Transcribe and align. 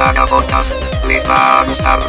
Les 0.00 1.28
va 1.28 1.60
a 1.60 1.64
gustar. 1.66 2.00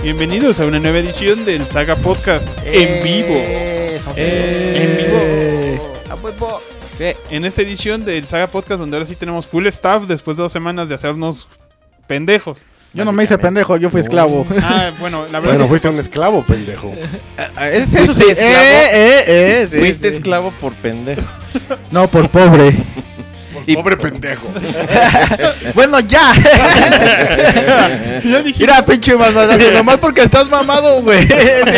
Bienvenidos 0.00 0.60
a 0.60 0.66
una 0.66 0.78
nueva 0.78 0.98
edición 0.98 1.44
del 1.44 1.66
Saga 1.66 1.96
Podcast 1.96 2.48
en 2.64 3.02
vivo. 3.02 3.34
En 4.14 4.96
vivo. 4.96 5.98
A 6.10 6.14
huevo. 6.14 6.60
En 7.28 7.44
esta 7.44 7.62
edición 7.62 8.04
del 8.04 8.28
Saga 8.28 8.46
Podcast, 8.46 8.78
donde 8.78 8.96
ahora 8.98 9.06
sí 9.06 9.16
tenemos 9.16 9.48
full 9.48 9.66
staff 9.66 10.04
después 10.04 10.36
de 10.36 10.44
dos 10.44 10.52
semanas 10.52 10.88
de 10.88 10.94
hacernos 10.94 11.48
pendejos. 12.06 12.66
Yo 12.92 13.04
no 13.04 13.10
me 13.12 13.24
hice 13.24 13.36
pendejo, 13.38 13.76
yo 13.76 13.90
fui 13.90 14.00
esclavo. 14.00 14.46
Ah, 14.62 14.92
bueno, 15.00 15.26
la 15.26 15.40
verdad. 15.40 15.56
Bueno, 15.56 15.68
fuiste 15.68 15.88
pues, 15.88 15.96
un 15.98 16.00
esclavo, 16.02 16.44
pendejo. 16.44 16.92
Es 17.60 17.90
¿Fuiste 17.90 18.04
eso 18.04 18.14
sí. 18.14 18.22
esclavo? 18.30 18.54
Eh, 18.54 18.88
eh, 18.92 19.24
eh, 19.26 19.68
sí, 19.68 19.78
Fuiste 19.78 20.10
sí. 20.10 20.16
esclavo 20.18 20.52
por 20.60 20.74
pendejo. 20.74 21.22
No, 21.90 22.08
por 22.08 22.30
pobre. 22.30 22.72
Y- 23.66 23.74
Pobre 23.76 23.96
pendejo. 23.96 24.48
bueno, 25.74 26.00
ya. 26.00 26.32
ya 28.24 28.42
dije, 28.42 28.60
Mira, 28.60 28.84
pinche 28.84 29.14
mamadazo, 29.16 29.70
nomás 29.72 29.98
porque 29.98 30.22
estás 30.22 30.48
mamado, 30.48 31.02
güey. 31.02 31.26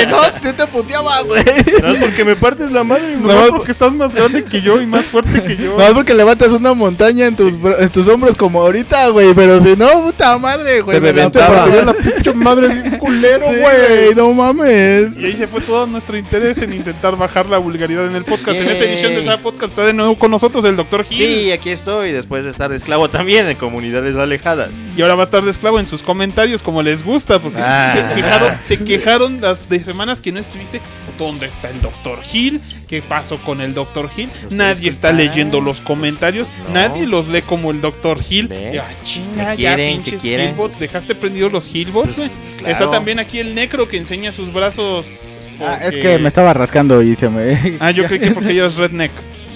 No, 0.08 0.22
tú 0.40 0.52
te 0.52 0.66
puteaba, 0.66 1.22
güey. 1.22 1.42
no 1.82 1.88
es 1.92 1.98
porque 2.00 2.24
me 2.24 2.36
partes 2.36 2.70
la 2.70 2.84
madre, 2.84 3.16
no, 3.20 3.28
No, 3.46 3.56
porque 3.56 3.72
estás 3.72 3.92
más 3.92 4.14
grande 4.14 4.44
que 4.44 4.60
yo 4.60 4.80
y 4.80 4.86
más 4.86 5.04
fuerte 5.04 5.42
que 5.42 5.56
yo. 5.56 5.72
Nomás 5.72 5.92
porque 5.92 6.14
levantas 6.14 6.48
una 6.48 6.74
montaña 6.74 7.26
en 7.26 7.36
tus, 7.36 7.52
en 7.78 7.88
tus 7.90 8.06
hombros 8.08 8.36
como 8.36 8.60
ahorita, 8.62 9.08
güey. 9.08 9.34
Pero 9.34 9.60
si 9.60 9.76
no, 9.76 10.02
puta 10.02 10.38
madre, 10.38 10.80
güey. 10.80 11.00
Te 11.00 11.00
me 11.00 11.12
la 11.12 11.94
pinche 11.94 12.34
madre 12.34 12.68
bien 12.68 12.98
culero, 12.98 13.46
Sí, 13.50 13.56
güey. 13.60 14.14
no 14.14 14.32
mames. 14.32 15.16
Y 15.18 15.26
ahí 15.26 15.32
se 15.36 15.46
fue 15.46 15.60
todo 15.60 15.86
nuestro 15.86 16.16
interés 16.16 16.58
en 16.58 16.72
intentar 16.72 17.16
bajar 17.16 17.46
la 17.46 17.58
vulgaridad 17.58 18.06
en 18.06 18.16
el 18.16 18.24
podcast. 18.24 18.58
En 18.58 18.64
Yay. 18.66 18.72
esta 18.72 18.84
edición 18.84 19.14
del 19.14 19.24
Saga 19.24 19.38
Podcast 19.38 19.70
está 19.72 19.84
de 19.84 19.92
nuevo 19.92 20.18
con 20.18 20.30
nosotros 20.30 20.64
el 20.64 20.76
Dr. 20.76 21.04
Gil. 21.04 21.16
Sí, 21.18 21.52
aquí 21.52 21.70
estoy, 21.76 22.10
después 22.10 22.44
de 22.44 22.50
estar 22.50 22.70
de 22.70 22.76
esclavo 22.76 23.08
también 23.08 23.46
en 23.48 23.56
comunidades 23.56 24.16
alejadas. 24.16 24.70
Y 24.96 25.02
ahora 25.02 25.14
va 25.14 25.22
a 25.22 25.24
estar 25.24 25.44
de 25.44 25.50
esclavo 25.52 25.78
en 25.78 25.86
sus 25.86 26.02
comentarios 26.02 26.62
como 26.62 26.82
les 26.82 27.04
gusta, 27.04 27.40
porque 27.40 27.60
Ah. 27.62 27.92
se, 27.94 28.14
quejaron, 28.16 28.56
se 28.62 28.78
quejaron 28.78 29.40
las 29.40 29.68
de 29.68 29.78
semanas 29.80 30.20
que 30.20 30.32
no 30.32 30.40
estuviste. 30.40 30.80
¿Dónde 31.18 31.46
está 31.46 31.70
el 31.70 31.80
Dr. 31.80 32.20
Gil? 32.22 32.60
¿Qué 32.88 33.00
pasó 33.02 33.38
con 33.38 33.60
el 33.60 33.72
Dr. 33.74 34.10
Gil? 34.10 34.28
Nadie 34.50 34.90
está 34.90 35.12
leyendo 35.12 35.60
los 35.60 35.80
comentarios, 35.80 36.50
No. 36.68 36.74
nadie 36.74 37.06
los 37.06 37.28
lee 37.28 37.42
como 37.42 37.70
el 37.70 37.80
Dr. 37.80 38.20
Gil. 38.22 38.50
Y, 38.52 38.76
ah, 38.78 38.84
chinga, 39.04 39.54
¿Qué 39.56 39.62
ya 39.62 39.76
pinches? 39.76 40.24
Hillbots, 40.24 40.78
dejaste 40.78 41.14
prendidos 41.14 41.52
los 41.52 41.72
Hillbots, 41.74 42.16
güey. 42.16 42.28
Pues, 42.28 42.54
claro. 42.56 42.72
Está 42.72 42.90
también 42.90 43.18
aquí 43.18 43.38
el 43.38 43.54
Necro 43.54 43.86
que 43.88 43.96
enseña 43.96 44.32
sus 44.32 44.52
brazos. 44.52 45.48
Ah, 45.60 45.78
es 45.82 45.96
que 45.96 46.18
me 46.18 46.28
estaba 46.28 46.52
rascando 46.52 47.00
y 47.02 47.14
se 47.14 47.28
me. 47.30 47.76
Ah, 47.80 47.90
yo 47.90 48.04
creí 48.08 48.20
que 48.20 48.30
porque 48.32 48.56
eras 48.56 48.76
redneck. 48.76 49.12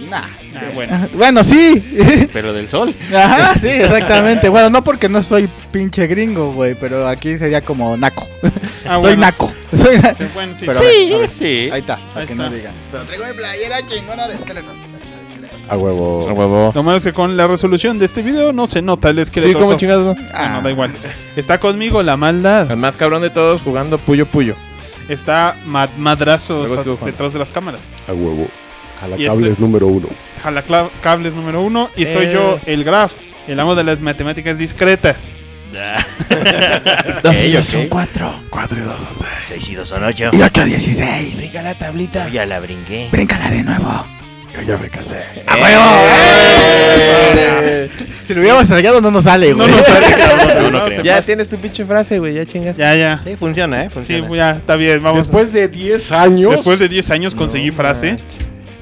Nah. 0.08 0.26
Ah, 0.60 0.70
bueno. 0.74 1.08
Bueno, 1.14 1.44
sí. 1.44 2.28
Pero 2.32 2.52
del 2.52 2.68
sol. 2.68 2.94
Ajá, 3.14 3.54
sí, 3.60 3.68
exactamente. 3.68 4.48
Bueno, 4.48 4.70
no 4.70 4.84
porque 4.84 5.08
no 5.08 5.22
soy 5.22 5.48
pinche 5.72 6.06
gringo, 6.06 6.52
güey, 6.52 6.74
pero 6.74 7.06
aquí 7.06 7.38
sería 7.38 7.62
como 7.64 7.96
naco. 7.96 8.28
Ah, 8.86 8.94
soy 8.94 9.00
bueno. 9.00 9.20
naco. 9.22 9.52
Soy 9.74 9.98
na- 9.98 10.14
Sí, 10.14 10.24
bueno, 10.34 10.54
sí. 10.54 10.66
Pero- 10.66 10.78
Sí, 10.80 11.12
a 11.14 11.18
ver, 11.18 11.30
sí. 11.30 11.70
Ahí 11.72 11.80
está, 11.80 11.96
para 11.96 12.20
Ahí 12.20 12.26
que 12.26 12.32
está. 12.32 12.48
no 12.48 12.50
digan. 12.50 12.72
Pero 12.90 13.04
traigo 13.04 13.24
mi 13.26 13.32
playera 13.34 13.76
chingona 13.86 14.28
de 14.28 14.34
esqueleto. 14.34 14.68
A 15.68 15.76
huevo. 15.76 16.28
A 16.28 16.32
huevo. 16.32 16.72
Lo 16.74 16.82
malo 16.82 16.96
es 16.98 17.04
que 17.04 17.12
con 17.12 17.36
la 17.36 17.46
resolución 17.46 17.98
de 18.00 18.04
este 18.06 18.22
video 18.22 18.52
no 18.52 18.66
se 18.66 18.82
nota 18.82 19.10
el 19.10 19.20
esqueleto. 19.20 19.52
Sí, 19.52 19.54
como 19.54 19.68
soft. 19.72 19.78
chingados. 19.80 20.16
Ah, 20.34 20.48
no, 20.54 20.62
da 20.62 20.70
igual. 20.70 20.90
Está 21.36 21.60
conmigo 21.60 22.02
la 22.02 22.16
maldad. 22.16 22.68
El 22.70 22.76
más 22.76 22.96
cabrón 22.96 23.22
de 23.22 23.30
todos 23.30 23.60
jugando 23.62 23.96
puyo 23.98 24.26
puyo. 24.26 24.56
Está 25.08 25.56
Mad 25.66 25.90
Juan. 25.96 26.18
detrás 27.04 27.32
de 27.32 27.38
las 27.38 27.50
cámaras. 27.52 27.80
A 28.08 28.12
huevo. 28.12 28.48
Jala 29.00 29.16
Y 29.18 29.26
cables 29.26 29.50
este- 29.52 29.62
número 29.62 29.86
uno. 29.86 30.08
Jala 30.42 30.64
cla- 30.66 30.90
cables 31.00 31.34
número 31.34 31.62
uno. 31.62 31.90
Y 31.96 32.04
estoy 32.04 32.26
Eh. 32.26 32.30
yo, 32.32 32.60
el 32.66 32.84
Graf, 32.84 33.12
el 33.48 33.58
amo 33.58 33.74
de 33.74 33.84
las 33.84 34.00
matemáticas 34.00 34.58
discretas. 34.58 35.32
Ellos 37.32 37.66
son 37.66 37.86
cuatro. 37.88 38.40
Cuatro 38.50 38.78
y 38.78 38.82
dos 38.82 39.00
son 39.00 39.12
seis. 39.18 39.30
6 39.48 39.68
y 39.68 39.74
2 39.76 39.88
son 39.88 40.04
8. 40.04 40.30
Y 40.32 40.42
ocho, 40.42 40.64
dieciséis. 40.64 41.36
Siga 41.36 41.62
la 41.62 41.74
tablita. 41.78 42.28
Ya 42.28 42.44
la 42.46 42.58
brinqué. 42.60 43.08
Bríncala 43.12 43.50
de 43.50 43.62
nuevo. 43.62 44.04
Yo 44.52 44.62
ya 44.62 44.76
me 44.76 44.88
cansé. 44.90 45.16
¡A 45.46 45.54
huevo! 45.54 45.84
¡Eh! 47.36 47.88
Si 48.26 48.34
lo 48.34 48.40
hubiéramos 48.40 48.64
ensayado 48.64 49.00
no 49.00 49.10
nos 49.12 49.22
sale, 49.24 49.50
No 49.50 49.58
güey. 49.58 49.70
nos 49.70 49.84
sale, 49.86 50.06
cabrón. 50.16 50.72
No, 50.72 50.78
no 50.88 50.88
No, 50.96 51.02
Ya 51.04 51.22
tienes 51.22 51.48
tu 51.48 51.56
pinche 51.58 51.84
frase, 51.84 52.18
güey. 52.18 52.34
Ya 52.34 52.44
chingas. 52.44 52.76
Ya, 52.76 52.94
ya. 52.96 53.20
Sí, 53.24 53.36
funciona, 53.36 53.84
¿eh? 53.84 53.90
Sí, 54.00 54.20
ya, 54.34 54.50
está 54.52 54.74
bien. 54.74 55.00
Vamos. 55.02 55.26
Después 55.26 55.52
de 55.52 55.68
10 55.68 56.10
años. 56.12 56.50
Después 56.52 56.80
de 56.80 56.88
10 56.88 57.10
años 57.10 57.34
conseguí 57.36 57.68
No 57.68 57.74
frase. 57.74 58.18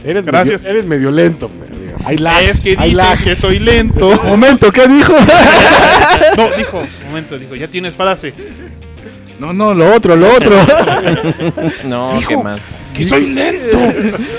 Eres 0.08 0.24
Gracias. 0.24 0.62
Medio, 0.62 0.74
eres 0.74 0.86
medio 0.86 1.10
lento. 1.10 1.50
Hay 2.04 2.16
lag. 2.16 2.42
Es 2.42 2.60
que 2.60 2.74
lag. 2.74 3.22
que 3.22 3.36
soy 3.36 3.58
lento. 3.58 4.10
Momento, 4.24 4.72
¿qué 4.72 4.88
dijo? 4.88 5.12
No, 6.36 6.50
dijo, 6.56 6.82
momento, 7.06 7.38
dijo, 7.38 7.54
ya 7.54 7.68
tienes 7.68 7.94
frase. 7.94 8.32
No, 9.38 9.52
no, 9.52 9.72
lo 9.74 9.94
otro, 9.94 10.16
lo 10.16 10.32
otro. 10.32 10.52
No, 11.84 12.12
Dijo- 12.14 12.28
qué 12.28 12.36
mal. 12.36 12.60
Que 12.94 13.04
soy 13.04 13.26
lento. 13.28 13.78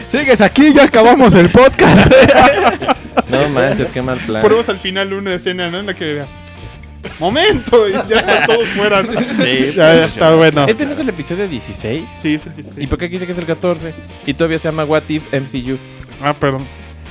Sigues 0.08 0.42
aquí, 0.42 0.74
ya 0.74 0.84
acabamos 0.86 1.34
el 1.36 1.50
podcast. 1.50 2.12
No 3.30 3.48
manches, 3.50 3.88
qué 3.92 4.02
mal 4.02 4.18
plan. 4.18 4.42
Ponemos 4.42 4.68
al 4.70 4.80
final 4.80 5.14
una 5.14 5.34
escena, 5.36 5.70
¿no? 5.70 5.80
En 5.80 5.86
la 5.86 5.94
que. 5.94 6.24
Momento, 7.20 7.88
y 7.88 7.94
ya 8.10 8.46
todos 8.46 8.68
fueran. 8.70 9.08
Sí, 9.38 9.74
ya, 9.76 9.96
ya 9.96 10.06
está 10.06 10.36
bueno. 10.36 10.66
¿Este 10.68 10.86
no 10.86 10.94
es 10.94 11.00
el 11.00 11.10
episodio 11.10 11.48
16? 11.48 12.06
Sí, 12.20 12.38
fue 12.38 12.52
el 12.54 12.60
¿Y 12.60 12.64
16. 12.64 12.90
por 12.90 13.00
qué 13.00 13.06
aquí 13.06 13.14
dice 13.14 13.26
que 13.26 13.32
es 13.34 13.38
el 13.38 13.46
14? 13.46 13.94
Y 14.26 14.34
todavía 14.34 14.60
se 14.60 14.68
llama 14.68 14.86
What 14.86 15.04
If 15.10 15.34
MCU. 15.34 15.78
Ah, 16.22 16.34
perdón. 16.34 16.66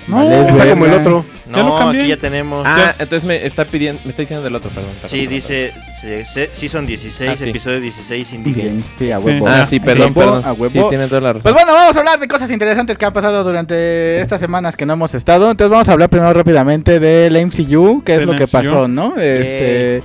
Vale, 0.09 0.41
Está 0.41 0.55
verga. 0.55 0.71
como 0.73 0.87
el 0.87 0.93
otro. 0.95 1.25
Ya 1.51 1.57
lo 1.59 1.65
No, 1.65 1.77
cambié. 1.79 2.01
aquí 2.03 2.09
ya 2.11 2.17
tenemos. 2.17 2.65
Ah, 2.67 2.95
entonces 2.99 3.25
me 3.25 3.45
está 3.45 3.65
pidiendo, 3.65 4.01
me 4.05 4.11
está 4.11 4.23
diciendo 4.23 4.43
del 4.45 4.55
otro, 4.55 4.71
perdón. 4.71 4.91
sí, 5.07 5.27
dice. 5.27 5.73
Sí, 6.01 6.09
sí, 6.25 6.41
sí 6.53 6.69
son 6.69 6.87
16, 6.87 7.31
Ah, 7.33 7.37
sí. 7.37 7.49
episodio 7.51 7.81
16 7.81 8.33
Indie 8.35 8.53
Games. 8.65 8.87
Sí, 8.99 9.11
a 9.11 9.19
Sí. 9.19 9.25
huevo. 9.25 9.45
perdón. 9.45 9.61
Ah, 9.63 9.67
sí, 9.67 9.81
perdón, 9.81 10.15
perdón. 10.15 10.43
A 10.45 10.53
huevo. 10.53 10.71
Sí, 10.85 10.89
tiene 10.91 11.09
toda 11.09 11.21
la 11.21 11.29
razón. 11.35 11.43
Pues 11.43 11.55
bueno, 11.55 11.73
vamos 11.73 11.97
a 11.97 11.99
hablar 11.99 12.19
de 12.21 12.29
cosas 12.29 12.51
interesantes 12.51 12.97
que 12.99 13.05
han 13.05 13.13
pasado 13.13 13.43
durante 13.45 14.21
estas 14.21 14.41
semanas 14.41 14.77
que 14.77 14.87
no 14.87 14.93
hemos 14.95 15.15
estado. 15.15 15.51
Entonces 15.51 15.71
vamos 15.71 15.89
a 15.89 15.93
hablar 15.93 16.09
primero 16.09 16.33
rápidamente 16.33 17.01
del 17.01 17.37
MCU, 17.37 18.03
que 18.05 18.17
es 18.17 18.27
lo 18.27 18.37
que 18.37 18.47
pasó, 18.47 18.87
¿no? 18.89 19.15
Este, 19.19 20.03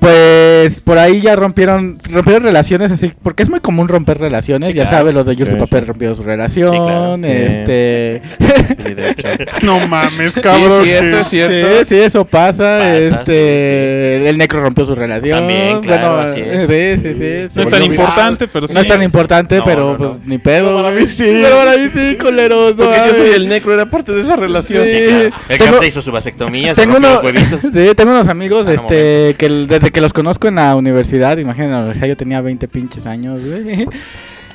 pues 0.00 0.80
por 0.80 0.98
ahí 0.98 1.20
ya 1.20 1.36
rompieron 1.36 1.98
rompieron 2.10 2.42
relaciones 2.42 2.90
así, 2.92 3.12
porque 3.22 3.42
es 3.42 3.50
muy 3.50 3.60
común 3.60 3.88
romper 3.88 4.18
relaciones, 4.18 4.70
Sí, 4.70 4.74
ya 4.74 4.82
claro. 4.84 4.98
sabes, 4.98 5.14
los 5.14 5.26
de 5.26 5.36
Sí, 5.36 5.56
Papel 5.56 5.86
rompieron 5.86 6.16
su 6.16 6.22
relación, 6.22 6.72
Sí, 6.72 6.78
claro. 6.78 7.18
Este, 7.22 8.22
Sí, 8.86 8.94
de 8.94 9.10
hecho. 9.10 9.28
No 9.62 9.86
mames, 9.86 10.34
cabrón. 10.34 10.82
es 10.82 10.88
cierto, 10.88 11.16
que- 11.16 11.20
es 11.20 11.28
cierto. 11.28 11.78
Sí, 11.80 11.84
sí, 11.86 12.00
eso 12.00 12.24
pasa. 12.24 12.46
Pasa, 12.46 12.96
este, 12.96 14.28
el 14.28 14.38
necro 14.38 14.60
rompió 14.60 14.84
su 14.86 14.94
relación. 14.94 15.38
También, 15.40 15.80
claro, 15.80 16.20
así 16.20 16.40
es. 16.40 16.68
Sí, 16.68 17.08
sí, 17.08 17.14
sí. 17.14 17.48
No 17.56 17.62
sí. 17.62 17.68
es 17.68 17.70
tan 17.70 17.82
importante, 17.82 18.46
pero 18.46 18.68
sí. 18.68 18.74
No 18.74 18.80
es 18.80 18.86
tan 18.86 19.02
importante, 19.02 19.56
No, 19.56 19.64
pero 19.64 19.92
no, 19.92 19.98
pues 19.98 20.10
no. 20.12 20.20
ni 20.26 20.38
pedo. 20.38 20.66
Pero 20.66 20.82
para 20.82 20.94
mí 20.94 21.06
sí. 21.08 21.40
Pero 21.42 21.56
para 21.56 21.76
mí 21.76 21.88
sí, 21.92 22.16
culeros. 22.20 22.76
no 22.76 22.84
Porque 22.84 23.00
yo 23.08 23.14
soy 23.16 23.30
el 23.30 23.48
necro, 23.48 23.74
era 23.74 23.86
parte 23.86 24.12
de 24.12 24.20
esa 24.20 24.36
relación. 24.36 24.84
Sí. 24.84 24.90
Sí, 24.90 25.04
claro. 25.08 25.30
El 25.48 25.58
Tengo- 25.58 25.72
Cap 25.72 25.80
se 25.80 25.86
hizo 25.88 26.02
su 26.02 26.12
vasectomía, 26.12 26.74
se 26.74 26.82
Tengo, 26.82 26.98
rompió 26.98 27.30
uno- 27.30 27.58
sí, 27.72 27.94
tengo 27.96 28.10
unos 28.12 28.28
amigos 28.28 28.66
Ah, 28.68 28.74
este, 28.74 29.34
que 29.38 29.46
el- 29.46 29.66
desde 29.66 29.90
que 29.96 30.02
los 30.02 30.12
conozco 30.12 30.46
en 30.46 30.56
la 30.56 30.76
universidad, 30.76 31.38
imagínense, 31.38 31.74
o 31.74 31.94
sea, 31.94 32.06
yo 32.06 32.18
tenía 32.18 32.42
20 32.42 32.68
pinches 32.68 33.06
años, 33.06 33.40
güey. 33.42 33.88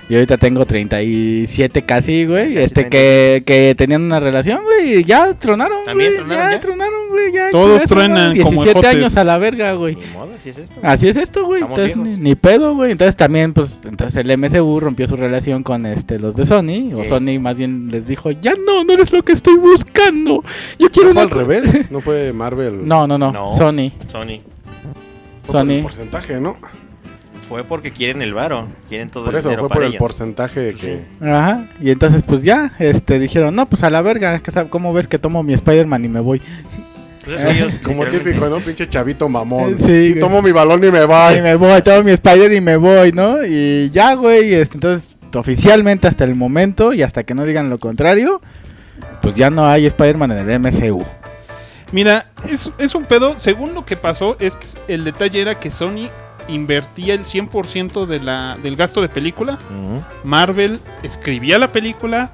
Y 0.09 0.15
ahorita 0.15 0.35
tengo 0.37 0.65
37 0.65 1.83
casi, 1.83 2.25
güey. 2.25 2.57
Este, 2.57 2.83
30. 2.83 2.89
que, 2.89 3.43
que 3.45 3.75
tenían 3.77 4.01
una 4.01 4.19
relación, 4.19 4.61
güey. 4.61 4.97
Y 4.99 5.03
ya 5.05 5.33
tronaron, 5.35 5.85
¿También 5.85 6.11
güey. 6.11 6.17
tronaron 6.25 6.49
ya, 6.49 6.55
ya? 6.55 6.59
tronaron, 6.59 7.07
güey. 7.09 7.31
Ya, 7.31 7.49
Todos 7.49 7.83
truenan 7.85 8.35
como 8.35 8.61
17 8.63 8.71
ejotes. 8.71 8.89
años 8.89 9.15
a 9.15 9.23
la 9.23 9.37
verga, 9.37 9.71
güey. 9.73 9.95
Ni 9.95 10.05
modo, 10.07 10.33
así 10.35 10.49
es 10.49 10.57
esto. 10.57 10.81
Así 10.83 11.07
es 11.07 11.15
esto, 11.15 11.45
güey. 11.45 11.61
Estamos 11.61 11.79
Entonces, 11.79 12.19
ni, 12.19 12.35
pedo, 12.35 12.75
güey. 12.75 12.91
Entonces 12.91 13.15
también, 13.15 13.53
pues, 13.53 13.79
entonces 13.87 14.17
el 14.25 14.37
MCU 14.37 14.81
rompió 14.81 15.07
su 15.07 15.15
relación 15.15 15.63
con 15.63 15.85
este 15.85 16.19
los 16.19 16.35
de 16.35 16.45
Sony. 16.45 16.91
O. 16.93 17.05
Sony 17.05 17.39
más 17.39 17.57
bien 17.57 17.87
les 17.89 18.05
dijo, 18.05 18.31
ya 18.31 18.53
no, 18.67 18.83
no 18.83 18.91
eres 18.91 19.13
lo 19.13 19.23
que 19.23 19.31
estoy 19.31 19.55
buscando. 19.55 20.43
Yo 20.77 20.89
quiero 20.91 21.13
¿No 21.13 21.13
fue 21.13 21.21
una... 21.21 21.21
al 21.21 21.29
co-". 21.29 21.39
revés? 21.39 21.85
¿No 21.91 22.01
fue 22.01 22.33
Marvel? 22.33 22.85
No, 22.85 23.07
no, 23.07 23.17
no, 23.17 23.31
No. 23.31 23.55
Sony. 23.55 23.93
Sony. 24.11 24.41
Fue 25.43 25.53
por 25.53 25.61
el 25.61 25.77
Sony. 25.77 25.83
porcentaje, 25.83 26.39
¿no? 26.39 26.57
Fue 27.47 27.63
porque 27.65 27.91
quieren 27.91 28.21
el 28.21 28.33
varo. 28.33 28.67
Quieren 28.87 29.09
todo 29.09 29.25
Por 29.25 29.33
el 29.33 29.39
eso, 29.39 29.49
dinero 29.49 29.67
fue 29.67 29.69
por 29.75 29.83
el 29.83 29.89
ellos. 29.89 29.99
porcentaje 29.99 30.73
que... 30.75 31.03
Ajá. 31.21 31.65
Y 31.81 31.89
entonces, 31.91 32.23
pues 32.23 32.43
ya, 32.43 32.71
este, 32.79 33.19
dijeron, 33.19 33.55
no, 33.55 33.67
pues 33.67 33.83
a 33.83 33.89
la 33.89 34.01
verga. 34.01 34.41
¿Cómo 34.69 34.93
ves 34.93 35.07
que 35.07 35.19
tomo 35.19 35.43
mi 35.43 35.53
Spider-Man 35.53 36.05
y 36.05 36.07
me 36.07 36.19
voy? 36.21 36.41
Pues 37.25 37.37
es 37.37 37.43
que 37.43 37.51
ellos, 37.51 37.73
Como 37.83 38.03
literalmente- 38.05 38.29
típico, 38.31 38.49
¿no? 38.49 38.59
Pinche 38.61 38.87
chavito 38.87 39.27
mamón. 39.27 39.75
Sí, 39.79 39.83
Sí, 39.83 40.07
güey. 40.09 40.19
tomo 40.19 40.41
mi 40.41 40.51
balón 40.53 40.81
y 40.83 40.91
me 40.91 41.03
Y 41.03 41.05
voy. 41.05 41.41
me 41.41 41.55
voy, 41.55 41.81
tomo 41.81 42.03
mi 42.03 42.11
Spider 42.11 42.53
y 42.53 42.61
me 42.61 42.77
voy, 42.77 43.11
¿no? 43.11 43.43
Y 43.45 43.89
ya, 43.89 44.13
güey. 44.13 44.53
este, 44.53 44.75
entonces, 44.77 45.09
oficialmente 45.35 46.07
hasta 46.07 46.23
el 46.23 46.35
momento 46.35 46.93
y 46.93 47.01
hasta 47.01 47.23
que 47.23 47.33
no 47.35 47.43
digan 47.45 47.69
lo 47.69 47.77
contrario, 47.79 48.39
pues 49.21 49.35
ya 49.35 49.49
no 49.49 49.65
hay 49.65 49.85
Spider-Man 49.87 50.31
en 50.31 50.49
el 50.49 50.59
MCU. 50.59 51.03
Mira, 51.91 52.31
es, 52.49 52.71
es 52.77 52.95
un 52.95 53.05
pedo. 53.05 53.37
Según 53.37 53.73
lo 53.73 53.85
que 53.85 53.97
pasó, 53.97 54.37
es 54.39 54.55
que 54.55 54.93
el 54.93 55.03
detalle 55.03 55.41
era 55.41 55.59
que 55.59 55.69
Sony 55.69 56.09
invertía 56.47 57.13
el 57.13 57.25
100% 57.25 58.05
de 58.05 58.19
la, 58.19 58.57
del 58.61 58.75
gasto 58.75 59.01
de 59.01 59.09
película. 59.09 59.57
Marvel 60.23 60.79
escribía 61.03 61.57
la 61.59 61.71
película, 61.71 62.31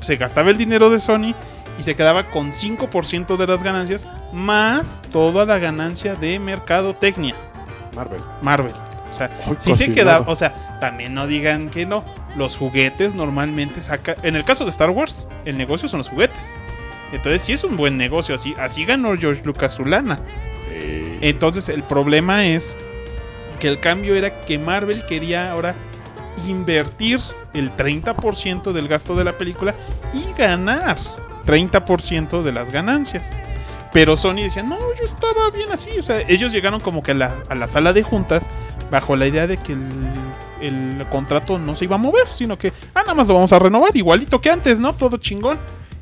se 0.00 0.16
gastaba 0.16 0.50
el 0.50 0.56
dinero 0.56 0.90
de 0.90 1.00
Sony 1.00 1.34
y 1.78 1.82
se 1.82 1.94
quedaba 1.94 2.30
con 2.30 2.52
5% 2.52 3.36
de 3.36 3.46
las 3.46 3.62
ganancias 3.62 4.08
más 4.32 5.02
toda 5.12 5.44
la 5.44 5.58
ganancia 5.58 6.14
de 6.14 6.38
mercadotecnia. 6.38 7.34
Marvel. 7.94 8.20
Marvel. 8.42 8.72
O 9.10 9.14
sea, 9.14 9.30
sí 9.58 9.74
se 9.74 9.86
casi 9.86 9.92
queda, 9.92 10.18
nada. 10.18 10.24
o 10.26 10.36
sea, 10.36 10.78
también 10.80 11.14
no 11.14 11.26
digan 11.26 11.70
que 11.70 11.86
no. 11.86 12.04
Los 12.36 12.56
juguetes 12.56 13.14
normalmente 13.14 13.80
saca, 13.80 14.14
en 14.22 14.36
el 14.36 14.44
caso 14.44 14.64
de 14.64 14.70
Star 14.70 14.90
Wars, 14.90 15.28
el 15.44 15.56
negocio 15.56 15.88
son 15.88 15.98
los 15.98 16.08
juguetes. 16.08 16.36
Entonces 17.12 17.42
sí 17.42 17.52
es 17.52 17.64
un 17.64 17.76
buen 17.76 17.96
negocio, 17.96 18.34
así, 18.34 18.54
así 18.58 18.84
ganó 18.84 19.16
George 19.16 19.42
Lucas 19.44 19.74
su 19.74 19.84
lana. 19.84 20.18
Entonces 21.20 21.68
el 21.68 21.82
problema 21.82 22.46
es 22.46 22.74
que 23.58 23.68
el 23.68 23.80
cambio 23.80 24.14
era 24.14 24.40
que 24.42 24.58
Marvel 24.58 25.04
quería 25.06 25.50
ahora 25.50 25.74
invertir 26.46 27.20
el 27.54 27.72
30% 27.72 28.72
del 28.72 28.86
gasto 28.86 29.16
de 29.16 29.24
la 29.24 29.32
película 29.32 29.74
y 30.12 30.32
ganar 30.38 30.96
30% 31.46 32.42
de 32.42 32.52
las 32.52 32.70
ganancias. 32.70 33.32
Pero 33.92 34.16
Sony 34.16 34.42
decía, 34.42 34.62
no, 34.62 34.78
yo 34.98 35.04
estaba 35.04 35.50
bien 35.50 35.72
así. 35.72 35.90
O 35.98 36.02
sea, 36.02 36.20
ellos 36.28 36.52
llegaron 36.52 36.80
como 36.80 37.02
que 37.02 37.12
a 37.12 37.14
la, 37.14 37.34
a 37.48 37.54
la 37.54 37.68
sala 37.68 37.92
de 37.92 38.02
juntas 38.02 38.48
bajo 38.90 39.16
la 39.16 39.26
idea 39.26 39.46
de 39.46 39.56
que 39.56 39.72
el, 39.72 39.88
el 40.60 41.06
contrato 41.10 41.58
no 41.58 41.74
se 41.74 41.86
iba 41.86 41.96
a 41.96 41.98
mover, 41.98 42.28
sino 42.28 42.58
que, 42.58 42.72
ah, 42.94 43.00
nada 43.00 43.14
más 43.14 43.28
lo 43.28 43.34
vamos 43.34 43.52
a 43.52 43.58
renovar, 43.58 43.96
igualito 43.96 44.40
que 44.40 44.50
antes, 44.50 44.78
¿no? 44.78 44.92
Todo 44.92 45.16
chingón. 45.16 45.58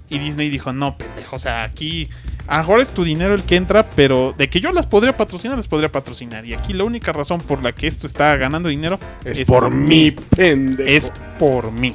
Y 0.08 0.18
Disney 0.18 0.50
dijo, 0.50 0.72
no, 0.72 0.96
pendejo, 0.96 1.36
o 1.36 1.38
sea, 1.38 1.62
aquí 1.62 2.08
a 2.46 2.56
lo 2.56 2.62
mejor 2.62 2.80
es 2.80 2.90
tu 2.90 3.02
dinero 3.02 3.34
el 3.34 3.42
que 3.42 3.56
entra, 3.56 3.84
pero 3.84 4.34
de 4.36 4.48
que 4.48 4.60
yo 4.60 4.72
las 4.72 4.86
podría 4.86 5.16
patrocinar, 5.16 5.56
las 5.56 5.66
podría 5.66 5.90
patrocinar. 5.90 6.44
Y 6.44 6.54
aquí 6.54 6.72
la 6.72 6.84
única 6.84 7.12
razón 7.12 7.40
por 7.40 7.62
la 7.62 7.72
que 7.72 7.86
esto 7.88 8.06
está 8.06 8.36
ganando 8.36 8.68
dinero 8.68 9.00
Es, 9.24 9.40
por 9.42 9.70
mí, 9.70 10.12
pendejo. 10.12 10.88
es 10.88 11.12
por 11.38 11.72
mí. 11.72 11.94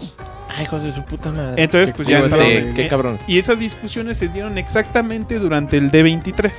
Ay, 0.50 0.66
hijos 0.66 0.84
de 0.84 0.94
su 0.94 1.04
puta 1.06 1.32
madre. 1.32 1.64
Entonces, 1.64 1.94
pues 1.96 2.08
ya 2.08 2.22
Digo, 2.22 2.36
este, 2.36 2.48
entraron. 2.48 2.74
Qué 2.76 2.86
eh, 2.86 2.88
cabrón. 2.90 3.20
Y 3.28 3.40
esas 3.40 3.60
discusiones 3.60 4.18
se 4.18 4.28
dieron 4.28 4.58
exactamente 4.58 5.40
durante 5.40 5.78
el 5.78 5.90
D23. 5.90 6.52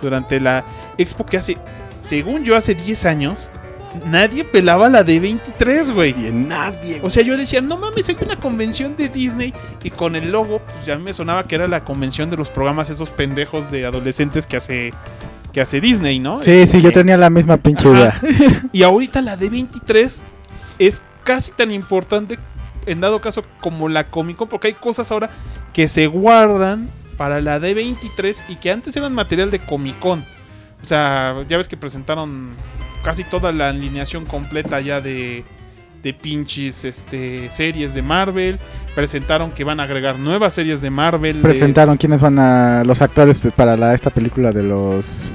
Durante 0.00 0.40
la 0.40 0.64
expo 0.96 1.26
que 1.26 1.36
hace, 1.36 1.58
según 2.00 2.44
yo, 2.44 2.56
hace 2.56 2.74
10 2.74 3.04
años, 3.04 3.50
nadie 4.06 4.44
pelaba 4.44 4.88
la 4.88 5.04
D23, 5.04 5.92
güey. 5.92 6.10
Y 6.10 6.32
nadie. 6.32 7.00
O 7.02 7.10
sea, 7.10 7.22
yo 7.22 7.36
decía, 7.36 7.60
no 7.60 7.76
mames, 7.76 8.08
hay 8.08 8.16
una 8.22 8.36
convención 8.36 8.96
de 8.96 9.08
Disney 9.08 9.52
y 9.82 9.90
con 9.90 10.16
el 10.16 10.30
logo, 10.30 10.60
pues 10.60 10.86
ya 10.86 10.98
me 10.98 11.12
sonaba 11.12 11.46
que 11.46 11.54
era 11.54 11.68
la 11.68 11.84
convención 11.84 12.30
de 12.30 12.36
los 12.36 12.50
programas 12.50 12.90
esos 12.90 13.10
pendejos 13.10 13.70
de 13.70 13.86
adolescentes 13.86 14.46
que 14.46 14.56
hace 14.56 14.90
que 15.52 15.60
hace 15.62 15.80
Disney, 15.80 16.18
¿no? 16.18 16.42
Sí, 16.42 16.66
sí, 16.66 16.82
yo 16.82 16.92
tenía 16.92 17.16
la 17.16 17.30
misma 17.30 17.56
pinche 17.56 17.88
idea. 17.88 18.20
Y 18.72 18.82
ahorita 18.82 19.22
la 19.22 19.38
D23 19.38 20.20
es 20.78 21.02
casi 21.24 21.52
tan 21.52 21.70
importante 21.70 22.38
en 22.86 23.00
dado 23.00 23.20
caso 23.20 23.44
como 23.60 23.88
la 23.88 24.08
Comic 24.08 24.36
Con, 24.36 24.48
porque 24.48 24.68
hay 24.68 24.74
cosas 24.74 25.10
ahora 25.10 25.30
que 25.72 25.88
se 25.88 26.06
guardan 26.06 26.90
para 27.16 27.40
la 27.40 27.58
D23 27.58 28.44
y 28.48 28.56
que 28.56 28.70
antes 28.70 28.96
eran 28.96 29.12
material 29.12 29.50
de 29.50 29.58
Comic 29.58 29.98
Con. 29.98 30.20
O 30.82 30.84
sea, 30.86 31.44
ya 31.48 31.56
ves 31.56 31.68
que 31.68 31.76
presentaron 31.76 32.50
casi 33.02 33.24
toda 33.24 33.52
la 33.52 33.68
alineación 33.68 34.24
completa 34.24 34.80
ya 34.80 35.00
de, 35.00 35.44
de 36.02 36.14
pinches 36.14 36.84
este, 36.84 37.50
series 37.50 37.94
de 37.94 38.02
Marvel. 38.02 38.58
Presentaron 38.94 39.50
que 39.52 39.64
van 39.64 39.80
a 39.80 39.84
agregar 39.84 40.18
nuevas 40.18 40.54
series 40.54 40.80
de 40.80 40.90
Marvel. 40.90 41.40
Presentaron 41.40 41.96
quiénes 41.96 42.20
van 42.20 42.38
a 42.38 42.84
los 42.84 43.02
actores 43.02 43.38
pues, 43.40 43.52
para 43.54 43.76
la, 43.76 43.94
esta 43.94 44.10
película 44.10 44.52
de 44.52 44.62
los. 44.62 45.30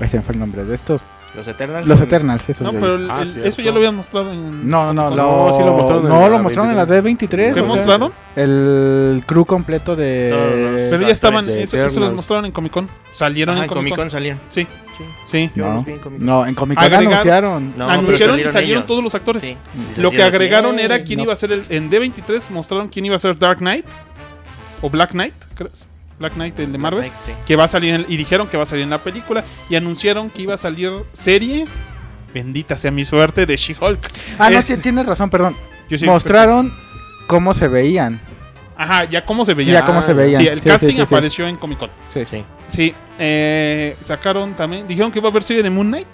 Ahí 0.00 0.08
se 0.08 0.18
me 0.18 0.22
fue 0.22 0.34
el 0.34 0.40
nombre 0.40 0.64
de 0.64 0.74
estos. 0.74 1.02
Los 1.38 1.46
Eternals. 1.48 1.86
Los 1.86 2.00
Eternals, 2.00 2.48
esos. 2.48 2.60
No, 2.64 2.72
pero 2.78 2.96
el- 2.96 3.08
Ah, 3.10 3.22
el- 3.22 3.44
eso 3.46 3.62
ya 3.62 3.70
lo 3.70 3.76
habían 3.76 3.94
mostrado 3.94 4.32
en. 4.32 4.68
No, 4.68 4.92
no, 4.92 5.10
no, 5.10 5.16
No, 5.16 5.50
lo, 5.50 5.56
sí 5.56 5.62
lo 5.64 5.72
mostraron 5.72 6.02
en 6.04 6.08
no, 6.08 6.20
la 6.20 6.28
lo 6.28 6.38
mostraron 6.40 6.70
en 6.72 6.76
la 6.76 6.86
D23. 6.86 7.28
¿Qué 7.28 7.50
o 7.50 7.54
sea, 7.54 7.62
mostraron? 7.62 8.12
El 8.34 9.22
crew 9.26 9.44
completo 9.44 9.94
de. 9.94 10.30
No, 10.30 10.70
no, 10.70 10.76
Pero 10.90 11.02
ya 11.06 11.12
estaban, 11.12 11.46
de 11.46 11.62
eso, 11.62 11.76
eso 11.84 12.00
los 12.00 12.12
mostraron 12.12 12.44
en 12.46 12.52
Comic 12.52 12.72
Con. 12.72 12.88
Salieron 13.12 13.54
Ajá, 13.54 13.64
en 13.64 13.70
en 13.70 13.74
Comic 13.74 13.90
Con. 13.90 13.96
Comic 13.96 13.96
Con 14.04 14.10
salieron. 14.10 14.40
Sí, 14.48 14.66
sí. 15.24 15.50
Yo 15.54 15.64
No, 15.64 15.78
en 15.78 15.84
Comic 15.84 16.00
Con. 16.02 16.24
no, 16.26 16.46
en 16.46 16.54
Comic 16.54 16.78
Con 16.78 16.84
Agregar- 16.86 17.06
anunciaron. 17.12 17.72
No, 17.76 17.88
Anunciaron 17.88 18.40
y 18.40 18.44
salieron 18.44 18.78
ellos. 18.78 18.86
todos 18.86 19.04
los 19.04 19.14
actores. 19.14 19.42
Sí. 19.42 19.56
Lo 19.96 20.10
que 20.10 20.22
agregaron 20.22 20.78
era 20.80 21.02
quién 21.04 21.18
no. 21.18 21.22
iba 21.24 21.32
a 21.32 21.36
ser 21.36 21.52
el. 21.52 21.64
En 21.68 21.88
D23 21.90 22.50
mostraron 22.50 22.88
quién 22.88 23.04
iba 23.06 23.14
a 23.16 23.18
ser 23.20 23.38
Dark 23.38 23.58
Knight. 23.58 23.86
O 24.82 24.90
Black 24.90 25.10
Knight, 25.10 25.34
¿crees? 25.54 25.88
Black 26.18 26.34
Knight, 26.34 26.58
el 26.58 26.72
de 26.72 26.78
Marvel. 26.78 27.10
Sí. 27.24 27.32
Que 27.46 27.56
va 27.56 27.64
a 27.64 27.68
salir 27.68 27.94
en- 27.94 28.06
y 28.08 28.16
dijeron 28.16 28.48
que 28.48 28.56
va 28.56 28.64
a 28.64 28.66
salir 28.66 28.82
en 28.84 28.90
la 28.90 28.98
película. 28.98 29.44
Y 29.70 29.76
anunciaron 29.76 30.30
que 30.30 30.42
iba 30.42 30.54
a 30.54 30.58
salir 30.58 30.90
serie. 31.12 31.66
Bendita 32.34 32.76
sea 32.76 32.90
mi 32.90 33.04
suerte 33.04 33.46
de 33.46 33.56
She-Hulk. 33.56 34.00
Ah, 34.38 34.50
no, 34.50 34.58
Este- 34.58 34.76
tienes 34.78 35.06
razón, 35.06 35.30
perdón. 35.30 35.56
Yo 35.88 35.96
sí- 35.96 36.04
Mostraron 36.04 36.72
cómo 37.26 37.54
se 37.54 37.68
veían. 37.68 38.20
Ajá, 38.76 39.04
ya 39.08 39.24
cómo 39.24 39.44
se 39.44 39.52
Sí, 39.52 39.56
veía. 39.56 39.72
ya 39.80 39.84
cómo 39.84 40.02
se 40.02 40.12
veían. 40.12 40.40
Sí, 40.40 40.46
el 40.46 40.60
Sí, 40.60 40.68
casting 40.68 40.88
sí, 40.90 40.94
sí. 40.96 41.00
apareció 41.02 41.48
en 41.48 41.56
Comic 41.56 41.78
Con. 41.78 41.90
Sí. 42.14 42.24
Sí. 42.30 42.44
Sí, 42.68 42.94
eh, 43.18 43.96
sacaron 44.00 44.54
también. 44.54 44.86
Dijeron 44.86 45.10
que 45.10 45.18
iba 45.18 45.28
a 45.28 45.30
haber 45.30 45.42
serie 45.42 45.62
de 45.62 45.70
Moon 45.70 45.88
Knight. 45.88 46.06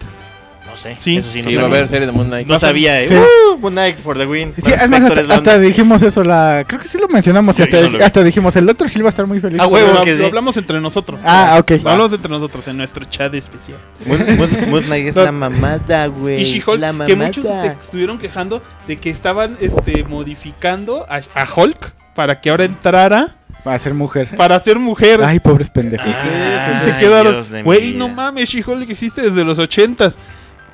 No 0.74 0.80
sé. 0.80 0.96
Sí. 0.98 1.18
Eso 1.18 1.30
sí, 1.30 1.40
no 1.40 1.50
Sí, 1.50 1.56
a 1.56 1.60
sabía. 1.60 1.76
haber 1.76 1.88
serie 1.88 2.06
de 2.06 2.12
Moon 2.12 2.26
Knight. 2.26 2.48
No 2.48 2.58
sabía, 2.58 3.00
¿eh? 3.00 3.06
Sí. 3.06 3.14
Uh, 3.14 3.58
Moon 3.58 3.72
Knight 3.74 3.96
for 3.98 4.18
the 4.18 4.26
win. 4.26 4.52
Sí, 4.56 4.72
además, 4.72 5.02
hasta, 5.12 5.34
hasta 5.34 5.58
dijimos 5.60 6.02
eso, 6.02 6.24
la 6.24 6.64
creo 6.66 6.80
que 6.80 6.88
sí 6.88 6.98
lo 6.98 7.06
mencionamos. 7.06 7.58
hasta, 7.60 7.70
yo 7.76 7.82
no 7.86 7.90
lo 7.92 7.98
vi. 7.98 8.04
hasta 8.04 8.24
dijimos, 8.24 8.56
el 8.56 8.66
Dr. 8.66 8.88
Gil 8.90 9.04
va 9.04 9.06
a 9.06 9.10
estar 9.10 9.26
muy 9.26 9.38
feliz. 9.38 9.60
Ah, 9.62 9.68
huevo, 9.68 9.92
Lo- 9.92 10.02
que 10.02 10.12
lo 10.12 10.18
sí. 10.18 10.24
hablamos 10.24 10.56
entre 10.56 10.80
nosotros. 10.80 11.20
Ah, 11.24 11.58
ok. 11.60 11.70
Lo 11.82 11.90
hablamos 11.90 12.12
entre 12.12 12.30
nosotros 12.30 12.66
en 12.66 12.76
nuestro 12.76 13.04
chat 13.04 13.32
especial. 13.34 13.78
Moon, 14.04 14.18
Moon- 14.36 14.70
Moon 14.70 14.82
Knight 14.84 15.06
es 15.08 15.14
la 15.16 15.30
mamada, 15.30 16.06
güey. 16.08 16.42
Y 16.42 16.44
She-Hulk, 16.44 17.06
que 17.06 17.14
muchos 17.14 17.46
estuvieron 17.80 18.18
quejando 18.18 18.60
de 18.88 18.96
que 18.96 19.10
estaban 19.10 19.56
este, 19.60 20.02
modificando 20.04 21.06
a, 21.08 21.20
a 21.40 21.48
Hulk 21.54 21.92
para 22.16 22.40
que 22.40 22.50
ahora 22.50 22.64
entrara 22.64 23.28
Va 23.66 23.72
a 23.74 23.78
ser 23.78 23.94
mujer. 23.94 24.28
para 24.36 24.58
ser 24.60 24.78
mujer. 24.78 25.22
Ay, 25.24 25.40
pobres 25.40 25.70
pendejos. 25.70 26.06
Ah, 26.06 26.80
se 26.84 26.94
quedaron, 26.98 27.44
güey, 27.64 27.94
no 27.94 28.08
mames, 28.10 28.50
She-Hulk 28.50 28.90
existe 28.90 29.22
desde 29.22 29.42
los 29.44 29.58
ochentas. 29.58 30.18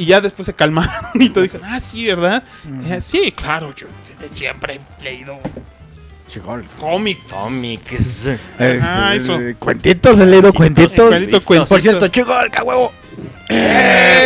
Y 0.00 0.06
ya 0.06 0.22
después 0.22 0.46
se 0.46 0.54
calmaron 0.54 0.94
y 1.14 1.28
todos 1.28 1.42
dijeron, 1.42 1.66
ah, 1.70 1.78
sí, 1.78 2.06
¿verdad? 2.06 2.42
Eh, 2.88 3.02
sí, 3.02 3.32
claro, 3.32 3.74
yo 3.76 3.86
siempre 4.32 4.80
he 4.98 5.04
leído 5.04 5.38
cómics. 6.78 7.20
Cómics. 7.28 8.28
Ah, 8.58 9.14
eso. 9.14 9.38
Eh, 9.38 9.56
Cuentitos, 9.58 10.18
he 10.18 10.24
leído 10.24 10.54
cuentitos. 10.54 11.08
Cuentito, 11.10 11.44
cuentito. 11.44 11.68
Por 11.68 11.82
cierto, 11.82 12.08
Chigolk, 12.08 12.56
a 12.56 12.62
huevo. 12.62 12.94
¡Eh! 13.50 14.16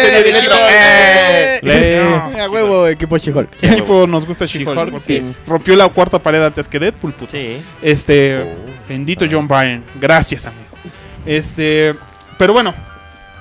A 2.39 2.49
huevo, 2.49 2.87
equipo 2.87 3.19
Chigolk. 3.19 3.51
¿Qué 3.57 3.67
equipo 3.67 4.07
nos 4.07 4.25
gusta? 4.27 4.47
She-Hulk 4.47 4.93
Porque 4.93 5.25
rompió 5.45 5.75
la 5.75 5.89
cuarta 5.89 6.21
pared 6.21 6.41
antes 6.45 6.69
que 6.69 6.79
Deadpool, 6.79 7.15
puto. 7.15 7.33
Sí. 7.33 7.61
Este, 7.83 8.45
bendito 8.89 9.25
John 9.29 9.49
Bryan. 9.49 9.83
Gracias, 10.01 10.47
amigo. 10.47 10.63
Este, 11.27 11.97
pero 12.39 12.53
bueno, 12.53 12.73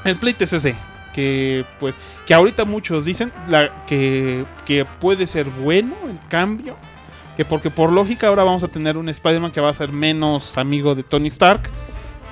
el 0.03 0.15
pleito 0.15 0.45
es 0.45 0.53
ese. 0.53 0.75
Que 1.13 1.65
pues, 1.79 1.97
que 2.25 2.33
ahorita 2.33 2.65
muchos 2.65 3.05
dicen 3.05 3.31
la, 3.47 3.85
que, 3.85 4.45
que 4.65 4.85
puede 4.85 5.27
ser 5.27 5.49
bueno 5.49 5.95
el 6.09 6.19
cambio. 6.27 6.75
Que 7.37 7.45
porque 7.45 7.69
por 7.69 7.91
lógica 7.91 8.27
ahora 8.27 8.43
vamos 8.43 8.63
a 8.63 8.67
tener 8.67 8.97
un 8.97 9.09
Spider-Man 9.09 9.51
que 9.51 9.61
va 9.61 9.69
a 9.69 9.73
ser 9.73 9.91
menos 9.91 10.57
amigo 10.57 10.95
de 10.95 11.03
Tony 11.03 11.27
Stark. 11.27 11.69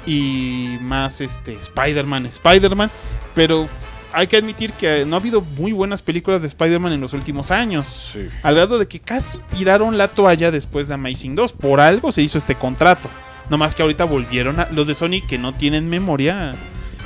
Y 0.06 0.78
más 0.82 1.22
este 1.22 1.54
Spider-Man, 1.54 2.26
Spider-Man. 2.26 2.92
Pero 3.36 3.68
hay 4.14 4.28
que 4.28 4.38
admitir 4.38 4.74
que 4.74 5.06
no 5.06 5.16
ha 5.16 5.20
habido 5.20 5.42
muy 5.42 5.72
buenas 5.72 6.02
películas 6.02 6.42
de 6.42 6.48
Spider-Man 6.48 6.94
en 6.94 7.02
los 7.02 7.14
últimos 7.14 7.52
años. 7.52 7.86
Sí. 8.14 8.28
Al 8.44 8.56
grado 8.56 8.78
de 8.78 8.88
que 8.88 9.00
casi 9.00 9.38
tiraron 9.56 9.98
la 9.98 10.08
toalla 10.08 10.52
después 10.52 10.88
de 10.88 10.96
Amazing 10.96 11.36
2. 11.36 11.54
Por 11.54 11.80
algo 11.80 12.12
se 12.12 12.22
hizo 12.22 12.38
este 12.38 12.56
contrato. 12.56 13.10
No 13.50 13.58
más 13.58 13.76
que 13.76 13.82
ahorita 13.82 14.06
volvieron 14.06 14.60
a. 14.60 14.70
Los 14.72 14.88
de 14.88 14.96
Sony 14.96 15.22
que 15.28 15.38
no 15.38 15.54
tienen 15.54 15.90
memoria. 15.90 16.56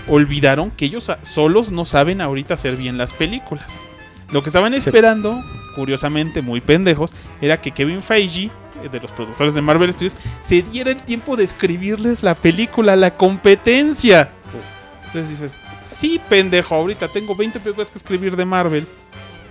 Olvidaron 0.08 0.72
que 0.72 0.86
ellos 0.86 1.12
solos 1.22 1.72
no 1.72 1.86
saben 1.86 2.22
ahorita 2.22 2.54
hacer 2.54 2.76
bien 2.76 2.98
las 2.98 3.14
películas. 3.14 3.80
Lo 4.32 4.42
que 4.42 4.50
estaban 4.50 4.74
esperando, 4.74 5.44
curiosamente 5.76 6.42
muy 6.42 6.62
pendejos, 6.62 7.14
era 7.42 7.62
que 7.62 7.72
Kevin 7.72 8.02
Feige, 8.02 8.50
eh, 8.84 8.90
de 8.92 9.00
los 9.00 9.12
productores 9.12 9.54
de 9.54 9.62
Marvel 9.62 9.94
Studios, 9.94 10.18
se 10.42 10.62
diera 10.62 10.92
el 10.92 11.02
tiempo 11.04 11.36
de 11.36 11.44
escribirles 11.44 12.24
la 12.24 12.36
película, 12.36 12.96
la 12.96 13.16
competencia. 13.16 14.32
Entonces 15.06 15.30
dices, 15.30 15.62
sí, 15.80 16.20
pendejo, 16.28 16.76
ahorita 16.76 17.08
tengo 17.08 17.36
20 17.36 17.60
películas 17.60 17.90
que 17.92 17.98
escribir 17.98 18.36
de 18.36 18.46
Marvel. 18.46 18.88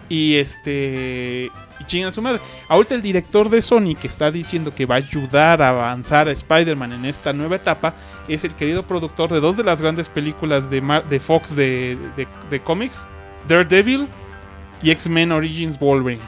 Y 0.09 0.37
este. 0.37 1.51
Y 1.81 1.85
chingan 1.85 2.09
a 2.09 2.13
su 2.13 2.23
madre. 2.23 2.41
Ahorita 2.69 2.95
el 2.95 3.03
director 3.03 3.51
de 3.51 3.61
Sony 3.61 3.95
que 4.01 4.07
está 4.07 4.31
diciendo 4.31 4.73
que 4.75 4.87
va 4.87 4.95
a 4.95 4.99
ayudar 4.99 5.61
a 5.61 5.71
avanzar 5.71 6.29
a 6.29 6.31
Spider-Man 6.33 6.93
en 6.93 7.05
esta 7.05 7.33
nueva 7.33 7.57
etapa 7.57 7.95
es 8.29 8.45
el 8.45 8.55
querido 8.55 8.87
productor 8.87 9.33
de 9.33 9.41
dos 9.41 9.57
de 9.57 9.65
las 9.65 9.83
grandes 9.83 10.09
películas 10.09 10.71
de, 10.71 10.81
Mar- 10.81 11.09
de 11.09 11.19
Fox 11.21 11.57
de, 11.57 11.99
de- 12.17 12.29
de 12.49 12.61
cómics: 12.63 13.07
Daredevil 13.49 14.07
y 14.83 14.91
X-Men 14.93 15.33
Origins 15.33 15.79
Wolverine. 15.79 16.23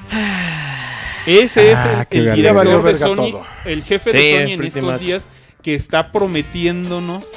Ese 1.26 1.72
es 1.72 1.80
Ah, 1.80 2.06
el, 2.10 2.34
director 2.34 2.82
de 2.84 2.94
Sony, 2.96 3.16
todo. 3.16 3.42
el 3.64 3.82
jefe 3.82 4.12
Sí, 4.12 4.16
de 4.16 4.30
Sony 4.42 4.52
en 4.52 4.64
estos 4.64 4.84
much. 4.84 4.98
días 5.00 5.28
que 5.62 5.74
está 5.74 6.12
prometiéndonos 6.12 7.32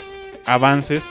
avances 0.45 1.09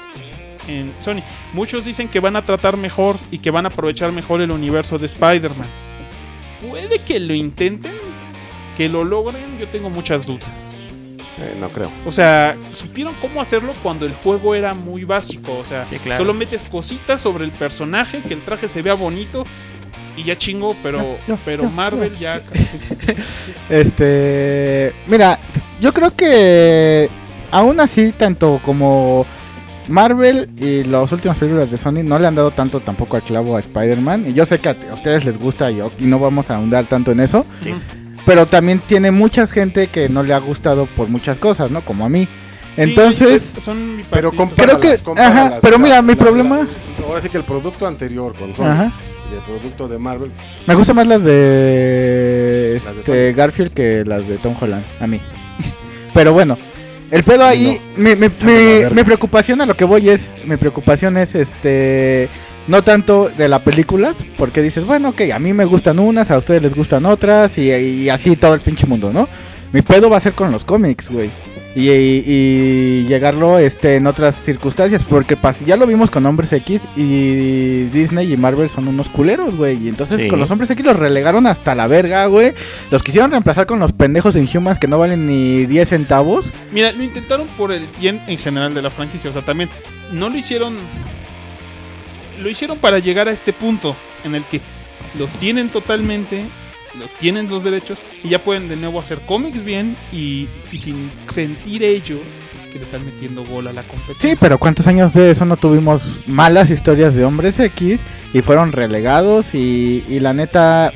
en 0.69 0.95
Sony. 1.01 1.23
Muchos 1.53 1.85
dicen 1.85 2.09
que 2.09 2.21
van 2.21 2.37
a 2.37 2.45
tratar 2.45 2.77
mejor 2.77 3.17
y 3.33 3.39
que 3.39 3.51
van 3.51 3.65
a 3.67 3.69
aprovechar 3.71 4.13
mejor 4.13 4.41
el 4.41 4.51
universo 4.53 4.97
de 4.99 5.07
Spider-Man. 5.07 5.69
Puede 6.61 6.99
que 7.01 7.21
lo 7.21 7.35
intenten, 7.35 7.93
que 8.77 8.89
lo 8.89 9.05
logren, 9.05 9.59
yo 9.59 9.69
tengo 9.69 9.91
muchas 9.91 10.27
dudas. 10.27 10.93
Eh, 11.41 11.55
no 11.59 11.71
creo. 11.71 11.89
O 12.05 12.11
sea, 12.11 12.57
supieron 12.73 13.15
cómo 13.21 13.41
hacerlo 13.41 13.73
cuando 13.83 14.07
el 14.07 14.13
juego 14.13 14.57
era 14.57 14.75
muy 14.75 15.05
básico. 15.05 15.57
O 15.57 15.65
sea, 15.65 15.87
Sí, 15.89 15.99
claro. 16.01 16.19
solo 16.19 16.35
metes 16.35 16.65
cositas 16.65 17.21
sobre 17.21 17.45
el 17.45 17.53
personaje, 17.53 18.23
que 18.23 18.35
el 18.35 18.43
traje 18.43 18.67
se 18.67 18.83
vea 18.83 18.95
bonito 18.95 19.45
y 20.17 20.25
ya 20.25 20.37
chingo, 20.37 20.75
pero, 20.83 21.17
pero 21.45 21.65
Marvel 21.71 22.19
ya 22.19 22.41
casi- 22.53 22.79
Este, 23.71 24.93
mira, 25.07 25.39
yo 25.81 25.93
creo 25.95 26.15
que 26.17 27.09
aún 27.53 27.79
así, 27.79 28.11
tanto 28.13 28.61
como 28.65 29.25
Marvel 29.89 30.49
y 30.59 30.85
las 30.85 31.11
últimas 31.13 31.39
películas 31.39 31.71
de 31.71 31.79
Sony 31.79 32.03
no 32.05 32.19
le 32.19 32.27
han 32.27 32.35
dado 32.35 32.51
tanto 32.51 32.81
tampoco 32.81 33.17
al 33.17 33.23
clavo 33.23 33.57
a 33.57 33.61
Spider-Man. 33.61 34.27
Y 34.29 34.33
yo 34.35 34.47
sé 34.47 34.59
que 34.59 34.69
a 34.69 34.77
a 34.91 34.95
ustedes 34.95 35.25
les 35.25 35.39
gusta 35.39 35.71
y, 35.71 35.81
y 35.99 36.05
no 36.07 36.19
vamos 36.19 36.51
a 36.51 36.57
ahondar 36.57 36.87
tanto 36.89 37.13
en 37.13 37.21
eso. 37.21 37.45
Sí. 37.63 37.73
Pero 38.27 38.47
también 38.47 38.81
tiene 38.87 39.11
mucha 39.11 39.47
gente 39.47 39.87
que 39.87 40.09
no 40.09 40.23
le 40.23 40.35
ha 40.35 40.39
gustado 40.39 40.87
por 40.87 41.09
muchas 41.09 41.39
cosas, 41.39 41.71
¿no? 41.71 41.85
Como 41.85 42.05
a 42.05 42.09
mí. 42.09 42.25
Sí, 42.77 42.83
Entonces, 42.85 43.57
es- 43.57 43.63
son 43.63 44.03
Pero. 44.11 44.31
Creo 44.31 44.79
que- 44.79 44.97
ajá, 45.17 45.59
pero 45.63 45.79
mira, 45.79 46.01
mi 46.03 46.15
problema- 46.15 46.67
Ahora 47.07 47.21
sí 47.21 47.29
que 47.29 47.39
el 47.39 47.45
producto 47.45 47.87
anterior 47.87 48.35
con 48.39 48.55
Sony 48.55 48.65
ajá, 48.67 48.93
y 49.31 49.35
el 49.35 49.41
producto 49.41 49.89
de 49.89 49.99
Marvel. 49.99 50.31
me 50.67 50.75
gustan 50.75 50.97
más 50.97 51.07
las 51.07 51.25
de, 51.25 52.81
Las 52.85 52.95
de 52.95 53.01
este, 53.01 53.33
Garfield 53.33 53.73
que 53.73 54.05
las 54.07 54.29
de 54.29 54.37
Tom 54.39 54.55
Holland, 54.61 54.85
a 55.01 55.07
mí. 55.07 55.21
Pero 56.15 56.33
bueno, 56.33 56.57
el 57.11 57.25
pedo 57.25 57.45
ahí, 57.45 57.81
mi, 57.97 58.15
mi- 58.17 58.29
mi 58.95 59.05
preocupación 59.05 59.61
a 59.61 59.67
lo 59.67 59.77
que 59.77 59.85
voy 59.85 60.09
es, 60.09 60.31
mi 60.45 60.57
preocupación 60.57 61.17
es 61.17 61.35
este, 61.35 62.29
no 62.67 62.83
tanto 62.83 63.31
de 63.37 63.49
las 63.49 63.61
películas, 63.61 64.25
porque 64.37 64.63
dices, 64.63 64.85
bueno, 64.85 65.11
ok, 65.11 65.23
a 65.33 65.39
mí 65.39 65.53
me 65.53 65.65
gustan 65.65 65.99
unas, 65.99 66.31
a 66.31 66.39
ustedes 66.39 66.63
les 66.63 66.75
gustan 66.75 67.07
otras, 67.07 67.57
y, 67.59 67.71
y 67.73 68.09
así 68.11 68.37
todo 68.37 68.55
el 68.55 68.61
pinche 68.61 68.87
mundo, 68.87 69.13
¿no? 69.13 69.29
Mi 69.73 69.83
pedo 69.83 70.09
va 70.11 70.17
a 70.17 70.21
ser 70.21 70.33
con 70.35 70.51
los 70.51 70.65
cómics, 70.65 71.11
güey. 71.11 71.31
Y, 71.81 71.91
y- 71.91 72.25
y 72.27 73.05
llegarlo 73.05 73.59
este, 73.59 73.97
en 73.97 74.07
otras 74.09 74.35
circunstancias, 74.35 75.05
porque 75.05 75.37
pas- 75.39 75.65
ya 75.65 75.77
lo 75.77 75.87
vimos 75.87 76.11
con 76.11 76.27
Hombres 76.27 76.53
X 76.53 76.83
y 76.97 77.85
Disney 77.85 78.33
y 78.33 78.37
Marvel 78.37 78.69
son 78.69 78.89
unos 78.89 79.09
culeros, 79.09 79.55
güey. 79.55 79.77
Y 79.85 79.89
entonces 79.89 80.21
Sí. 80.23 80.29
con 80.29 80.41
los 80.41 80.51
Hombres 80.51 80.71
X 80.71 80.85
los 80.85 80.97
relegaron 80.97 81.47
hasta 81.47 81.75
la 81.75 81.87
verga, 81.87 82.27
güey. 82.27 82.53
Los 82.91 83.03
quisieron 83.03 83.31
reemplazar 83.31 83.67
con 83.67 83.79
los 83.79 83.93
pendejos 83.93 84.35
Inhumans 84.35 84.79
que 84.79 84.89
no 84.89 84.99
valen 84.99 85.27
ni 85.27 85.67
10 85.67 85.89
centavos. 85.89 86.51
Mira, 86.73 86.91
lo 86.93 87.05
intentaron 87.05 87.47
por 87.49 87.71
el 87.73 87.87
bien 88.01 88.21
en 88.27 88.39
general 88.39 88.75
de 88.75 88.83
la 88.83 88.91
franquicia. 88.91 89.31
O 89.31 89.33
sea, 89.33 89.43
también 89.43 89.69
no 90.13 90.29
lo 90.29 90.37
hicieron. 90.37 90.77
Lo 92.43 92.49
hicieron 92.49 92.79
para 92.79 92.99
llegar 92.99 93.29
a 93.29 93.33
este 93.33 93.53
punto 93.53 93.97
en 94.25 94.35
el 94.35 94.45
que 94.45 94.61
los 95.19 95.31
tienen 95.39 95.69
totalmente, 95.69 96.45
los 96.99 97.13
tienen 97.15 97.49
los 97.49 97.65
derechos 97.65 97.99
y 98.23 98.29
ya 98.29 98.43
pueden 98.43 98.69
de 98.69 98.77
nuevo 98.77 99.01
hacer 99.01 99.21
cómics 99.27 99.65
bien 99.65 99.97
y, 100.13 100.49
y 100.73 100.79
sin 100.79 101.11
sentir 101.29 101.83
ellos 101.83 102.21
que 102.73 102.79
le 102.79 102.85
están 102.85 103.05
metiendo 103.05 103.45
gol 103.45 103.67
a 103.69 103.73
la 103.73 103.83
competencia. 103.83 104.31
Sí, 104.31 104.37
pero 104.39 104.59
¿cuántos 104.59 104.87
años 104.87 105.15
de 105.15 105.31
eso 105.31 105.45
no 105.45 105.57
tuvimos 105.57 106.03
malas 106.27 106.71
historias 106.71 107.15
de 107.15 107.25
Hombres 107.25 107.59
X 107.59 108.01
y 108.33 108.43
fueron 108.43 108.73
relegados? 108.73 109.55
Y, 109.55 110.05
y 110.09 110.21
la 110.21 110.35
neta, 110.35 110.93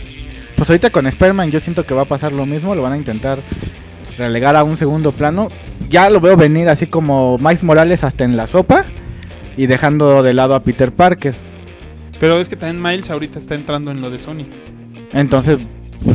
pues 0.56 0.68
ahorita 0.68 0.90
con 0.90 1.06
Spider-Man 1.06 1.50
yo 1.50 1.60
siento 1.60 1.86
que 1.86 1.94
va 1.94 2.02
a 2.02 2.06
pasar 2.06 2.32
lo 2.32 2.46
mismo, 2.46 2.74
lo 2.74 2.82
van 2.82 2.92
a 2.92 2.96
intentar 2.96 3.40
relegar 4.18 4.56
a 4.56 4.64
un 4.64 4.76
segundo 4.76 5.12
plano. 5.12 5.48
Ya 5.88 6.10
lo 6.10 6.20
veo 6.20 6.36
venir 6.36 6.68
así 6.68 6.86
como 6.86 7.38
Miles 7.38 7.62
Morales 7.62 8.04
hasta 8.04 8.24
en 8.24 8.36
la 8.36 8.46
sopa 8.46 8.84
y 9.56 9.66
dejando 9.66 10.22
de 10.22 10.34
lado 10.34 10.54
a 10.54 10.62
Peter 10.62 10.92
Parker. 10.92 11.34
Pero 12.20 12.38
es 12.38 12.48
que 12.48 12.56
también 12.56 12.82
Miles 12.82 13.10
ahorita 13.10 13.38
está 13.38 13.54
entrando 13.54 13.90
en 13.90 14.00
lo 14.00 14.10
de 14.10 14.18
Sony. 14.18 14.46
Entonces, 15.12 15.58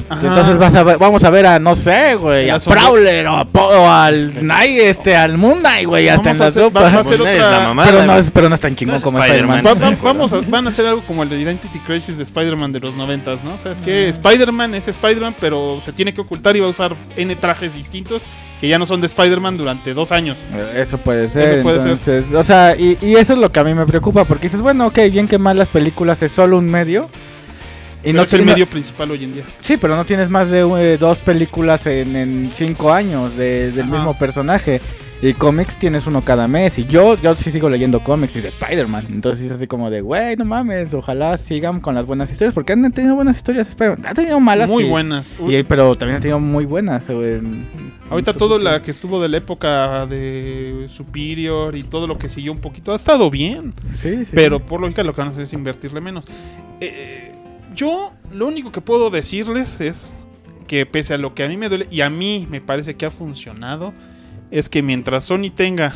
Ajá. 0.09 0.27
entonces 0.27 0.57
vas 0.57 0.73
a 0.75 0.83
ver- 0.83 0.97
vamos 0.97 1.23
a 1.23 1.29
ver 1.29 1.45
a, 1.45 1.59
no 1.59 1.75
sé, 1.75 2.15
güey, 2.15 2.49
a 2.49 2.59
Prowler 2.59 3.27
o, 3.27 3.35
a 3.37 3.45
Po- 3.45 3.61
o 3.67 3.89
al 3.89 4.45
Night, 4.45 4.79
este, 4.79 5.15
al 5.15 5.37
Moon 5.37 5.59
Knight, 5.59 5.87
güey, 5.87 6.09
hasta 6.09 6.31
en 6.31 6.37
la 6.39 6.51
sopa. 6.51 6.79
pero, 7.85 8.05
no 8.05 8.17
es, 8.17 8.31
pero 8.31 8.49
no 8.49 8.55
es 8.55 8.61
tan 8.61 8.75
chingón 8.75 8.93
No 8.93 8.97
es 8.97 9.03
como 9.03 9.19
Spider-Man. 9.19 9.57
Spider-Man. 9.65 9.93
Va- 9.93 10.07
va- 10.07 10.13
vamos 10.13 10.33
a- 10.33 10.41
van 10.41 10.65
a 10.65 10.69
hacer 10.69 10.85
algo 10.85 11.01
como 11.05 11.23
el 11.23 11.29
de 11.29 11.39
Identity 11.39 11.79
Crisis 11.79 12.17
de 12.17 12.23
Spider-Man 12.23 12.71
de 12.71 12.79
los 12.79 12.95
noventas, 12.95 13.43
¿no? 13.43 13.53
O 13.53 13.57
sea, 13.57 13.71
es 13.71 13.81
que 13.81 14.07
Mm. 14.07 14.09
Spider-Man 14.09 14.75
es 14.75 14.87
Spider-Man, 14.87 15.35
pero 15.39 15.79
se 15.83 15.91
tiene 15.93 16.13
que 16.13 16.21
ocultar 16.21 16.55
y 16.55 16.59
va 16.59 16.67
a 16.67 16.69
usar 16.69 16.95
N 17.15 17.35
trajes 17.35 17.75
distintos 17.75 18.21
que 18.59 18.67
ya 18.67 18.79
no 18.79 18.85
son 18.87 19.01
de 19.01 19.07
Spider-Man 19.07 19.55
durante 19.57 19.93
dos 19.93 20.11
años. 20.11 20.39
Eh, 20.51 20.81
Eso 20.83 20.97
puede 20.97 21.29
ser. 21.29 21.59
Eso 21.59 21.63
puede 21.63 21.79
ser. 21.99 22.23
O 22.35 22.43
sea, 22.43 22.75
y, 22.75 22.97
y 23.01 23.15
eso 23.15 23.33
es 23.33 23.39
lo 23.39 23.51
que 23.51 23.59
a 23.59 23.63
mí 23.63 23.73
me 23.75 23.85
preocupa, 23.85 24.25
porque 24.25 24.47
dices, 24.47 24.61
bueno, 24.61 24.87
ok, 24.87 24.97
bien 25.11 25.27
que 25.27 25.37
mal 25.37 25.57
las 25.57 25.67
películas 25.67 26.21
es 26.23 26.31
solo 26.31 26.57
un 26.57 26.65
medio. 26.69 27.09
Y 28.07 28.11
Pero 28.11 28.17
no 28.19 28.23
es 28.23 28.33
el 28.33 28.45
medio 28.45 28.67
principal 28.69 29.11
hoy 29.11 29.23
en 29.25 29.33
día. 29.33 29.43
Sí, 29.59 29.75
pero 29.77 29.95
no 29.97 30.05
tienes 30.05 30.29
más 30.29 30.49
de 30.49 30.59
eh, 30.61 30.97
dos 30.97 31.19
películas 31.19 31.85
en, 31.87 32.15
en 32.15 32.49
cinco 32.51 32.93
años 32.93 33.35
de- 33.35 33.71
del 33.71 33.85
Ajá. 33.85 33.91
mismo 33.95 34.17
personaje. 34.17 34.79
Y 35.19 35.33
cómics 35.33 35.77
tienes 35.79 36.05
uno 36.05 36.21
cada 36.21 36.47
mes. 36.47 36.77
Y 36.77 36.85
yo, 36.85 37.15
yo 37.19 37.33
sí 37.33 37.49
sigo 37.49 37.69
leyendo 37.71 38.01
cómics 38.03 38.35
y 38.35 38.41
de 38.41 38.49
Spider-Man. 38.49 39.07
Entonces 39.09 39.47
es 39.47 39.51
así 39.51 39.65
como 39.65 39.89
de, 39.89 40.01
güey, 40.01 40.35
no 40.35 40.45
mames, 40.45 40.93
ojalá 40.93 41.35
sigan 41.39 41.79
con 41.81 41.95
las 41.95 42.05
buenas 42.05 42.31
historias. 42.31 42.53
Porque 42.53 42.73
han 42.73 42.91
tenido 42.93 43.15
buenas 43.15 43.35
historias 43.35 43.67
Spider-Man. 43.67 44.05
Han 44.05 44.15
tenido 44.15 44.39
malas. 44.39 44.69
Muy 44.69 44.83
y- 44.85 44.89
buenas. 44.89 45.35
y- 45.49 45.63
pero 45.63 45.95
también 45.97 46.17
han 46.17 46.21
tenido 46.21 46.39
muy 46.39 46.65
buenas. 46.65 47.07
güey. 47.07 47.41
Ahorita 48.11 48.33
todo 48.33 48.57
la 48.59 48.81
que 48.83 48.91
estuvo 48.91 49.19
de 49.21 49.27
la 49.27 49.37
época 49.37 50.05
de 50.05 50.85
Superior 50.87 51.75
y 51.75 51.83
todo 51.83 52.05
lo 52.07 52.17
que 52.19 52.29
siguió 52.29 52.51
un 52.51 52.59
poquito 52.59 52.93
ha 52.93 52.95
estado 52.95 53.29
bien. 53.31 53.73
Sí, 54.01 54.23
sí. 54.23 54.31
Pero 54.33 54.65
por 54.65 54.79
lógica 54.79 55.03
lo 55.03 55.13
que 55.13 55.21
van 55.21 55.29
a 55.29 55.31
hacer 55.31 55.43
es 55.43 55.51
invertirle 55.53 55.99
menos. 55.99 56.25
Eh, 56.79 57.33
yo 57.77 58.11
lo 58.31 58.47
único 58.47 58.71
que 58.71 58.81
puedo 58.81 59.09
decirles 59.09 59.79
es 59.79 60.13
que 60.67 60.85
pese 60.85 61.13
a 61.13 61.17
lo 61.17 61.33
que 61.33 61.43
a 61.43 61.47
mí 61.47 61.55
me 61.55 61.69
duele 61.69 61.87
y 61.89 62.01
a 62.01 62.09
mí 62.09 62.45
me 62.49 62.59
parece 62.59 62.95
que 62.95 63.05
ha 63.05 63.11
funcionado, 63.11 63.93
es 64.51 64.67
que 64.67 64.81
mientras 64.81 65.25
Sony 65.25 65.49
tenga 65.55 65.93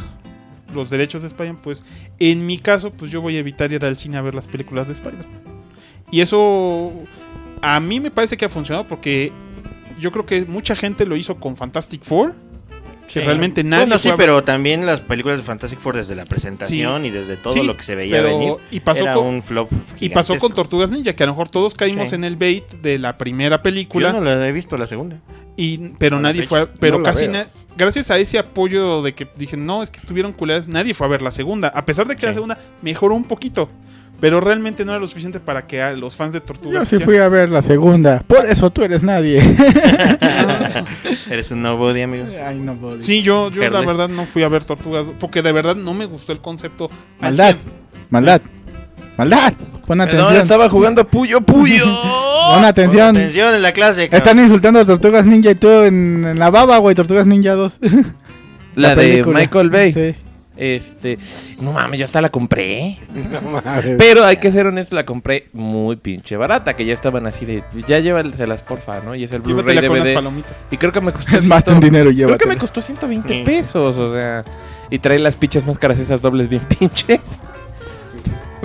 los 0.73 0.89
derechos 0.89 1.23
de 1.23 1.27
Spider-Man, 1.27 1.61
pues 1.61 1.83
en 2.19 2.45
mi 2.45 2.57
caso, 2.57 2.93
pues 2.93 3.11
yo 3.11 3.21
voy 3.21 3.35
a 3.35 3.39
evitar 3.39 3.71
ir 3.71 3.83
al 3.83 3.97
cine 3.97 4.17
a 4.17 4.21
ver 4.21 4.35
las 4.35 4.47
películas 4.47 4.87
de 4.87 4.93
Spider-Man. 4.93 5.41
Y 6.11 6.21
eso 6.21 6.93
a 7.61 7.79
mí 7.79 7.99
me 7.99 8.11
parece 8.11 8.37
que 8.37 8.45
ha 8.45 8.49
funcionado 8.49 8.87
porque 8.87 9.33
yo 9.99 10.11
creo 10.11 10.25
que 10.25 10.45
mucha 10.45 10.75
gente 10.75 11.05
lo 11.05 11.15
hizo 11.15 11.39
con 11.39 11.57
Fantastic 11.57 12.03
Four. 12.03 12.35
Que 13.11 13.19
Sí. 13.19 13.25
realmente 13.25 13.61
nadie 13.63 13.85
Bueno, 13.87 13.99
sí, 13.99 14.09
pero 14.15 14.41
también 14.43 14.85
las 14.85 15.01
películas 15.01 15.37
de 15.37 15.43
Fantastic 15.43 15.79
Four 15.81 15.97
desde 15.97 16.15
la 16.15 16.23
presentación 16.23 17.03
y 17.05 17.09
desde 17.09 17.35
todo 17.35 17.51
Sí, 17.53 17.61
lo 17.63 17.75
que 17.75 17.83
se 17.83 17.93
veía 17.95 18.15
pero- 18.17 18.37
venir 18.37 18.53
y 18.71 18.79
pasó 18.79 19.03
era 19.03 19.15
con- 19.15 19.25
un 19.25 19.43
flop 19.43 19.69
Y 19.99 20.09
pasó 20.09 20.37
con. 20.37 20.53
Tortugas 20.53 20.91
Ninja, 20.91 21.13
que 21.13 21.23
a 21.23 21.25
lo 21.25 21.33
mejor 21.33 21.49
todos 21.49 21.75
caímos 21.75 22.09
Sí. 22.09 22.15
en 22.15 22.23
el 22.23 22.37
bait 22.37 22.63
de 22.81 22.97
la 22.99 23.17
primera 23.17 23.61
película, 23.61 24.13
Yo 24.13 24.21
no 24.21 24.23
la 24.23 24.47
he 24.47 24.51
visto 24.53 24.77
la 24.77 24.87
segunda. 24.87 25.17
y, 25.57 25.77
pero 25.97 26.19
nadie 26.21 26.43
fue, 26.43 26.61
a- 26.61 26.69
pero 26.79 26.99
No 26.99 27.03
casi 27.03 27.27
na- 27.27 27.45
gracias 27.75 28.09
a 28.11 28.17
ese 28.17 28.39
apoyo 28.39 29.01
de 29.01 29.13
que 29.13 29.27
dije, 29.35 29.57
no, 29.57 29.83
es 29.83 29.91
que 29.91 29.97
estuvieron 29.99 30.31
culeras, 30.31 30.69
nadie 30.69 30.93
fue 30.93 31.05
a 31.05 31.09
ver 31.09 31.21
la 31.21 31.31
segunda, 31.31 31.67
a 31.67 31.85
pesar 31.85 32.07
de 32.07 32.15
que 32.15 32.25
la 32.25 32.31
Sí. 32.31 32.35
segunda 32.35 32.57
mejoró 32.81 33.13
un 33.15 33.25
poquito, 33.25 33.69
pero 34.21 34.39
realmente 34.39 34.85
no 34.85 34.91
era 34.93 34.99
lo 35.01 35.07
suficiente 35.07 35.39
para 35.39 35.65
que 35.67 35.81
a 35.81 35.91
los 35.93 36.15
fans 36.15 36.31
de 36.33 36.39
Yo 36.39 36.45
Tortugas 36.45 36.83
sí 36.85 36.89
quisieran- 36.97 37.05
fui 37.05 37.17
a 37.17 37.27
ver 37.27 37.49
la 37.49 37.61
segunda. 37.61 38.23
Por 38.27 38.45
eso 38.45 38.69
tú 38.69 38.83
eres 38.83 39.03
nadie. 39.03 39.41
Eres 41.29 41.51
un 41.51 41.61
nobody, 41.61 42.01
amigo. 42.01 42.25
Ay, 42.45 42.59
no 42.59 42.75
puedo. 42.75 43.01
Sí, 43.01 43.21
yo, 43.21 43.49
yo 43.51 43.69
la 43.69 43.81
verdad 43.81 44.09
no 44.09 44.25
fui 44.25 44.43
a 44.43 44.47
ver 44.47 44.65
Tortugas, 44.65 45.07
porque 45.19 45.41
de 45.41 45.51
verdad 45.51 45.75
no 45.75 45.93
me 45.93 46.05
gustó 46.05 46.31
el 46.31 46.39
concepto. 46.39 46.89
al 47.19 47.35
Maldad. 47.35 47.55
100. 47.55 47.73
Maldad. 48.09 48.41
Maldad. 49.17 49.53
Pon 49.85 49.97
Perdón, 49.97 50.01
atención. 50.01 50.41
estaba 50.41 50.69
jugando 50.69 51.05
Puyo 51.07 51.41
Puyo. 51.41 51.83
Pon 52.55 52.63
atención. 52.65 53.15
Atención 53.15 53.53
en 53.53 53.61
la 53.61 53.71
clase. 53.73 54.09
cabrón. 54.09 54.17
Están 54.17 54.43
insultando 54.43 54.79
a 54.79 54.85
Tortugas 54.85 55.25
Ninja 55.25 55.51
y 55.51 55.55
tú 55.55 55.67
en, 55.67 56.25
en 56.25 56.39
la 56.39 56.49
baba, 56.49 56.77
güey. 56.77 56.95
Tortugas 56.95 57.25
Ninja 57.25 57.53
2. 57.53 57.79
La, 58.75 58.89
de 58.89 58.95
película. 58.95 59.39
Michael 59.39 59.69
Bay. 59.69 59.91
Sí. 59.91 60.15
Este, 60.57 61.17
no 61.59 61.71
mames, 61.71 61.99
yo 61.99 62.05
hasta 62.05 62.21
la 62.21 62.29
compré. 62.29 62.97
No 63.31 63.41
mames. 63.41 63.95
Pero 63.97 64.25
hay 64.25 64.37
que 64.37 64.51
ser 64.51 64.67
honesto, 64.67 64.95
la 64.95 65.05
compré 65.05 65.47
muy 65.53 65.95
pinche 65.95 66.35
barata, 66.35 66.75
que 66.75 66.85
ya 66.85 66.93
estaban 66.93 67.25
así 67.25 67.45
de, 67.45 67.63
ya 67.87 67.99
llévaselas 67.99 68.61
porfa, 68.61 68.99
¿no? 68.99 69.15
Y 69.15 69.23
es 69.23 69.31
el 69.31 69.41
Blu-ray 69.41 69.75
Llévatela 69.75 69.87
con 69.87 69.97
las 69.97 70.05
DVD. 70.07 70.13
palomitas. 70.13 70.65
Y 70.69 70.77
creo 70.77 70.91
que 70.91 71.01
me 71.01 71.11
costó 71.13 71.37
Es 71.37 71.45
más 71.47 71.65
un 71.67 71.79
dinero, 71.79 72.11
Creo 72.11 72.37
que 72.37 72.47
me 72.47 72.57
costó 72.57 72.81
120 72.81 73.33
Sí. 73.33 73.41
pesos, 73.45 73.97
o 73.97 74.11
sea, 74.13 74.43
y 74.89 74.99
trae 74.99 75.19
las 75.19 75.35
pinches 75.37 75.65
máscaras 75.65 75.97
esas 75.99 76.21
dobles 76.21 76.49
bien 76.49 76.61
pinches. 76.79 77.21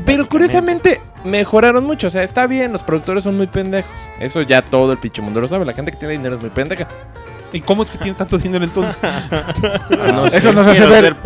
Pero 0.05 0.29
curiosamente 0.29 1.01
mejoraron 1.25 1.85
mucho, 1.85 2.09
o 2.09 2.11
sea, 2.11 2.23
está 2.23 2.47
bien, 2.47 2.73
los 2.73 2.83
productores 2.83 3.25
son 3.25 3.37
muy 3.37 3.47
pendejos. 3.47 3.91
Eso 4.21 4.43
ya 4.43 4.63
todo 4.65 4.93
el 4.93 4.99
pinche 4.99 5.23
mundo 5.23 5.41
lo 5.41 5.49
sabe, 5.49 5.65
la 5.65 5.73
gente 5.73 5.91
que 5.93 5.99
tiene 5.99 6.13
dinero 6.15 6.37
es 6.37 6.41
muy 6.43 6.51
pendeja. 6.51 6.87
¿Y 7.53 7.61
cómo 7.61 7.83
es 7.85 7.91
que 7.91 7.97
tiene 7.99 8.17
tanto 8.17 8.37
dinero 8.39 8.65
entonces? 8.65 9.01
No 10.13 10.29
sé. 10.29 10.37
Eso 10.39 10.53
nos 10.53 10.67
hace 10.67 10.85
ver. 10.87 11.17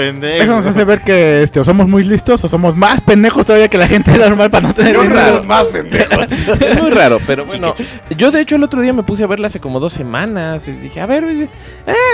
Eso 0.40 0.54
nos 0.54 0.66
hace 0.66 0.84
ver 0.84 1.00
que 1.02 1.42
este, 1.42 1.60
o 1.60 1.64
somos 1.64 1.88
muy 1.88 2.04
listos 2.04 2.42
o 2.44 2.48
somos 2.48 2.76
más 2.76 3.00
pendejos 3.00 3.46
todavía 3.46 3.68
que 3.68 3.78
la 3.78 3.88
gente 3.88 4.16
normal 4.18 4.50
para 4.50 4.68
no 4.68 4.74
tener 4.74 4.92
dinero. 5.00 5.14
raro, 5.14 5.44
más 5.44 5.66
pendejos. 5.68 6.26
Es 6.60 6.80
muy 6.82 6.90
raro, 6.90 7.18
pero 7.26 7.44
bueno. 7.46 7.74
Yo 8.16 8.30
de 8.30 8.40
hecho 8.40 8.56
el 8.56 8.62
otro 8.64 8.80
día 8.80 8.92
me 8.92 9.02
puse 9.02 9.24
a 9.24 9.26
verla 9.26 9.46
hace 9.48 9.60
como 9.60 9.80
dos 9.80 9.92
semanas 9.92 10.66
y 10.68 10.72
dije, 10.72 11.00
a 11.00 11.06
ver, 11.06 11.24
eh, 11.24 11.48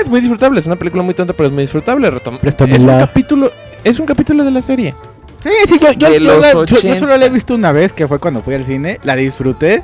es 0.03 0.09
muy 0.09 0.21
disfrutable, 0.21 0.61
es 0.61 0.67
una 0.67 0.77
película 0.77 1.03
muy 1.03 1.15
tonta, 1.15 1.33
pero 1.33 1.49
es 1.49 1.53
muy 1.53 1.63
disfrutable. 1.65 2.11
Retom- 2.11 2.39
es 2.43 2.81
un 2.83 2.99
capítulo, 2.99 3.53
es 3.85 3.99
un 3.99 4.07
capítulo 4.07 4.45
de 4.45 4.51
la 4.51 4.63
serie. 4.63 4.95
Sí, 5.43 5.51
sí, 5.69 5.79
yo, 5.81 5.93
yo, 5.93 6.11
De 6.11 6.21
yo 6.21 6.33
los 6.33 6.41
la- 6.41 6.53
yo- 6.53 6.65
yo 6.65 6.77
80. 6.79 6.99
solo 6.99 7.17
la 7.17 7.27
he 7.27 7.31
visto 7.31 7.55
una 7.55 7.71
vez, 7.73 7.93
que 7.93 8.09
fue 8.09 8.19
cuando 8.19 8.41
fui 8.43 8.55
al 8.55 8.65
cine, 8.65 8.99
la 9.05 9.15
disfruté, 9.17 9.83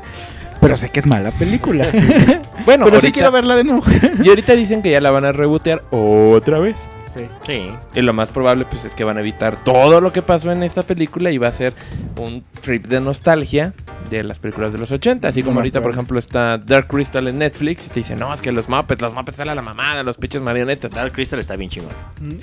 pero 0.63 0.77
sé 0.77 0.91
que 0.91 1.01
es 1.01 1.07
mala 1.07 1.31
película. 1.33 1.89
Bueno, 2.65 2.85
pero 2.85 3.01
sí 3.01 3.11
quiero 3.11 3.33
verla 3.33 3.57
de 3.57 3.65
nuevo. 3.65 3.83
Y 4.23 4.29
ahorita 4.29 4.55
dicen 4.55 4.83
que 4.83 4.93
ya 4.93 5.01
la 5.01 5.11
van 5.11 5.25
a 5.25 5.33
rebotear 5.33 5.83
otra 5.91 6.61
vez. 6.61 6.77
Sí. 7.45 7.71
Y 7.93 8.01
lo 8.03 8.13
más 8.13 8.31
probable 8.31 8.65
pues 8.71 8.85
es 8.85 8.95
que 8.95 9.03
van 9.03 9.17
a 9.17 9.21
evitar 9.21 9.57
todo 9.65 10.01
lo 10.01 10.13
que 10.13 10.23
pasó 10.23 10.53
en 10.53 10.63
esta 10.63 10.85
película 10.85 11.33
y 11.33 11.39
va 11.39 11.49
a 11.49 11.53
ser 11.53 11.73
un 12.17 12.45
trip 12.61 12.87
de 12.87 13.01
nostalgia 13.01 13.73
de 14.19 14.25
las 14.25 14.39
películas 14.39 14.73
de 14.73 14.79
los 14.79 14.91
80. 14.91 15.29
Así 15.29 15.43
como 15.43 15.59
ahorita, 15.61 15.81
por 15.83 15.93
ejemplo, 15.93 16.19
está 16.19 16.59
Dark 16.59 16.87
Crystal 16.89 17.27
en 17.29 17.39
Netflix 17.39 17.87
y 17.87 17.89
te 17.91 18.01
dicen, 18.01 18.19
no, 18.19 18.33
es 18.33 18.41
que 18.43 18.53
los 18.53 18.69
Muppets, 18.69 19.01
los 19.03 19.13
Muppets 19.15 19.37
salen 19.39 19.53
a 19.53 19.55
la 19.55 19.63
mamada, 19.63 20.03
los 20.03 20.17
pinches 20.17 20.41
marionetas. 20.43 20.91
Dark 20.91 21.13
Crystal 21.13 21.39
está 21.39 21.57
bien 21.57 21.71
chingona. 21.71 21.95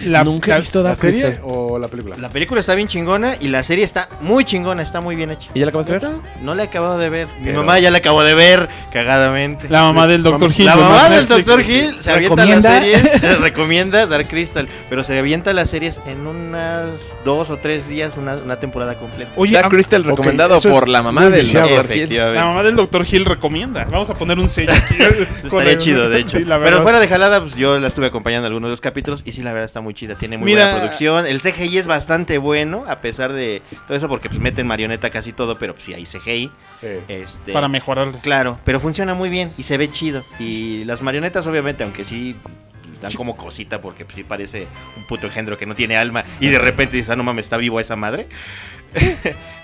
La, 0.02 0.24
Nunca 0.24 0.48
he 0.52 0.54
la- 0.56 0.60
visto 0.60 0.80
¿La 0.82 0.90
Dark 0.90 1.02
serie 1.02 1.22
Crystal. 1.24 1.44
o 1.46 1.80
la 1.80 1.88
película? 1.88 2.16
La 2.18 2.30
película 2.30 2.60
está 2.62 2.76
bien 2.76 2.88
chingona 2.88 3.36
y 3.40 3.48
la 3.50 3.64
serie 3.64 3.84
está 3.84 4.08
muy 4.22 4.44
chingona, 4.46 4.82
está 4.84 5.02
muy 5.02 5.16
bien 5.16 5.32
hecha. 5.32 5.50
¿Y 5.54 5.60
ya 5.60 5.66
la 5.66 5.70
acabas 5.70 5.88
de 5.88 6.00
ver? 6.00 6.10
No 6.42 6.54
la 6.56 6.64
he 6.64 6.66
acabado 6.68 6.98
de 6.98 7.10
ver. 7.10 7.28
Mi 7.40 7.46
Pero- 7.46 7.60
mamá 7.60 7.80
ya 7.80 7.92
la 7.92 7.98
acabó 8.00 8.24
de 8.24 8.34
ver, 8.36 8.70
cagadamente. 8.92 9.68
la 9.70 9.82
mamá 9.84 10.08
del 10.08 10.24
Dr. 10.24 10.52
Hill. 10.56 10.66
La 10.66 10.76
mamá 10.76 11.10
del. 11.10 11.28
Dr. 11.28 11.62
Hill 11.62 11.96
se 12.00 12.12
avienta 12.12 12.46
las 12.46 12.64
¿Recomienda? 12.64 12.80
series, 12.82 13.40
recomienda 13.40 14.06
Dark 14.08 14.28
Crystal, 14.28 14.68
pero 14.90 15.04
se 15.04 15.18
avienta 15.18 15.54
las 15.54 15.70
series 15.70 16.00
en 16.08 16.26
unas 16.28 17.16
dos 17.26 17.50
o 17.50 17.58
tres 17.58 17.88
días, 17.88 18.18
una, 18.18 18.36
una 18.36 18.60
temporada 18.60 18.96
completa. 18.96 19.32
Oye, 19.36 19.54
Dark 19.54 19.70
Crystal 19.70 20.04
recomendado 20.04 20.60
por 20.62 20.90
la 20.90 21.02
mamá 21.04 21.30
del 21.30 21.46
Hill. 21.68 22.16
la 22.36 22.46
mamá 22.46 22.64
del 22.64 22.76
Dr. 22.76 23.06
Hill 23.10 23.26
recomienda. 23.26 23.86
Vamos 23.86 24.10
a 24.10 24.14
poner 24.16 24.40
un 24.40 24.48
sello 24.50 24.72
aquí. 24.74 24.96
Estaría 25.44 25.72
el- 25.74 25.78
chido, 25.78 26.10
de 26.10 26.20
hecho. 26.20 26.38
Sí, 26.40 26.46
Pero 26.48 26.82
fuera 26.84 27.00
de 27.00 27.08
jalada, 27.08 27.40
pues 27.42 27.56
yo 27.56 27.80
la 27.80 27.88
estuve 27.88 28.06
acompañando 28.08 28.48
en 28.48 28.52
algunos 28.54 28.68
de 28.70 28.72
los 28.72 28.82
capítulos 28.82 29.22
y 29.26 29.32
sí, 29.34 29.42
la 29.42 29.52
verdad 29.52 29.66
está 29.66 29.82
muy 29.82 29.94
chida. 29.94 30.16
Tiene 30.16 30.38
muy 30.38 30.46
Mira- 30.52 30.66
buena 30.66 30.80
producción. 30.80 31.26
El 31.28 31.42
CGI 31.42 31.78
es 31.78 31.88
bastante 31.88 32.38
bueno, 32.38 32.86
a 32.88 33.02
pesar 33.02 33.34
de 33.34 33.62
todo 33.88 33.98
eso, 33.98 34.08
porque 34.08 34.30
pues 34.30 34.40
meten 34.42 34.68
marioneta 34.68 35.10
casi 35.10 35.34
todo, 35.34 35.58
pero 35.58 35.74
pues, 35.74 35.86
sí 35.86 35.94
hay 35.94 36.06
CGI. 36.06 36.52
Eh, 36.82 37.02
Este, 37.08 37.52
Para 37.54 37.68
mejorarlo. 37.68 38.20
Claro, 38.22 38.58
pero 38.64 38.80
funciona 38.80 39.14
muy 39.14 39.30
bien 39.30 39.52
y 39.58 39.64
se 39.64 39.78
ve 39.78 39.90
chido. 39.92 40.24
Y 40.40 40.84
las 40.86 41.02
marionetas, 41.02 41.46
obviamente, 41.48 41.84
aunque 41.84 42.06
sí 42.06 42.36
dan 43.02 43.14
como 43.14 43.38
cosita 43.38 43.80
porque 43.80 44.04
pues, 44.04 44.16
sí 44.16 44.24
parece 44.26 44.68
un 44.98 45.08
puto 45.08 45.28
engendro 45.28 45.58
que 45.58 45.66
no 45.66 45.74
tiene 45.74 45.96
alma 45.96 46.26
y 46.42 46.50
de 46.50 46.60
repente 46.60 46.98
dices, 46.98 47.10
ah, 47.10 47.16
no 47.16 47.24
mames, 47.24 47.46
está 47.46 47.56
vivo 47.58 47.80
esa 47.80 47.96
madre. 47.96 48.28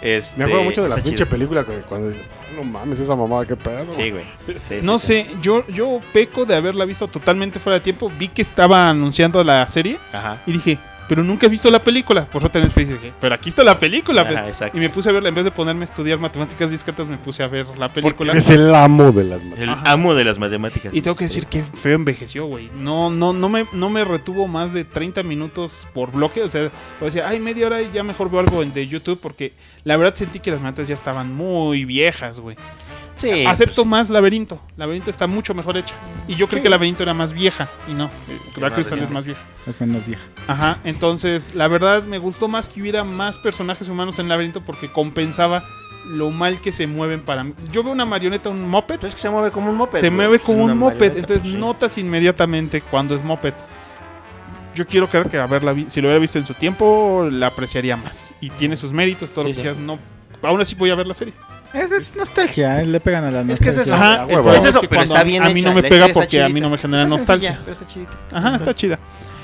Este, 0.02 0.38
me 0.38 0.46
acuerdo 0.46 0.64
mucho 0.64 0.84
de 0.84 0.90
la 0.90 0.96
está 0.96 1.04
pinche 1.04 1.18
chido. 1.24 1.30
película 1.30 1.66
que 1.66 1.74
cuando 1.82 2.10
dices, 2.10 2.30
no 2.56 2.64
mames, 2.64 3.00
esa 3.00 3.16
mamada, 3.16 3.46
qué 3.46 3.56
pedo. 3.56 3.94
Sí, 3.94 4.12
güey. 4.12 4.24
Sí, 4.68 4.80
No 4.82 4.98
sí, 5.00 5.08
sé, 5.08 5.28
yo, 5.42 5.66
yo 5.68 6.00
peco 6.14 6.46
de 6.46 6.56
haberla 6.56 6.86
visto 6.86 7.08
totalmente 7.08 7.60
fuera 7.60 7.80
de 7.80 7.84
tiempo. 7.84 8.12
Vi 8.18 8.28
que 8.28 8.42
estaba 8.42 8.90
anunciando 8.90 9.44
la 9.44 9.68
serie. 9.68 9.98
Ajá. 10.12 10.42
y 10.46 10.52
dije, 10.54 10.78
pero 11.08 11.24
nunca 11.24 11.46
he 11.46 11.50
visto 11.50 11.70
la 11.72 11.84
película. 11.84 12.26
Por 12.26 12.42
eso 12.42 12.50
tenés 12.50 12.68
Netflix 12.70 12.90
y 12.90 12.94
dije, 12.94 13.14
pero 13.22 13.36
aquí 13.36 13.50
está 13.50 13.64
la 13.64 13.78
película. 13.78 14.22
Ajá, 14.22 14.44
pues. 14.44 14.62
Y 14.74 14.78
me 14.80 14.90
puse 14.90 15.10
a 15.10 15.12
verla, 15.12 15.30
en 15.30 15.36
vez 15.36 15.46
de 15.46 15.52
ponerme 15.52 15.82
a 15.82 15.86
estudiar 15.86 16.18
matemáticas 16.20 16.72
discretas, 16.72 17.08
me 17.08 17.18
puse 17.18 17.44
a 17.44 17.48
ver 17.48 17.68
la 17.78 17.90
Porque 17.90 18.02
película. 18.02 18.32
eres 18.32 18.50
el 18.50 18.74
amo 18.74 19.12
de 19.12 19.24
las 19.24 19.42
El 19.58 19.70
Ajá. 19.70 19.92
amo 19.92 20.14
de 20.16 20.24
las 20.24 20.40
matemáticas. 20.40 20.94
Y 20.94 21.02
tengo 21.02 21.16
que 21.16 21.26
decir 21.26 21.46
que 21.48 21.64
feo 21.64 21.96
envejeció, 21.96 22.46
güey. 22.46 22.70
No, 22.80 23.10
no, 23.10 23.34
no 23.34 23.50
me, 23.50 23.66
no 23.74 23.90
me 23.90 24.04
retuvo 24.04 24.48
más 24.48 24.74
de 24.74 24.84
30 24.84 25.24
minutos 25.24 25.88
por 25.94 26.12
bloque. 26.12 26.42
O 26.44 26.50
sea, 26.50 26.72
o 27.02 27.06
decía, 27.06 27.28
ay, 27.28 27.40
media 27.40 27.68
hora 27.68 27.82
y 27.82 27.92
ya 27.92 28.04
mejor 28.04 28.30
veo 28.32 28.40
algo 28.40 28.62
en- 28.64 28.74
de 28.74 28.88
YouTube. 28.88 29.20
Porque 29.22 29.54
la 29.84 29.98
verdad 29.98 30.16
sentí 30.16 30.40
que 30.40 30.52
las 30.52 30.62
matas 30.62 30.88
ya 30.88 30.96
estaban 30.96 31.34
muy 31.34 31.86
viejas, 31.86 32.40
güey. 32.40 32.56
Sí, 33.18 33.46
Acepto 33.46 33.86
más 33.86 34.10
Laberinto. 34.10 34.62
Laberinto 34.76 35.10
está 35.10 35.26
mucho 35.28 35.54
mejor 35.54 35.78
hecha. 35.78 35.96
Y 36.28 36.36
yo 36.36 36.48
creo 36.48 36.62
que 36.62 36.70
Laberinto 36.70 37.02
era 37.04 37.14
más 37.14 37.32
vieja. 37.34 37.70
Y 37.90 37.94
no, 37.94 38.06
eh, 38.30 38.38
Dark 38.60 38.76
Crystal 38.76 39.00
es 39.00 39.10
más 39.10 39.24
vieja. 39.26 39.42
Es 39.66 39.80
menos 39.80 40.06
vieja. 40.06 40.22
Ajá, 40.48 40.80
entonces 40.84 41.56
la 41.56 41.68
verdad 41.68 42.04
me 42.04 42.18
gustó 42.18 42.48
más 42.48 42.68
que 42.68 42.82
hubiera 42.82 43.04
más 43.04 43.38
personajes 43.38 43.88
humanos 43.88 44.20
en 44.20 44.28
Laberinto 44.28 44.62
porque 44.66 44.92
compensaba 44.92 45.64
lo 46.10 46.30
mal 46.30 46.60
que 46.62 46.72
se 46.72 46.86
mueven 46.88 47.22
para 47.22 47.44
mí. 47.44 47.54
Yo 47.72 47.84
veo 47.84 47.92
una 47.94 48.06
marioneta, 48.06 48.50
un 48.50 48.70
moped, 48.70 48.96
Pero 48.98 49.08
es 49.08 49.16
que 49.16 49.22
se 49.22 49.30
mueve 49.30 49.50
como 49.52 49.70
un 49.72 49.78
moped. 49.78 50.00
se 50.00 50.12
mueve 50.12 50.38
como 50.40 50.66
un 50.66 50.78
moped, 50.78 51.18
entonces 51.18 51.42
sí. 51.42 51.54
notas 51.58 51.98
inmediatamente 51.98 52.82
cuando 52.82 53.16
es 53.16 53.24
moped. 53.24 53.54
Yo 54.76 54.86
quiero 54.86 55.08
creer 55.08 55.30
que 55.30 55.38
haberla 55.40 55.72
vi- 55.72 55.90
si 55.90 56.02
lo 56.02 56.10
hubiera 56.10 56.20
visto 56.20 56.38
en 56.38 56.46
su 56.46 56.54
tiempo, 56.54 57.28
la 57.32 57.48
apreciaría 57.48 57.96
más. 57.96 58.36
Y 58.42 58.50
tiene 58.50 58.76
sus 58.76 58.92
méritos, 58.92 59.32
todo 59.32 59.46
Sí, 59.46 59.50
lo 59.52 59.56
que 59.56 59.56
sí. 59.56 59.62
quieras, 59.62 59.78
no. 59.80 59.98
Aún 60.44 60.60
así 60.62 60.76
voy 60.76 60.90
a 60.90 60.96
ver 60.96 61.08
la 61.08 61.14
serie. 61.14 61.34
Es, 61.76 61.92
es 61.92 62.16
nostalgia, 62.16 62.82
eh, 62.82 62.86
le 62.86 63.00
pegan 63.00 63.24
a 63.26 63.32
la 63.32 63.42
Es 63.52 63.60
que 63.60 63.70
es 63.70 63.78
nostalgia. 63.78 63.82
eso. 63.84 63.96
Ajá, 63.96 64.14
a 64.14 64.16
el 64.16 64.20
huevo. 64.30 64.44
problema 64.44 64.58
Es 64.58 64.66
eso, 64.66 64.82
que 64.82 64.88
pero 64.88 65.02
está 65.04 65.24
bien 65.24 65.44
a 65.44 65.50
mí 65.50 65.60
hecha, 65.60 65.70
no 65.70 65.76
me 65.76 65.82
la 65.82 65.90
pega 65.90 66.06
historia 66.08 66.08
está 66.08 66.20
porque 66.22 66.42
a 66.42 66.48
mí 66.48 66.54
chidita. 66.54 66.64
no 66.66 66.70
me 66.72 66.78
genera 66.78 67.04
Está 67.04 67.18
nostalgia. 67.18 67.50
sencilla, 67.50 67.66
pero 67.66 67.74
está 67.74 67.86
chidita. 67.94 68.14
Ajá, 68.32 68.56
está 68.56 68.74
chida. 68.74 68.96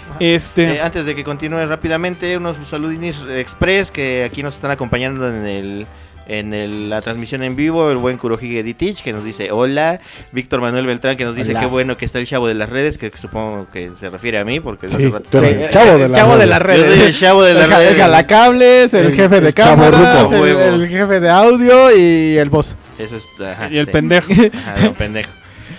Ajá. 0.10 0.18
Este, 0.20 0.76
Eh, 0.76 0.82
antes 0.82 1.06
de 1.06 1.16
que 1.16 1.24
continúe 1.24 1.66
rápidamente, 1.66 2.36
unos 2.38 2.58
saludinis 2.68 3.18
express 3.30 3.92
que 3.92 4.24
aquí 4.24 4.44
nos 4.44 4.56
están 4.56 4.72
acompañando 4.72 5.28
en 5.28 5.46
el 5.46 5.88
en 6.40 6.54
el- 6.54 6.90
la 6.90 7.02
transmisión 7.02 7.44
en 7.44 7.56
vivo, 7.56 7.92
el 7.92 7.98
buen 7.98 8.18
Kurohige 8.18 8.64
Ditich 8.64 9.02
que 9.04 9.12
nos 9.14 9.24
dice 9.24 9.52
hola, 9.52 10.00
Víctor 10.32 10.62
Manuel 10.62 10.86
Beltrán 10.86 11.18
que 11.18 11.26
nos 11.26 11.36
dice 11.36 11.52
Hola. 11.52 11.60
qué 11.60 11.66
bueno 11.66 11.98
que 11.98 12.06
está 12.06 12.20
el 12.20 12.26
chavo 12.28 12.48
de 12.48 12.54
las 12.54 12.70
redes, 12.70 12.98
que 12.98 13.12
supongo 13.18 13.68
que 13.72 13.92
se 14.00 14.10
refiere 14.10 14.40
a 14.40 14.46
mí 14.46 14.60
porque 14.60 14.88
Sí, 14.88 14.96
hace 14.96 15.10
rato 15.10 15.40
el 15.44 15.70
chavo 15.70 15.98
de 15.98 16.08
la 16.10 16.16
chavo 16.16 16.38
de 16.38 16.46
las 16.46 16.60
Yo 16.60 16.66
redes. 16.66 16.88
soy 16.98 17.06
el 17.08 17.20
chavo 17.20 17.44
de 17.44 17.54
las 17.54 17.64
el, 17.66 17.70
ja- 17.72 17.82
el 17.82 17.88
redes. 17.90 18.02
jalacables, 18.02 18.94
el, 18.94 19.06
El- 19.08 19.14
jefe 19.16 19.42
de 19.42 19.54
cámara, 19.54 20.22
el, 20.32 20.88
jefe 20.88 21.20
de 21.20 21.30
audio 21.30 21.96
y 21.98 22.38
el 22.38 22.50
boss. 22.50 22.76
Ese 22.98 23.18
es- 23.18 23.28
ajá, 23.40 23.70
y 23.70 23.78
el 23.78 23.86
sí. 23.88 23.92
pendejo. 23.92 24.32
Ajá, 24.32 24.86
el 24.86 24.92
pendejo. 24.94 25.30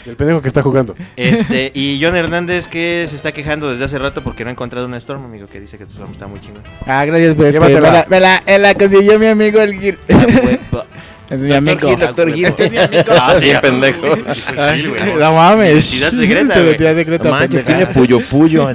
El 0.06 0.16
pendejo 0.16 0.42
que 0.42 0.48
está 0.48 0.62
jugando. 0.62 0.94
Este, 1.16 1.70
y 1.74 2.00
John 2.02 2.16
Hernández 2.16 2.66
que 2.66 3.06
se 3.08 3.16
está 3.16 3.32
quejando 3.32 3.70
desde 3.70 3.84
hace 3.84 3.98
rato 3.98 4.22
porque 4.22 4.44
no 4.44 4.50
ha 4.50 4.52
encontrado 4.52 4.86
una 4.86 4.96
Storm, 4.96 5.24
amigo, 5.24 5.46
que 5.46 5.60
dice 5.60 5.78
que 5.78 5.84
tu 5.84 5.92
Storm 5.92 6.12
está 6.12 6.26
muy 6.26 6.40
chingón. 6.40 6.62
Ah, 6.86 7.04
gracias, 7.04 7.34
pues. 7.34 7.54
este, 7.54 7.60
me, 7.60 7.80
la, 7.80 8.06
me, 8.08 8.20
la, 8.20 8.42
me 8.46 8.58
la 8.58 8.74
consiguió 8.74 9.18
mi 9.18 9.26
amigo 9.26 9.60
el 9.60 9.78
Gil. 9.78 9.98
Es 11.30 11.40
mi 11.40 11.54
amigo. 11.54 11.88
Gil, 11.88 11.98
doctor 11.98 12.30
Gil. 12.30 12.44
Este 12.44 12.64
es 12.66 12.70
mi 12.70 12.76
amigo. 12.76 13.04
Ah, 13.18 13.34
sí, 13.40 13.50
pendejo. 13.62 14.16
No 15.18 15.32
mames. 15.32 15.94
Identidad 15.94 16.94
secreta, 16.94 17.30
manches, 17.30 17.64
tiene 17.64 17.86
puyo 17.86 18.20
puyo 18.20 18.68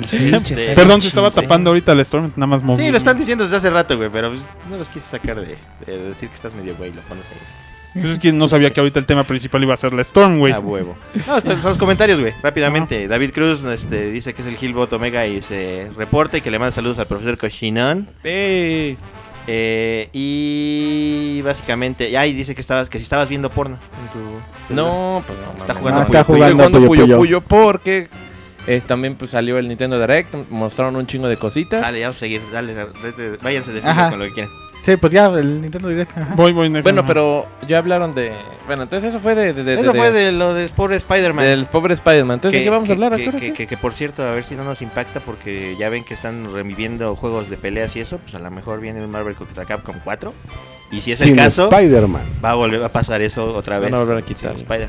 Perdón, 0.76 1.02
se 1.02 1.10
estaba 1.10 1.30
tapando 1.30 1.70
ahorita 1.70 1.92
el 1.92 2.00
Storm, 2.00 2.32
nada 2.36 2.48
más 2.48 2.64
moví. 2.64 2.84
Sí, 2.84 2.90
lo 2.90 2.98
están 2.98 3.18
diciendo 3.18 3.44
desde 3.44 3.58
hace 3.58 3.70
rato, 3.70 3.96
güey, 3.96 4.10
pero 4.12 4.30
pues, 4.30 4.44
no 4.70 4.78
los 4.78 4.90
quise 4.90 5.08
sacar 5.08 5.40
de, 5.40 5.56
de 5.86 5.98
decir 6.10 6.30
que 6.30 6.36
estás 6.36 6.56
medio 6.56 6.76
güey, 6.76 6.92
lo 6.92 7.02
pones 7.02 7.26
ahí. 7.26 7.67
Pues 8.00 8.14
es 8.14 8.20
que 8.20 8.32
no 8.32 8.48
sabía 8.48 8.72
que 8.72 8.80
ahorita 8.80 9.00
el 9.00 9.06
tema 9.06 9.24
principal 9.24 9.62
iba 9.64 9.74
a 9.74 9.78
ser 9.78 9.94
la 9.94 10.02
Storm, 10.02 10.40
güey. 10.40 10.54
A 10.54 10.60
huevo. 10.60 10.96
No, 11.28 11.42
son 11.42 11.62
los 11.64 11.78
comentarios, 11.78 12.20
güey. 12.20 12.34
Rápidamente, 12.42 13.08
David 13.08 13.32
Cruz 13.32 13.64
este, 13.64 14.12
dice 14.12 14.34
que 14.34 14.42
es 14.42 14.48
el 14.48 14.58
Gilbot 14.58 14.92
Omega 14.94 15.26
y 15.26 15.42
se 15.42 15.90
reporta 15.98 16.38
y 16.38 16.42
que 16.42 16.52
le 16.52 16.60
manda 16.60 16.72
saludos 16.72 17.00
al 17.00 17.08
profesor 17.08 17.38
Koshinon. 17.38 18.08
Sí. 18.24 18.96
Eh, 19.50 20.10
y 20.12 21.42
básicamente, 21.42 22.18
ay, 22.18 22.34
dice 22.34 22.54
que 22.54 22.60
estabas, 22.62 22.90
que 22.90 22.98
si 22.98 23.04
estabas 23.04 23.30
viendo 23.30 23.50
porno 23.50 23.78
en 24.04 24.12
tu 24.12 24.74
No, 24.76 25.24
pues 25.26 25.40
no. 25.40 25.58
Está 25.58 25.74
jugando 25.74 26.02
Ah, 26.02 26.06
Puyo 26.06 26.20
está 26.20 26.28
Puyo. 26.34 26.44
jugando 26.54 26.80
Puyo 26.80 26.88
Puyo 26.88 27.06
Puyo. 27.06 27.18
Puyo 27.18 27.42
porque 27.42 28.10
es, 28.68 28.86
también 28.86 29.16
pues, 29.16 29.32
salió 29.32 29.58
el 29.58 29.70
Nintendo 29.70 29.98
Direct, 30.00 30.36
mostraron 30.50 30.98
un 30.98 31.08
chingo 31.08 31.30
de 31.30 31.38
cositas. 31.38 31.80
Dale, 31.80 32.02
vamos 32.02 32.18
a 32.18 32.20
seguir, 32.20 32.42
dale, 32.52 32.76
váyanse 33.42 33.72
de 33.72 33.80
con 33.82 34.20
lo 34.20 34.26
que 34.26 34.32
quieran. 34.34 34.52
Sí, 34.88 34.96
pues 34.96 35.12
ya, 35.12 35.26
el 35.28 35.60
Nintendo 35.62 35.90
Direct. 35.90 36.18
ajá. 36.18 36.34
Voy, 36.36 36.54
voy, 36.54 36.70
Neco. 36.70 36.84
Bueno, 36.84 37.02
Ajá. 37.02 37.08
pero 37.08 37.46
ya 37.68 37.80
hablaron 37.80 38.14
de... 38.16 38.34
Bueno, 38.68 38.84
entonces 38.84 39.10
eso 39.10 39.20
fue 39.20 39.36
de... 39.36 39.52
de- 39.52 39.64
de- 39.66 39.74
Eso 39.82 39.92
de- 39.92 40.00
fue 40.00 40.12
de 40.14 40.32
lo 40.32 40.54
de 40.54 40.70
pobre 40.70 40.96
Spider-Man. 40.96 41.44
del 41.44 41.66
pobre 41.66 41.94
Spider-Man. 41.94 42.36
Entonces, 42.36 42.60
¿de 42.62 42.64
qué 42.64 42.70
vamos 42.70 42.86
que, 42.86 42.92
a 42.94 42.96
hablar? 42.96 43.18
que, 43.18 43.32
que, 43.32 43.54
que- 43.54 43.68
que, 43.68 43.76
por 43.78 43.94
cierto, 43.94 44.24
a 44.24 44.32
ver 44.34 44.46
si 44.46 44.56
no 44.56 44.64
nos 44.64 44.82
impacta 44.82 45.20
porque 45.20 45.76
ya 45.78 45.90
ven 45.90 46.06
que 46.06 46.14
están 46.14 46.54
reviviendo 46.54 47.16
juegos 47.18 47.50
de 47.50 47.58
peleas 47.58 47.94
y 47.98 48.00
eso, 48.00 48.18
pues 48.20 48.34
a 48.36 48.40
lo 48.40 48.50
mejor 48.50 48.80
viene 48.80 49.04
un 49.04 49.12
Marvel 49.12 49.36
contra 49.36 49.66
Capcom 49.66 49.98
4. 50.04 50.34
Y 50.92 51.02
si 51.02 51.12
es 51.12 51.20
el 51.20 51.28
Sin 51.28 51.36
caso, 51.36 51.70
Spider-Man. 51.70 52.22
va 52.44 52.52
a 52.52 52.56
volver 52.56 52.82
a 52.82 52.88
pasar 52.88 53.22
eso 53.22 53.54
otra 53.56 53.80
vez. 53.80 53.92
Van 53.92 54.00
a 54.00 54.04
volver 54.06 54.20
a 54.20 54.22
quitar. 54.26 54.56
Spider. 54.56 54.88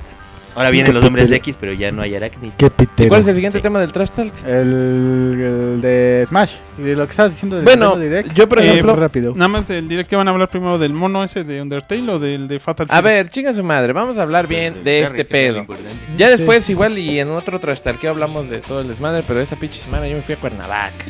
Ahora 0.54 0.70
vienen 0.70 0.92
los 0.92 1.04
hombres 1.04 1.30
de 1.30 1.36
X, 1.36 1.56
pero 1.60 1.72
ya 1.72 1.92
no 1.92 2.02
hay 2.02 2.14
Arachnid. 2.16 2.50
Qué 2.56 2.68
pitero. 2.70 3.08
¿Cuál 3.10 3.20
es 3.20 3.26
el 3.28 3.34
siguiente 3.36 3.58
Sí. 3.58 3.62
tema 3.62 3.78
del 3.80 3.92
Trash 3.92 4.10
Talk? 4.10 4.32
El, 4.46 4.52
el 4.54 5.80
de 5.80 6.24
Smash. 6.28 6.50
Y 6.78 6.82
de 6.82 6.96
lo 6.96 7.06
que 7.06 7.10
estabas 7.12 7.32
diciendo 7.32 7.56
del 7.56 7.64
Bueno, 7.64 7.96
Direct. 7.96 8.32
yo 8.34 8.48
por 8.48 8.60
Eh, 8.60 8.68
ejemplo... 8.70 8.96
rápido. 8.96 9.34
Nada 9.34 9.48
más 9.48 9.70
el 9.70 9.86
directo 9.88 10.16
van 10.16 10.26
a 10.28 10.32
hablar 10.32 10.48
primero 10.48 10.78
del 10.78 10.92
mono 10.92 11.22
ese 11.22 11.44
de 11.44 11.62
Undertale 11.62 12.10
o 12.12 12.18
del 12.18 12.48
de 12.48 12.58
Fatal 12.58 12.86
A 12.90 12.96
Fury? 12.96 13.04
ver, 13.08 13.28
chinga 13.30 13.52
su 13.54 13.62
madre, 13.62 13.92
vamos 13.92 14.18
a 14.18 14.22
hablar 14.22 14.46
bien 14.48 14.82
de 14.82 15.02
este 15.04 15.24
pedo. 15.24 15.64
Ya 16.16 16.26
Sí. 16.30 16.36
después 16.38 16.68
igual 16.70 16.98
y 16.98 17.20
en 17.20 17.30
otro 17.30 17.60
Trash 17.60 17.80
Talk 17.82 18.04
hablamos 18.06 18.48
de 18.50 18.58
todo 18.58 18.80
el 18.80 18.88
desmadre, 18.88 19.22
pero 19.26 19.40
esta 19.40 19.56
pinche 19.56 19.78
semana 19.80 20.08
yo 20.08 20.16
me 20.16 20.22
fui 20.22 20.34
a 20.34 20.38
Cuernavaca. 20.38 21.04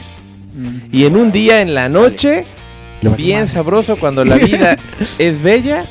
Mm. 0.54 0.78
Y 0.92 1.04
en 1.06 1.16
un 1.16 1.32
día 1.32 1.60
en 1.62 1.72
la 1.74 1.88
noche, 1.88 2.44
bien 3.16 3.46
sabroso 3.46 3.96
cuando 3.96 4.24
la 4.24 4.36
vida 4.36 4.76
es 5.18 5.40
bella, 5.42 5.84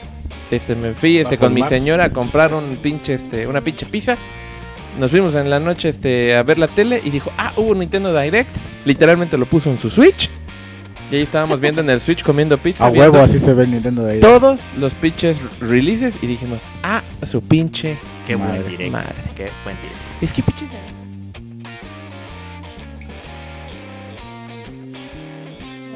este 0.52 0.76
me 0.76 0.94
fui 0.94 1.18
este 1.18 1.38
con 1.38 1.54
mi 1.54 1.64
señora 1.64 2.06
a 2.06 2.10
comprar 2.14 2.54
un 2.54 2.78
pinche 2.78 3.14
este 3.14 3.48
una 3.48 3.62
pinche 3.62 3.86
pizza. 3.86 4.18
Nos 5.00 5.12
fuimos 5.12 5.36
en 5.36 5.50
la 5.50 5.60
noche 5.60 5.90
este 5.90 6.36
a 6.36 6.44
ver 6.44 6.58
la 6.58 6.68
tele 6.68 7.02
y 7.04 7.10
dijo, 7.10 7.32
"Ah, 7.38 7.54
hubo 7.58 7.72
un 7.72 7.80
Nintendo 7.80 8.18
Direct." 8.18 8.56
Literalmente 8.86 9.38
lo 9.38 9.46
puso 9.46 9.70
en 9.70 9.80
su 9.80 9.90
Switch. 9.90 10.30
Y 11.12 11.16
ahí 11.16 11.22
estábamos 11.22 11.62
viendo 11.62 11.82
en 11.82 11.90
el 11.90 12.02
Switch 12.02 12.24
comiendo 12.24 12.58
pizza. 12.58 12.86
A 12.86 12.90
huevo, 12.90 13.20
así 13.20 13.40
se 13.40 13.54
ve 13.54 13.64
el 13.64 13.72
Nintendo 13.72 14.06
Direct. 14.06 14.22
Todos 14.24 14.60
los 14.78 14.94
pinches 14.94 15.38
releases 15.60 16.16
y 16.22 16.28
dijimos, 16.28 16.64
"Ah, 16.84 17.02
su 17.24 17.42
pinche 17.42 17.98
Qué 18.26 18.36
Madre, 18.36 18.60
buen 18.60 18.72
directo. 18.72 18.92
madre. 18.92 19.14
Qué 19.38 19.50
buen 19.64 19.78
directo. 19.78 19.98
Es 20.22 20.34
que 20.34 20.44
pinches 20.44 20.68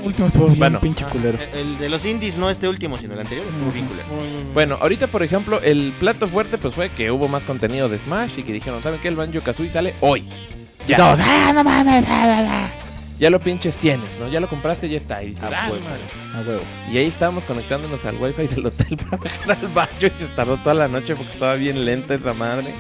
último 0.04 0.28
estuvo 0.28 0.48
bien 0.48 0.60
Bueno. 0.60 0.80
pinche 0.82 1.06
culero. 1.06 1.38
El 1.54 1.78
de 1.78 1.90
los 1.90 2.04
indies, 2.06 2.38
no 2.38 2.50
este 2.50 2.68
último, 2.68 2.98
sino 2.98 3.14
el 3.14 3.20
anterior, 3.22 3.46
estuvo 3.48 3.72
bien 3.72 3.86
culero. 3.88 4.08
Bueno, 4.54 4.78
ahorita, 4.82 5.08
por 5.08 5.24
ejemplo, 5.24 5.62
el 5.62 5.94
plato 6.00 6.28
fuerte 6.28 6.58
pues 6.58 6.74
fue 6.74 6.90
que 6.90 7.12
hubo 7.12 7.28
más 7.28 7.46
contenido 7.46 7.90
de 7.90 8.00
Smash 8.00 8.40
y 8.40 8.44
que 8.44 8.54
dijeron, 8.54 8.82
¿saben 8.84 9.00
qué? 9.00 9.08
El 9.08 9.16
Banjo 9.16 9.42
Kazooie 9.42 9.70
sale 9.70 9.96
hoy. 10.02 10.28
Y 10.88 10.94
todos, 10.94 11.20
¡ah, 11.22 11.52
no 11.54 11.64
mames! 11.64 12.04
ah, 12.08 12.24
ah, 12.26 12.46
ah". 12.50 12.70
Ya 13.20 13.30
lo 13.30 13.40
pinches 13.40 13.78
tienes, 13.78 14.18
¿no? 14.20 14.28
Ya 14.30 14.40
lo 14.40 14.50
compraste, 14.50 14.90
ya 14.90 14.98
está. 14.98 15.22
Y 15.22 15.28
dices, 15.30 15.44
Ah, 15.44 15.50
"Ah, 15.56 15.68
su 15.68 15.74
huevo. 15.76 15.86
madre". 15.86 16.02
A 16.34 16.40
huevo. 16.50 16.64
Y 16.92 16.98
ahí 16.98 17.06
estábamos 17.06 17.46
conectándonos 17.46 18.04
al 18.06 18.16
wifi 18.18 18.48
del 18.48 18.66
hotel 18.66 18.98
para 19.10 19.18
bajar 19.18 19.58
al 19.62 19.68
Banjo 19.68 19.94
y 20.08 20.10
se 20.18 20.26
tardó 20.36 20.58
toda 20.58 20.74
la 20.74 20.88
noche 20.88 21.16
porque 21.16 21.32
estaba 21.32 21.54
bien 21.56 21.86
lenta 21.86 22.16
esa 22.16 22.34
madre. 22.34 22.74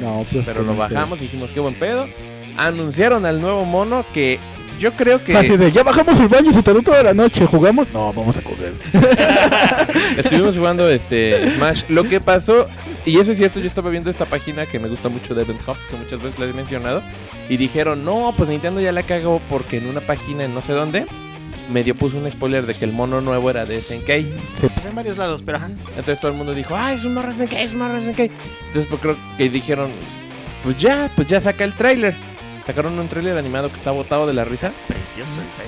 No, 0.00 0.24
pues, 0.30 0.46
Pero 0.46 0.62
lo 0.62 0.76
bajamos 0.76 1.20
y 1.20 1.24
dijimos, 1.24 1.50
qué 1.52 1.58
buen 1.60 1.74
pedo. 1.74 2.08
Anunciaron 2.56 3.26
al 3.26 3.40
nuevo 3.40 3.64
mono 3.64 4.04
que 4.14 4.38
yo 4.78 4.92
creo 4.94 5.22
que... 5.22 5.36
Así 5.36 5.56
de, 5.56 5.70
ya 5.70 5.82
bajamos 5.82 6.18
el 6.20 6.28
baño 6.28 6.50
y 6.50 6.52
se 6.52 6.62
tardó 6.62 6.82
toda 6.82 7.02
la 7.02 7.14
noche. 7.14 7.46
¿Jugamos? 7.46 7.88
No, 7.92 8.12
vamos 8.12 8.36
a 8.36 8.42
coger. 8.42 8.74
Estuvimos 10.18 10.56
jugando 10.56 10.88
este 10.88 11.50
Smash. 11.54 11.84
Lo 11.88 12.04
que 12.04 12.20
pasó, 12.20 12.68
y 13.04 13.18
eso 13.18 13.32
es 13.32 13.38
cierto, 13.38 13.60
yo 13.60 13.66
estaba 13.66 13.90
viendo 13.90 14.10
esta 14.10 14.26
página 14.26 14.66
que 14.66 14.78
me 14.78 14.88
gusta 14.88 15.08
mucho 15.08 15.34
de 15.34 15.42
Event 15.42 15.60
Hubs, 15.66 15.86
que 15.86 15.96
muchas 15.96 16.22
veces 16.22 16.38
la 16.38 16.46
he 16.46 16.52
mencionado, 16.52 17.02
y 17.48 17.56
dijeron, 17.56 18.04
no, 18.04 18.34
pues 18.36 18.48
Nintendo 18.48 18.80
ya 18.80 18.92
la 18.92 19.02
cagó 19.02 19.40
porque 19.48 19.78
en 19.78 19.86
una 19.86 20.00
página 20.00 20.44
en 20.44 20.54
no 20.54 20.62
sé 20.62 20.72
dónde 20.72 21.06
medio 21.70 21.94
puso 21.94 22.18
un 22.18 22.30
spoiler 22.30 22.66
de 22.66 22.74
que 22.74 22.84
el 22.84 22.92
mono 22.92 23.20
nuevo 23.20 23.50
era 23.50 23.64
de 23.64 23.80
SNK. 23.80 24.08
En 24.84 24.94
varios 24.94 25.18
lados, 25.18 25.42
pero 25.42 25.58
ajá. 25.58 25.70
Entonces 25.90 26.20
todo 26.20 26.30
el 26.30 26.36
mundo 26.36 26.54
dijo, 26.54 26.74
ah, 26.76 26.92
es 26.92 27.04
un 27.04 27.14
morro 27.14 27.32
SNK, 27.32 27.52
es 27.54 27.72
un 27.72 27.78
morro 27.78 28.00
SNK. 28.00 28.20
Entonces 28.20 28.86
pues, 28.88 29.00
creo 29.00 29.16
que 29.38 29.48
dijeron, 29.48 29.90
pues 30.62 30.76
ya, 30.76 31.10
pues 31.14 31.28
ya 31.28 31.40
saca 31.40 31.64
el 31.64 31.74
tráiler. 31.74 32.14
Sacaron 32.66 32.98
un 32.98 33.08
tráiler 33.08 33.36
animado 33.36 33.68
que 33.68 33.76
está 33.76 33.90
botado 33.90 34.26
de 34.26 34.32
la 34.34 34.44
risa. 34.44 34.72
Precioso 34.88 35.40
el 35.40 35.64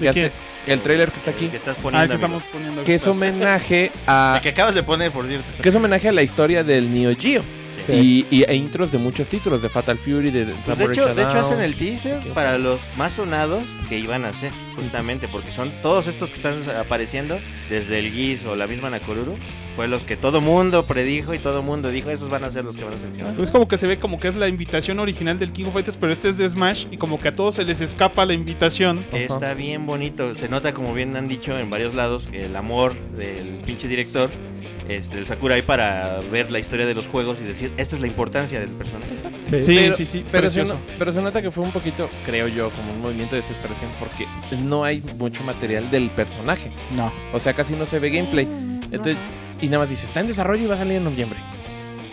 trailer. 0.00 0.30
Sí. 0.30 0.30
el 0.66 0.82
tráiler 0.82 1.10
que 1.12 1.18
está 1.18 1.30
aquí. 1.30 1.48
Que 1.48 1.56
estás 1.56 1.78
Ah, 1.78 1.82
poniendo, 1.82 2.14
el 2.14 2.18
que 2.20 2.24
amigo. 2.24 2.38
estamos 2.38 2.52
poniendo. 2.52 2.84
Que 2.84 2.94
es 2.96 3.06
homenaje 3.06 3.92
a... 4.06 4.34
El 4.36 4.42
que 4.42 4.48
acabas 4.48 4.74
de 4.74 4.82
poner, 4.82 5.10
por 5.12 5.26
cierto. 5.26 5.46
que 5.62 5.68
es 5.68 5.74
homenaje 5.74 6.08
a 6.08 6.12
la 6.12 6.22
historia 6.22 6.64
del 6.64 6.92
Neo 6.92 7.14
Geo. 7.16 7.42
Sí. 7.86 8.26
Y, 8.30 8.36
y- 8.38 8.44
e 8.44 8.54
intros 8.54 8.92
de 8.92 8.98
muchos 8.98 9.26
títulos, 9.28 9.60
de 9.60 9.68
Fatal 9.68 9.98
Fury, 9.98 10.30
de, 10.30 10.44
de 10.44 10.54
Pues 10.64 10.78
de, 10.78 10.84
hecho, 10.84 11.14
de 11.16 11.22
hecho 11.22 11.38
hacen 11.40 11.60
el 11.60 11.74
teaser 11.74 12.20
para 12.32 12.56
los 12.56 12.86
más 12.96 13.14
sonados 13.14 13.64
que 13.88 13.98
iban 13.98 14.24
a 14.24 14.28
hacer, 14.28 14.52
justamente, 14.76 15.26
porque 15.26 15.52
son 15.52 15.72
todos 15.82 16.06
estos 16.06 16.28
que 16.30 16.36
están 16.36 16.58
apareciendo, 16.78 17.40
desde 17.70 17.98
el 17.98 18.12
Giz 18.12 18.44
o 18.44 18.54
la 18.54 18.68
misma 18.68 18.88
Nakoruru, 18.88 19.36
fue 19.76 19.88
los 19.88 20.04
que 20.04 20.16
todo 20.16 20.40
mundo 20.40 20.84
predijo 20.86 21.32
y 21.34 21.38
todo 21.38 21.62
mundo 21.62 21.90
dijo, 21.90 22.10
esos 22.10 22.28
van 22.28 22.44
a 22.44 22.50
ser 22.50 22.64
los 22.64 22.76
que 22.76 22.84
van 22.84 22.94
a 22.94 22.96
seleccionar. 22.98 23.40
Es 23.40 23.50
como 23.50 23.66
que 23.68 23.78
se 23.78 23.86
ve 23.86 23.98
como 23.98 24.18
que 24.20 24.28
es 24.28 24.36
la 24.36 24.48
invitación 24.48 24.98
original 24.98 25.38
del 25.38 25.52
King 25.52 25.66
of 25.66 25.72
Fighters, 25.74 25.96
pero 25.96 26.12
este 26.12 26.28
es 26.28 26.38
de 26.38 26.48
Smash 26.48 26.86
y 26.90 26.96
como 26.98 27.18
que 27.18 27.28
a 27.28 27.34
todos 27.36 27.54
se 27.54 27.64
les 27.64 27.80
escapa 27.80 28.24
la 28.26 28.34
invitación. 28.34 29.04
Ajá. 29.08 29.18
Está 29.18 29.54
bien 29.54 29.86
bonito, 29.86 30.34
se 30.34 30.48
nota 30.48 30.72
como 30.74 30.92
bien 30.94 31.16
han 31.16 31.28
dicho 31.28 31.58
en 31.58 31.70
varios 31.70 31.94
lados 31.94 32.28
el 32.32 32.54
amor 32.56 32.94
del 33.16 33.60
pinche 33.64 33.88
director, 33.88 34.30
este, 34.88 35.16
del 35.16 35.26
Sakurai 35.26 35.62
para 35.62 36.20
ver 36.30 36.50
la 36.50 36.58
historia 36.58 36.84
de 36.86 36.94
los 36.94 37.06
juegos 37.06 37.40
y 37.40 37.44
decir, 37.44 37.72
esta 37.76 37.94
es 37.94 38.00
la 38.00 38.08
importancia 38.08 38.60
del 38.60 38.70
personaje. 38.70 39.12
Sí. 39.48 39.62
Sí, 39.62 39.76
Pero- 39.76 39.92
sí, 39.94 40.06
sí, 40.06 40.24
Pero 40.30 40.50
se, 40.50 40.64
no- 40.64 40.80
pero 40.98 41.12
se 41.12 41.22
nota 41.22 41.40
que 41.40 41.50
fue 41.50 41.64
un 41.64 41.72
poquito, 41.72 42.10
creo 42.26 42.48
yo, 42.48 42.70
como 42.72 42.92
un 42.92 43.00
movimiento 43.00 43.36
de 43.36 43.42
desesperación 43.42 43.90
porque 43.98 44.26
no 44.62 44.84
hay 44.84 45.02
mucho 45.18 45.42
material 45.44 45.90
del 45.90 46.10
personaje. 46.10 46.70
No. 46.94 47.12
O 47.32 47.38
sea, 47.38 47.54
casi 47.54 47.74
no 47.74 47.86
se 47.86 47.98
ve 47.98 48.10
gameplay. 48.10 48.46
Entonces, 48.90 49.16
y 49.62 49.66
nada 49.68 49.78
más 49.84 49.88
dice, 49.88 50.04
está 50.04 50.20
en 50.20 50.26
desarrollo 50.26 50.64
y 50.64 50.66
va 50.66 50.74
a 50.74 50.78
salir 50.78 50.96
en 50.98 51.04
noviembre. 51.04 51.38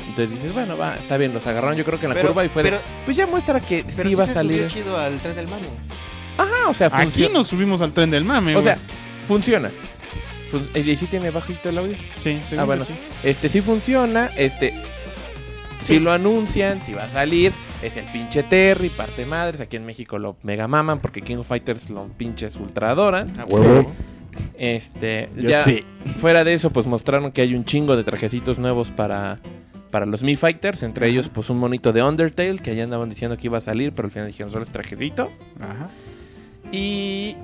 Entonces 0.07 0.31
dices, 0.35 0.53
bueno, 0.53 0.77
va, 0.77 0.95
está 0.95 1.17
bien, 1.17 1.33
los 1.33 1.45
agarraron 1.45 1.75
yo 1.77 1.83
creo 1.83 1.99
que 1.99 2.05
en 2.05 2.09
la 2.12 2.15
Pero- 2.15 2.29
curva 2.29 2.45
y 2.45 2.49
fue 2.49 2.63
de, 2.63 2.69
pero- 2.71 2.81
pues 3.05 3.17
ya 3.17 3.27
muestra 3.27 3.59
que 3.59 3.83
Pero 3.95 4.09
sí 4.09 4.15
va 4.15 4.23
a 4.23 4.27
salir. 4.27 4.69
subió 4.69 4.83
chido 4.83 4.97
al 4.97 5.19
tren 5.19 5.35
del 5.35 5.47
mame. 5.47 5.67
Ajá, 6.38 6.69
o 6.69 6.73
sea, 6.73 6.88
Aquí 6.88 7.03
funciona. 7.03 7.33
nos 7.33 7.47
subimos 7.47 7.81
al 7.81 7.91
tren 7.91 8.09
del 8.09 8.23
mame. 8.23 8.51
O 8.55 8.62
güey. 8.62 8.63
sea, 8.63 8.77
funciona. 9.25 9.69
Fun- 10.51 10.69
¿Y 10.73 10.95
sí 10.95 11.05
tiene 11.07 11.29
bajito 11.31 11.69
el 11.69 11.77
audio? 11.77 11.95
sí, 12.15 12.39
según 12.47 12.59
ah, 12.62 12.65
bueno. 12.65 12.83
sí. 12.85 12.93
Este 13.23 13.49
sí 13.49 13.62
funciona, 13.62 14.31
este 14.38 14.73
si 15.83 15.99
lo 15.99 16.12
anuncian, 16.12 16.81
si 16.81 16.93
va 16.93 17.03
a 17.03 17.09
salir, 17.09 17.53
es 17.81 17.95
el 17.97 18.05
pinche 18.12 18.43
Terry, 18.43 18.89
parte 18.89 19.25
madres, 19.25 19.62
aquí 19.62 19.77
en 19.77 19.85
México 19.85 20.17
lo 20.17 20.35
mega 20.43 20.67
maman 20.67 20.99
porque 20.99 21.21
King 21.21 21.38
of 21.38 21.47
Fighters 21.47 21.89
lo 21.89 22.07
pinches 22.17 22.55
ultra 22.55 22.91
adoran. 22.91 23.31
Ah, 23.38 23.45
Huevo. 23.47 23.91
Este, 24.58 25.30
Yo 25.36 25.49
ya 25.49 25.63
sí. 25.63 25.84
fuera 26.17 26.43
de 26.43 26.54
eso, 26.54 26.69
pues 26.69 26.86
mostraron 26.86 27.32
que 27.32 27.41
hay 27.41 27.56
un 27.56 27.65
chingo 27.65 27.95
de 27.95 28.04
trajecitos 28.04 28.60
nuevos 28.60 28.91
para 28.91 29.39
para 29.89 30.06
los 30.06 30.21
Mi 30.21 30.36
Fighters, 30.36 30.84
entre 30.84 31.08
ellos 31.08 31.30
pues 31.30 31.49
un 31.49 31.58
monito 31.58 31.91
de 31.91 32.04
Undertale 32.04 32.60
que 32.60 32.75
ya 32.75 32.84
andaban 32.84 33.10
diciendo 33.10 33.38
que 33.38 33.47
iba 33.47 33.58
a 33.58 33.62
salir, 33.62 33.91
pero 33.91 34.06
al 34.08 34.12
final 34.12 34.28
dijeron 34.28 34.52
solo 34.52 34.63
es 34.63 34.69
trajecito. 34.71 35.32
Ajá. 35.60 35.88
Y 36.71 37.36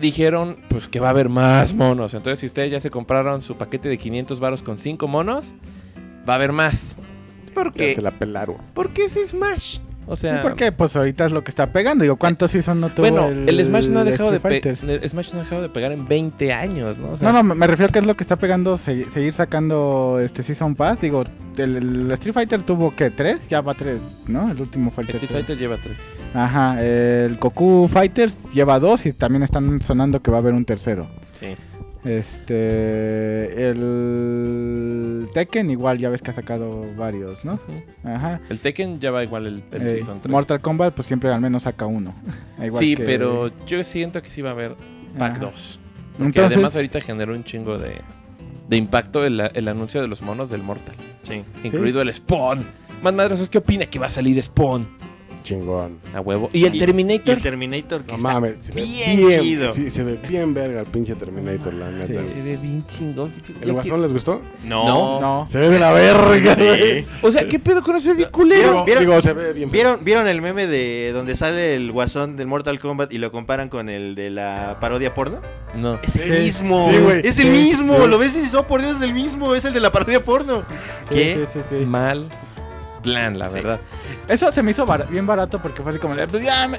dijeron 0.00 0.58
pues 0.68 0.88
que 0.88 1.00
va 1.00 1.08
a 1.08 1.10
haber 1.10 1.28
más 1.28 1.74
monos. 1.74 2.14
Entonces, 2.14 2.40
si 2.40 2.46
ustedes 2.46 2.70
ya 2.70 2.80
se 2.80 2.90
compraron 2.90 3.42
su 3.42 3.56
paquete 3.56 3.88
de 3.88 3.98
500 3.98 4.40
varos 4.40 4.62
con 4.62 4.78
5 4.78 5.06
monos, 5.08 5.52
va 6.28 6.34
a 6.34 6.36
haber 6.36 6.52
más. 6.52 6.96
¿Por 7.54 7.74
Ya 7.74 7.94
se 7.94 8.02
la 8.02 8.12
pelaron. 8.12 8.56
Porque 8.72 9.04
es 9.04 9.18
Smash. 9.26 9.78
O 10.08 10.16
sea, 10.16 10.40
¿Por 10.42 10.54
qué? 10.56 10.72
Pues 10.72 10.96
ahorita 10.96 11.26
es 11.26 11.32
lo 11.32 11.44
que 11.44 11.50
está 11.50 11.70
pegando. 11.70 12.02
Digo, 12.02 12.16
¿cuántos 12.16 12.50
season 12.50 12.80
no 12.80 12.88
tuvo 12.88 13.10
bueno, 13.10 13.28
el, 13.28 13.64
Smash 13.64 13.88
no 13.90 13.98
ha 13.98 14.02
el 14.02 14.08
dejado 14.10 14.30
de 14.30 14.36
Street 14.38 14.62
pe- 14.62 14.74
Fighter? 14.76 15.02
el 15.02 15.08
Smash 15.10 15.32
no 15.34 15.40
ha 15.40 15.42
dejado 15.42 15.62
de 15.62 15.68
pegar 15.68 15.92
en 15.92 16.08
20 16.08 16.52
años, 16.52 16.96
¿no? 16.98 17.10
O 17.12 17.16
sea, 17.16 17.30
No, 17.32 17.42
no, 17.42 17.54
me 17.54 17.66
refiero 17.66 17.90
a 17.90 17.92
que 17.92 17.98
es 17.98 18.06
lo 18.06 18.16
que 18.16 18.24
está 18.24 18.36
pegando 18.36 18.78
se- 18.78 19.04
seguir 19.10 19.32
sacando 19.34 20.18
este 20.22 20.42
Season 20.42 20.74
Pass. 20.74 21.00
Digo, 21.00 21.24
el, 21.56 21.76
el 21.76 22.10
Street 22.12 22.34
Fighter 22.34 22.62
tuvo 22.62 22.94
que 22.96 23.10
tres, 23.10 23.46
ya 23.48 23.60
va 23.60 23.74
tres, 23.74 24.00
¿no? 24.26 24.50
El 24.50 24.60
último 24.60 24.92
el 24.96 25.08
Street. 25.10 25.30
Fighter 25.30 25.58
lleva 25.58 25.76
3. 25.76 25.94
Ajá, 26.34 26.82
el 26.84 27.36
Goku 27.36 27.88
Fighters 27.90 28.52
lleva 28.52 28.78
dos 28.78 29.06
y 29.06 29.12
también 29.12 29.42
están 29.42 29.80
sonando 29.82 30.20
que 30.22 30.30
va 30.30 30.38
a 30.38 30.40
haber 30.40 30.54
un 30.54 30.64
tercero. 30.64 31.06
Sí. 31.34 31.54
Este, 32.04 33.70
el 33.70 35.28
Tekken 35.32 35.70
igual 35.70 35.98
ya 35.98 36.08
ves 36.08 36.22
que 36.22 36.30
ha 36.30 36.34
sacado 36.34 36.86
varios, 36.96 37.44
¿no? 37.44 37.58
Ajá. 38.04 38.40
El 38.48 38.60
Tekken 38.60 39.00
ya 39.00 39.10
va 39.10 39.24
igual 39.24 39.46
el, 39.46 39.62
el 39.72 39.86
Eh, 39.86 39.92
Season 39.96 40.20
3. 40.20 40.30
Mortal 40.32 40.60
Kombat 40.60 40.94
pues 40.94 41.06
siempre 41.08 41.30
al 41.30 41.40
menos 41.40 41.64
saca 41.64 41.86
uno. 41.86 42.14
Igual 42.62 42.82
sí, 42.82 42.94
que- 42.94 43.04
pero 43.04 43.50
yo 43.66 43.82
siento 43.84 44.22
que 44.22 44.30
sí 44.30 44.42
va 44.42 44.50
a 44.50 44.52
haber 44.52 44.74
Pack 45.18 45.32
Ajá. 45.32 45.40
2. 45.46 45.80
Porque 46.12 46.26
Entonces, 46.26 46.52
además 46.56 46.74
ahorita 46.76 47.00
generó 47.00 47.32
un 47.34 47.44
chingo 47.44 47.78
de, 47.78 48.00
de 48.68 48.76
impacto 48.76 49.24
el, 49.24 49.40
el 49.54 49.68
anuncio 49.68 50.00
de 50.00 50.08
los 50.08 50.20
monos 50.22 50.50
del 50.50 50.62
Mortal. 50.62 50.96
Sí. 51.22 51.42
Incluido 51.62 52.02
el 52.02 52.12
Spawn. 52.12 52.64
Más 53.02 53.14
madres, 53.14 53.48
¿qué 53.48 53.58
opina 53.58 53.86
que 53.86 53.98
va 54.00 54.06
a 54.06 54.10
salir 54.10 54.42
Spawn? 54.42 54.86
Chingón. 55.42 55.98
A 56.14 56.20
huevo. 56.20 56.48
¿Y 56.52 56.64
el 56.66 56.74
Y- 56.74 56.78
Terminator? 56.78 57.28
Y 57.28 57.30
el 57.32 57.42
Terminator 57.42 58.02
que 58.02 58.12
No 58.12 58.16
está 58.18 58.32
mames, 58.34 58.58
se 58.58 58.72
ve 58.72 58.82
bien 58.82 59.16
bien, 59.16 59.40
chido. 59.40 59.74
Sí, 59.74 59.90
se 59.90 60.04
ve 60.04 60.18
bien 60.28 60.52
verga 60.54 60.80
el 60.80 60.86
pinche 60.86 61.14
Terminator, 61.14 61.72
la 61.74 61.90
neta. 61.90 62.06
Sí. 62.22 62.28
Se 62.34 62.42
ve 62.42 62.56
bien 62.56 62.84
chingón. 62.86 63.32
¿El 63.60 63.72
guasón 63.72 64.02
les 64.02 64.12
gustó? 64.12 64.42
No. 64.64 65.20
No. 65.20 65.46
Se 65.46 65.58
ve 65.58 65.68
de 65.70 65.78
la 65.78 65.92
verga, 65.92 66.54
güey. 66.54 67.00
Sí. 67.02 67.06
O 67.22 67.32
sea, 67.32 67.48
¿qué 67.48 67.58
pedo 67.58 67.82
con 67.82 67.96
ese 67.96 68.14
bien 68.14 68.28
culero? 68.30 68.68
Digo, 68.70 68.84
¿Vieron? 68.84 69.04
digo, 69.04 69.20
se 69.20 69.32
ve 69.32 69.52
bien. 69.52 69.70
¿Vieron, 69.70 70.04
¿Vieron 70.04 70.26
el 70.28 70.40
meme 70.42 70.66
de 70.66 71.12
donde 71.12 71.36
sale 71.36 71.74
el 71.74 71.92
guasón 71.92 72.36
del 72.36 72.46
Mortal 72.46 72.78
Kombat 72.78 73.12
y 73.12 73.18
lo 73.18 73.32
comparan 73.32 73.68
con 73.68 73.88
el 73.88 74.14
de 74.14 74.30
la 74.30 74.78
parodia 74.80 75.14
porno? 75.14 75.40
No. 75.74 75.98
Es 76.02 76.16
el 76.16 76.34
Sí. 76.36 76.42
mismo. 76.44 76.90
Sí, 76.90 76.98
güey. 76.98 77.20
Es 77.26 77.38
el 77.38 77.44
Sí, 77.46 77.50
mismo. 77.50 77.96
sí. 78.02 78.08
Lo 78.08 78.18
ves 78.18 78.32
y 78.34 78.38
dices, 78.38 78.54
oh, 78.54 78.66
por 78.66 78.80
Dios, 78.82 78.96
es 78.96 79.02
el 79.02 79.12
mismo. 79.12 79.54
Es 79.54 79.64
el 79.64 79.72
de 79.74 79.80
la 79.80 79.92
parodia 79.92 80.20
porno. 80.24 80.64
Sí, 81.08 81.14
¿Qué? 81.14 81.46
sí, 81.52 81.60
sí, 81.68 81.76
sí. 81.78 81.84
Mal 81.84 82.28
plan, 83.12 83.38
la 83.38 83.48
verdad. 83.48 83.80
Eso 84.28 84.50
se 84.52 84.62
me 84.62 84.70
hizo 84.72 84.84
bar- 84.86 85.08
bien 85.08 85.26
barato 85.26 85.60
porque 85.60 85.82
fue 85.82 85.92
así 85.92 86.00
como, 86.00 86.14
pues 86.14 86.42
ya, 86.42 86.68
me- 86.68 86.78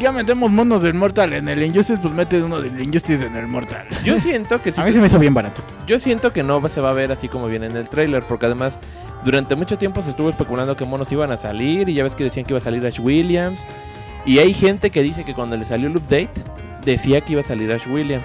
ya 0.00 0.12
metemos 0.12 0.50
monos 0.50 0.82
del 0.82 0.94
Mortal 0.94 1.32
en 1.32 1.48
el 1.48 1.62
Injustice, 1.62 2.00
pues 2.00 2.14
mete 2.14 2.42
uno 2.42 2.60
del 2.60 2.80
Injustice 2.80 3.24
en 3.26 3.36
el 3.36 3.46
Mortal. 3.46 3.86
Yo 4.04 4.18
siento 4.18 4.60
que 4.62 4.72
sí. 4.72 4.80
A 4.80 4.84
mí 4.84 4.92
se 4.92 5.00
me 5.00 5.06
hizo 5.06 5.18
bien 5.18 5.34
barato. 5.34 5.62
Yo 5.86 5.98
siento 6.00 6.32
que 6.32 6.42
no 6.42 6.66
se 6.68 6.80
va 6.80 6.90
a 6.90 6.94
ver 6.94 7.12
así 7.12 7.28
como 7.28 7.46
viene 7.48 7.66
en 7.66 7.76
el 7.76 7.88
trailer, 7.88 8.22
porque 8.22 8.46
además 8.46 8.78
durante 9.24 9.54
mucho 9.56 9.76
tiempo 9.78 10.00
se 10.02 10.10
estuvo 10.10 10.30
especulando 10.30 10.76
que 10.76 10.84
monos 10.84 11.10
iban 11.12 11.30
a 11.32 11.36
salir 11.36 11.88
y 11.88 11.94
ya 11.94 12.04
ves 12.04 12.14
que 12.14 12.24
decían 12.24 12.46
que 12.46 12.52
iba 12.52 12.60
a 12.60 12.64
salir 12.64 12.86
Ash 12.86 13.00
Williams. 13.00 13.60
Y 14.26 14.38
hay 14.38 14.52
gente 14.54 14.90
que 14.90 15.02
dice 15.02 15.24
que 15.24 15.34
cuando 15.34 15.56
le 15.56 15.64
salió 15.64 15.88
el 15.88 15.96
update 15.96 16.30
decía 16.84 17.20
que 17.20 17.32
iba 17.32 17.40
a 17.42 17.44
salir 17.44 17.70
Ash 17.72 17.86
Williams. 17.88 18.24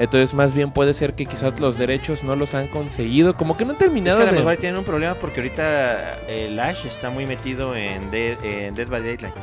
Entonces 0.00 0.32
más 0.32 0.54
bien 0.54 0.70
puede 0.72 0.94
ser 0.94 1.12
que 1.12 1.26
quizás 1.26 1.60
los 1.60 1.76
derechos 1.76 2.24
no 2.24 2.34
los 2.34 2.54
han 2.54 2.68
conseguido, 2.68 3.34
como 3.34 3.58
que 3.58 3.66
no 3.66 3.72
han 3.72 3.76
Es 3.76 3.80
terminado 3.80 4.16
que 4.16 4.22
a 4.22 4.26
lo 4.26 4.32
de... 4.32 4.38
mejor 4.38 4.56
tienen 4.56 4.78
un 4.78 4.84
problema 4.84 5.14
porque 5.14 5.40
ahorita 5.40 6.18
el 6.26 6.58
Ash 6.58 6.86
está 6.86 7.10
muy 7.10 7.26
metido 7.26 7.76
en 7.76 8.10
Dead, 8.10 8.42
en 8.42 8.74
Dead 8.74 8.88
by 8.88 9.02
Daylight. 9.02 9.34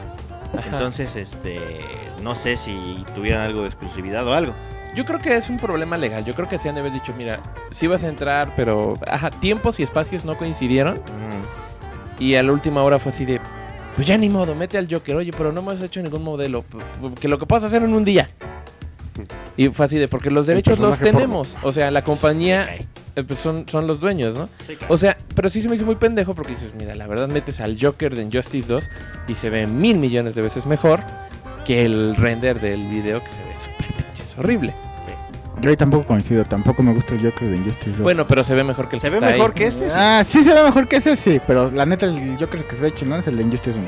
Ajá. 0.58 0.67
Entonces, 0.72 1.15
este, 1.15 1.60
no 2.24 2.34
sé 2.34 2.58
si 2.58 3.06
tuvieran 3.13 3.43
algo 3.43 3.62
de 3.62 3.67
exclusividad 3.67 4.26
o 4.26 4.34
algo. 4.34 4.54
Yo 4.96 5.06
creo 5.06 5.20
que 5.20 5.38
es 5.38 5.48
un 5.48 5.60
problema 5.60 5.96
legal. 5.96 6.26
Yo 6.26 6.34
creo 6.34 6.50
que 6.50 6.58
se 6.58 6.70
han 6.70 6.74
de 6.76 6.82
haber 6.82 6.91
dicho, 6.93 7.13
mira, 7.15 7.39
sí 7.72 7.86
vas 7.86 8.04
a 8.04 8.08
entrar, 8.08 8.54
pero 8.56 8.96
ajá, 9.08 9.30
tiempos 9.30 9.80
y 9.80 9.84
espacios 9.84 10.26
no 10.26 10.39
coincidieron. 10.39 10.96
Mm. 10.96 12.24
Y 12.24 12.34
a 12.34 12.41
la 12.41 12.52
última 12.52 12.82
hora 12.82 12.98
fue 12.98 13.12
así 13.12 13.26
de, 13.26 13.39
pues 13.96 14.08
ya 14.08 14.17
ni 14.17 14.28
modo, 14.28 14.56
mete 14.56 14.80
al 14.80 14.88
Joker. 14.91 15.17
Oye, 15.17 15.32
pero 15.38 15.52
no 15.52 15.62
me 15.62 15.74
has 15.74 15.84
hecho 15.84 16.02
ningún 16.02 16.24
modelo. 16.24 16.63
Que 17.22 17.28
lo 17.28 17.38
que 17.38 17.46
puedas 17.46 17.63
hacer 17.63 17.84
en 17.84 17.93
un 17.93 18.04
día. 18.04 18.28
Y 19.56 19.69
fue 19.69 19.86
así 19.86 19.97
de, 19.97 20.08
porque 20.08 20.30
los 20.32 20.45
derechos 20.47 20.80
los 20.80 20.97
tenemos. 20.99 21.56
O 21.63 21.71
sea, 21.71 21.89
la 21.91 22.03
compañía 22.03 22.67
eh, 23.15 23.23
pues 23.23 23.39
son, 23.39 23.65
son 23.67 23.88
los 23.88 23.99
dueños, 23.99 24.38
¿no? 24.38 24.49
Sí, 24.67 24.75
claro. 24.75 24.93
O 24.93 24.97
sea, 24.97 25.17
pero 25.36 25.49
sí 25.49 25.62
se 25.62 25.69
me 25.69 25.75
hizo 25.75 25.86
muy 25.86 25.95
pendejo 25.95 26.34
porque 26.36 26.51
dices, 26.53 26.71
mira, 26.77 26.93
la 26.95 27.08
verdad 27.08 27.27
metes 27.27 27.60
al 27.60 27.77
Joker 27.82 28.15
de 28.15 28.23
Injustice 28.23 28.67
2 28.67 28.89
y 29.27 29.36
se 29.36 29.49
ve 29.49 29.67
mil 29.67 29.97
millones 29.97 30.36
de 30.36 30.41
veces 30.41 30.65
mejor 30.65 30.99
que 31.65 31.86
el 31.86 32.15
render 32.15 32.60
del 32.62 32.88
video 32.88 33.21
que 33.23 33.30
se 33.30 33.39
ve 33.43 33.53
súper 33.56 34.39
horrible. 34.43 34.73
Yo 35.60 35.71
ahí 35.71 35.75
tampoco 35.75 36.06
coincido, 36.06 36.45
tampoco 36.45 36.84
me 36.84 36.93
gusta 36.93 37.15
el 37.15 37.21
Joker 37.32 37.49
de 37.49 37.58
Injustice 37.58 37.89
2. 37.89 37.99
Bueno, 38.01 38.27
pero 38.27 38.43
se 38.43 38.53
ve 38.53 38.63
mejor 38.63 38.88
que 38.88 38.97
el 38.97 39.01
Se 39.01 39.08
que 39.08 39.12
ve 39.12 39.17
está 39.17 39.32
mejor 39.32 39.49
ahí. 39.49 39.56
que 39.56 39.65
este. 39.65 39.89
sí. 39.89 39.95
Ah, 39.97 40.23
sí 40.23 40.43
se 40.43 40.53
ve 40.53 40.62
mejor 40.63 40.88
que 40.88 40.97
ese, 40.97 41.15
sí, 41.15 41.41
pero 41.47 41.71
la 41.71 41.84
neta 41.88 42.06
el 42.06 42.38
Joker 42.39 42.63
que 42.63 42.75
se 42.75 42.82
ve 42.84 42.93
chingón 42.93 43.21
es 43.21 43.27
el 43.27 43.38
de 43.38 43.41
Injustice 43.43 43.80
1. 43.80 43.88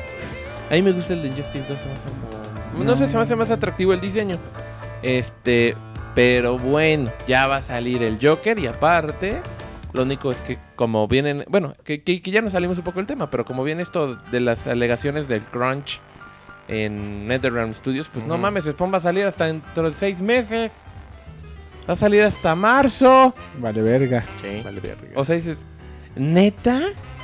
A 0.71 0.73
mí 0.73 0.81
me 0.81 0.91
gusta 0.93 1.13
el 1.13 1.21
de 1.21 1.27
Injustice 1.27 1.63
2. 1.69 1.79
se 1.79 1.85
me 1.85 1.93
hace 1.93 2.03
como- 2.05 2.83
No 2.83 2.91
No. 2.91 2.97
sé, 2.97 3.07
se 3.07 3.15
me 3.17 3.21
hace 3.21 3.35
más 3.35 3.51
atractivo 3.51 3.93
el 3.93 4.01
diseño. 4.01 4.37
Este, 5.03 5.75
pero 6.15 6.57
bueno, 6.57 7.12
ya 7.27 7.47
va 7.47 7.57
a 7.57 7.62
salir 7.62 8.03
el 8.03 8.17
Joker 8.21 8.59
y 8.59 8.67
aparte, 8.67 9.41
lo 9.93 10.03
único 10.03 10.31
es 10.31 10.41
que 10.41 10.57
como 10.75 11.07
vienen, 11.07 11.45
bueno, 11.47 11.75
que, 11.83 12.01
que- 12.03 12.21
que 12.21 12.31
ya 12.31 12.41
nos 12.41 12.53
salimos 12.53 12.77
un 12.77 12.83
poco 12.83 12.97
del 12.99 13.07
tema, 13.07 13.29
pero 13.29 13.45
como 13.45 13.63
viene 13.63 13.81
esto 13.81 14.15
de 14.15 14.39
las 14.39 14.67
alegaciones 14.67 15.27
del 15.27 15.41
crunch 15.43 15.99
en 16.67 17.27
NetherRealm 17.27 17.73
Studios, 17.73 18.09
pues 18.13 18.25
no 18.25 18.38
mames, 18.38 18.65
Spawn 18.65 18.93
va 18.93 18.97
a 18.97 19.01
salir 19.01 19.23
hasta 19.25 19.45
dentro 19.45 19.89
de 19.89 19.93
seis 19.95 20.21
meses. 20.21 20.81
Va 21.89 21.93
a 21.93 21.97
salir 21.97 22.21
hasta 22.23 22.53
marzo. 22.53 23.33
Vale, 23.57 23.81
verga. 23.81 24.23
Sí. 24.43 24.62
Vale, 24.63 24.79
verga. 24.79 25.07
O 25.15 25.25
sea, 25.25 25.33
dices, 25.35 25.57
¿neta? 26.15 26.79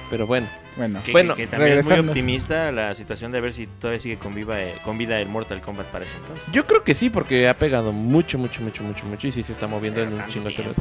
Pero 0.09 0.25
bueno, 0.25 0.47
Bueno, 0.77 0.99
Que, 1.05 1.11
Bueno, 1.13 1.35
que- 1.35 1.43
que 1.43 1.47
también 1.47 1.77
es 1.79 1.85
muy 1.85 1.93
optimista 2.09 2.71
la 2.71 2.93
situación 2.95 3.31
de 3.31 3.39
ver 3.41 3.53
si 3.53 3.65
todavía 3.67 4.01
sigue 4.01 4.17
con, 4.17 4.35
viva, 4.35 4.61
eh, 4.61 4.75
con 4.83 4.97
vida 4.97 5.19
el 5.21 5.27
Mortal 5.29 5.61
Kombat 5.61 5.87
para 5.87 6.03
ese 6.05 6.15
entonces. 6.17 6.51
yo 6.51 6.65
creo 6.65 6.83
que 6.83 6.93
sí, 6.93 7.09
porque 7.09 7.47
ha 7.47 7.57
pegado 7.57 7.91
mucho, 7.93 8.37
mucho, 8.37 8.61
mucho, 8.61 8.83
mucho, 8.83 9.05
mucho 9.05 9.27
y 9.27 9.31
sí 9.31 9.41
se 9.41 9.53
está 9.53 9.67
moviendo 9.67 10.01
en 10.01 10.13
un 10.13 10.27
chingo 10.27 10.49
de. 10.49 10.73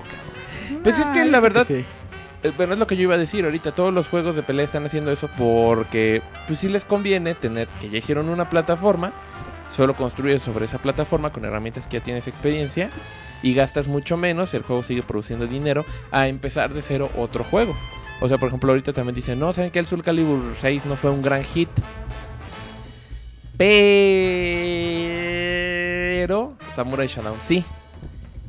Pues 0.83 0.99
es 0.99 1.07
que 1.11 1.25
la 1.25 1.41
verdad, 1.41 1.65
sí. 1.67 1.85
Eh, 2.43 2.53
Bueno, 2.57 2.75
es 2.75 2.79
lo 2.79 2.87
que 2.87 2.97
yo 2.97 3.03
iba 3.05 3.15
a 3.15 3.19
decir 3.19 3.45
ahorita. 3.45 3.73
Todos 3.73 3.93
los 3.95 4.09
juegos 4.09 4.37
de 4.37 4.43
pelea 4.43 4.65
están 4.67 4.85
haciendo 4.85 5.11
eso 5.13 5.31
porque, 5.39 6.21
pues 6.47 6.59
sí 6.59 6.69
les 6.69 6.85
conviene 6.85 7.35
tener 7.35 7.69
que 7.81 7.89
ya 7.89 7.99
hicieron 7.99 8.29
una 8.29 8.51
plataforma. 8.51 9.13
Solo 9.71 9.95
construyes 9.95 10.43
sobre 10.43 10.67
esa 10.67 10.79
plataforma 10.79 11.31
con 11.33 11.45
herramientas 11.45 11.87
que 11.87 11.99
ya 11.99 12.05
tienes 12.05 12.29
experiencia 12.29 12.91
y 13.43 13.55
gastas 13.55 13.89
mucho 13.89 14.17
menos. 14.17 14.53
El 14.55 14.63
juego 14.63 14.83
sigue 14.83 15.03
produciendo 15.03 15.47
dinero 15.47 15.87
a 16.11 16.29
empezar 16.29 16.75
de 16.75 16.83
cero 16.83 17.11
otro 17.17 17.45
juego. 17.45 17.75
O 18.21 18.29
sea, 18.29 18.39
por 18.39 18.49
ejemplo, 18.49 18.71
ahorita 18.71 18.93
también 18.93 19.15
dicen: 19.15 19.39
No, 19.39 19.53
saben 19.53 19.71
que 19.71 19.79
el 19.79 19.87
Soul 19.87 20.03
Calibur 20.03 20.55
6 20.61 20.87
no 20.87 20.97
fue 20.97 21.11
un 21.11 21.23
gran 21.23 21.45
hit. 21.45 21.69
Pero 23.57 23.75
Samurai 26.75 27.07
Shodown 27.07 27.39
sí. 27.43 27.65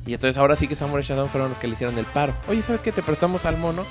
Y 0.06 0.14
entonces 0.14 0.38
ahora 0.38 0.56
sí 0.56 0.68
que 0.68 0.76
Samurai 0.76 1.04
Shodown 1.04 1.30
fueron 1.30 1.50
los 1.50 1.60
que 1.60 1.68
le 1.68 1.74
hicieron 1.74 1.98
el 1.98 2.06
paro. 2.06 2.34
Oye, 2.48 2.62
¿sabes 2.62 2.82
qué? 2.82 2.92
Te 2.92 3.04
prestamos 3.04 3.46
al 3.46 3.58
mono 3.58 3.84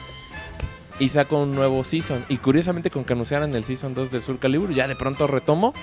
y 0.98 1.08
saco 1.08 1.42
un 1.42 1.54
nuevo 1.54 1.84
season. 1.84 2.24
Y 2.28 2.38
curiosamente 2.38 2.90
con 2.90 3.04
que 3.04 3.12
anunciaran 3.12 3.54
el 3.54 3.64
season 3.64 3.94
2 3.94 4.10
del 4.10 4.22
Soul 4.22 4.38
Calibur, 4.38 4.72
ya 4.72 4.88
de 4.88 4.96
pronto 4.96 5.26
retomó. 5.26 5.74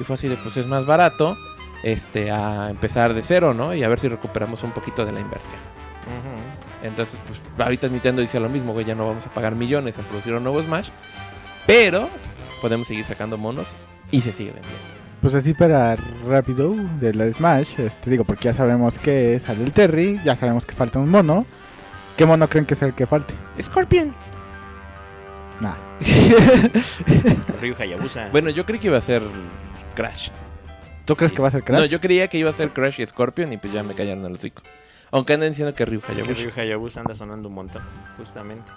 Y 0.00 0.04
fue 0.04 0.14
así 0.14 0.28
de, 0.28 0.36
pues 0.36 0.56
es 0.56 0.66
más 0.66 0.86
barato 0.86 1.36
este 1.82 2.30
a 2.30 2.70
empezar 2.70 3.14
de 3.14 3.22
cero, 3.22 3.54
¿no? 3.54 3.74
Y 3.74 3.82
a 3.82 3.88
ver 3.88 3.98
si 3.98 4.08
recuperamos 4.08 4.62
un 4.62 4.72
poquito 4.72 5.04
de 5.04 5.12
la 5.12 5.20
inversión. 5.20 5.60
Ujú. 6.06 6.67
Entonces, 6.82 7.18
pues 7.26 7.40
ahorita 7.58 7.88
Nintendo 7.88 8.22
dice 8.22 8.38
lo 8.38 8.48
mismo, 8.48 8.72
güey, 8.72 8.86
ya 8.86 8.94
no 8.94 9.06
vamos 9.06 9.26
a 9.26 9.30
pagar 9.30 9.54
millones 9.54 9.98
en 9.98 10.04
producir 10.04 10.34
un 10.34 10.42
nuevo 10.42 10.62
Smash. 10.62 10.90
Pero 11.66 12.08
podemos 12.62 12.86
seguir 12.86 13.04
sacando 13.04 13.36
monos 13.36 13.68
y 14.10 14.20
se 14.20 14.32
sigue 14.32 14.52
vendiendo. 14.52 14.98
Pues 15.20 15.34
así 15.34 15.52
para 15.52 15.96
rápido 16.28 16.74
de 17.00 17.12
la 17.12 17.30
Smash, 17.32 17.78
este 17.78 18.10
digo, 18.10 18.24
porque 18.24 18.44
ya 18.44 18.54
sabemos 18.54 18.98
que 18.98 19.38
sale 19.40 19.64
el 19.64 19.72
Terry, 19.72 20.20
ya 20.24 20.36
sabemos 20.36 20.64
que 20.64 20.74
falta 20.74 20.98
un 20.98 21.08
mono. 21.08 21.44
¿Qué 22.16 22.24
mono 22.24 22.48
creen 22.48 22.66
que 22.66 22.74
es 22.74 22.82
el 22.82 22.94
que 22.94 23.06
falte? 23.06 23.34
Scorpion. 23.60 24.14
Nah. 25.60 25.74
Ryu 27.60 27.74
Hayabusa. 27.76 28.28
Bueno, 28.30 28.50
yo 28.50 28.64
creí 28.64 28.78
que 28.78 28.86
iba 28.86 28.98
a 28.98 29.00
ser 29.00 29.22
Crash. 29.94 30.30
¿Tú 31.04 31.16
crees 31.16 31.32
que 31.32 31.42
va 31.42 31.48
a 31.48 31.50
ser 31.50 31.64
Crash? 31.64 31.80
No, 31.80 31.86
yo 31.86 32.00
creía 32.00 32.28
que 32.28 32.38
iba 32.38 32.50
a 32.50 32.52
ser 32.52 32.70
Crash 32.70 33.00
y 33.00 33.06
Scorpion 33.06 33.52
y 33.52 33.56
pues 33.56 33.72
ya 33.72 33.82
me 33.82 33.94
callaron 33.94 34.24
el 34.24 34.34
hocico. 34.34 34.62
Aunque 35.10 35.34
andan 35.34 35.50
diciendo 35.50 35.74
que 35.74 35.84
Ryu 35.84 36.00
Hayabusa. 36.06 36.42
Ryu 36.42 36.52
Hayabusa 36.56 37.00
anda 37.00 37.14
sonando 37.14 37.48
un 37.48 37.54
montón, 37.54 37.82
justamente. 38.16 38.70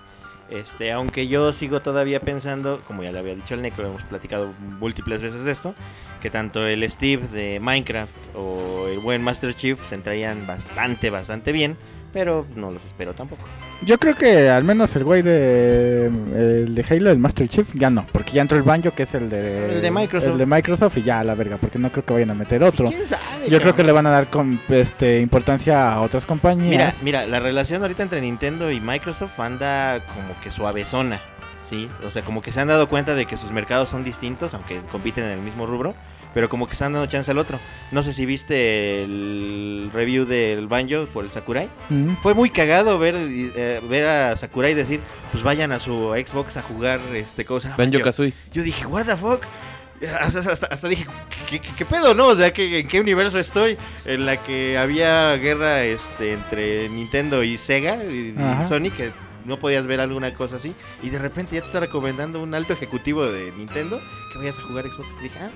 Este, 0.49 0.91
aunque 0.91 1.29
yo 1.29 1.53
sigo 1.53 1.81
todavía 1.81 2.19
pensando, 2.19 2.81
como 2.85 3.03
ya 3.03 3.11
le 3.13 3.19
había 3.19 3.35
dicho 3.35 3.53
el 3.53 3.61
Necro, 3.61 3.87
hemos 3.87 4.03
platicado 4.03 4.53
múltiples 4.79 5.21
veces 5.21 5.45
de 5.45 5.51
esto, 5.51 5.73
que 6.21 6.29
tanto 6.29 6.67
el 6.67 6.89
Steve 6.89 7.27
de 7.29 7.59
Minecraft 7.61 8.35
o 8.35 8.87
el 8.89 8.99
buen 8.99 9.23
Master 9.23 9.55
Chief 9.55 9.79
se 9.87 9.95
entraían 9.95 10.45
bastante, 10.45 11.09
bastante 11.09 11.53
bien, 11.53 11.77
pero 12.13 12.45
no 12.55 12.71
los 12.71 12.83
espero 12.85 13.13
tampoco. 13.13 13.41
Yo 13.83 13.97
creo 13.97 14.15
que 14.15 14.49
al 14.49 14.63
menos 14.63 14.95
el 14.95 15.03
güey 15.03 15.21
de 15.21 16.05
el 16.05 16.75
de 16.75 16.85
Halo, 16.89 17.09
el 17.09 17.17
Master 17.17 17.47
Chief, 17.47 17.67
ya 17.73 17.89
no, 17.89 18.05
porque 18.11 18.33
ya 18.33 18.41
entró 18.41 18.57
el 18.57 18.63
Banjo, 18.63 18.91
que 18.91 19.03
es 19.03 19.13
el 19.15 19.29
de 19.29 19.75
El 19.75 19.81
de 19.81 19.91
Microsoft. 19.91 20.31
el 20.31 20.37
de 20.37 20.45
Microsoft 20.45 20.97
y 20.97 21.03
ya 21.03 21.19
a 21.19 21.23
la 21.23 21.35
verga, 21.35 21.57
porque 21.57 21.79
no 21.79 21.91
creo 21.91 22.05
que 22.05 22.13
vayan 22.13 22.31
a 22.31 22.35
meter 22.35 22.63
otro. 22.63 22.87
¿Quién 22.87 23.07
sabe? 23.07 23.49
Yo 23.49 23.59
creo 23.59 23.75
que 23.75 23.83
le 23.83 23.91
van 23.91 24.05
a 24.05 24.11
dar 24.11 24.29
con 24.29 24.59
este 24.69 25.19
importancia 25.19 25.93
a 25.93 26.01
otras 26.01 26.25
compañías. 26.25 26.69
Mira, 26.69 26.93
mira, 27.01 27.25
la 27.25 27.39
relación 27.39 27.81
ahorita 27.81 28.03
entre 28.03 28.21
Nintendo 28.21 28.71
y 28.71 28.79
Microsoft 28.79 29.39
anda 29.39 29.99
como 30.05 30.39
que 30.41 30.51
suavezona, 30.51 31.19
¿sí? 31.63 31.89
O 32.05 32.11
sea, 32.11 32.23
como 32.23 32.41
que 32.41 32.51
se 32.51 32.59
han 32.61 32.67
dado 32.67 32.87
cuenta 32.89 33.15
de 33.15 33.25
que 33.25 33.37
sus 33.37 33.51
mercados 33.51 33.89
son 33.89 34.03
distintos, 34.03 34.53
aunque 34.53 34.79
compiten 34.91 35.23
en 35.23 35.31
el 35.31 35.41
mismo 35.41 35.65
rubro, 35.65 35.95
pero 36.33 36.49
como 36.49 36.67
que 36.67 36.73
están 36.73 36.93
dando 36.93 37.07
chance 37.07 37.29
al 37.31 37.37
otro. 37.37 37.59
No 37.91 38.03
sé 38.03 38.13
si 38.13 38.25
viste 38.25 39.03
el 39.03 39.89
review 39.93 40.25
del 40.25 40.67
Banjo 40.67 41.05
por 41.07 41.25
el 41.25 41.31
Sakurai. 41.31 41.69
Fue 42.21 42.33
muy 42.33 42.49
cagado 42.49 42.97
ver, 42.99 43.15
eh, 43.17 43.81
ver 43.89 44.05
a 44.07 44.35
Sakurai 44.35 44.73
decir, 44.73 44.99
pues 45.31 45.43
vayan 45.43 45.71
a 45.71 45.79
su 45.79 46.13
Xbox 46.15 46.57
a 46.57 46.61
jugar 46.61 46.99
este 47.13 47.45
cosa. 47.45 47.75
Banjo 47.77 47.99
Kazooie. 48.03 48.33
Yo 48.53 48.63
dije, 48.63 48.85
what 48.85 49.05
the 49.05 49.15
fuck. 49.17 49.43
Hasta, 50.19 50.39
hasta- 50.39 50.65
hasta 50.67 50.87
dije, 50.87 51.05
¿qué, 51.47 51.59
qué- 51.59 51.73
qué 51.75 51.85
pedo, 51.85 52.15
no? 52.15 52.27
O 52.27 52.35
sea, 52.35 52.51
¿qué, 52.51 52.79
¿en 52.79 52.87
qué 52.87 52.99
universo 52.99 53.37
estoy? 53.37 53.77
En 54.05 54.25
la 54.25 54.37
que 54.41 54.75
había 54.79 55.35
guerra 55.37 55.83
este, 55.83 56.33
entre 56.33 56.89
Nintendo 56.89 57.43
y 57.43 57.57
Sega 57.59 58.03
y. 58.03 58.33
Sony, 58.67 58.89
que 58.89 59.11
no 59.45 59.59
podías 59.59 59.85
ver 59.85 59.99
alguna 59.99 60.33
cosa 60.33 60.55
así. 60.55 60.73
Y 61.03 61.09
de 61.11 61.19
repente 61.19 61.53
ya 61.55 61.61
te 61.61 61.67
está 61.67 61.81
recomendando 61.81 62.41
un 62.41 62.55
alto 62.55 62.73
ejecutivo 62.73 63.27
de 63.27 63.51
Nintendo 63.51 64.01
que 64.33 64.39
vayas 64.39 64.57
a 64.57 64.61
jugar 64.63 64.85
Xbox. 64.85 65.07
Y 65.19 65.23
dije, 65.25 65.37
ah, 65.39 65.49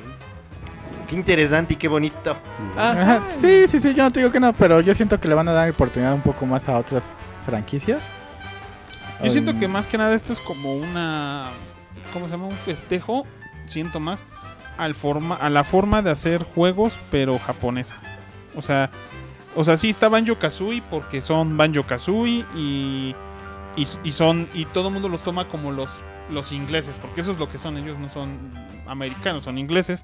qué 1.06 1.16
interesante 1.16 1.74
y 1.74 1.78
qué 1.78 1.88
bonito. 1.88 2.38
Ajá, 2.78 3.22
Sí, 3.40 3.68
sí, 3.68 3.80
sí, 3.80 3.94
yo 3.94 4.04
no 4.04 4.12
te 4.12 4.20
digo 4.20 4.32
que 4.32 4.40
no, 4.40 4.54
pero 4.54 4.82
yo 4.82 4.94
siento 4.94 5.20
que 5.20 5.28
le 5.28 5.36
van 5.36 5.48
a 5.48 5.54
dar 5.54 5.70
oportunidad 5.70 6.14
un 6.14 6.22
poco 6.22 6.46
más 6.46 6.68
a 6.68 6.78
otras 6.78 7.04
franquicias. 7.46 8.02
Yo 9.24 9.32
siento 9.32 9.58
que 9.58 9.68
más 9.68 9.88
que 9.88 9.98
nada 9.98 10.14
esto 10.14 10.34
es 10.34 10.40
como 10.40 10.76
una. 10.76 11.50
¿Cómo 12.14 12.26
se 12.26 12.32
llama? 12.32 12.48
Un 12.48 12.58
festejo. 12.58 13.26
Siento 13.66 14.00
más 14.00 14.26
al 14.78 14.94
forma, 14.94 15.36
a 15.36 15.50
la 15.50 15.64
forma 15.64 16.02
de 16.02 16.12
hacer 16.12 16.44
juegos, 16.44 17.00
pero 17.10 17.40
japonesa. 17.40 17.96
O 18.56 18.62
sea, 18.62 18.92
o 19.56 19.64
sea, 19.64 19.78
sí 19.78 19.90
está 19.90 20.10
Banjo 20.10 20.36
Kazooie 20.36 20.82
porque 20.90 21.22
son 21.22 21.58
Banjo 21.58 21.86
Kazooie 21.86 22.46
y, 22.56 23.16
y, 23.76 23.88
y 24.04 24.12
son. 24.12 24.48
Y 24.54 24.66
todo 24.66 24.90
el 24.90 24.94
mundo 24.94 25.10
los 25.10 25.24
toma 25.24 25.48
como 25.48 25.72
los, 25.72 26.04
los 26.30 26.52
ingleses, 26.52 27.00
porque 27.00 27.22
eso 27.22 27.32
es 27.32 27.40
lo 27.40 27.48
que 27.48 27.58
son. 27.58 27.78
Ellos 27.78 27.98
no 27.98 28.10
son 28.10 28.54
americanos, 28.86 29.44
son 29.44 29.58
ingleses. 29.58 30.04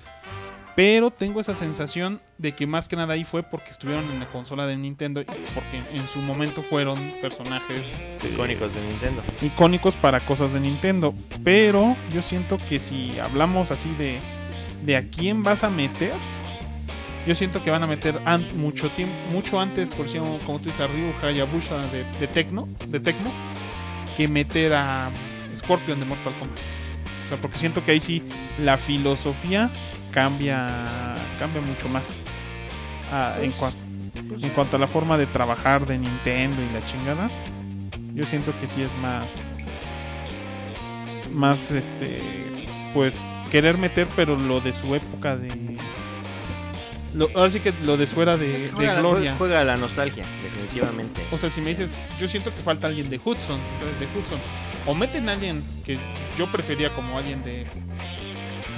Pero 0.75 1.11
tengo 1.11 1.41
esa 1.41 1.53
sensación 1.53 2.21
de 2.37 2.53
que 2.53 2.65
más 2.65 2.87
que 2.87 2.95
nada 2.95 3.13
ahí 3.13 3.23
fue 3.23 3.43
porque 3.43 3.71
estuvieron 3.71 4.09
en 4.11 4.19
la 4.19 4.27
consola 4.27 4.65
de 4.67 4.77
Nintendo 4.77 5.21
y 5.21 5.25
porque 5.25 5.83
en 5.93 6.07
su 6.07 6.19
momento 6.19 6.61
fueron 6.61 7.13
personajes 7.21 8.03
Icónicos 8.23 8.73
de 8.73 8.81
Nintendo. 8.81 9.21
icónicos 9.41 9.95
para 9.95 10.19
cosas 10.21 10.53
de 10.53 10.61
Nintendo. 10.61 11.13
Pero 11.43 11.95
yo 12.13 12.21
siento 12.21 12.57
que 12.69 12.79
si 12.79 13.19
hablamos 13.19 13.71
así 13.71 13.89
de, 13.95 14.19
de 14.85 14.95
a 14.95 15.09
quién 15.09 15.43
vas 15.43 15.63
a 15.63 15.69
meter, 15.69 16.13
yo 17.27 17.35
siento 17.35 17.63
que 17.63 17.69
van 17.69 17.83
a 17.83 17.87
meter 17.87 18.19
mucho 18.55 18.89
tiempo, 18.91 19.13
mucho 19.29 19.59
antes, 19.59 19.89
por 19.89 20.07
si 20.07 20.17
como 20.17 20.59
tú 20.59 20.65
dices, 20.65 20.81
a 20.81 20.87
Ryu 20.87 21.13
Hayabusa 21.21 21.77
de, 21.87 22.03
de 22.19 22.27
Tecno, 22.27 22.67
de 22.87 22.99
Tecno, 22.99 23.31
que 24.15 24.27
meter 24.27 24.73
a 24.73 25.11
Scorpion 25.55 25.99
de 25.99 26.05
Mortal 26.05 26.33
Kombat. 26.39 26.57
O 27.25 27.27
sea, 27.27 27.37
porque 27.37 27.57
siento 27.57 27.83
que 27.83 27.91
ahí 27.91 27.99
sí 27.99 28.23
la 28.57 28.77
filosofía 28.77 29.69
cambia, 30.11 31.15
cambia 31.39 31.61
mucho 31.61 31.89
más. 31.89 32.21
Ah, 33.11 33.35
en, 33.41 33.51
cua- 33.53 33.73
en 34.41 34.49
cuanto 34.51 34.77
a 34.77 34.79
la 34.79 34.87
forma 34.87 35.17
de 35.17 35.25
trabajar 35.27 35.85
de 35.85 35.97
Nintendo 35.97 36.61
y 36.61 36.69
la 36.73 36.85
chingada. 36.85 37.29
Yo 38.13 38.25
siento 38.25 38.53
que 38.59 38.67
sí 38.67 38.81
es 38.81 38.93
más. 38.97 39.55
Más 41.33 41.71
este. 41.71 42.19
Pues 42.93 43.23
querer 43.49 43.77
meter, 43.77 44.07
pero 44.15 44.35
lo 44.37 44.59
de 44.61 44.73
su 44.73 44.93
época 44.95 45.35
de. 45.37 45.77
Lo, 47.13 47.27
ahora 47.35 47.49
sí 47.49 47.59
que 47.59 47.73
lo 47.83 47.97
de 47.97 48.07
su 48.07 48.21
era 48.21 48.37
de, 48.37 48.55
Es 48.55 48.61
que 48.61 48.67
de 48.69 48.73
juega, 48.73 48.95
gloria. 48.99 49.35
juega- 49.35 49.37
juega 49.37 49.63
la 49.65 49.77
nostalgia, 49.77 50.25
definitivamente. 50.43 51.21
O 51.31 51.37
sea, 51.37 51.49
si 51.49 51.59
me 51.59 51.69
dices, 51.69 52.01
yo 52.19 52.27
siento 52.27 52.53
que 52.53 52.61
falta 52.61 52.87
alguien 52.87 53.09
de 53.09 53.17
Hudson. 53.23 53.59
Entonces, 53.73 53.99
de 53.99 54.17
Hudson. 54.17 54.39
O 54.85 54.95
meten 54.95 55.27
a 55.29 55.33
alguien 55.33 55.61
que 55.85 55.99
yo 56.37 56.49
prefería 56.51 56.93
como 56.93 57.17
alguien 57.17 57.43
de 57.43 57.67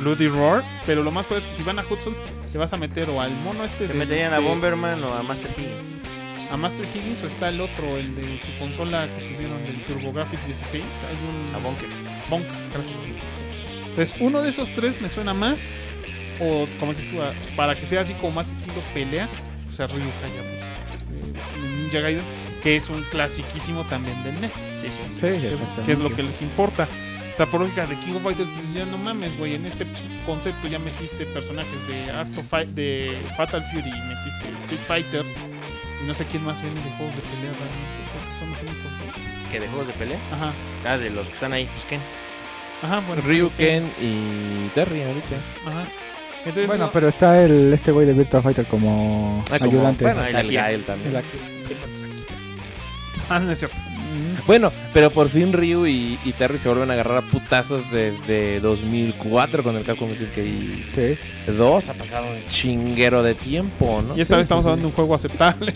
Bloody 0.03 0.27
Roar. 0.27 0.63
Pero 0.85 1.03
lo 1.03 1.11
más 1.11 1.25
probable 1.27 1.47
es 1.47 1.51
que 1.51 1.57
si 1.57 1.63
van 1.63 1.79
a 1.79 1.83
Hudson, 1.89 2.13
te 2.51 2.57
vas 2.57 2.73
a 2.73 2.77
meter 2.77 3.09
o 3.09 3.21
al 3.21 3.31
mono 3.37 3.63
este 3.63 3.87
¿Te 3.87 3.93
de. 3.93 3.99
meterían 3.99 4.33
a 4.33 4.39
de- 4.39 4.43
Bomberman 4.47 5.03
o 5.03 5.13
a 5.13 5.23
Master 5.23 5.51
Higgins? 5.57 5.89
a 6.51 6.57
Master 6.57 6.87
Higgins 6.93 7.23
o 7.23 7.27
está 7.27 7.49
el 7.49 7.59
otro, 7.61 7.97
el 7.97 8.13
de 8.15 8.37
su 8.39 8.55
consola 8.59 9.07
que 9.15 9.33
tuvieron 9.33 9.63
del 9.63 9.83
TurboGrafx 9.85 10.45
16. 10.45 10.83
Hay 11.03 11.15
un. 11.49 11.55
A 11.55 11.57
Bonker. 11.57 11.89
Bonk, 12.29 12.45
gracias. 12.73 13.07
Entonces, 13.87 14.15
uno 14.19 14.41
de 14.41 14.49
esos 14.49 14.71
tres 14.73 15.01
me 15.01 15.09
suena 15.09 15.33
más. 15.33 15.69
O, 16.39 16.67
como 16.79 16.93
dices 16.93 17.09
tú, 17.09 17.17
para 17.55 17.75
que 17.75 17.85
sea 17.85 18.01
así 18.01 18.13
como 18.15 18.31
más 18.33 18.49
estilo 18.51 18.81
pelea, 18.93 19.29
pues 19.65 19.79
a 19.79 19.87
Ryu 19.87 20.01
Hayabusa 20.23 20.69
eh, 20.69 21.79
Ninja 21.81 21.99
Gaiden, 21.99 22.23
que 22.63 22.75
es 22.75 22.89
un 22.89 23.03
clasiquísimo 23.11 23.83
también 23.85 24.23
del 24.23 24.41
NES. 24.41 24.75
Sí, 24.81 24.87
sí. 24.91 24.99
Sí, 25.13 25.21
que, 25.21 25.35
exactamente. 25.47 25.83
que 25.85 25.91
es 25.91 25.99
lo 25.99 26.15
que 26.15 26.23
les 26.23 26.41
importa. 26.41 26.87
O 27.33 27.37
sea, 27.37 27.47
por 27.47 27.61
lógica 27.61 27.87
de 27.87 27.97
King 27.97 28.13
of 28.15 28.23
Fighters, 28.23 28.49
pues 28.53 28.73
ya 28.73 28.85
no 28.85 28.97
mames, 28.97 29.35
güey. 29.39 29.55
En 29.55 29.65
este 29.65 29.87
concepto 30.25 30.67
ya 30.67 30.77
metiste 30.77 31.25
personajes 31.25 31.87
de 31.87 32.11
Art 32.11 32.37
of 32.37 32.47
Fight, 32.47 32.69
de 32.69 33.17
Fatal 33.35 33.63
Fury, 33.63 33.91
metiste 33.91 34.45
Street 34.63 34.81
Fighter. 34.83 35.25
Y 36.03 36.05
no 36.07 36.13
sé 36.13 36.25
quién 36.25 36.43
más 36.43 36.61
viene 36.61 36.79
de 36.83 36.89
juegos 36.91 37.15
de 37.15 37.21
pelea 37.21 37.51
realmente. 37.53 38.03
Creo 38.11 38.33
que 38.33 38.39
son 38.39 38.49
los 38.51 38.61
únicos 38.61 38.91
dos. 38.99 39.23
¿Qué 39.51 39.59
de 39.59 39.67
juegos 39.67 39.87
de 39.87 39.93
pelea? 39.93 40.19
Ajá, 40.31 40.53
Ah, 40.85 40.97
de 40.97 41.09
los 41.09 41.27
que 41.27 41.33
están 41.33 41.53
ahí, 41.53 41.65
pues 41.73 41.85
Ken. 41.85 42.01
ajá, 42.83 42.99
bueno. 43.07 43.21
Ryu, 43.23 43.51
Ken 43.57 43.91
y 43.99 44.67
Terry 44.75 45.01
ahorita. 45.03 45.35
Ajá. 45.65 45.85
Entonces, 46.39 46.67
Bueno, 46.67 46.85
no- 46.87 46.91
pero 46.91 47.07
está 47.07 47.41
el 47.41 47.71
este 47.73 47.91
güey 47.93 48.05
de 48.05 48.13
Virtua 48.13 48.41
Fighter 48.41 48.65
como 48.67 49.43
Ah, 49.49 49.57
como- 49.59 49.71
ayudante. 49.71 50.03
Bueno, 50.03 50.23
el 50.25 50.35
Akira. 50.35 50.63
Gael 50.63 50.83
también. 50.83 51.09
El 51.11 51.15
aquí. 51.17 51.37
Sí, 51.61 51.73
pues, 51.79 52.03
aquí. 52.03 52.23
Ah, 53.29 53.39
no 53.39 53.49
es 53.51 53.59
cierto. 53.59 53.77
Bueno, 54.47 54.71
pero 54.93 55.09
por 55.11 55.29
fin 55.29 55.53
Ryu 55.53 55.85
y, 55.87 56.19
y 56.25 56.31
Terry 56.33 56.57
se 56.59 56.67
vuelven 56.69 56.89
a 56.91 56.93
agarrar 56.93 57.17
a 57.17 57.21
putazos 57.31 57.83
desde 57.91 58.59
2004 58.59 59.63
con 59.63 59.75
el 59.75 59.83
Capcom 59.83 60.09
Circuit 60.15 60.85
Sí. 60.93 61.17
2. 61.51 61.89
Ha 61.89 61.93
pasado 61.93 62.25
un 62.27 62.47
chinguero 62.49 63.23
de 63.23 63.35
tiempo, 63.35 64.01
¿no? 64.07 64.15
Y 64.17 64.21
esta 64.21 64.35
Sí, 64.35 64.37
vez 64.37 64.43
estamos 64.43 64.63
sí, 64.63 64.69
hablando 64.69 64.81
de 64.83 64.87
un 64.91 64.95
juego 64.95 65.15
aceptable. 65.15 65.73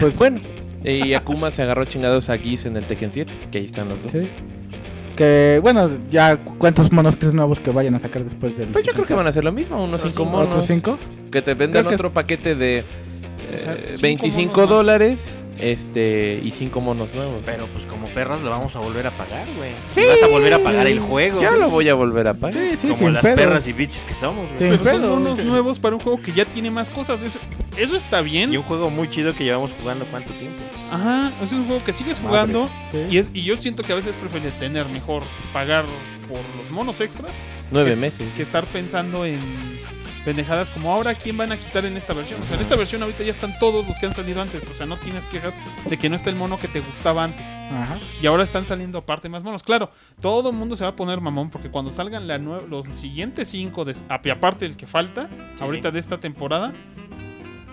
Pues 0.00 0.14
bueno. 0.16 0.40
Y 0.84 1.14
Akuma 1.14 1.50
se 1.50 1.62
agarró 1.62 1.84
chingados 1.84 2.28
a 2.28 2.38
Geese 2.38 2.68
en 2.68 2.76
el 2.76 2.84
Tekken 2.84 3.10
7, 3.10 3.32
que 3.50 3.58
ahí 3.58 3.64
están 3.64 3.88
los 3.88 4.00
dos. 4.02 4.12
Sí. 4.12 4.28
Que 5.16 5.58
bueno, 5.62 5.90
ya 6.10 6.36
cu- 6.36 6.56
cuántos 6.58 6.92
monos 6.92 7.16
crees 7.16 7.32
nuevos 7.34 7.58
que 7.58 7.70
vayan 7.70 7.94
a 7.94 7.98
sacar 7.98 8.22
después 8.22 8.56
del. 8.56 8.68
Pues 8.68 8.84
yo 8.84 8.92
creo 8.92 9.06
que 9.06 9.14
van 9.14 9.26
a 9.26 9.30
hacer 9.30 9.42
lo 9.42 9.50
mismo, 9.52 9.82
unos 9.82 10.00
Otros 10.00 10.12
5 10.14 10.24
cinco, 10.24 10.30
monos. 10.30 10.48
¿Otros 10.48 10.66
cinco? 10.66 10.98
Que 11.32 11.42
te 11.42 11.54
vendan 11.54 11.82
Creo 11.84 11.88
que- 11.88 11.94
otro 11.94 12.12
paquete 12.12 12.54
de 12.54 12.84
O 13.54 13.58
sea, 13.58 13.72
eh, 13.72 13.80
cinco 13.82 14.02
25 14.02 14.52
monos 14.52 14.68
más. 14.68 14.76
dólares 14.76 15.38
este 15.58 16.40
y 16.42 16.50
5 16.52 16.80
monos 16.80 17.14
nuevos. 17.14 17.42
Pero 17.44 17.66
pues 17.68 17.86
como 17.86 18.06
perros 18.08 18.42
lo 18.42 18.50
vamos 18.50 18.74
a 18.76 18.80
volver 18.80 19.06
a 19.06 19.10
pagar, 19.16 19.46
güey. 19.56 19.72
Y 19.96 20.08
vas 20.08 20.22
a 20.22 20.26
volver 20.28 20.54
a 20.54 20.58
pagar 20.58 20.86
el 20.86 21.00
juego. 21.00 21.40
Ya 21.40 21.52
lo 21.56 21.70
voy 21.70 21.88
a 21.88 21.94
volver 21.94 22.28
a 22.28 22.34
pagar. 22.34 22.62
Sí, 22.72 22.76
sí, 22.76 22.88
como 22.88 23.10
las 23.10 23.22
perras 23.22 23.66
y 23.66 23.72
bichos 23.72 24.04
que 24.04 24.14
somos, 24.14 24.50
güey. 24.52 24.58
Sí. 24.58 24.76
Pero 24.78 24.84
son 24.84 25.00
pedo. 25.02 25.14
unos 25.14 25.44
nuevos 25.44 25.78
para 25.78 25.96
un 25.96 26.00
juego 26.02 26.20
que 26.20 26.32
ya 26.32 26.44
tiene 26.44 26.70
más 26.70 26.90
cosas. 26.90 27.22
Eso, 27.22 27.38
eso 27.76 27.96
está 27.96 28.20
bien. 28.22 28.52
Y 28.52 28.56
un 28.56 28.62
juego 28.62 28.90
muy 28.90 29.08
chido 29.08 29.34
que 29.34 29.44
llevamos 29.44 29.72
jugando 29.80 30.04
cuánto 30.06 30.32
tiempo. 30.34 30.58
Ajá, 30.90 31.32
es 31.42 31.52
un 31.52 31.66
juego 31.66 31.84
que 31.84 31.92
sigues 31.92 32.20
jugando. 32.20 32.68
Sí. 32.92 32.98
Y, 33.10 33.18
es, 33.18 33.30
y 33.34 33.42
yo 33.42 33.56
siento 33.56 33.82
que 33.82 33.92
a 33.92 33.96
veces 33.96 34.16
prefiero 34.16 34.50
tener 34.58 34.88
mejor 34.88 35.22
pagar 35.52 35.84
por 36.28 36.40
los 36.58 36.70
monos 36.72 37.00
extras 37.00 37.32
Nueve 37.70 37.92
Es- 37.92 37.98
meses. 37.98 38.28
que 38.36 38.42
estar 38.42 38.66
pensando 38.66 39.24
en 39.24 39.40
pendejadas 40.26 40.68
como 40.70 40.92
ahora 40.92 41.14
quién 41.14 41.36
van 41.38 41.52
a 41.52 41.58
quitar 41.58 41.86
en 41.86 41.96
esta 41.96 42.12
versión. 42.12 42.42
O 42.42 42.44
sea, 42.44 42.56
en 42.56 42.62
esta 42.62 42.74
versión 42.76 43.00
ahorita 43.02 43.22
ya 43.24 43.30
están 43.30 43.56
todos 43.58 43.86
los 43.86 43.96
que 43.98 44.06
han 44.06 44.12
salido 44.12 44.42
antes. 44.42 44.68
O 44.68 44.74
sea, 44.74 44.84
no 44.84 44.98
tienes 44.98 45.24
quejas 45.24 45.56
de 45.88 45.96
que 45.96 46.10
no 46.10 46.16
está 46.16 46.28
el 46.30 46.36
mono 46.36 46.58
que 46.58 46.66
te 46.68 46.80
gustaba 46.80 47.22
antes. 47.24 47.48
Ajá. 47.48 47.98
Y 48.20 48.26
ahora 48.26 48.42
están 48.42 48.66
saliendo 48.66 48.98
aparte 48.98 49.28
más 49.28 49.42
monos. 49.44 49.62
Claro, 49.62 49.90
todo 50.20 50.50
el 50.50 50.56
mundo 50.56 50.74
se 50.76 50.82
va 50.84 50.90
a 50.90 50.96
poner 50.96 51.20
mamón 51.20 51.48
porque 51.48 51.70
cuando 51.70 51.90
salgan 51.90 52.26
la 52.26 52.38
nue- 52.38 52.66
los 52.68 52.86
siguientes 52.94 53.48
cinco, 53.48 53.84
de, 53.84 53.94
aparte 54.08 54.66
del 54.66 54.76
que 54.76 54.86
falta, 54.88 55.28
ahorita 55.60 55.88
sí. 55.90 55.92
de 55.94 56.00
esta 56.00 56.18
temporada, 56.18 56.72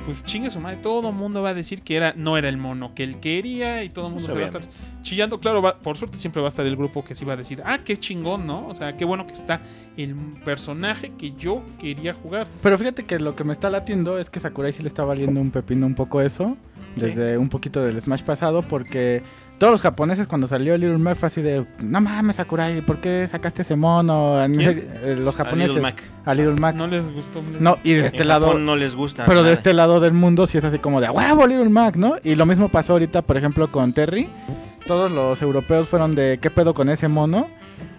pues 0.05 0.23
chingue 0.23 0.49
su 0.49 0.59
madre, 0.59 0.77
todo 0.77 1.09
el 1.09 1.15
mundo 1.15 1.41
va 1.41 1.49
a 1.49 1.53
decir 1.53 1.81
que 1.81 1.95
era, 1.95 2.13
no 2.15 2.37
era 2.37 2.49
el 2.49 2.57
mono 2.57 2.93
que 2.93 3.03
él 3.03 3.19
quería 3.19 3.83
y 3.83 3.89
todo 3.89 4.07
el 4.07 4.13
mundo 4.13 4.27
se 4.29 4.35
va 4.35 4.41
a 4.43 4.45
estar 4.47 4.61
chillando. 5.01 5.39
Claro, 5.39 5.61
va- 5.61 5.77
por 5.79 5.97
suerte 5.97 6.17
siempre 6.17 6.41
va 6.41 6.47
a 6.47 6.49
estar 6.49 6.65
el 6.65 6.75
grupo 6.75 7.03
que 7.03 7.15
sí 7.15 7.23
va 7.25 7.33
a 7.33 7.37
decir, 7.37 7.61
ah, 7.65 7.79
qué 7.83 7.97
chingón, 7.97 8.45
¿no? 8.45 8.67
O 8.67 8.75
sea, 8.75 8.95
qué 8.97 9.05
bueno 9.05 9.25
que 9.27 9.33
está 9.33 9.61
el 9.97 10.15
personaje 10.43 11.11
que 11.17 11.31
yo 11.37 11.61
quería 11.79 12.13
jugar. 12.13 12.47
Pero 12.61 12.77
fíjate 12.77 13.05
que 13.05 13.19
lo 13.19 13.35
que 13.35 13.43
me 13.43 13.53
está 13.53 13.69
latiendo 13.69 14.17
es 14.19 14.29
que 14.29 14.39
Sakurai 14.39 14.73
sí 14.73 14.81
le 14.81 14.87
está 14.89 15.03
valiendo 15.05 15.39
un 15.39 15.51
pepino 15.51 15.85
un 15.85 15.95
poco 15.95 16.21
eso. 16.21 16.57
Desde 16.95 17.37
un 17.39 17.49
poquito 17.49 17.83
del 17.83 17.99
Smash 18.01 18.21
pasado. 18.23 18.61
Porque 18.61 19.23
todos 19.57 19.71
los 19.71 19.81
japoneses 19.81 20.27
cuando 20.27 20.47
salió 20.47 20.77
Little 20.77 20.97
Mac 20.97 21.15
fue 21.15 21.27
así 21.27 21.41
de... 21.41 21.65
No 21.79 22.01
mames 22.01 22.35
Sakurai, 22.35 22.81
¿por 22.81 22.97
qué 22.97 23.27
sacaste 23.29 23.61
ese 23.61 23.75
mono? 23.75 24.43
Eh, 24.43 25.15
los 25.19 25.35
A 25.35 25.43
japoneses. 25.43 25.69
Little 25.75 25.81
Mac. 25.81 26.03
A 26.25 26.33
Little 26.33 26.55
Mac. 26.55 26.75
No 26.75 26.87
les 26.87 27.07
gustó. 27.13 27.41
No, 27.59 27.77
y 27.83 27.93
de 27.93 28.07
este 28.07 28.23
en 28.23 28.27
lado... 28.27 28.47
Japón 28.47 28.65
no 28.65 28.75
les 28.75 28.95
gusta. 28.95 29.25
Pero 29.25 29.43
de 29.43 29.53
este 29.53 29.73
lado 29.73 29.99
del 29.99 30.13
mundo 30.13 30.47
sí 30.47 30.57
es 30.57 30.63
así 30.63 30.79
como 30.79 30.99
de 30.99 31.07
"A 31.07 31.11
huevo 31.11 31.47
Little 31.47 31.69
Mac, 31.69 31.95
¿no? 31.95 32.15
Y 32.23 32.35
lo 32.35 32.45
mismo 32.45 32.69
pasó 32.69 32.93
ahorita, 32.93 33.21
por 33.21 33.37
ejemplo, 33.37 33.71
con 33.71 33.93
Terry. 33.93 34.27
Todos 34.85 35.09
los 35.11 35.41
europeos 35.41 35.87
fueron 35.87 36.13
de 36.15 36.39
¿qué 36.41 36.49
pedo 36.49 36.73
con 36.73 36.89
ese 36.89 37.07
mono? 37.07 37.47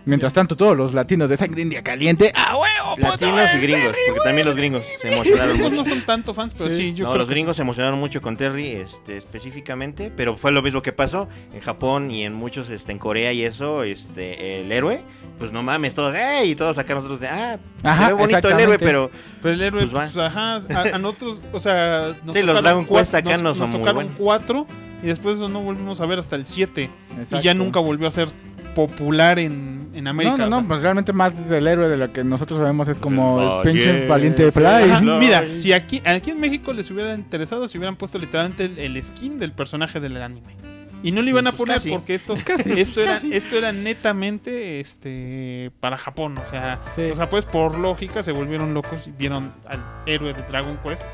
Mientras 0.06 0.32
tanto, 0.34 0.54
todos 0.56 0.76
los 0.76 0.92
latinos 0.92 1.30
de 1.30 1.36
sangre 1.36 1.62
india 1.62 1.82
caliente, 1.82 2.30
¡a 2.34 2.56
huevo! 2.56 2.96
puto, 2.96 3.08
Latinos 3.08 3.54
y 3.54 3.58
gringos, 3.62 3.96
porque 4.08 4.20
también 4.22 4.46
los 4.46 4.54
gringos 4.56 4.84
se 5.00 5.12
emocionaron 5.12 5.58
Los 5.58 5.70
mucho. 5.72 5.82
no 5.82 5.84
son 5.88 6.02
tanto 6.02 6.34
fans, 6.34 6.54
pero 6.56 6.68
sí, 6.68 6.76
Sí. 6.76 6.94
yo 6.94 7.04
no, 7.04 7.10
creo 7.12 7.20
los 7.20 7.28
que 7.28 7.34
gringos 7.34 7.56
se 7.56 7.62
emocionaron 7.62 7.98
mucho 7.98 8.20
con 8.20 8.36
Terry, 8.36 8.68
este, 8.72 9.16
específicamente, 9.16 10.12
pero 10.14 10.36
fue 10.36 10.52
lo 10.52 10.60
mismo 10.62 10.82
que 10.82 10.92
pasó 10.92 11.28
en 11.54 11.60
Japón 11.60 12.10
y 12.10 12.24
en 12.24 12.34
muchos, 12.34 12.68
este, 12.70 12.92
en 12.92 12.98
Corea 12.98 13.32
y 13.32 13.44
eso, 13.44 13.82
este, 13.82 14.60
el 14.60 14.70
héroe, 14.72 15.00
pues 15.38 15.52
no 15.52 15.62
mames, 15.62 15.94
todos, 15.94 16.14
¡ey! 16.14 16.50
Y 16.50 16.54
todos 16.54 16.76
acá 16.78 16.94
nosotros 16.94 17.20
de, 17.20 17.28
ah, 17.28 17.58
Ajá, 17.82 18.06
se 18.08 18.12
ve 18.12 18.18
bonito 18.20 18.48
el 18.48 18.60
héroe, 18.60 18.74
exactamente. 18.74 18.84
pero 18.84 19.10
Pero 19.42 19.54
el 19.54 19.62
héroe, 19.62 19.80
Pues 19.86 19.94
va. 19.94 20.00
pues, 20.02 20.16
ajá, 20.18 20.56
a, 20.56 20.94
a 20.96 20.98
nosotros, 20.98 21.42
o 21.52 21.58
sea, 21.58 22.14
nos 22.24 22.34
Sí, 22.34 22.42
los 22.42 22.54
tocaron 22.56 22.62
Dragon 22.64 22.84
Quest 22.84 23.10
cuatro- 23.12 23.18
acá 23.30 23.36
no 23.38 23.42
nos, 23.44 23.56
son 23.58 23.66
nos 23.66 23.70
muy 23.70 23.80
tocaron 23.80 23.94
buenos. 24.02 24.14
cuatro 24.18 24.66
y 25.02 25.06
después 25.06 25.36
eso 25.36 25.48
no 25.48 25.60
volvimos 25.62 26.00
a 26.00 26.06
ver 26.06 26.18
hasta 26.18 26.36
el 26.36 26.46
7 26.46 26.88
y 27.30 27.40
ya 27.40 27.52
nunca 27.54 27.80
volvió 27.80 28.06
a 28.06 28.10
ser 28.10 28.28
popular 28.74 29.38
en, 29.38 29.88
en 29.94 30.06
América. 30.08 30.36
No, 30.36 30.48
no, 30.50 30.60
no, 30.62 30.68
pues 30.68 30.80
realmente 30.82 31.12
más 31.12 31.48
del 31.48 31.66
héroe 31.66 31.88
de 31.88 31.96
lo 31.96 32.12
que 32.12 32.24
nosotros 32.24 32.58
sabemos 32.60 32.88
es 32.88 32.98
como 32.98 33.60
El 33.62 33.68
el 33.68 33.74
pinche 33.74 34.06
valiente 34.06 34.50
valiente 34.50 34.52
Fly. 34.52 34.90
Ajá, 34.90 34.98
Fly. 35.00 35.18
Mira, 35.18 35.44
si 35.56 35.72
aquí, 35.72 36.02
aquí 36.04 36.30
en 36.32 36.40
México 36.40 36.72
les 36.72 36.90
hubiera 36.90 37.14
interesado, 37.14 37.68
si 37.68 37.78
hubieran 37.78 37.96
puesto 37.96 38.18
literalmente 38.18 38.64
el, 38.64 38.78
el 38.78 39.02
skin 39.02 39.38
del 39.38 39.52
personaje 39.52 40.00
del 40.00 40.20
anime. 40.20 40.54
Y 41.02 41.12
no 41.12 41.20
le 41.20 41.28
iban 41.30 41.46
a 41.46 41.50
Pues 41.52 41.58
poner 41.58 41.74
casi. 41.76 41.90
porque 41.90 42.14
esto, 42.14 42.34
esto, 42.76 43.02
era, 43.02 43.18
esto 43.30 43.58
era 43.58 43.72
netamente 43.72 44.80
este 44.80 45.70
para 45.80 45.98
Japón. 45.98 46.34
O 46.38 46.44
sea, 46.46 46.80
Sí. 46.96 47.02
o 47.12 47.14
sea, 47.14 47.28
pues 47.28 47.44
por 47.44 47.78
lógica 47.78 48.22
se 48.22 48.32
volvieron 48.32 48.72
locos 48.72 49.06
y 49.06 49.10
vieron 49.10 49.52
al 49.66 49.82
héroe 50.06 50.32
de 50.32 50.42
Dragon 50.44 50.78
Quest. 50.82 51.04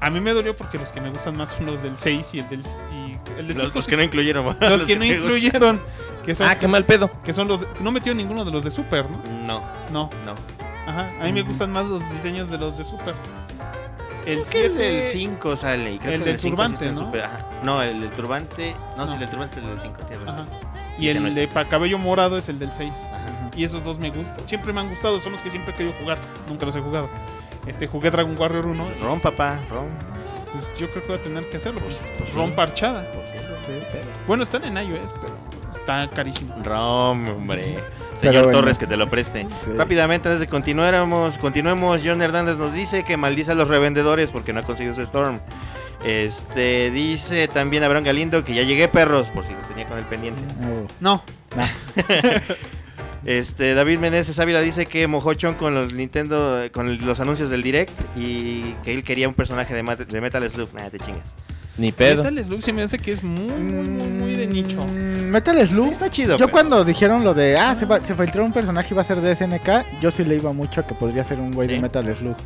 A 0.00 0.10
mí 0.10 0.20
me 0.20 0.32
dolió 0.32 0.54
porque 0.56 0.76
los 0.78 0.90
que 0.92 1.00
me 1.00 1.08
gustan 1.10 1.36
más 1.38 1.50
son 1.50 1.64
los 1.66 1.82
del 1.82 1.96
6 1.96 2.34
y 2.34 2.38
el 2.40 2.48
del, 2.50 2.60
y 2.60 3.12
el 3.38 3.46
del 3.46 3.56
los, 3.56 3.58
5. 3.66 3.72
los 3.74 3.86
que 3.88 3.96
no 3.96 4.02
incluyeron. 4.02 4.44
los 4.60 4.84
que 4.84 4.96
no 4.96 5.04
gustan. 5.04 5.22
incluyeron. 5.22 5.80
Que 6.24 6.34
son, 6.34 6.46
Ah, 6.48 6.58
qué 6.58 6.68
mal 6.68 6.84
pedo. 6.84 7.10
que 7.24 7.32
son 7.32 7.48
los. 7.48 7.66
No 7.80 7.90
metió 7.92 8.14
ninguno 8.14 8.44
de 8.44 8.50
los 8.50 8.62
de 8.64 8.70
Super, 8.70 9.06
¿no? 9.10 9.18
No, 9.46 9.62
No. 9.92 10.10
no. 10.24 10.34
Ajá. 10.86 11.10
A 11.20 11.24
mí 11.24 11.32
me 11.32 11.42
gustan 11.42 11.72
más 11.72 11.86
los 11.86 12.08
diseños 12.10 12.50
de 12.50 12.58
los 12.58 12.76
de 12.78 12.84
Super. 12.84 13.14
El 14.26 14.40
Creo 14.40 14.50
que 14.50 14.66
el 14.66 14.72
7. 14.72 14.74
del 14.74 15.06
5 15.06 15.56
sale. 15.56 15.94
y 15.94 15.98
creo 15.98 16.12
el 16.14 16.22
que 16.22 16.30
del 16.30 16.38
sí 16.40 16.50
turbante, 16.50 16.90
¿no? 16.92 16.98
súper- 17.00 17.22
ajá. 17.24 17.40
No, 17.64 17.82
el 17.82 18.00
del 18.00 18.10
turbante. 18.10 18.74
No, 18.96 19.04
sí, 19.04 19.08
No. 19.08 19.14
el 19.14 19.18
del 19.20 19.30
turbante 19.30 19.58
es 19.58 19.64
el 19.64 19.70
del 19.70 19.80
5. 19.80 19.96
Ajá. 20.28 20.44
Y 20.98 21.12
no 21.14 21.26
el 21.26 21.34
de 21.34 21.48
pa- 21.48 21.64
cabello 21.64 21.98
morado 21.98 22.38
es 22.38 22.48
el 22.48 22.58
del 22.60 22.72
6. 22.72 23.06
Y 23.56 23.64
esos 23.64 23.82
dos 23.82 23.98
me 23.98 24.10
gustan. 24.10 24.46
Siempre 24.46 24.72
me 24.72 24.80
han 24.80 24.88
gustado, 24.88 25.18
son 25.18 25.32
los 25.32 25.40
que 25.40 25.50
siempre 25.50 25.72
he 25.74 25.76
querido 25.76 25.94
jugar. 26.00 26.18
Nunca 26.48 26.64
los 26.66 26.76
he 26.76 26.80
jugado. 26.80 27.08
Este, 27.66 27.86
jugué 27.88 28.10
Dragon 28.10 28.34
Warrior 28.38 28.66
1. 28.66 28.84
Ron, 29.02 29.18
papá, 29.20 29.58
Ron. 29.70 29.86
Pues 30.52 30.72
yo 30.78 30.88
creo 30.90 31.02
que 31.02 31.08
voy 31.12 31.18
a 31.18 31.22
tener 31.22 31.48
que 31.50 31.56
hacerlo. 31.56 31.80
Pues, 31.80 31.96
pues 32.18 32.30
sí. 32.30 32.36
Ron 32.36 32.52
parchada. 32.52 33.02
Por 33.12 33.24
cierto. 33.24 33.52
Bueno, 34.26 34.42
están 34.44 34.64
en 34.64 34.76
iOS, 34.76 35.12
pero 35.20 35.34
está 35.74 36.08
carísimo. 36.08 36.54
Rom, 36.62 37.28
hombre. 37.28 37.78
Señor 38.20 38.44
bueno. 38.44 38.60
Torres, 38.60 38.78
que 38.78 38.86
te 38.86 38.96
lo 38.96 39.08
preste. 39.10 39.46
Sí. 39.64 39.72
Rápidamente, 39.76 40.28
antes 40.28 40.40
de 40.40 40.46
continuáramos, 40.46 41.38
continuemos, 41.38 42.00
John 42.04 42.22
Hernández 42.22 42.56
nos 42.56 42.72
dice 42.72 43.04
que 43.04 43.16
maldice 43.16 43.52
a 43.52 43.54
los 43.54 43.68
revendedores 43.68 44.30
porque 44.30 44.52
no 44.52 44.60
ha 44.60 44.62
conseguido 44.62 44.94
su 44.94 45.02
Storm. 45.02 45.40
Este, 46.04 46.90
dice 46.90 47.46
también 47.48 47.84
Abraham 47.84 48.04
Galindo 48.04 48.44
que 48.44 48.54
ya 48.54 48.62
llegué, 48.62 48.88
perros, 48.88 49.30
por 49.30 49.44
si 49.44 49.52
lo 49.52 49.58
tenía 49.60 49.86
con 49.86 49.98
el 49.98 50.04
pendiente. 50.04 50.42
Oh. 50.62 50.86
No, 51.00 51.22
Este, 53.24 53.74
David 53.74 54.00
Meneses 54.00 54.36
Ávila 54.40 54.60
dice 54.60 54.86
que 54.86 55.06
mojochón 55.06 55.54
con 55.54 55.74
los 55.74 55.92
Nintendo, 55.92 56.60
con 56.72 57.06
los 57.06 57.20
anuncios 57.20 57.50
del 57.50 57.62
Direct 57.62 57.92
y 58.16 58.72
que 58.84 58.92
él 58.92 59.04
quería 59.04 59.28
un 59.28 59.34
personaje 59.34 59.74
de, 59.74 59.82
Metal 59.82 60.50
Slug. 60.50 60.74
Nah, 60.74 60.88
te 60.90 60.98
chingas. 60.98 61.32
Ni 61.78 61.90
pedo. 61.90 62.22
Metal 62.22 62.44
Slug 62.44 62.62
se 62.62 62.72
me 62.72 62.82
hace 62.82 62.98
que 62.98 63.12
es 63.12 63.22
muy, 63.22 63.40
muy, 63.48 63.88
muy, 63.88 64.08
muy 64.08 64.34
de 64.36 64.46
nicho. 64.46 64.84
Mm, 64.84 65.30
Metal 65.30 65.66
Slug. 65.66 65.86
Sí, 65.86 65.92
está 65.92 66.10
chido. 66.10 66.32
Yo 66.36 66.44
pero- 66.46 66.50
cuando 66.52 66.84
dijeron 66.84 67.24
lo 67.24 67.32
de, 67.32 67.56
ah, 67.56 67.74
se, 67.78 67.86
va- 67.86 68.00
se 68.00 68.14
filtró 68.14 68.44
un 68.44 68.52
personaje 68.52 68.88
y 68.90 68.94
va 68.94 69.00
a 69.00 69.04
ser 69.06 69.20
de 69.22 69.34
SNK, 69.34 70.00
yo 70.00 70.10
sí 70.10 70.22
le 70.22 70.34
iba 70.34 70.52
mucho 70.52 70.82
a 70.82 70.86
que 70.86 70.94
podría 70.94 71.24
ser 71.24 71.38
un 71.40 71.50
güey 71.50 71.68
de. 71.68 71.80
Metal 71.80 72.04
Slug. 72.14 72.36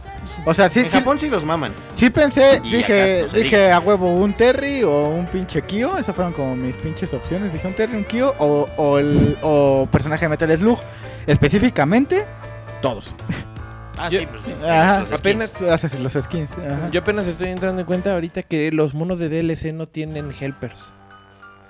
O 0.44 0.54
sea, 0.54 0.68
sí, 0.68 0.78
en 0.80 0.84
sí, 0.86 0.90
Japón 0.92 1.18
sí 1.18 1.28
los 1.28 1.44
maman. 1.44 1.72
sí 1.96 2.08
pensé, 2.10 2.60
Y 2.64 2.70
dije, 2.76 3.24
no 3.26 3.32
dije 3.38 3.72
a 3.72 3.80
huevo 3.80 4.14
un 4.14 4.32
Terry 4.32 4.84
o 4.84 5.08
un 5.08 5.26
pinche 5.26 5.62
Kyo, 5.62 5.98
esas 5.98 6.14
fueron 6.14 6.32
como 6.32 6.54
mis 6.54 6.76
pinches 6.76 7.12
opciones, 7.12 7.52
dije 7.52 7.66
un 7.66 7.74
Terry, 7.74 7.96
un 7.96 8.04
Kyo 8.04 8.32
o, 8.38 8.68
o 8.76 8.98
el 8.98 9.36
o 9.42 9.88
personaje 9.90 10.24
de 10.26 10.28
Metal 10.28 10.56
Slug, 10.56 10.78
específicamente 11.26 12.24
todos. 12.80 13.10
Ah, 13.98 14.10
Yo- 14.10 14.20
sí, 14.20 14.26
pues 14.26 14.42
sí. 14.44 14.52
Ajá, 14.62 15.00
los 15.00 15.08
skins. 15.08 15.20
apenas- 15.20 15.62
Haces 15.72 16.00
los 16.00 16.12
skins. 16.12 16.50
ajá. 16.52 16.90
Yo 16.90 17.00
apenas 17.00 17.26
estoy 17.26 17.48
entrando 17.48 17.80
en 17.80 17.86
cuenta 17.86 18.12
ahorita 18.14 18.42
que 18.42 18.70
los 18.72 18.94
monos 18.94 19.18
de 19.18 19.28
DLC 19.28 19.72
no 19.72 19.86
tienen 19.88 20.30
helpers. 20.38 20.92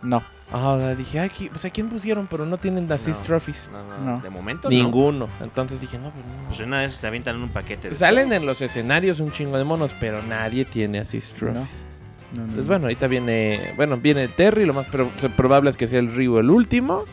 No. 0.03 0.23
Ah, 0.53 0.95
dije, 0.97 1.19
ay, 1.19 1.31
¿qui- 1.31 1.51
pues 1.51 1.65
a 1.65 1.71
quién 1.71 1.89
pusieron, 1.89 2.29
pero 2.29 2.47
no 2.47 2.59
tienen 2.59 2.91
assist 2.93 3.19
No. 3.21 3.27
trophies. 3.27 3.69
No, 3.73 3.79
no, 3.83 4.13
No. 4.17 4.21
De 4.21 4.31
momento 4.31 4.69
no. 4.69 4.77
Ninguno. 4.77 5.29
Entonces 5.41 5.81
dije, 5.81 5.99
no, 5.99 6.11
pues 6.11 6.25
no. 6.25 6.49
Pues 6.49 6.61
una 6.61 6.81
vez 6.81 6.99
te 7.01 7.07
avientan 7.07 7.43
un 7.43 7.49
paquete. 7.49 7.89
de 7.91 7.95
Salen 7.95 8.29
todos. 8.29 8.41
en 8.43 8.47
los 8.47 8.61
escenarios 8.63 9.19
un 9.21 9.33
chingo 9.33 9.57
de 9.59 9.65
monos, 9.65 9.93
pero 9.99 10.23
nadie 10.23 10.65
tiene 10.65 10.99
assist 11.01 11.37
trophies. 11.37 11.85
No, 12.33 12.39
no, 12.39 12.43
Entonces, 12.43 12.65
no. 12.65 12.69
bueno, 12.69 12.85
ahorita 12.85 13.07
viene, 13.09 13.73
bueno, 13.77 13.97
viene 13.97 14.23
el 14.25 14.33
Terry, 14.33 14.67
lo 14.67 14.75
más 14.75 14.87
pro- 14.87 15.11
probable 15.37 15.71
es 15.71 15.77
que 15.77 15.87
sea 15.87 15.99
el 15.99 16.15
Ryu 16.15 16.39
el 16.39 16.51
último. 16.51 17.05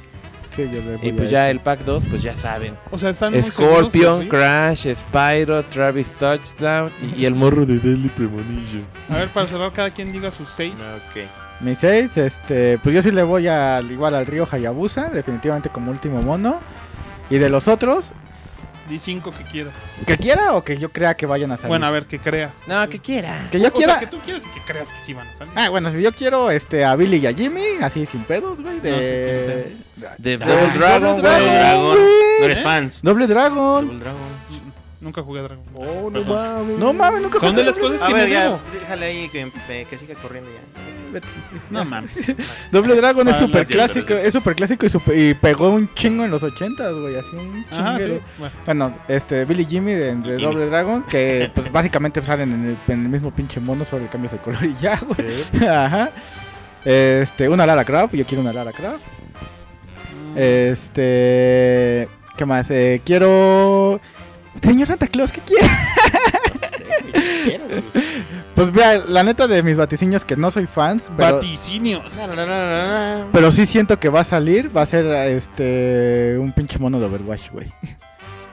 Sí, 0.55 0.63
yo 0.71 0.81
le 0.81 0.97
voy 0.97 1.07
Y 1.07 1.11
a 1.11 1.15
pues 1.15 1.29
ya 1.29 1.43
eso. 1.47 1.51
el 1.51 1.59
pack 1.59 1.79
2, 1.85 2.05
pues 2.09 2.21
ya 2.21 2.35
saben. 2.35 2.75
O 2.91 2.97
sea, 2.97 3.09
están 3.09 3.41
Scorpion, 3.41 4.27
Crash, 4.27 4.87
Spyro, 4.93 5.63
Travis 5.65 6.11
Touchdown 6.13 6.91
y, 7.01 7.21
y 7.21 7.25
el 7.25 7.33
morro 7.35 7.65
de 7.65 7.79
Deadly 7.79 8.09
Premonition. 8.09 8.85
A 9.09 9.15
ver, 9.15 9.29
para 9.29 9.47
cerrar, 9.47 9.71
cada 9.73 9.89
quien 9.89 10.11
diga 10.11 10.29
sus 10.31 10.49
seis. 10.49 10.73
Ok. 11.09 11.23
Mi 11.59 11.75
6, 11.75 12.17
este, 12.17 12.77
pues 12.79 12.93
yo 12.93 13.01
sí 13.01 13.11
le 13.11 13.23
voy 13.23 13.47
al 13.47 13.89
igual 13.89 14.15
al 14.15 14.25
río 14.25 14.45
Hayabusa, 14.51 15.09
definitivamente 15.09 15.69
como 15.69 15.91
último 15.91 16.21
mono. 16.21 16.59
Y 17.29 17.37
de 17.37 17.49
los 17.49 17.67
otros, 17.69 18.11
Di 18.89 18.99
cinco 18.99 19.31
que 19.31 19.43
quieras. 19.45 19.73
que 20.05 20.17
quiera 20.17 20.53
o 20.55 20.63
que 20.63 20.77
yo 20.77 20.91
crea 20.91 21.15
que 21.15 21.25
vayan 21.25 21.51
a 21.51 21.55
salir. 21.55 21.69
Bueno, 21.69 21.85
a 21.85 21.89
ver, 21.91 22.05
que 22.05 22.19
creas. 22.19 22.59
No, 22.67 22.87
que 22.89 22.99
quiera. 22.99 23.47
que 23.49 23.59
yo 23.61 23.69
O 23.69 23.71
quiera. 23.71 23.93
sea, 23.93 23.99
que 24.01 24.07
tú 24.07 24.19
quieres 24.19 24.45
y 24.45 24.49
que 24.49 24.59
creas 24.65 24.91
que 24.91 24.99
sí 24.99 25.13
van 25.13 25.27
a 25.27 25.33
salir. 25.35 25.53
Ah, 25.55 25.69
bueno, 25.69 25.89
si 25.89 26.01
yo 26.01 26.11
quiero 26.11 26.51
este 26.51 26.83
a 26.83 26.95
Billy 26.95 27.17
y 27.17 27.27
a 27.27 27.33
Jimmy, 27.33 27.63
así 27.81 28.05
sin 28.05 28.23
pedos, 28.25 28.59
güey, 28.61 28.75
No, 28.77 28.81
sí, 28.83 28.89
de 28.89 29.75
De 30.17 30.33
Ah, 30.41 30.45
Double 30.47 30.77
Dragon, 30.77 31.17
Double. 31.17 31.21
Dragon. 31.21 31.97
No 32.39 32.45
eres 32.45 32.61
fans. 32.61 33.01
Doble 33.01 33.27
Dragon. 33.27 33.85
Double 33.87 33.99
Dragon. 33.99 34.19
Nunca 35.03 35.21
jugué 35.21 35.41
a 35.41 35.43
Dragon. 35.43 35.63
Oh, 35.75 36.09
no 36.09 36.23
mames. 36.23 36.79
No 36.79 36.93
mames, 36.93 37.21
nunca 37.21 37.37
Son 37.39 37.49
jugué 37.51 37.61
de 37.63 37.69
las 37.69 37.77
cosas 37.77 38.01
A 38.03 38.07
que 38.07 38.13
ver, 38.13 38.27
no 38.29 38.33
ya, 38.33 38.59
déjale 38.79 39.05
ahí 39.05 39.29
que, 39.29 39.51
que 39.89 39.97
siga 39.97 40.15
corriendo 40.15 40.49
ya. 40.49 40.61
Vete. 41.11 41.27
No 41.69 41.83
mames. 41.83 42.33
Doble 42.71 42.95
Dragon 42.95 43.27
es 43.27 43.35
Ah, 43.35 43.39
súper 43.39 43.67
clásico, 43.67 44.13
es 44.13 44.31
súper 44.33 44.55
clásico 44.55 44.85
y, 44.85 44.89
super- 44.89 45.17
y 45.17 45.33
pegó 45.33 45.69
un 45.69 45.93
chingo 45.93 46.23
en 46.23 46.31
los 46.31 46.41
80 46.41 46.89
güey, 46.91 47.15
así 47.17 47.35
un 47.35 47.65
sí. 47.69 47.75
chinguero. 47.75 48.19
Bueno, 48.39 48.53
Bueno, 48.65 48.95
este, 49.09 49.43
Billy 49.45 49.65
Jimmy 49.65 49.91
de, 49.91 50.15
de 50.15 50.21
Jimmy. 50.23 50.41
Doble 50.41 50.65
Dragon, 50.67 51.03
que 51.03 51.51
pues 51.53 51.69
básicamente 51.71 52.21
salen 52.23 52.51
en 52.53 52.65
el, 52.69 52.77
en 52.93 53.01
el 53.03 53.09
mismo 53.09 53.29
pinche 53.31 53.59
mono, 53.59 53.83
solo 53.85 54.03
le 54.03 54.09
cambias 54.09 54.31
el 54.33 54.39
color 54.39 54.63
y 54.63 54.73
ya, 54.81 54.97
güey. 54.99 55.67
Ajá. 55.69 56.11
Este, 56.85 57.47
una 57.49 57.65
Lara 57.65 57.83
Croft, 57.85 58.13
yo 58.15 58.25
quiero 58.25 58.41
una 58.41 58.53
Lara 58.53 58.71
Croft. 58.71 59.03
Este, 60.35 62.07
¿qué 62.37 62.45
más? 62.45 62.71
Eh, 62.71 63.01
quiero... 63.05 63.99
Señor 64.61 64.87
Santa 64.87 65.07
Claus, 65.07 65.31
¿qué 65.31 65.41
quiere? 65.41 65.67
No 65.67 66.67
sé, 66.67 66.83
güey, 66.83 67.11
¿qué 67.13 67.41
quieres, 67.43 67.83
güey? 67.93 68.05
Pues 68.55 68.71
vea, 68.71 68.97
la 69.07 69.23
neta 69.23 69.47
de 69.47 69.63
mis 69.63 69.75
vaticinios 69.77 70.23
que 70.25 70.37
no 70.37 70.51
soy 70.51 70.67
fans, 70.67 71.03
pero, 71.17 71.35
Vaticinios. 71.35 72.03
Pero 73.31 73.51
sí 73.51 73.65
siento 73.65 73.99
que 73.99 74.09
va 74.09 74.21
a 74.21 74.23
salir, 74.23 74.75
va 74.75 74.83
a 74.83 74.85
ser 74.85 75.05
este 75.07 76.37
un 76.39 76.51
pinche 76.53 76.77
mono 76.79 76.99
de 76.99 77.07
Overwatch, 77.07 77.49
güey. 77.51 77.71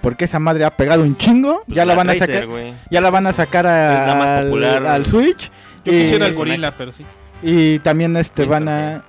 Porque 0.01 0.25
esa 0.25 0.39
madre 0.39 0.65
ha 0.65 0.71
pegado 0.75 1.03
un 1.03 1.15
chingo, 1.17 1.63
Pues 1.67 1.77
ya 1.77 1.85
la 1.85 1.95
van 1.95 2.09
a 2.09 2.15
Tracer, 2.15 2.35
sacar, 2.35 2.49
güey. 2.49 2.73
ya 2.91 3.01
la 3.03 3.11
van 3.11 3.27
a 3.27 3.33
sacar 3.33 3.67
a- 3.67 4.03
Es 4.03 4.09
la 4.09 4.15
más 4.15 4.29
al, 4.29 4.45
popular. 4.47 4.87
al 4.87 5.05
Switch. 5.07 5.51
Yo 5.85 5.93
y, 5.93 5.99
quisiera 6.01 6.27
el 6.27 6.35
gorila, 6.35 6.73
pero 6.77 6.91
sí. 6.93 7.05
Y 7.43 7.79
también 7.79 8.17
este 8.17 8.43
Winston, 8.43 8.65
van 8.67 8.69
a 8.69 9.05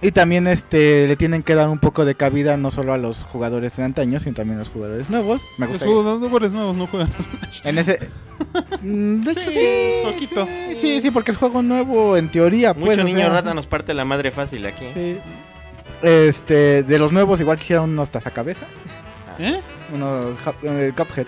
y 0.00 0.12
también 0.12 0.46
este 0.46 1.08
le 1.08 1.16
tienen 1.16 1.42
que 1.42 1.54
dar 1.54 1.68
un 1.68 1.78
poco 1.78 2.04
de 2.04 2.14
cabida 2.14 2.56
no 2.56 2.70
solo 2.70 2.92
a 2.92 2.98
los 2.98 3.24
jugadores 3.24 3.76
de 3.76 3.82
antaño, 3.84 4.20
sino 4.20 4.34
también 4.36 4.56
a 4.56 4.60
los 4.60 4.68
jugadores 4.68 5.10
nuevos. 5.10 5.42
Me 5.58 5.66
Los 5.66 5.74
gusta. 5.78 5.86
jugadores 5.86 6.52
nuevos 6.52 6.76
no 6.76 6.86
juegan 6.86 7.10
a 7.10 7.20
Smash. 7.22 7.60
En 7.64 7.78
ese 7.78 7.98
Mm, 8.82 9.20
de 9.20 9.30
hecho 9.32 9.50
Sí, 9.52 9.58
sí, 9.58 9.92
poquito. 10.04 10.46
sí, 10.46 10.74
sí, 10.80 11.00
sí, 11.02 11.10
porque 11.12 11.30
es 11.30 11.36
juego 11.36 11.62
nuevo 11.62 12.16
en 12.16 12.28
teoría, 12.30 12.74
pues, 12.74 12.86
Mucho 12.86 13.00
o 13.02 13.04
niño 13.04 13.18
sea, 13.20 13.28
rata 13.28 13.54
nos 13.54 13.66
parte 13.68 13.94
la 13.94 14.04
madre 14.04 14.30
fácil 14.32 14.66
aquí. 14.66 14.84
Sí. 14.94 15.18
Este, 16.02 16.82
de 16.82 16.98
los 16.98 17.12
nuevos 17.12 17.40
igual 17.40 17.58
quisiera 17.58 17.82
unos 17.82 18.10
tazacabeza, 18.10 18.66
¿Eh? 19.38 19.60
unos 19.94 20.36
eh, 20.64 20.92
Cuphead. 20.96 21.26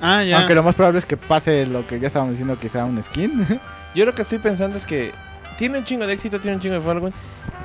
Ah, 0.00 0.22
ya. 0.24 0.38
Aunque 0.38 0.54
lo 0.54 0.62
más 0.62 0.74
probable 0.74 0.98
es 0.98 1.06
que 1.06 1.16
pase 1.16 1.66
lo 1.66 1.86
que 1.86 1.98
ya 2.00 2.08
estábamos 2.08 2.32
diciendo, 2.32 2.56
quizá 2.60 2.84
un 2.84 3.02
skin. 3.02 3.46
Yo 3.94 4.04
lo 4.04 4.14
que 4.14 4.22
estoy 4.22 4.38
pensando 4.38 4.76
es 4.76 4.84
que 4.84 5.12
tiene 5.60 5.78
un 5.78 5.84
chingo 5.84 6.06
de 6.06 6.14
éxito, 6.14 6.40
tiene 6.40 6.56
un 6.56 6.60
chingo 6.62 6.74
de 6.74 6.80
following. 6.80 7.12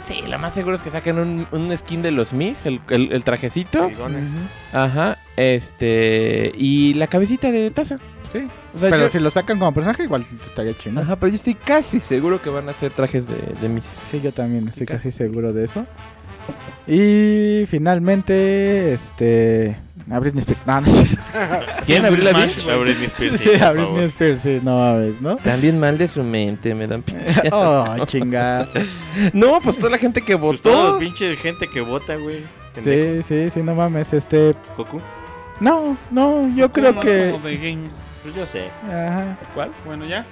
Sí, 0.05 0.21
lo 0.27 0.37
más 0.37 0.53
seguro 0.53 0.75
es 0.75 0.83
que 0.83 0.91
saquen 0.91 1.17
un, 1.17 1.47
un 1.51 1.75
skin 1.75 2.03
de 2.03 2.11
los 2.11 2.31
Mis, 2.33 2.63
el, 2.67 2.79
el, 2.89 3.11
el 3.11 3.23
trajecito. 3.23 3.87
Brigones. 3.87 4.23
Ajá. 4.71 5.17
Este. 5.35 6.51
Y 6.55 6.93
la 6.93 7.07
cabecita 7.07 7.51
de 7.51 7.71
taza. 7.71 7.97
sí. 8.31 8.47
O 8.75 8.79
sea, 8.79 8.89
Pero 8.91 9.03
yo- 9.05 9.09
si 9.09 9.19
lo 9.19 9.31
sacan 9.31 9.57
como 9.57 9.73
personaje, 9.73 10.03
igual 10.03 10.25
estaría 10.45 10.73
chido. 10.73 10.99
Ajá, 11.01 11.15
pero 11.15 11.29
yo 11.29 11.35
estoy 11.37 11.55
casi 11.55 12.01
seguro 12.01 12.41
que 12.41 12.49
van 12.51 12.67
a 12.67 12.71
hacer 12.71 12.91
trajes 12.91 13.25
de, 13.27 13.37
de 13.61 13.69
Mis. 13.69 13.85
Sí, 14.11 14.19
yo 14.21 14.31
también 14.33 14.67
estoy 14.67 14.85
Casi. 14.85 15.07
casi 15.09 15.17
seguro 15.17 15.51
de 15.53 15.65
eso. 15.65 15.85
Y 16.87 17.65
finalmente, 17.67 18.93
este. 18.93 19.77
A 20.11 20.19
Britney 20.19 20.39
Spears. 20.39 20.61
No, 20.67 20.81
no. 20.81 20.87
¿Quién? 21.85 22.05
¿Abril 22.05 22.23
Lavigne? 22.25 22.71
A 22.71 22.75
Britney 22.77 23.05
Spears, 23.07 23.39
Sí, 23.39 23.49
sí, 23.55 23.61
a 23.61 23.71
Britney 23.71 23.85
favor. 23.87 24.03
Spears, 24.03 24.41
sí, 24.41 24.59
no 24.63 24.77
mames, 24.79 25.21
¿no? 25.21 25.35
También 25.37 25.79
mal 25.79 25.97
de 25.97 26.07
su 26.07 26.23
mente, 26.23 26.73
me 26.75 26.87
dan 26.87 27.01
pinche. 27.03 27.49
Oh, 27.51 27.95
chinga. 28.05 28.67
No, 29.33 29.59
pues 29.61 29.77
toda 29.77 29.89
la 29.91 29.97
gente 29.97 30.21
que 30.21 30.37
Pues 30.37 30.61
toda 30.61 30.75
votó. 30.75 30.93
la 30.93 30.99
pinche 30.99 31.35
gente 31.37 31.67
que 31.73 31.81
vota, 31.81 32.15
güey. 32.15 32.43
Sí, 32.83 33.23
sí, 33.27 33.49
sí, 33.49 33.63
no 33.63 33.73
mames, 33.75 34.11
este. 34.13 34.53
Goku. 34.77 35.01
No, 35.61 35.97
no, 36.11 36.53
yo 36.55 36.71
creo 36.71 36.99
que. 36.99 37.29
como 37.31 37.47
de 37.47 37.57
games. 37.57 38.03
Pues 38.23 38.35
yo 38.35 38.45
sé. 38.45 38.69
Ajá. 38.85 39.37
¿Cuál? 39.53 39.71
Bueno, 39.85 40.05
ya. 40.05 40.25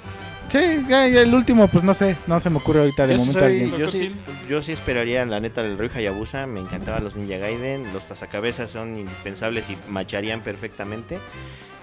Sí, 0.50 0.86
ya, 0.88 1.08
ya 1.08 1.22
el 1.22 1.34
último, 1.34 1.68
pues 1.68 1.84
no 1.84 1.96
sé, 1.96 2.16
no 2.28 2.39
se 2.39 2.50
me 2.52 2.58
ocurre 2.58 2.82
ahorita 2.82 3.08
de 3.08 3.14
Yo, 3.14 3.20
momento 3.20 3.39
soy- 3.39 3.48
alguien. 3.62 3.78
yo 3.78 3.89
sí, 3.89 4.16
yo 4.48 4.62
sí 4.62 4.72
esperaría, 4.72 5.26
la 5.26 5.39
neta, 5.39 5.62
el 5.62 5.78
Ryu 5.80 5.89
Hayabusa. 5.96 6.46
Me 6.46 6.60
encantaban 6.60 7.04
los 7.04 7.16
Ninja 7.16 7.38
Gaiden. 7.38 7.91
Los 7.91 8.06
tazacabezas 8.06 8.70
son 8.70 8.96
indispensables 8.98 9.70
y 9.72 9.78
macharían 9.89 10.41
perfectamente. 10.41 11.20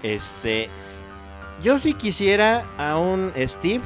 Este. 0.03 0.69
Yo 1.61 1.79
sí 1.79 1.93
quisiera 1.93 2.65
a 2.77 2.97
un 2.97 3.33
Steve 3.37 3.83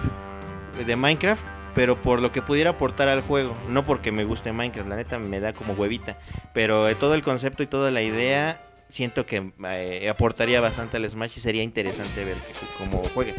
de 0.85 0.95
Minecraft, 0.95 1.43
pero 1.73 1.99
por 2.01 2.21
lo 2.21 2.31
que 2.31 2.41
pudiera 2.43 2.69
aportar 2.71 3.07
al 3.09 3.21
juego. 3.21 3.55
No 3.67 3.85
porque 3.85 4.11
me 4.11 4.23
guste 4.23 4.53
Minecraft, 4.53 4.87
la 4.87 4.95
neta 4.97 5.17
me 5.19 5.39
da 5.39 5.51
como 5.51 5.73
huevita. 5.73 6.15
Pero 6.53 6.87
eh, 6.87 6.93
todo 6.95 7.15
el 7.15 7.23
concepto 7.23 7.63
y 7.63 7.67
toda 7.67 7.89
la 7.91 8.03
idea. 8.03 8.61
Siento 8.89 9.25
que 9.25 9.51
eh, 9.67 10.07
aportaría 10.09 10.61
bastante 10.61 10.97
al 10.97 11.09
Smash 11.09 11.33
y 11.37 11.39
sería 11.39 11.63
interesante 11.63 12.23
ver 12.23 12.37
que- 12.37 12.53
cómo 12.77 13.03
juegue. 13.13 13.33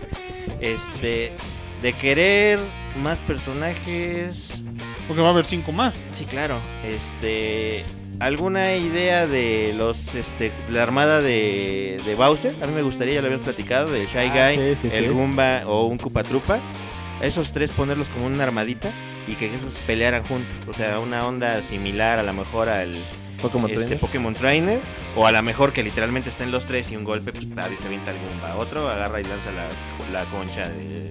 Este, 0.61 1.33
de 1.83 1.93
querer 1.93 2.59
más 3.03 3.21
personajes, 3.23 4.65
Porque 5.07 5.23
va 5.23 5.29
a 5.29 5.31
haber 5.33 5.47
cinco 5.47 5.73
más. 5.73 6.09
Sí, 6.13 6.25
claro. 6.25 6.59
Este. 6.85 7.85
¿Alguna 8.19 8.75
idea 8.77 9.27
de 9.27 9.75
los 9.77 10.15
este 10.15 10.51
la 10.71 10.83
armada 10.83 11.21
de, 11.21 12.01
de 12.05 12.15
Bowser? 12.15 12.57
A 12.63 12.67
mí 12.67 12.73
me 12.73 12.81
gustaría, 12.81 13.15
ya 13.17 13.21
lo 13.21 13.27
habías 13.27 13.43
platicado, 13.43 13.91
del 13.93 14.07
Shy 14.07 14.31
Ah, 14.33 14.51
Guy, 14.53 14.75
sí, 14.75 14.89
sí, 14.91 14.97
el 14.97 15.05
sí. 15.05 15.11
Goomba 15.11 15.63
o 15.67 15.85
un 15.85 15.99
Koopa 15.99 16.25
Esos 17.21 17.53
tres 17.53 17.71
ponerlos 17.73 18.09
como 18.09 18.25
una 18.27 18.43
armadita 18.45 18.91
y 19.29 19.35
que 19.35 19.55
esos 19.55 19.77
pelearan 19.87 20.25
juntos. 20.25 20.67
O 20.67 20.73
sea, 20.73 20.99
una 20.99 21.27
onda 21.27 21.63
similar 21.63 22.19
a 22.19 22.23
lo 22.23 22.33
mejor 22.33 22.71
al 22.71 23.05
Pokémon 23.41 23.71
este, 23.71 23.81
Trainer. 23.81 24.01
Pokémon 24.01 24.35
Trainer. 24.35 24.81
O 25.17 25.27
a 25.27 25.33
lo 25.33 25.43
mejor 25.43 25.73
que 25.73 25.83
literalmente 25.83 26.31
estén 26.31 26.51
los 26.51 26.67
tres 26.67 26.91
y 26.91 26.97
un 26.97 27.05
golpe, 27.05 27.33
pues 27.33 27.47
ahí 27.57 27.77
se 27.79 27.87
avienta 27.87 28.11
el 28.11 28.19
Goomba. 28.19 28.57
Otro 28.57 28.89
agarra 28.89 29.21
y 29.21 29.25
lanza 29.25 29.51
la, 29.53 29.69
la 30.13 30.25
concha 30.31 30.69
del, 30.69 31.11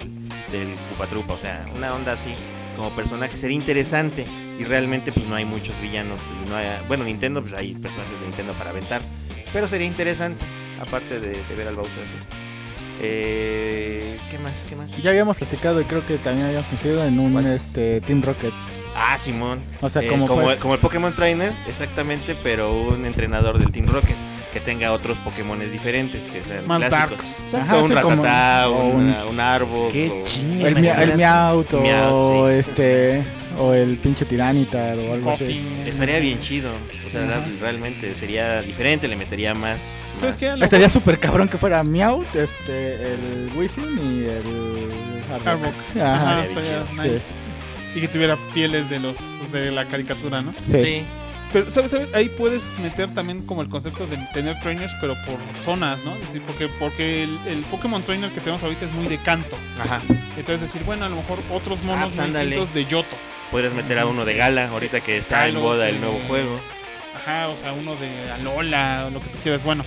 del 0.51 0.75
Koopa 0.97 1.33
O 1.33 1.37
sea, 1.37 1.65
una 1.75 1.93
onda 1.93 2.13
así 2.13 2.33
como 2.75 2.89
personaje 2.91 3.37
sería 3.37 3.55
interesante. 3.55 4.25
Y 4.59 4.63
realmente 4.63 5.11
pues 5.11 5.27
no 5.27 5.35
hay 5.35 5.45
muchos 5.45 5.79
villanos. 5.81 6.21
Y 6.43 6.49
no 6.49 6.55
hay, 6.55 6.67
bueno, 6.87 7.03
Nintendo, 7.03 7.41
pues 7.41 7.53
hay 7.53 7.73
personajes 7.75 8.19
de 8.19 8.27
Nintendo 8.27 8.53
para 8.53 8.71
aventar. 8.71 9.01
Pero 9.53 9.67
sería 9.67 9.87
interesante, 9.87 10.43
aparte 10.81 11.19
de, 11.19 11.43
de 11.43 11.55
ver 11.55 11.67
al 11.67 11.75
Bowser 11.75 12.03
así. 12.03 12.45
Eh, 13.01 14.17
¿Qué 14.31 14.39
más? 14.39 14.65
¿Qué 14.67 14.75
más? 14.75 14.91
Ya 15.01 15.09
habíamos 15.09 15.37
platicado 15.37 15.81
y 15.81 15.85
creo 15.85 16.05
que 16.05 16.17
también 16.17 16.47
habíamos 16.47 16.67
coincidido 16.67 17.05
en 17.05 17.19
un 17.19 17.33
¿Cuál? 17.33 17.47
este 17.47 18.01
Team 18.01 18.21
Rocket. 18.21 18.53
Ah, 18.95 19.17
Simón. 19.17 19.61
O 19.81 19.89
sea, 19.89 20.01
Eh, 20.01 20.07
como, 20.07 20.25
como, 20.27 20.43
pues- 20.43 20.57
como 20.57 20.73
el 20.73 20.79
Pokémon 20.79 21.13
Trainer, 21.13 21.51
exactamente, 21.67 22.35
pero 22.41 22.73
un 22.73 23.05
entrenador 23.05 23.59
del 23.59 23.71
Team 23.71 23.87
Rocket 23.87 24.15
que 24.53 24.61
tenga 24.61 24.93
otros 24.93 25.19
Pokémones 25.19 25.69
diferentes, 25.69 26.29
que 26.29 26.41
sean 26.43 26.65
Más 26.65 26.79
clásicos. 26.79 27.09
darks. 27.09 27.39
Exacto, 27.41 27.57
Ajá, 27.75 27.75
un 27.83 27.93
como- 27.93 28.23
Ratatá, 28.23 28.69
un, 28.69 28.95
un- 28.95 29.15
un 29.31 29.39
árbol. 29.41 29.91
Qué 29.91 30.09
o- 30.09 30.23
chinga. 30.23 30.67
el, 30.69 30.75
mia- 30.75 30.93
el 30.93 31.09
imagínate. 31.09 31.17
Meowth 31.17 31.73
o 31.73 31.81
Meowth, 31.81 32.51
sí. 32.53 32.59
este 32.71 33.23
o 33.59 33.73
el 33.73 33.97
pinche 33.97 34.23
Tiranitar 34.25 34.97
o 34.97 35.13
algo 35.13 35.31
así. 35.31 35.61
Estaría 35.85 36.19
bien 36.19 36.39
chido. 36.39 36.71
O 37.05 37.09
sea, 37.09 37.23
Ajá. 37.25 37.45
realmente 37.59 38.15
sería 38.15 38.61
diferente, 38.61 39.07
le 39.09 39.17
metería 39.17 39.53
más. 39.53 39.97
¿Sabes 40.21 40.41
más- 40.41 40.57
lo 40.59 40.63
Estaría 40.63 40.87
súper 40.89 41.19
cabrón 41.19 41.49
que 41.49 41.57
fuera 41.57 41.83
Meowth, 41.83 42.33
este, 42.35 43.13
el 43.13 43.51
Wizzing 43.57 43.99
y 43.99 44.23
el 44.25 44.91
Arbok. 45.33 45.47
Arbok. 45.47 45.73
Ajá. 46.01 46.15
Ajá, 46.15 46.45
estaría 46.45 46.85
chido. 46.93 47.15
Y 47.95 48.01
que 48.01 48.07
tuviera 48.07 48.37
pieles 48.53 48.89
de 48.89 48.99
los 48.99 49.17
de 49.51 49.71
la 49.71 49.85
caricatura, 49.85 50.41
¿no? 50.41 50.53
Sí. 50.65 50.79
Sí. 50.79 51.03
Pero, 51.53 51.71
¿sabes? 51.71 51.91
¿sabes? 51.91 52.09
Ahí 52.13 52.27
puedes 52.27 52.77
meter 52.79 53.13
también 53.13 53.45
como 53.45 53.61
el 53.61 53.69
concepto 53.69 54.05
de 54.07 54.17
tener 54.33 54.59
trainers, 54.59 54.93
pero 54.99 55.15
por 55.25 55.37
zonas, 55.63 56.03
¿no? 56.03 56.13
Es 56.15 56.21
decir, 56.21 56.41
porque, 56.45 56.67
porque 56.79 57.23
el, 57.23 57.39
el 57.47 57.63
Pokémon 57.65 58.03
Trainer 58.03 58.29
que 58.31 58.41
tenemos 58.41 58.61
ahorita 58.63 58.85
es 58.85 58.91
muy 58.91 59.07
de 59.07 59.17
canto. 59.19 59.57
Ajá. 59.79 60.01
Entonces 60.35 60.61
decir, 60.61 60.83
bueno, 60.83 61.05
a 61.05 61.09
lo 61.09 61.15
mejor 61.15 61.39
otros 61.51 61.81
monos 61.83 62.13
muy 62.13 62.25
ándale. 62.25 62.45
distintos 62.45 62.73
de 62.73 62.85
Yoto. 62.85 63.15
podrías 63.51 63.73
meter 63.73 63.99
a 63.99 64.05
uno 64.05 64.25
de 64.25 64.33
gala, 64.35 64.67
ahorita 64.67 64.99
que 65.01 65.17
está 65.17 65.47
en 65.47 65.53
Kalos, 65.53 65.63
boda 65.63 65.87
eh, 65.87 65.91
el 65.91 66.01
nuevo 66.01 66.19
juego. 66.27 66.59
Ajá, 67.15 67.47
o 67.47 67.55
sea, 67.55 67.71
uno 67.71 67.95
de 67.95 68.31
Alola, 68.31 69.05
o 69.07 69.11
lo 69.11 69.21
que 69.21 69.29
tú 69.29 69.37
quieras. 69.41 69.63
Bueno, 69.63 69.85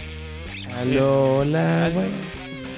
Alola, 0.74 1.90
güey. 1.92 2.08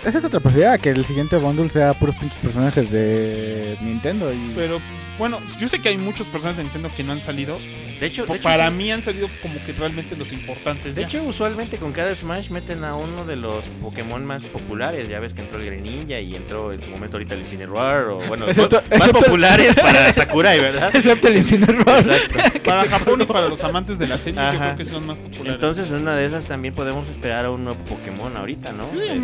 Esa 0.04 0.18
es 0.18 0.24
otra 0.24 0.40
posibilidad, 0.40 0.80
que 0.80 0.90
el 0.90 1.04
siguiente 1.04 1.36
bundle 1.36 1.68
sea 1.68 1.92
puros 1.94 2.16
pinches 2.16 2.38
personajes 2.38 2.90
de 2.90 3.76
Nintendo. 3.82 4.32
Y... 4.32 4.52
pero 4.54 4.80
bueno, 5.20 5.38
yo 5.58 5.68
sé 5.68 5.80
que 5.80 5.90
hay 5.90 5.98
muchos 5.98 6.28
personajes 6.28 6.56
de 6.56 6.64
Nintendo 6.64 6.90
que 6.96 7.04
no 7.04 7.12
han 7.12 7.20
salido. 7.20 7.58
De 8.00 8.06
hecho, 8.06 8.24
de 8.24 8.32
hecho, 8.32 8.42
para 8.42 8.68
sí. 8.68 8.72
mí 8.72 8.90
han 8.90 9.02
salido 9.02 9.28
como 9.42 9.62
que 9.64 9.72
realmente 9.74 10.16
los 10.16 10.32
importantes. 10.32 10.96
De 10.96 11.02
ya. 11.02 11.06
hecho, 11.06 11.22
usualmente 11.22 11.76
con 11.76 11.92
cada 11.92 12.14
Smash 12.14 12.48
meten 12.48 12.82
a 12.82 12.94
uno 12.96 13.26
de 13.26 13.36
los 13.36 13.66
Pokémon 13.82 14.24
más 14.24 14.46
populares. 14.46 15.06
Ya 15.10 15.20
ves 15.20 15.34
que 15.34 15.42
entró 15.42 15.58
el 15.58 15.66
Greninja 15.66 16.18
y 16.18 16.34
entró 16.34 16.72
en 16.72 16.82
su 16.82 16.88
momento 16.88 17.18
ahorita 17.18 17.34
el 17.34 17.40
Incineroar. 17.42 18.04
O 18.04 18.16
bueno, 18.20 18.46
Excepto- 18.48 18.82
más 18.90 19.00
excepto- 19.00 19.20
populares 19.26 19.76
para 19.76 20.10
Sakurai, 20.14 20.58
¿verdad? 20.58 20.90
Excepto 20.96 21.28
el 21.28 21.36
Incineroar. 21.36 21.98
Exacto. 22.00 22.62
para 22.64 22.88
Japón 22.88 23.20
y 23.20 23.26
para 23.26 23.46
los 23.48 23.62
amantes 23.62 23.98
de 23.98 24.08
la 24.08 24.16
serie, 24.16 24.40
yo 24.52 24.58
creo 24.58 24.76
que 24.76 24.84
son 24.86 25.06
más 25.06 25.20
populares. 25.20 25.52
Entonces, 25.52 25.90
en 25.90 25.98
una 25.98 26.14
de 26.14 26.24
esas 26.24 26.46
también 26.46 26.72
podemos 26.74 27.06
esperar 27.10 27.44
a 27.44 27.50
un 27.50 27.64
nuevo 27.64 27.78
Pokémon 27.84 28.34
ahorita, 28.34 28.72
¿no? 28.72 28.88
Un. 28.88 29.20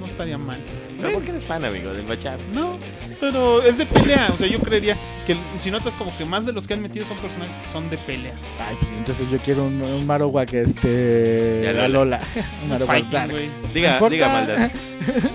No 0.00 0.06
estaría 0.06 0.38
mal. 0.38 0.58
Pero 1.00 1.12
¿por 1.12 1.22
qué 1.22 1.30
eres 1.30 1.44
fan, 1.44 1.64
amigo, 1.64 1.92
del 1.92 2.06
Machamp? 2.06 2.40
No, 2.52 2.78
pero 3.20 3.62
es 3.62 3.78
de 3.78 3.86
pelea. 3.86 4.30
O 4.34 4.36
sea, 4.36 4.48
yo 4.48 4.60
creería 4.60 4.96
que 5.26 5.36
si 5.58 5.70
notas 5.70 5.94
como 5.94 6.16
que 6.16 6.24
más 6.24 6.46
de 6.46 6.52
los 6.52 6.66
que 6.66 6.74
han 6.74 6.82
metido 6.82 7.04
son 7.04 7.18
personajes 7.18 7.56
que 7.58 7.66
son 7.66 7.88
de 7.90 7.98
pelea. 7.98 8.34
Ay, 8.58 8.76
pues 8.80 8.90
entonces 8.96 9.30
yo 9.30 9.38
quiero 9.38 9.64
un, 9.64 9.80
un 9.80 10.06
Marowak 10.06 10.52
este. 10.54 10.88
De 10.88 11.68
Alola. 11.68 11.84
Alola. 11.84 12.20
Un 12.62 12.68
Marowak 12.70 12.88
fighting, 12.88 13.10
Dark. 13.10 13.30
güey. 13.30 13.48
Diga, 13.72 14.08
diga 14.08 14.28
maldad. 14.28 14.70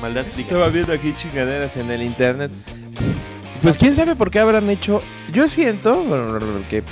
Maldad, 0.01 0.25
diga. 0.35 0.47
Estaba 0.47 0.67
viendo 0.69 0.93
aquí 0.93 1.13
chingaderas 1.15 1.77
en 1.77 1.91
el 1.91 2.01
internet. 2.01 2.51
Pues 3.61 3.77
quién 3.77 3.95
sabe 3.95 4.15
por 4.15 4.31
qué 4.31 4.39
habrán 4.39 4.69
hecho. 4.69 5.01
Yo 5.31 5.47
siento 5.47 6.03
bueno, 6.03 6.39
que. 6.69 6.83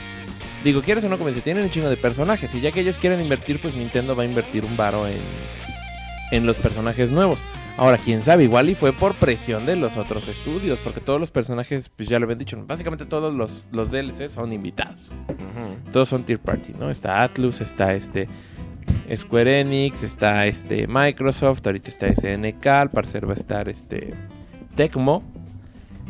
Digo, 0.63 0.81
quieres 0.81 1.03
o 1.03 1.09
no, 1.09 1.17
como 1.17 1.29
dice, 1.29 1.41
tienen 1.41 1.65
un 1.65 1.69
chingo 1.71 1.89
de 1.89 1.97
personajes. 1.97 2.53
Y 2.55 2.61
ya 2.61 2.71
que 2.71 2.79
ellos 2.79 2.97
quieren 2.97 3.19
invertir, 3.19 3.59
pues 3.59 3.75
Nintendo 3.75 4.15
va 4.15 4.23
a 4.23 4.25
invertir 4.25 4.63
un 4.63 4.77
varo 4.77 5.05
en, 5.07 5.17
en 6.31 6.45
los 6.45 6.57
personajes 6.57 7.11
nuevos. 7.11 7.39
Ahora, 7.75 7.97
quién 7.97 8.21
sabe, 8.21 8.43
igual 8.43 8.69
y 8.69 8.75
fue 8.75 8.93
por 8.93 9.15
presión 9.15 9.65
de 9.65 9.75
los 9.75 9.97
otros 9.97 10.27
estudios. 10.27 10.79
Porque 10.79 10.99
todos 10.99 11.19
los 11.19 11.31
personajes, 11.31 11.89
pues 11.89 12.07
ya 12.07 12.19
lo 12.19 12.25
habían 12.25 12.37
dicho, 12.37 12.61
básicamente 12.67 13.05
todos 13.05 13.33
los, 13.33 13.65
los 13.71 13.89
DLC 13.89 14.29
son 14.29 14.53
invitados. 14.53 15.11
Todos 15.91 16.09
son 16.09 16.23
tier 16.23 16.39
party, 16.39 16.73
¿no? 16.79 16.89
Está 16.89 17.23
Atlus, 17.23 17.61
está 17.61 17.93
este 17.93 18.27
Square 19.15 19.61
Enix, 19.61 20.03
está 20.03 20.45
este 20.45 20.87
Microsoft, 20.87 21.65
ahorita 21.65 21.89
está 21.89 22.13
SNK, 22.13 22.65
al 22.67 22.91
parecer 22.91 23.27
va 23.27 23.31
a 23.31 23.35
estar 23.35 23.67
este 23.69 24.13
Tecmo. 24.75 25.23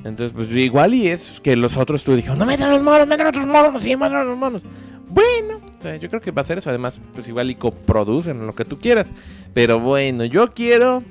Entonces, 0.04 0.34
pues 0.34 0.52
igual 0.52 0.94
y 0.94 1.08
es 1.08 1.40
que 1.42 1.56
los 1.56 1.78
otros 1.78 2.04
tú 2.04 2.14
dijeron, 2.14 2.38
no 2.38 2.46
metan 2.46 2.70
los 2.70 2.84
monos, 2.84 3.08
metan 3.08 3.28
otros 3.28 3.48
monos, 3.48 3.82
sí, 3.84 3.96
metan 3.96 4.28
los 4.28 4.38
monos. 4.38 4.62
Bueno, 5.08 5.62
yo 6.00 6.10
creo 6.10 6.22
que 6.22 6.32
va 6.32 6.42
a 6.42 6.46
ser 6.46 6.58
eso. 6.58 6.70
Además, 6.70 7.00
pues 7.14 7.28
igual 7.28 7.50
y 7.50 7.56
coproducen 7.56 8.46
lo 8.46 8.54
que 8.54 8.66
tú 8.66 8.80
quieras. 8.80 9.14
Pero 9.54 9.80
bueno, 9.80 10.26
yo 10.26 10.54
quiero 10.54 11.04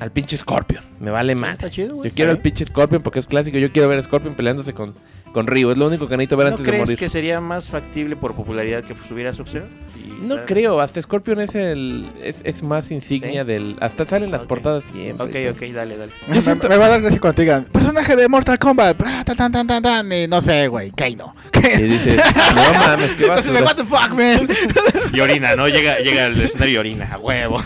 al 0.00 0.12
pinche 0.12 0.36
Scorpion. 0.36 0.84
Me 1.00 1.10
vale 1.10 1.34
más. 1.34 1.54
Está 1.54 1.70
chido, 1.70 1.96
güey. 1.96 2.10
Yo 2.10 2.14
quiero 2.14 2.30
al 2.30 2.38
pinche 2.38 2.64
Scorpion 2.64 3.02
porque 3.02 3.18
es 3.18 3.26
clásico. 3.26 3.58
Yo 3.58 3.70
quiero 3.72 3.88
ver 3.88 3.98
a 3.98 4.02
Scorpion 4.02 4.34
peleándose 4.34 4.72
con, 4.74 4.92
con 5.32 5.46
Ryu. 5.46 5.70
Es 5.70 5.76
lo 5.78 5.86
único 5.86 6.08
que 6.08 6.16
necesito 6.16 6.36
ver 6.36 6.46
¿No 6.46 6.50
antes 6.52 6.64
de 6.64 6.70
crees 6.70 6.84
morir. 6.84 6.98
que 6.98 7.08
sería 7.08 7.40
más 7.40 7.68
factible 7.68 8.16
por 8.16 8.34
popularidad 8.34 8.82
que 8.84 8.94
subiera 9.08 9.32
Sub-Zero? 9.32 9.66
Sí, 9.94 10.08
No 10.22 10.28
claro. 10.34 10.42
creo, 10.46 10.80
hasta 10.80 11.00
Scorpion 11.02 11.40
es 11.40 11.54
el 11.54 12.10
es, 12.22 12.40
es 12.44 12.62
más 12.62 12.90
insignia 12.90 13.42
¿Sí? 13.42 13.46
del 13.48 13.76
hasta 13.80 14.06
salen 14.06 14.30
las 14.30 14.42
Ok. 14.42 14.48
portadas 14.48 14.84
siempre. 14.84 15.26
Ok, 15.50 15.56
ok, 15.56 15.62
dale, 15.74 15.96
dale. 15.96 16.12
Me, 16.28 16.40
siento- 16.42 16.68
me 16.68 16.76
va 16.76 16.86
a 16.86 16.88
dar 16.88 17.00
gracia 17.02 17.20
cuando 17.20 17.36
te 17.36 17.42
digan, 17.42 17.64
personaje 17.64 18.16
de 18.16 18.28
Mortal 18.28 18.58
Kombat, 18.58 18.96
tan, 19.24 19.36
tan, 19.36 19.52
tan, 19.52 19.66
tan, 19.66 19.82
tan, 19.82 20.12
y 20.12 20.26
no 20.26 20.40
sé, 20.42 20.68
güey, 20.68 20.90
Kano. 20.92 21.34
Y 21.78 21.82
dices, 21.82 22.20
no 22.54 22.72
mames, 22.78 23.10
qué 23.14 23.24
Entonces, 23.24 23.52
de, 23.52 23.60
basura. 23.60 23.64
what 23.64 23.76
the 23.76 23.84
fuck, 23.84 24.10
man. 24.14 24.48
Y 25.12 25.20
orina, 25.20 25.54
¿no? 25.56 25.68
Llega, 25.68 25.98
llega 25.98 26.26
al 26.26 26.40
escenario 26.40 26.74
y 26.74 26.76
orina, 26.78 27.12
a 27.12 27.18
huevo. 27.18 27.62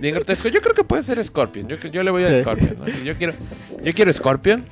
Bien 0.00 0.14
grotesco. 0.14 0.48
Yo 0.48 0.60
creo 0.60 0.74
que 0.74 0.84
puede 0.84 1.02
ser 1.02 1.22
Scorpion. 1.24 1.68
Yo, 1.68 1.76
yo 1.76 2.02
le 2.02 2.10
voy 2.10 2.24
a 2.24 2.28
Sí. 2.30 2.40
Scorpion. 2.40 2.76
¿no? 2.78 2.86
Yo 3.04 3.16
quiero 3.16 3.34
yo 3.82 3.92
quiero 3.94 4.12
Scorpion. 4.12 4.64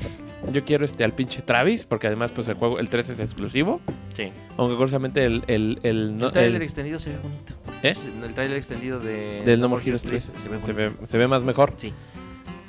Yo 0.52 0.64
quiero 0.64 0.84
este 0.84 1.02
al 1.04 1.12
pinche 1.12 1.42
Travis 1.42 1.84
porque 1.84 2.06
además 2.06 2.30
pues 2.32 2.48
el 2.48 2.54
juego 2.54 2.78
el 2.78 2.88
3 2.88 3.08
es 3.10 3.20
exclusivo, 3.20 3.80
Sí. 4.14 4.30
aunque 4.56 4.76
curiosamente 4.76 5.24
el 5.24 5.42
el 5.48 5.80
el, 5.82 6.16
no- 6.16 6.26
el 6.26 6.32
trailer 6.32 6.56
el- 6.56 6.62
extendido 6.62 6.98
se 7.00 7.10
ve 7.10 7.16
bonito. 7.22 7.54
¿Eh? 7.82 7.94
El 8.24 8.32
trailer 8.34 8.56
extendido 8.56 9.00
de 9.00 9.42
del 9.44 9.60
No 9.60 9.68
More 9.68 9.82
Heroes 9.84 10.02
3 10.02 10.22
se 10.22 10.48
ve 10.48 10.58
se 10.60 10.72
bonito. 10.72 11.00
ve, 11.02 11.08
se 11.08 11.18
ve 11.18 11.26
más 11.26 11.42
mejor. 11.42 11.72
Sí. 11.76 11.92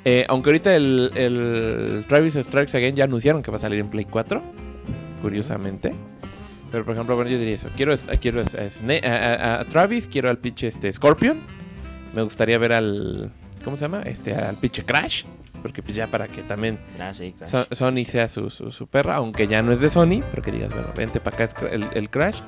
Eh, 0.04 0.24
aunque 0.28 0.50
ahorita 0.50 0.74
el, 0.74 1.10
el 1.14 2.04
Travis 2.08 2.34
Strikes 2.34 2.76
Again 2.76 2.96
ya 2.96 3.04
anunciaron 3.04 3.42
que 3.42 3.50
va 3.50 3.58
a 3.58 3.60
salir 3.60 3.78
en 3.80 3.88
Play 3.90 4.06
4, 4.06 4.42
curiosamente. 5.22 5.92
Pero 6.70 6.84
por 6.84 6.94
ejemplo, 6.94 7.14
bueno, 7.16 7.30
yo 7.30 7.38
diría 7.38 7.54
eso. 7.54 7.68
Quiero, 7.76 7.92
a- 7.94 8.16
quiero 8.16 8.40
a, 8.40 8.44
Sna- 8.44 9.04
a- 9.04 9.34
a- 9.56 9.60
a 9.60 9.64
Travis, 9.64 10.08
quiero 10.08 10.28
al 10.30 10.38
pinche 10.38 10.66
este, 10.68 10.92
Scorpion. 10.92 11.40
Me 12.14 12.22
gustaría 12.22 12.58
ver 12.58 12.72
al... 12.72 13.30
¿Cómo 13.64 13.76
se 13.76 13.82
llama? 13.84 14.02
Este, 14.02 14.34
al 14.34 14.56
pinche 14.56 14.84
Crash. 14.84 15.24
Porque 15.62 15.82
pues 15.82 15.94
ya 15.94 16.06
para 16.06 16.28
que 16.28 16.42
también 16.42 16.78
Ah, 17.00 17.12
sí, 17.14 17.34
claro. 17.36 17.66
So- 17.70 17.74
Sony 17.74 18.04
sea 18.04 18.28
su, 18.28 18.50
su, 18.50 18.70
su 18.72 18.86
perra, 18.86 19.16
aunque 19.16 19.46
ya 19.46 19.62
no 19.62 19.72
es 19.72 19.80
de 19.80 19.88
Sony, 19.90 20.22
pero 20.30 20.42
que 20.42 20.52
digas, 20.52 20.72
bueno, 20.72 20.88
vente 20.96 21.20
para 21.20 21.36
acá 21.36 21.44
es 21.44 21.54
el, 21.72 21.86
el 21.94 22.10
Crash. 22.10 22.40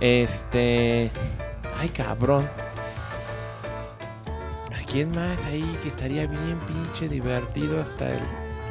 Este... 0.00 1.10
Ay, 1.78 1.88
cabrón. 1.90 2.46
¿A 4.72 4.82
quién 4.90 5.10
más 5.10 5.44
ahí 5.46 5.78
que 5.82 5.88
estaría 5.88 6.26
bien 6.26 6.58
pinche 6.66 7.08
divertido 7.08 7.80
hasta 7.80 8.08
el... 8.12 8.18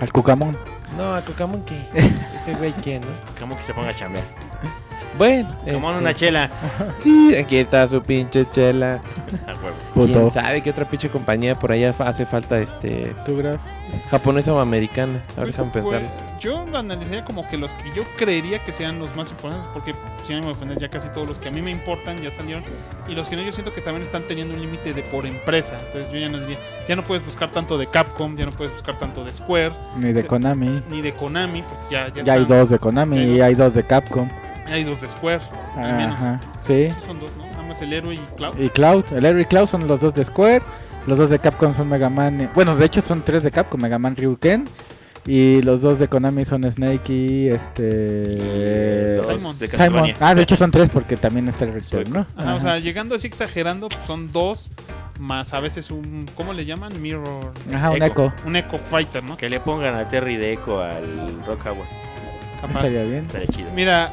Al 0.02 0.12
Cucamón. 0.12 0.56
No, 0.98 1.14
a 1.16 1.22
Cocamón 1.24 1.64
que... 1.66 1.78
Ese 1.94 2.56
güey 2.58 2.74
que, 2.78 3.00
¿no? 3.00 3.08
Como 3.40 3.56
que 3.58 3.64
se 3.64 3.74
ponga 3.74 3.90
a 3.90 3.96
chambear. 3.96 4.26
Bueno. 5.18 5.50
Como 5.66 5.90
este, 5.90 6.02
una 6.02 6.14
chela. 6.14 6.50
Sí, 7.00 7.36
aquí 7.36 7.58
está 7.58 7.88
su 7.88 8.02
pinche 8.02 8.46
chela. 8.52 9.02
A 9.48 9.52
huevo. 9.54 9.76
Puto. 9.94 10.32
¿Quién 10.32 10.44
sabe 10.44 10.62
qué 10.62 10.70
otra 10.72 10.86
pinche 10.86 11.10
compañía 11.10 11.56
por 11.56 11.72
allá 11.72 11.94
hace 12.00 12.26
falta, 12.26 12.60
este... 12.60 13.14
¿Tú, 13.26 13.38
Graf? 13.38 13.62
Japonesa 14.12 14.54
o 14.54 14.60
americana? 14.60 15.14
A 15.14 15.16
ver, 15.16 15.24
Pues, 15.36 15.48
déjame 15.48 15.72
pues, 15.72 15.84
pensar. 15.86 16.02
yo 16.40 16.66
lo 16.66 16.78
analizaría 16.78 17.26
como 17.26 17.48
que 17.48 17.58
los 17.58 17.74
que 17.74 17.92
yo 17.96 18.04
creería 18.18 18.60
que 18.60 18.72
sean 18.72 19.00
los 19.00 19.16
más 19.16 19.32
importantes, 19.32 19.68
porque 19.74 19.94
si 20.26 20.34
no 20.34 20.42
me 20.42 20.52
ofender, 20.52 20.78
ya 20.78 20.90
casi 20.90 21.10
todos 21.10 21.28
los 21.28 21.38
que 21.38 21.50
a 21.50 21.52
mí 21.52 21.62
me 21.62 21.72
importan 21.72 22.22
ya 22.22 22.30
salieron. 22.32 22.64
Y 23.08 23.16
los 23.16 23.28
que 23.28 23.36
no, 23.36 23.42
yo 23.42 23.52
siento 23.52 23.74
que 23.74 23.82
también 23.82 24.04
están 24.04 24.24
teniendo 24.24 24.54
un 24.54 24.62
límite 24.62 24.94
de 24.94 25.02
por 25.04 25.26
empresa. 25.26 25.76
Entonces 25.88 26.12
yo 26.14 26.20
ya 26.20 26.30
no 26.30 26.40
diría, 26.40 26.58
ya 26.88 26.96
no 26.96 27.04
puedes 27.04 27.26
buscar 27.26 27.50
tanto 27.50 27.78
de 27.78 27.88
Capcom, 27.88 28.36
ya 28.38 28.46
no 28.46 28.52
puedes 28.52 28.74
buscar 28.74 28.96
tanto 29.00 29.24
de 29.26 29.34
Square, 29.34 29.72
Ni 29.98 30.14
de 30.14 30.26
Konami. 30.26 30.84
ni 30.90 31.02
de 31.02 31.14
Konami, 31.14 31.64
porque 31.64 31.96
ya, 31.96 32.08
ya, 32.14 32.24
Ya 32.24 32.34
hay 32.34 32.46
dos 32.46 32.70
de 32.70 32.78
Konami 32.80 33.18
y 33.24 33.42
hay 33.42 33.56
dos 33.56 33.74
de 33.74 33.84
Capcom. 33.84 34.30
Hay 34.72 34.84
dos 34.84 35.02
de 35.02 35.08
Square, 35.08 35.42
al 35.76 35.94
menos. 35.98 36.16
Ajá, 36.16 36.42
sí. 36.66 36.90
Son 37.06 37.20
dos, 37.20 37.32
¿no? 37.38 37.46
Nada 37.46 37.64
más 37.64 37.82
el 37.82 37.94
héroe 37.94 38.16
y 38.16 38.18
Cloud. 38.38 38.58
Y 38.60 38.70
Cloud, 38.70 39.06
el 39.16 39.26
Henry 39.26 39.42
y 39.44 39.46
Cloud 39.46 39.68
son 39.68 39.88
los 39.88 40.00
dos 40.00 40.14
de 40.14 40.26
Square. 40.26 40.62
Los 41.08 41.18
dos 41.18 41.30
de 41.30 41.40
Capcom 41.40 41.74
son 41.74 41.90
Mega 41.90 42.10
Man. 42.10 42.42
eh, 42.42 42.50
Bueno, 42.54 42.76
de 42.76 42.86
hecho 42.86 43.02
son 43.02 43.24
tres 43.24 43.44
de 43.44 43.52
Capcom: 43.52 43.82
Mega 43.82 43.98
Man 44.00 44.16
Ryuken. 44.16 44.66
Y 45.26 45.62
los 45.62 45.82
dos 45.82 46.00
de 46.00 46.08
Konami 46.08 46.44
son 46.46 46.64
Snake 46.64 47.14
y 47.14 47.48
este. 47.50 49.18
Simon. 49.22 49.60
de 49.60 49.68
Simon. 49.68 50.14
Ah, 50.20 50.34
de 50.34 50.42
hecho 50.42 50.56
son 50.56 50.72
tres 50.72 50.90
porque 50.90 51.18
también 51.18 51.48
está 51.48 51.66
el 51.66 51.74
Return, 51.74 52.12
¿no? 52.12 52.26
Ajá, 52.36 52.56
o 52.56 52.60
sea, 52.60 52.80
llegando 52.80 53.14
así 53.16 53.28
exagerando, 53.28 53.90
pues 53.90 54.04
son 54.06 54.32
dos 54.32 54.72
más 55.20 55.54
a 55.54 55.60
veces 55.60 55.92
un, 55.92 56.26
¿cómo 56.36 56.54
le 56.54 56.66
llaman? 56.66 57.00
Mirror. 57.02 57.52
Ajá, 57.74 57.92
un 57.92 58.02
eco. 58.02 58.34
Un 58.46 58.56
Echo 58.56 58.78
Fighter, 58.78 59.24
¿no? 59.24 59.38
Que 59.38 59.50
le 59.50 59.60
pongan 59.60 59.94
a 59.96 60.10
Terry 60.10 60.38
Deco 60.38 60.82
al 60.82 61.44
Rock 61.46 61.66
Howard. 61.66 61.88
Capaz. 62.62 62.86
Estaría 62.86 63.04
bien. 63.04 63.26
Estaría 63.26 63.48
chido. 63.48 63.70
Mira, 63.76 64.12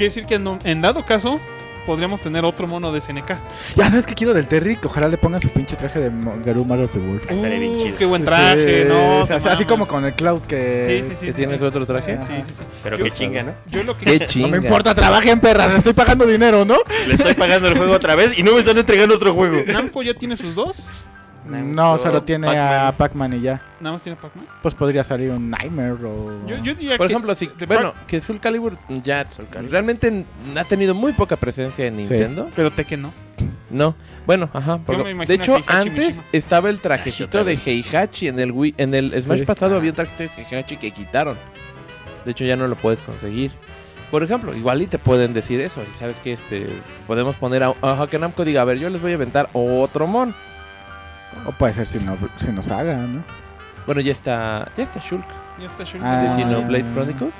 quiere 0.00 0.14
decir 0.14 0.24
que 0.26 0.36
en, 0.36 0.58
en 0.64 0.80
dado 0.80 1.04
caso 1.04 1.38
podríamos 1.84 2.20
tener 2.20 2.44
otro 2.44 2.66
mono 2.66 2.92
de 2.92 3.00
SNK. 3.00 3.30
Ya 3.76 3.90
sabes 3.90 4.06
que 4.06 4.14
quiero 4.14 4.32
del 4.32 4.46
Terry, 4.46 4.76
que 4.76 4.86
ojalá 4.86 5.08
le 5.08 5.16
pongan 5.18 5.40
su 5.40 5.48
pinche 5.48 5.76
traje 5.76 5.98
de 5.98 6.10
Garou 6.44 6.64
Mario 6.64 6.84
of 6.84 6.92
the 6.92 6.98
Wolf. 6.98 7.22
Estaría 7.30 7.58
bien 7.58 7.72
Uh, 7.72 7.82
chido. 7.84 7.96
Qué 7.98 8.04
buen 8.04 8.24
traje, 8.24 8.82
Sí, 8.84 8.88
¿no? 8.88 9.18
o 9.20 9.26
sea, 9.26 9.36
así 9.36 9.64
como 9.64 9.86
con 9.88 10.04
el 10.04 10.12
Cloud 10.14 10.40
que. 10.42 11.02
Sí, 11.02 11.08
sí, 11.08 11.16
sí. 11.18 11.26
¿Que 11.26 11.32
sí, 11.32 11.36
tienes 11.38 11.58
sí. 11.58 11.64
otro 11.64 11.84
traje? 11.86 12.18
Sí, 12.22 12.32
sí, 12.46 12.52
sí. 12.58 12.62
Pero 12.82 12.96
Yo- 12.98 13.04
que 13.04 13.10
chinga, 13.10 13.42
¿no? 13.42 13.52
Yo 13.70 13.82
lo 13.82 13.96
que. 13.96 14.04
Qué 14.04 14.18
No 14.20 14.26
chinga. 14.26 14.48
me 14.48 14.56
importa, 14.58 14.94
trabajen 14.94 15.40
perras, 15.40 15.72
estoy 15.74 15.92
pagando 15.94 16.26
dinero, 16.26 16.64
¿no? 16.64 16.76
Le 17.06 17.14
estoy 17.14 17.34
pagando 17.34 17.68
el 17.68 17.76
juego 17.76 17.92
otra 17.94 18.14
vez 18.14 18.38
y 18.38 18.42
no 18.42 18.52
me 18.52 18.60
están 18.60 18.78
entregando 18.78 19.14
otro 19.14 19.34
juego. 19.34 19.62
Namco 19.72 20.02
ya 20.02 20.14
tiene 20.14 20.36
sus 20.36 20.54
dos. 20.54 20.88
No, 21.50 21.98
solo 21.98 22.22
tiene 22.22 22.48
a 22.58 22.92
Pac-Man. 22.96 23.34
Y 23.34 23.40
ya. 23.40 23.60
Nada 23.80 23.94
más 23.94 24.02
tiene 24.02 24.16
Pac-Man. 24.20 24.46
Pues 24.62 24.74
podría 24.74 25.04
salir 25.04 25.30
un 25.30 25.50
Nightmare 25.50 25.92
o. 26.04 26.46
Yo, 26.46 26.56
yo 26.62 26.74
diría 26.74 26.96
Por 26.96 27.06
que. 27.08 27.12
ejemplo, 27.12 27.34
si, 27.34 27.50
bueno, 27.66 27.92
Pac- 27.94 28.06
que 28.06 28.20
Soul 28.20 28.40
Calibur 28.40 28.76
ya 29.02 29.24
Calibur. 29.24 29.70
realmente 29.70 30.24
ha 30.56 30.64
tenido 30.64 30.94
muy 30.94 31.12
poca 31.12 31.36
presencia 31.36 31.86
en 31.86 31.96
Nintendo. 31.96 32.48
Pero 32.54 32.70
Tekken 32.70 33.02
no. 33.02 33.12
No, 33.70 33.94
bueno, 34.26 34.50
ajá. 34.52 34.78
por 34.78 34.98
lo- 34.98 35.04
de 35.04 35.34
hecho, 35.34 35.56
antes 35.66 36.06
Mishima. 36.16 36.24
estaba 36.32 36.68
el 36.70 36.76
Ah, 36.76 36.82
trajecito 36.82 37.44
de. 37.44 37.54
Heihachi 37.64 38.28
en 38.28 38.38
el 38.40 38.52
Wii, 38.52 38.74
en 38.76 38.94
el 38.94 39.22
Smash 39.22 39.40
Sí. 39.40 39.44
pasado 39.46 39.76
había 39.76 39.90
un 39.90 39.96
trajecito 39.96 40.24
de 40.36 40.42
Heihachi 40.42 40.76
que 40.76 40.90
quitaron. 40.90 41.38
De 42.24 42.32
hecho, 42.32 42.44
ya 42.44 42.56
no 42.56 42.66
lo 42.68 42.76
puedes 42.76 43.00
conseguir. 43.00 43.52
Por 44.10 44.24
ejemplo, 44.24 44.54
igual 44.56 44.82
y 44.82 44.86
te 44.88 44.98
pueden 44.98 45.32
decir 45.32 45.60
eso. 45.60 45.82
Y 45.88 45.94
sabes 45.94 46.18
que 46.18 46.32
este 46.32 46.66
podemos 47.06 47.36
poner 47.36 47.62
a, 47.62 47.74
a 47.80 48.06
que 48.10 48.18
Namco 48.18 48.44
diga, 48.44 48.60
a 48.60 48.64
ver, 48.64 48.78
yo 48.78 48.90
les 48.90 49.00
voy 49.00 49.12
a 49.12 49.14
aventar 49.14 49.48
otro 49.52 50.06
mon. 50.08 50.34
O 51.46 51.52
puede 51.52 51.72
ser 51.74 51.86
si, 51.86 51.98
no, 51.98 52.16
si 52.36 52.48
nos 52.52 52.68
haga, 52.68 52.96
¿no? 52.96 53.22
Bueno, 53.86 54.00
ya 54.00 54.12
está. 54.12 54.70
Ya 54.76 54.84
está 54.84 55.00
Shulk. 55.00 55.26
Ya 55.58 55.66
está 55.66 55.84
Shulk. 55.84 56.02
Ah. 56.04 56.22
de 56.22 56.34
Xenoblade 56.42 56.84
Chronicles. 56.94 57.34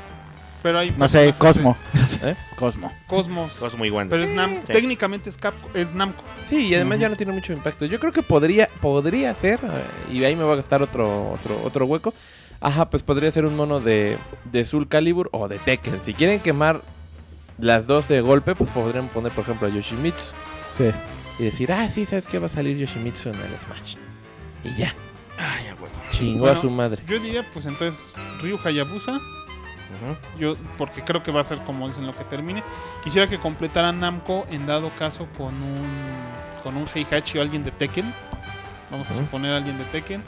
Pero 0.62 0.78
hay 0.78 0.90
No 0.96 1.08
sé, 1.08 1.34
Cosmo. 1.38 1.74
¿Eh? 2.22 2.34
Cosmo. 2.56 2.92
Cosmos. 3.06 3.54
Cosmo 3.54 3.84
y 3.86 3.90
Wanda. 3.90 4.10
Pero 4.10 4.24
es 4.24 4.34
Nam 4.34 4.50
Sí. 4.66 4.72
técnicamente 4.72 5.30
es, 5.30 5.38
Capco- 5.40 5.70
es 5.74 5.94
Namco. 5.94 6.22
Sí, 6.44 6.66
y 6.68 6.74
además 6.74 6.98
ya 6.98 7.08
no 7.08 7.16
tiene 7.16 7.32
mucho 7.32 7.52
impacto. 7.54 7.86
Yo 7.86 7.98
creo 7.98 8.12
que 8.12 8.22
podría, 8.22 8.68
podría 8.82 9.34
ser, 9.34 9.58
eh, 9.62 10.12
y 10.12 10.22
ahí 10.24 10.36
me 10.36 10.44
voy 10.44 10.52
a 10.52 10.56
gastar 10.56 10.82
otro, 10.82 11.30
otro, 11.32 11.58
otro 11.64 11.86
hueco. 11.86 12.12
Ajá, 12.60 12.90
pues 12.90 13.02
podría 13.02 13.30
ser 13.30 13.46
un 13.46 13.56
mono 13.56 13.80
de, 13.80 14.18
de 14.52 14.64
Soul 14.66 14.86
Calibur 14.86 15.30
o 15.32 15.48
de 15.48 15.58
Tekken. 15.58 15.98
Si 16.02 16.12
quieren 16.12 16.40
quemar 16.40 16.82
las 17.58 17.86
dos 17.86 18.06
de 18.08 18.20
golpe, 18.20 18.54
pues 18.54 18.68
podrían 18.68 19.08
poner, 19.08 19.32
por 19.32 19.44
ejemplo, 19.44 19.66
a 19.66 19.70
Yoshimitsu. 19.70 20.34
Sí. 20.76 20.90
Y 21.40 21.44
decir, 21.44 21.72
ah, 21.72 21.88
sí, 21.88 22.04
¿sabes 22.04 22.26
qué? 22.28 22.38
Va 22.38 22.46
a 22.46 22.50
salir 22.50 22.76
Yoshimitsu 22.76 23.30
en 23.30 23.36
el 23.36 23.58
Smash. 23.58 23.96
Y 24.62 24.74
ya, 24.76 24.94
Ay, 25.38 25.68
a 25.68 25.74
huevo. 25.74 25.88
chingó 26.10 26.40
Bueno, 26.40 26.58
a 26.58 26.60
su 26.60 26.70
madre. 26.70 27.02
Yo 27.06 27.18
diría, 27.18 27.42
pues 27.52 27.64
entonces, 27.64 28.12
Ryu 28.42 28.58
Hayabusa. 28.62 29.12
Ujú. 29.16 30.16
Yo, 30.38 30.54
porque 30.76 31.02
creo 31.02 31.22
que 31.22 31.32
va 31.32 31.40
a 31.40 31.44
ser 31.44 31.58
como 31.64 31.86
dicen 31.86 32.06
lo 32.06 32.14
que 32.14 32.24
termine. 32.24 32.62
Quisiera 33.02 33.26
que 33.26 33.38
completaran 33.38 33.98
Namco 34.00 34.46
en 34.50 34.66
dado 34.66 34.90
caso 34.98 35.26
con 35.38 35.54
un 35.54 36.20
con 36.62 36.76
un 36.76 36.86
Heihachi 36.94 37.38
o 37.38 37.40
alguien 37.40 37.64
de 37.64 37.70
Tekken. 37.70 38.12
Vamos 38.90 39.08
a 39.10 39.14
Ujú. 39.14 39.22
suponer 39.24 39.54
alguien 39.54 39.78
de 39.78 39.84
Tekken. 39.84 40.22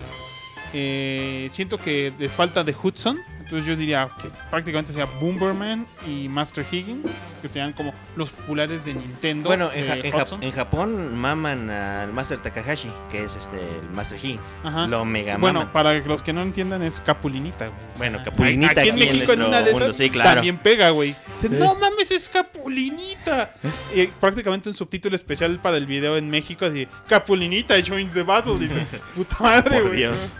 Eh, 0.72 1.46
siento 1.50 1.76
que 1.78 2.12
les 2.18 2.32
falta 2.34 2.64
de 2.64 2.74
Hudson. 2.82 3.18
Entonces 3.52 3.66
yo 3.68 3.76
diría 3.76 4.08
que 4.22 4.30
prácticamente 4.50 4.94
sea 4.94 5.04
Bomberman 5.20 5.86
y 6.06 6.26
Master 6.26 6.64
Higgins. 6.70 7.22
Que 7.42 7.48
sean 7.48 7.72
como 7.74 7.92
los 8.16 8.30
populares 8.30 8.86
de 8.86 8.94
Nintendo. 8.94 9.48
Bueno, 9.50 9.68
en, 9.74 9.82
de 9.82 9.88
Ja- 9.88 9.96
en 9.98 10.10
Ja- 10.12 10.22
Hudson. 10.22 10.42
en 10.42 10.52
Japón 10.52 11.16
maman 11.18 11.68
al 11.68 12.12
Master 12.14 12.38
Takahashi, 12.38 12.90
que 13.10 13.24
es 13.24 13.36
este 13.36 13.56
el 13.58 13.90
Master 13.90 14.16
Higgins. 14.18 14.40
Ajá. 14.64 14.86
Lo 14.86 15.04
mega 15.04 15.36
Bueno, 15.36 15.60
maman. 15.60 15.72
para 15.74 15.92
los 15.98 16.22
que 16.22 16.32
no 16.32 16.40
entiendan 16.40 16.82
es 16.82 17.02
Capulinita, 17.02 17.66
güey. 17.66 17.78
O 17.94 17.98
Bueno, 17.98 18.24
Capulinita 18.24 18.80
Aquí 18.80 18.88
en 18.88 18.94
aquí 18.94 19.02
en 19.02 19.08
México 19.10 19.32
en 19.34 19.42
una 19.42 19.60
de 19.62 19.70
mundo, 19.72 19.84
esas 19.86 19.96
sí, 19.98 20.08
claro. 20.08 20.34
también 20.36 20.56
pega, 20.56 20.88
güey. 20.90 21.14
Dice, 21.34 21.48
Sí. 21.48 21.54
No 21.58 21.74
mames, 21.74 22.10
es 22.10 22.28
Capulinita. 22.30 23.50
Y 23.94 24.06
prácticamente 24.06 24.70
un 24.70 24.74
subtítulo 24.74 25.14
especial 25.14 25.58
para 25.60 25.76
el 25.76 25.84
video 25.86 26.16
en 26.16 26.30
México 26.30 26.64
así, 26.64 26.88
Capulinita 27.06 27.74
joins 27.86 28.12
the 28.14 28.22
battle. 28.22 28.54
Y 28.54 28.68
puta 29.14 29.36
madre, 29.40 29.70
Por 29.78 29.88
güey. 29.88 29.96
Dios. 29.98 30.32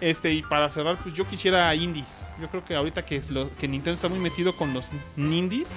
Este, 0.00 0.32
y 0.32 0.42
para 0.42 0.68
cerrar, 0.68 0.96
pues 1.02 1.14
yo 1.14 1.26
quisiera 1.26 1.74
indies. 1.74 2.24
Yo 2.40 2.48
creo 2.48 2.64
que 2.64 2.74
ahorita 2.74 3.02
que, 3.02 3.16
es 3.16 3.30
lo, 3.30 3.50
que 3.56 3.66
Nintendo 3.66 3.94
está 3.94 4.08
muy 4.08 4.18
metido 4.18 4.54
con 4.54 4.74
los 4.74 4.88
indies. 5.16 5.74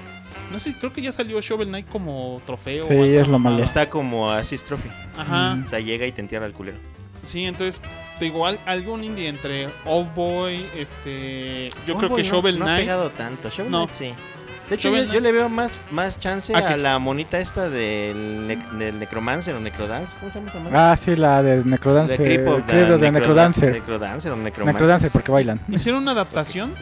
No 0.52 0.60
sé, 0.60 0.76
creo 0.78 0.92
que 0.92 1.02
ya 1.02 1.12
salió 1.12 1.40
Shovel 1.40 1.70
Knight 1.70 1.88
como 1.88 2.42
trofeo. 2.46 2.86
Sí, 2.88 2.94
o 2.94 3.02
algo 3.04 3.20
es 3.22 3.28
lo 3.30 3.40
malo. 3.40 3.64
Está 3.64 3.90
como 3.90 4.30
Assist 4.32 4.68
Trophy. 4.68 4.90
Ajá. 5.18 5.56
Mm. 5.56 5.66
O 5.66 5.70
sea, 5.70 5.80
llega 5.80 6.06
y 6.06 6.12
te 6.12 6.22
entierra 6.22 6.46
el 6.46 6.54
culero. 6.54 6.78
Sí, 7.24 7.46
entonces, 7.46 7.82
te 8.18 8.26
digo, 8.26 8.46
al- 8.46 8.60
algún 8.66 9.04
indie 9.04 9.28
entre 9.28 9.70
Old 9.86 10.14
Boy, 10.16 10.66
este. 10.76 11.72
Yo 11.86 11.98
creo 11.98 12.14
que 12.14 12.24
no, 12.24 12.28
Shovel 12.30 12.60
no 12.60 12.66
ha 12.66 12.68
Knight. 12.70 12.82
pegado 12.82 13.10
tanto. 13.12 13.50
Shovel 13.50 13.72
No. 13.72 13.86
Knight 13.88 13.92
sí. 13.94 14.14
De 14.70 14.76
hecho, 14.76 14.96
yo, 14.96 15.20
le 15.20 15.32
veo 15.32 15.50
más, 15.50 15.82
más 15.92 16.20
chance 16.20 16.54
Ah, 16.56 16.60
a 16.60 16.78
la 16.78 17.00
monita 17.00 17.40
esta 17.40 17.70
del, 17.70 18.58
del 18.78 19.00
Necromancer 19.00 19.56
o 19.56 19.60
Necrodance. 19.60 20.16
¿Cómo 20.20 20.32
se 20.32 20.40
llama? 20.40 20.70
Ah, 20.74 20.96
sí, 20.96 21.16
la 21.16 21.42
de 21.42 21.66
Necrodancer. 21.66 22.18
The 22.18 22.24
Creep 22.24 22.48
of 22.48 22.66
de 22.68 22.74
Necrodan- 22.74 23.12
Necrodancer. 23.14 23.74
Necrodancer 23.74 24.32
o 24.32 24.36
Necromancer. 24.36 24.74
Necrodancer, 24.76 25.12
porque 25.12 25.32
bailan. 25.32 25.60
¿Hicieron 25.70 26.04
una 26.04 26.12
adaptación 26.12 26.76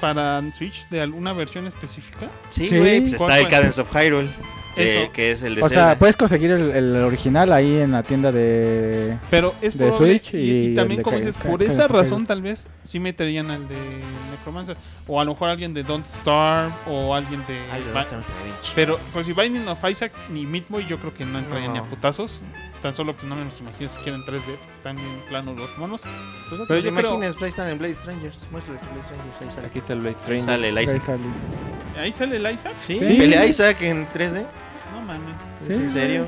para 0.00 0.42
Switch 0.52 0.88
de 0.88 1.00
alguna 1.00 1.32
versión 1.32 1.66
específica? 1.66 2.28
Sí, 2.48 2.68
Sí. 2.68 2.76
güey, 2.78 3.00
pues 3.02 3.14
¿Cuál 3.16 3.30
está 3.32 3.40
el? 3.42 3.48
Cadence 3.48 3.80
of 3.80 3.94
Hyrule. 3.94 4.28
Eso. 4.82 5.12
que 5.12 5.32
es 5.32 5.42
el 5.42 5.54
de 5.54 5.62
O 5.62 5.68
Zelda. 5.68 5.86
sea, 5.90 5.98
puedes 5.98 6.16
conseguir 6.16 6.50
el, 6.50 6.70
el 6.70 6.96
original 6.96 7.52
ahí 7.52 7.78
en 7.80 7.92
la 7.92 8.02
tienda 8.02 8.32
de... 8.32 9.16
Pero 9.30 9.54
es 9.62 9.76
De 9.76 9.86
probable, 9.86 10.18
Switch 10.20 10.34
y, 10.34 10.36
y 10.38 10.66
y 10.72 10.74
también 10.74 11.02
como 11.02 11.16
dices, 11.16 11.36
por 11.36 11.62
esa 11.62 11.88
razón 11.88 12.26
tal 12.26 12.42
vez 12.42 12.68
sí 12.84 12.98
meterían 13.00 13.50
al 13.50 13.66
de 13.68 13.76
Necromancer. 14.30 14.76
O 15.06 15.20
a 15.20 15.24
lo 15.24 15.32
mejor 15.32 15.48
alguien 15.50 15.72
de 15.74 15.82
Don't 15.82 16.04
Starve 16.06 16.72
o 16.86 17.14
alguien 17.14 17.44
de... 17.46 17.58
Ay, 17.72 17.82
pero 18.74 18.98
pues 19.12 19.26
si 19.26 19.32
Binding 19.32 19.66
of 19.68 19.82
Isaac 19.88 20.12
ni 20.30 20.44
Meat 20.46 20.64
Boy 20.68 20.86
yo 20.86 20.98
creo 20.98 21.14
que 21.14 21.24
no 21.24 21.38
entrarían 21.38 21.72
ni 21.72 21.78
a 21.78 21.82
No. 21.82 21.88
putazos. 21.88 22.42
Tan 22.82 22.94
solo 22.94 23.14
pues 23.14 23.24
no 23.24 23.34
me 23.34 23.44
los 23.44 23.58
imagino 23.60 23.88
siquiera 23.88 24.16
en 24.16 24.22
3D. 24.24 24.40
porque 24.44 24.72
Están 24.74 24.96
bien 24.96 25.08
planos 25.28 25.56
los 25.56 25.76
monos. 25.78 26.02
Pues 26.48 26.60
no 26.60 26.66
pero 26.68 26.80
yo 26.80 26.94
creo- 26.94 27.10
imagines, 27.14 27.34
pues 27.36 27.42
ahí 27.44 27.48
están 27.50 27.68
en 27.68 27.78
Blade 27.78 27.94
Strangers. 27.94 28.38
Muéstrales 28.50 28.82
Blade 28.82 29.02
Strangers, 29.04 29.36
ahí 29.42 29.50
sale. 29.50 29.66
Aquí 29.66 29.78
está 29.78 29.92
el 29.94 30.00
Blade 30.00 30.16
Ahí 30.16 30.22
Stranger. 30.22 30.44
sale 30.44 30.68
el 30.68 30.76
Ahí 30.78 30.84
Isaac. 30.84 31.02
Ahí 31.98 32.12
sale 32.12 32.36
el 32.36 32.50
Isaac. 32.54 32.74
Sí, 32.78 32.98
Sí. 33.00 33.14
pelea 33.14 33.46
Isaac 33.46 33.82
en 33.82 34.08
3D. 34.08 34.44
No 34.92 35.00
mames. 35.02 35.34
Sí, 35.66 35.72
¿En 35.72 35.90
serio? 35.90 36.26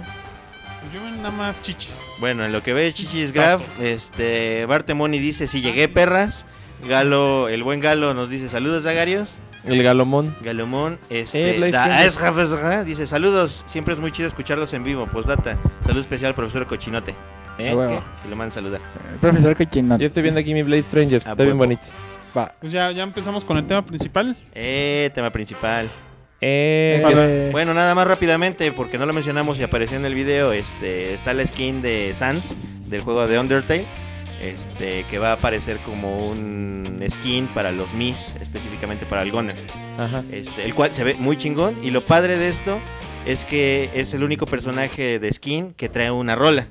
Pues 0.81 0.93
yo 0.93 1.01
veo 1.03 1.11
nada 1.17 1.31
más 1.31 1.61
chichis. 1.63 2.03
Bueno, 2.21 2.45
en 2.45 2.53
lo 2.53 2.63
que 2.63 2.73
ve 2.73 2.93
Chichis 2.93 3.33
Graf, 3.33 3.61
este, 3.81 4.65
Bartemoni 4.67 5.19
dice, 5.19 5.47
si 5.47 5.61
llegué 5.61 5.89
perras. 5.89 6.47
Galo, 6.89 7.49
el 7.49 7.63
buen 7.63 7.81
Galo 7.81 8.15
nos 8.15 8.31
dice, 8.31 8.49
saludos 8.49 8.85
Zagarios. 8.85 9.37
El 9.65 9.83
Galomón. 9.83 10.35
Galomón, 10.43 10.99
este, 11.11 11.59
Eh, 11.67 11.71
da- 11.71 12.03
es 12.05 12.19
dice, 12.87 13.07
saludos, 13.07 13.63
siempre 13.67 13.93
es 13.93 14.01
muy 14.01 14.11
chido 14.11 14.27
escucharlos 14.27 14.73
en 14.73 14.85
vivo. 14.85 15.07
Postdata, 15.07 15.59
salud 15.85 16.01
especial, 16.01 16.35
profesor 16.35 16.67
Cochinote. 16.67 17.15
¿Eh? 17.59 17.75
Huevo. 17.75 18.03
Y 18.25 18.31
lo 18.31 18.37
mandan 18.37 18.53
saludar. 18.53 18.81
Profesor 19.21 19.55
Cochino. 19.55 19.99
Yo 19.99 20.07
estoy 20.07 20.23
viendo 20.23 20.41
aquí 20.41 20.55
mi 20.55 20.63
Blade 20.63 20.83
Stranger. 20.83 21.23
A 21.27 21.31
Está 21.33 21.45
bien 21.45 21.59
bonito. 21.59 21.83
Va. 22.35 22.55
Pues 22.59 22.73
ya, 22.73 22.91
ya 22.93 23.03
empezamos 23.03 23.45
con 23.45 23.59
el 23.59 23.67
tema 23.67 23.85
principal. 23.85 24.35
Eh, 24.55 25.11
tema 25.15 25.29
principal. 25.29 25.91
Eh, 26.41 27.49
Bueno, 27.53 27.75
nada 27.75 27.95
más 27.95 28.07
rápidamente, 28.07 28.73
porque 28.73 28.99
no 28.99 29.07
lo 29.07 29.13
mencionamos 29.13 29.59
y 29.59 29.63
apareció 29.63 29.97
en 29.97 30.05
el 30.05 30.15
video, 30.15 30.53
este, 30.53 31.15
está 31.15 31.35
la 31.35 31.47
skin 31.47 31.83
de 31.83 32.13
Sans 32.15 32.57
del 32.87 33.03
juego 33.03 33.27
de 33.27 33.39
Undertale, 33.39 33.85
este, 34.41 35.05
que 35.11 35.19
va 35.19 35.31
a 35.31 35.33
aparecer 35.33 35.79
como 35.81 36.31
un 36.31 37.05
skin 37.11 37.47
para 37.49 37.73
los 37.73 37.93
Mis, 37.93 38.35
específicamente 38.41 39.05
para 39.05 39.23
el 39.23 39.31
Gunner, 39.33 39.57
Ajá. 39.99 40.25
este, 40.33 40.65
el 40.65 40.75
cual 40.75 40.95
se 40.95 41.05
ve 41.05 41.15
muy 41.19 41.37
chingón 41.37 41.77
y 41.83 41.91
lo 41.91 42.07
padre 42.07 42.37
de 42.39 42.49
esto 42.49 42.79
es 43.27 43.45
que 43.45 43.91
es 43.95 44.15
el 44.15 44.25
único 44.25 44.47
personaje 44.47 45.19
de 45.19 45.33
skin 45.33 45.75
que 45.75 45.89
trae 45.91 46.11
una 46.11 46.37
rola, 46.37 46.69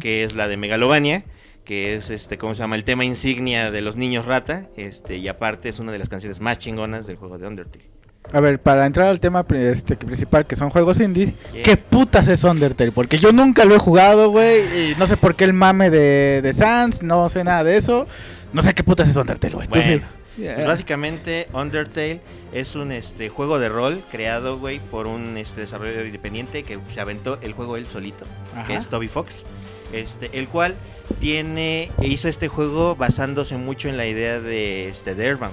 que 0.00 0.24
es 0.24 0.34
la 0.34 0.48
de 0.48 0.56
Megalovania, 0.56 1.24
que 1.64 1.94
es 1.94 2.10
este, 2.10 2.38
¿cómo 2.38 2.54
se 2.56 2.62
llama? 2.62 2.74
El 2.74 2.82
tema 2.84 3.04
insignia 3.04 3.70
de 3.70 3.80
los 3.82 3.96
niños 3.96 4.26
rata, 4.26 4.64
este, 4.76 5.16
y 5.18 5.28
aparte 5.28 5.68
es 5.68 5.78
una 5.78 5.92
de 5.92 5.98
las 5.98 6.08
canciones 6.08 6.40
más 6.40 6.58
chingonas 6.58 7.06
del 7.06 7.16
juego 7.16 7.38
de 7.38 7.46
Undertale. 7.46 7.84
A 8.32 8.40
ver, 8.40 8.58
para 8.60 8.86
entrar 8.86 9.08
al 9.08 9.20
tema 9.20 9.44
este, 9.54 9.96
principal, 9.96 10.46
que 10.46 10.56
son 10.56 10.70
juegos 10.70 11.00
indie, 11.00 11.34
Yeah. 11.52 11.62
¿qué 11.64 11.76
putas 11.76 12.28
es 12.28 12.44
Undertale? 12.44 12.92
Porque 12.92 13.18
yo 13.18 13.32
nunca 13.32 13.64
lo 13.64 13.74
he 13.74 13.78
jugado, 13.78 14.30
güey, 14.30 14.90
y 14.92 14.94
no 14.96 15.06
sé 15.06 15.16
por 15.16 15.34
qué 15.34 15.44
el 15.44 15.52
mame 15.52 15.90
de, 15.90 16.40
de 16.42 16.52
Sans, 16.54 17.02
no 17.02 17.28
sé 17.28 17.44
nada 17.44 17.64
de 17.64 17.76
eso. 17.76 18.06
No 18.52 18.62
sé 18.62 18.74
qué 18.74 18.84
putas 18.84 19.08
es 19.08 19.16
Undertale, 19.16 19.54
güey. 19.54 19.68
Bueno, 19.68 19.84
sí. 19.84 20.02
Pues 20.36 20.66
básicamente 20.66 21.48
Undertale 21.52 22.20
es 22.54 22.74
un 22.74 22.90
este 22.90 23.28
juego 23.28 23.58
de 23.58 23.68
rol 23.68 24.00
creado, 24.10 24.58
güey, 24.58 24.78
por 24.78 25.06
un 25.06 25.36
este 25.36 25.60
desarrollador 25.60 26.06
independiente 26.06 26.62
que 26.62 26.78
se 26.88 27.00
aventó 27.00 27.38
el 27.42 27.52
juego 27.52 27.76
él 27.76 27.86
solito, 27.86 28.24
que 28.66 28.74
es 28.74 28.88
Toby 28.88 29.08
Fox. 29.08 29.44
Este, 29.92 30.30
el 30.32 30.48
cual 30.48 30.74
tiene 31.20 31.90
hizo 32.00 32.28
este 32.28 32.48
juego 32.48 32.96
basándose 32.96 33.58
mucho 33.58 33.90
en 33.90 33.98
la 33.98 34.06
idea 34.06 34.40
de 34.40 34.88
este 34.88 35.14
de. 35.14 35.50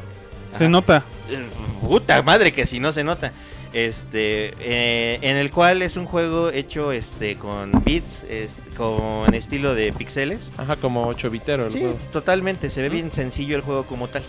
Se 0.51 0.63
Ajá. 0.65 0.69
nota. 0.69 1.03
Puta 1.81 2.21
madre 2.21 2.51
que 2.51 2.65
si 2.65 2.79
no 2.79 2.91
se 2.91 3.03
nota. 3.03 3.31
Este, 3.71 4.53
eh, 4.59 5.19
en 5.21 5.37
el 5.37 5.51
cual 5.51 5.83
es 5.83 5.95
un 5.95 6.05
juego 6.05 6.49
hecho 6.49 6.91
este 6.91 7.35
con 7.37 7.71
bits, 7.85 8.23
este, 8.27 8.67
con 8.75 9.31
estilo 9.35 9.75
de 9.75 9.93
pixeles. 9.93 10.51
Ajá, 10.57 10.75
como 10.77 11.05
8 11.07 11.29
bitero 11.29 11.65
el 11.65 11.71
Sí, 11.71 11.79
juego. 11.79 11.97
totalmente, 12.11 12.71
se 12.71 12.81
ve 12.81 12.89
bien 12.89 13.11
sencillo 13.11 13.55
el 13.55 13.61
juego 13.61 13.83
como 13.83 14.07
tal. 14.07 14.23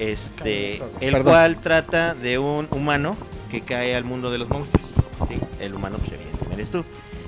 Este, 0.00 0.76
el 1.00 1.12
Perdón. 1.12 1.22
cual 1.32 1.60
trata 1.60 2.14
de 2.14 2.38
un 2.38 2.66
humano 2.72 3.16
que 3.50 3.60
cae 3.60 3.94
al 3.94 4.04
mundo 4.04 4.30
de 4.32 4.38
los 4.38 4.48
monstruos. 4.48 4.88
Sí, 5.28 5.38
el 5.60 5.74
humano 5.74 5.98
pues 5.98 6.12
evidentemente 6.12 6.54
eres 6.54 6.70
tú. 6.70 6.84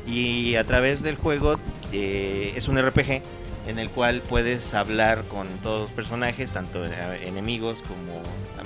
Y 0.07 0.57
a 0.57 0.65
través 0.65 1.03
del 1.03 1.15
juego 1.17 1.61
eh, 1.93 2.55
es 2.57 2.67
un 2.67 2.77
RPG 2.81 3.23
en 3.67 3.79
el 3.79 3.89
cual 3.91 4.23
puedes 4.29 4.75
hablar 4.75 5.23
con 5.25 5.47
todos 5.63 5.83
los 5.83 5.91
personajes, 5.91 6.53
tanto 6.53 6.85
eh, 6.85 6.91
enemigos 7.23 7.83
como 7.83 8.23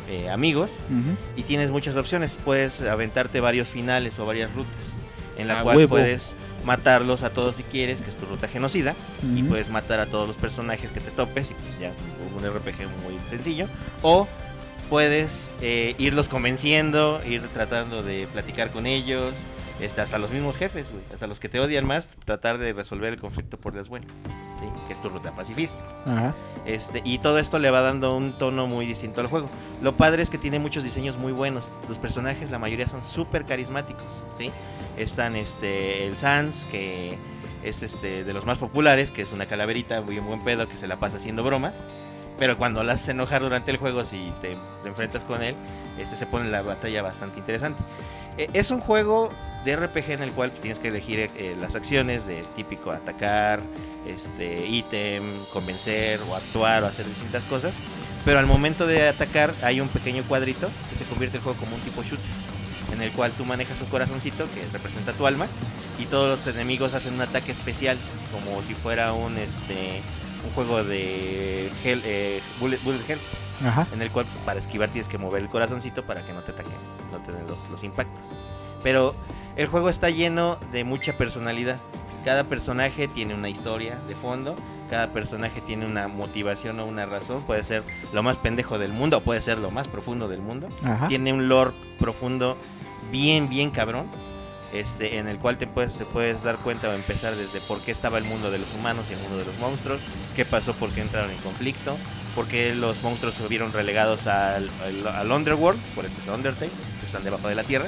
eh, 0.09 0.31
amigos, 0.31 0.71
y 1.37 1.43
tienes 1.43 1.71
muchas 1.71 1.97
opciones. 1.97 2.39
Puedes 2.45 2.81
aventarte 2.83 3.41
varios 3.41 3.69
finales 3.69 4.19
o 4.19 4.27
varias 4.27 4.53
rutas, 4.55 4.95
en 5.37 5.49
la 5.49 5.63
cual 5.63 5.77
huevo. 5.77 5.91
puedes 5.91 6.35
matarlos 6.65 7.23
a 7.23 7.31
todos 7.31 7.57
si 7.57 7.63
quieres, 7.63 8.01
que 8.01 8.11
es 8.11 8.17
tu 8.17 8.27
ruta 8.27 8.49
genocida 8.49 8.95
y 9.37 9.43
puedes 9.45 9.71
matar 9.71 10.01
a 10.01 10.07
todos 10.07 10.27
los 10.27 10.37
personajes 10.37 10.91
que 10.91 11.01
te 11.01 11.11
topes 11.13 11.51
y 11.51 11.55
pues 11.55 11.79
ya 11.79 11.93
un 12.37 12.45
RPG 12.45 12.89
muy 13.05 13.19
sencillo 13.31 13.69
o 14.03 14.27
puedes 14.91 15.49
eh, 15.63 15.95
irlos 15.99 16.29
convenciendo 16.29 17.21
ir 17.25 17.43
tratando 17.55 18.03
de 18.03 18.27
platicar 18.33 18.71
con 18.73 18.87
ellos 18.87 19.33
este, 19.81 20.01
hasta 20.01 20.19
los 20.19 20.31
mismos 20.33 20.57
jefes 20.57 20.91
güey, 20.91 21.03
hasta 21.13 21.27
los 21.27 21.41
que 21.41 21.49
te 21.49 21.61
odian 21.61 21.85
más 21.87 22.09
tratar 22.25 22.59
de 22.59 22.73
resolver 22.73 23.13
el 23.13 23.21
conflicto 23.21 23.59
por 23.59 23.75
las 23.75 23.89
buenas 23.89 24.11
¿sí? 24.61 24.67
que 24.87 24.95
es 24.95 25.01
tu 25.01 25.09
ruta 25.09 25.35
pacifista 25.35 25.79
Ajá. 26.07 26.35
este, 26.65 27.03
y 27.05 27.19
todo 27.19 27.39
esto 27.39 27.59
le 27.59 27.71
va 27.71 27.81
dando 27.81 28.17
un 28.17 28.33
tono 28.33 28.67
muy 28.67 28.87
distinto 28.87 29.21
al 29.21 29.27
juego. 29.27 29.49
Lo 29.83 29.97
padre 29.97 30.23
es 30.23 30.31
que 30.31 30.39
tiene 30.39 30.59
muchos 30.59 30.85
diseños 30.85 31.17
muy 31.19 31.33
buenos. 31.33 31.71
Los 31.89 31.99
personajes, 31.99 32.51
la 32.51 32.59
mayoría 32.59 32.89
son 32.89 33.05
súper 33.05 33.45
carismáticos, 33.45 34.23
¿sí? 34.39 34.51
Están 34.97 35.37
este, 35.37 36.07
el 36.07 36.17
Sans, 36.17 36.65
que 36.67 37.19
es 37.63 37.83
este, 37.83 38.25
de 38.25 38.33
los 38.33 38.47
más 38.47 38.59
populares, 38.59 39.11
que 39.11 39.23
es 39.23 39.33
una 39.33 39.47
calaverita 39.47 40.01
muy 40.01 40.17
en 40.17 40.27
buen 40.27 40.43
pedo, 40.43 40.69
que 40.69 40.77
se 40.79 40.87
la 40.87 40.97
pasa 40.99 41.17
haciendo 41.17 41.43
bromas. 41.45 41.75
Pero 42.39 42.59
cuando 42.59 42.83
la 42.83 42.95
haces 42.95 43.09
enojar 43.09 43.43
durante 43.43 43.71
el 43.71 43.79
juego, 43.79 44.05
si 44.05 44.33
te, 44.41 44.57
te 44.83 44.89
enfrentas 44.89 45.25
con 45.25 45.43
él, 45.43 45.55
este 45.99 46.17
se 46.17 46.27
pone 46.27 46.49
la 46.51 46.63
batalla 46.63 47.03
bastante 47.03 47.39
interesante. 47.39 47.83
Eh, 48.39 48.49
es 48.53 48.71
un 48.71 48.81
juego 48.81 49.31
de 49.65 49.77
RPG 49.77 50.13
en 50.13 50.23
el 50.23 50.33
cual 50.33 50.51
pues, 50.51 50.61
tienes 50.61 50.79
que 50.79 50.89
elegir 50.89 51.31
eh, 51.35 51.57
las 51.61 51.75
acciones 51.75 52.27
de 52.27 52.45
típico 52.55 52.91
atacar, 52.91 53.61
este 54.07 54.67
ítem, 54.67 55.25
convencer 55.53 56.21
o 56.29 56.37
actuar 56.37 56.85
o 56.85 56.87
hacer 56.87 57.07
distintas 57.07 57.45
cosas. 57.45 57.75
Pero 58.25 58.39
al 58.39 58.47
momento 58.47 58.87
de 58.87 59.09
atacar 59.09 59.53
hay 59.63 59.81
un 59.81 59.89
pequeño 59.89 60.23
cuadrito 60.25 60.69
que 60.91 60.97
se 60.97 61.05
convierte 61.05 61.39
el 61.39 61.43
juego 61.43 61.59
como 61.59 61.77
un 61.77 61.83
tipo 61.83 62.03
shoot 62.03 62.21
en 62.93 63.03
el 63.03 63.11
cual 63.13 63.33
tú 63.33 63.45
manejas 63.45 63.81
un 63.81 63.89
corazoncito 63.89 64.47
que 64.55 64.63
representa 64.73 65.13
tu 65.13 65.27
alma 65.27 65.47
y 65.99 66.05
todos 66.07 66.29
los 66.47 66.55
enemigos 66.55 66.95
hacen 66.95 67.15
un 67.15 67.21
ataque 67.21 67.53
especial 67.53 67.97
como 68.33 68.63
si 68.63 68.75
fuera 68.75 69.13
un 69.13 69.37
este 69.39 70.03
un 70.47 70.53
juego 70.55 70.85
de 70.85 71.71
hell, 71.85 72.01
eh, 72.05 72.41
bullet, 72.61 72.79
bullet 72.83 73.01
hell 73.09 73.19
Ajá. 73.65 73.87
en 73.93 74.03
el 74.03 74.11
cual 74.11 74.27
para 74.45 74.59
esquivar 74.59 74.91
tienes 74.91 75.09
que 75.09 75.19
mover 75.19 75.43
el 75.43 75.49
corazoncito 75.49 76.03
para 76.05 76.25
que 76.25 76.33
no 76.33 76.43
te 76.43 76.53
ataquen, 76.53 76.73
no 77.13 77.19
te 77.19 77.33
den 77.33 77.47
los, 77.47 77.69
los 77.71 77.83
impactos. 77.85 78.23
Pero 78.83 79.15
el 79.57 79.67
juego 79.67 79.89
está 79.89 80.11
lleno 80.11 80.59
de 80.73 80.85
mucha 80.85 81.17
personalidad. 81.17 81.81
Cada 82.25 82.45
personaje 82.45 83.09
tiene 83.09 83.35
una 83.35 83.49
historia 83.49 83.99
de 84.09 84.15
fondo, 84.15 84.57
cada 84.91 85.13
personaje 85.13 85.61
tiene 85.61 85.87
una 85.87 86.09
motivación 86.09 86.79
o 86.81 86.87
una 86.87 87.07
razón. 87.07 87.43
Puede 87.43 87.65
ser 87.65 87.83
lo 88.13 88.23
más 88.23 88.39
pendejo 88.39 88.79
del 88.79 88.93
mundo 88.93 89.19
o 89.19 89.21
puede 89.21 89.41
ser 89.41 89.59
lo 89.59 89.71
más 89.71 89.89
profundo 89.89 90.29
del 90.29 90.41
mundo. 90.41 90.69
Ajá. 90.85 91.09
Tiene 91.09 91.33
un 91.33 91.49
lore 91.49 91.73
profundo 91.99 92.57
bien, 93.11 93.49
bien 93.49 93.71
cabrón. 93.71 94.07
Este, 94.73 95.19
en 95.19 95.29
el 95.29 95.39
cual 95.39 95.59
te 95.59 95.67
puedes, 95.67 95.97
te 95.97 96.05
puedes 96.05 96.43
dar 96.43 96.57
cuenta 96.57 96.89
o 96.89 96.93
empezar 96.93 97.35
desde 97.37 97.61
por 97.61 97.81
qué 97.81 97.93
estaba 97.93 98.19
el 98.19 98.25
mundo 98.25 98.51
de 98.51 98.59
los 98.59 98.75
humanos 98.75 99.05
y 99.09 99.15
el 99.15 99.21
mundo 99.21 99.39
de 99.39 99.45
los 99.45 99.57
monstruos, 99.59 100.01
qué 100.35 100.45
pasó, 100.45 100.75
por 100.75 100.91
qué 100.91 101.03
entraron 101.03 101.31
en 101.31 101.39
conflicto, 101.39 101.97
por 102.35 102.47
qué 102.47 102.75
los 102.75 103.03
monstruos 103.03 103.35
se 103.35 103.47
vieron 103.49 103.73
relegados 103.73 104.27
al, 104.27 104.69
Underworld, 105.31 105.81
por 105.95 106.05
eso 106.05 106.15
es 106.21 106.29
Undertale, 106.29 106.71
que 107.01 107.07
están 107.07 107.23
debajo 107.23 107.49
de 107.49 107.55
la 107.55 107.63
tierra, 107.63 107.87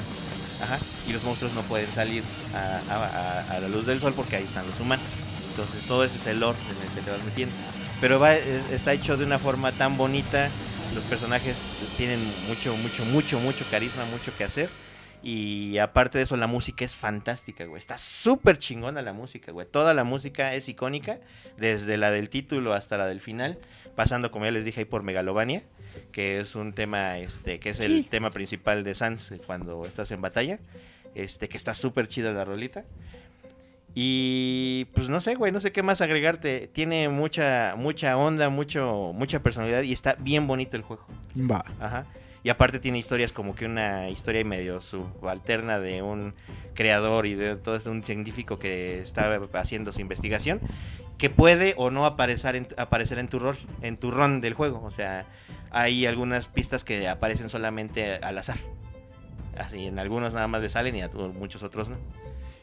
Ajá, 0.61 0.77
y 1.07 1.13
los 1.13 1.23
monstruos 1.23 1.53
no 1.53 1.61
pueden 1.63 1.89
salir 1.91 2.23
a, 2.53 3.59
la 3.61 3.67
luz 3.67 3.85
del 3.85 3.99
sol 3.99 4.13
porque 4.13 4.37
ahí 4.37 4.43
están 4.43 4.67
los 4.67 4.79
humanos. 4.79 5.05
Entonces 5.51 5.83
todo 5.87 6.03
ese 6.03 6.17
es 6.17 6.27
el 6.27 6.39
lore 6.39 6.57
en 6.69 6.87
el 6.87 6.93
que 6.95 7.01
te 7.01 7.11
vas 7.11 7.23
metiendo. 7.23 7.55
Pero 8.01 8.19
va, 8.19 8.35
eh, 8.35 8.61
está 8.71 8.93
hecho 8.93 9.17
de 9.17 9.25
una 9.25 9.39
forma 9.39 9.71
tan 9.71 9.97
bonita, 9.97 10.49
los 10.95 11.03
personajes 11.05 11.55
tienen 11.97 12.19
mucho, 12.47 12.75
mucho, 12.77 13.05
mucho, 13.05 13.39
mucho 13.39 13.65
carisma, 13.69 14.05
mucho 14.05 14.35
que 14.37 14.43
hacer. 14.43 14.69
Y 15.21 15.77
aparte 15.79 16.17
de 16.17 16.23
eso, 16.23 16.37
la 16.37 16.47
música 16.47 16.85
es 16.85 16.95
fantástica, 16.95 17.65
güey. 17.65 17.79
Está 17.79 17.97
súper 17.97 18.57
chingona 18.57 19.01
la 19.01 19.13
música, 19.13 19.51
güey. 19.51 19.67
Toda 19.69 19.93
la 19.93 20.03
música 20.03 20.53
es 20.53 20.69
icónica, 20.69 21.19
desde 21.57 21.97
la 21.97 22.11
del 22.11 22.29
título 22.29 22.73
hasta 22.73 22.97
la 22.97 23.05
del 23.05 23.19
final, 23.19 23.57
pasando, 23.95 24.31
como 24.31 24.45
ya 24.45 24.51
les 24.51 24.63
dije, 24.63 24.81
ahí 24.81 24.85
por 24.85 25.03
Megalovania, 25.03 25.63
que 26.11 26.39
es 26.39 26.55
un 26.55 26.71
tema, 26.71 27.17
este, 27.17 27.59
que 27.59 27.71
es 27.71 27.79
el 27.81 28.07
tema 28.07 28.31
principal 28.31 28.83
de 28.83 28.95
Sans 28.95 29.31
eh, 29.31 29.41
cuando 29.45 29.85
estás 29.85 30.11
en 30.11 30.21
batalla. 30.21 30.59
Este, 31.15 31.49
que 31.49 31.57
está 31.57 31.73
súper 31.73 32.07
chida 32.07 32.31
la 32.31 32.45
rolita. 32.45 32.85
Y 33.95 34.85
pues 34.93 35.09
no 35.09 35.19
sé, 35.19 35.35
güey, 35.35 35.51
no 35.51 35.59
sé 35.59 35.71
qué 35.71 35.83
más 35.83 36.01
agregarte. 36.01 36.69
Tiene 36.71 37.09
mucha, 37.09 37.73
mucha 37.75 38.15
onda, 38.17 38.49
mucho, 38.49 39.11
mucha 39.13 39.41
personalidad 39.41 39.81
y 39.81 39.91
está 39.91 40.15
bien 40.19 40.47
bonito 40.47 40.77
el 40.77 40.83
juego. 40.83 41.05
Va. 41.39 41.65
Ajá. 41.79 42.05
Y 42.43 42.49
aparte 42.49 42.79
tiene 42.79 42.97
historias 42.97 43.33
como 43.33 43.55
que 43.55 43.65
una 43.65 44.09
historia 44.09 44.43
medio 44.45 44.81
subalterna 44.81 45.79
de 45.79 46.01
un 46.01 46.33
creador 46.73 47.25
y 47.25 47.35
de 47.35 47.57
todo 47.57 47.79
un 47.91 48.03
científico 48.03 48.59
que 48.59 48.99
está 48.99 49.39
haciendo 49.53 49.91
su 49.91 49.99
investigación 49.99 50.61
que 51.19 51.29
puede 51.29 51.73
o 51.77 51.91
no 51.91 52.05
aparecer 52.05 52.55
en, 52.55 52.67
aparecer 52.77 53.19
en 53.19 53.27
tu 53.27 53.39
rol, 53.39 53.57
en 53.81 53.97
tu 53.97 54.09
run 54.09 54.39
del 54.39 54.53
juego. 54.53 54.81
O 54.83 54.89
sea, 54.89 55.25
hay 55.69 56.05
algunas 56.05 56.47
pistas 56.47 56.85
que 56.85 57.07
aparecen 57.09 57.49
solamente 57.49 58.15
al 58.15 58.37
azar. 58.37 58.57
Así, 59.57 59.87
en 59.87 59.99
algunos 59.99 60.33
nada 60.33 60.47
más 60.47 60.61
le 60.61 60.69
salen 60.69 60.95
y 60.95 61.01
a 61.01 61.09
muchos 61.09 61.61
otros 61.61 61.89
no. 61.89 61.97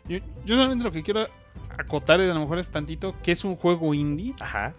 Yo, 0.08 0.18
yo 0.46 0.56
solamente 0.56 0.84
lo 0.84 0.92
que 0.92 1.02
quiero 1.02 1.28
acotar 1.76 2.18
y 2.20 2.24
a 2.24 2.32
lo 2.32 2.40
mejor 2.40 2.58
es 2.58 2.70
tantito 2.70 3.14
que 3.22 3.32
es 3.32 3.44
un 3.44 3.56
juego 3.56 3.92
indie. 3.92 4.34
Ajá. 4.40 4.74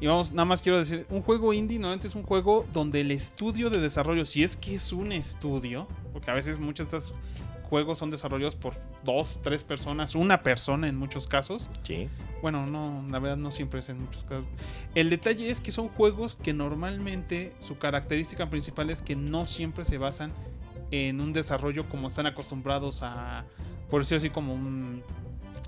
Y 0.00 0.06
vamos, 0.06 0.32
nada 0.32 0.46
más 0.46 0.62
quiero 0.62 0.78
decir, 0.78 1.06
un 1.10 1.20
juego 1.20 1.52
indie 1.52 1.78
normalmente 1.78 2.08
es 2.08 2.14
un 2.14 2.22
juego 2.22 2.66
donde 2.72 3.02
el 3.02 3.10
estudio 3.10 3.68
de 3.68 3.80
desarrollo, 3.80 4.24
si 4.24 4.42
es 4.42 4.56
que 4.56 4.74
es 4.74 4.92
un 4.94 5.12
estudio, 5.12 5.86
porque 6.14 6.30
a 6.30 6.34
veces 6.34 6.58
muchos 6.58 6.90
de 6.90 6.96
estos 6.96 7.14
juegos 7.70 7.98
son 7.98 8.10
desarrollados 8.10 8.56
por 8.56 8.74
dos, 9.04 9.40
tres 9.42 9.62
personas, 9.62 10.14
una 10.14 10.42
persona 10.42 10.88
en 10.88 10.96
muchos 10.96 11.26
casos. 11.26 11.68
Sí. 11.82 12.08
Bueno, 12.40 12.66
no, 12.66 13.04
la 13.10 13.18
verdad 13.18 13.36
no 13.36 13.50
siempre 13.50 13.80
es 13.80 13.90
en 13.90 14.00
muchos 14.00 14.24
casos. 14.24 14.46
El 14.94 15.10
detalle 15.10 15.50
es 15.50 15.60
que 15.60 15.70
son 15.70 15.88
juegos 15.88 16.34
que 16.34 16.54
normalmente 16.54 17.54
su 17.58 17.78
característica 17.78 18.48
principal 18.48 18.88
es 18.88 19.02
que 19.02 19.16
no 19.16 19.44
siempre 19.44 19.84
se 19.84 19.98
basan 19.98 20.32
en 20.90 21.20
un 21.20 21.32
desarrollo 21.32 21.88
como 21.88 22.08
están 22.08 22.26
acostumbrados 22.26 23.02
a, 23.02 23.44
por 23.90 24.00
decirlo 24.00 24.18
así, 24.18 24.30
como 24.30 24.54
un 24.54 25.02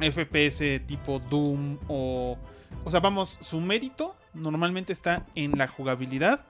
FPS 0.01 0.81
tipo 0.87 1.19
Doom 1.19 1.79
o... 1.89 2.39
O 2.85 2.91
sea, 2.91 3.01
vamos, 3.01 3.39
su 3.41 3.61
mérito 3.61 4.15
normalmente 4.35 4.93
está 4.93 5.27
en 5.35 5.59
la 5.59 5.69
jugabilidad, 5.69 6.45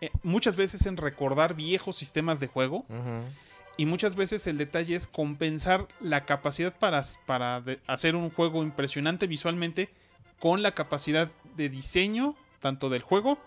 eh, 0.00 0.10
muchas 0.22 0.56
veces 0.56 0.86
en 0.86 0.96
recordar 0.96 1.54
viejos 1.54 1.96
sistemas 1.96 2.40
de 2.40 2.48
juego. 2.48 2.84
Y 3.78 3.86
muchas 3.86 4.16
veces 4.16 4.46
el 4.46 4.58
detalle 4.58 4.94
es 4.94 5.06
compensar 5.06 5.88
la 6.00 6.26
capacidad 6.26 6.76
para, 6.76 7.02
para 7.24 7.62
hacer 7.86 8.16
un 8.16 8.30
juego 8.30 8.62
impresionante 8.62 9.26
visualmente 9.26 9.88
con 10.38 10.62
la 10.62 10.72
capacidad 10.72 11.30
de 11.56 11.68
diseño, 11.68 12.36
tanto 12.60 12.90
del 12.90 13.02
juego 13.02 13.38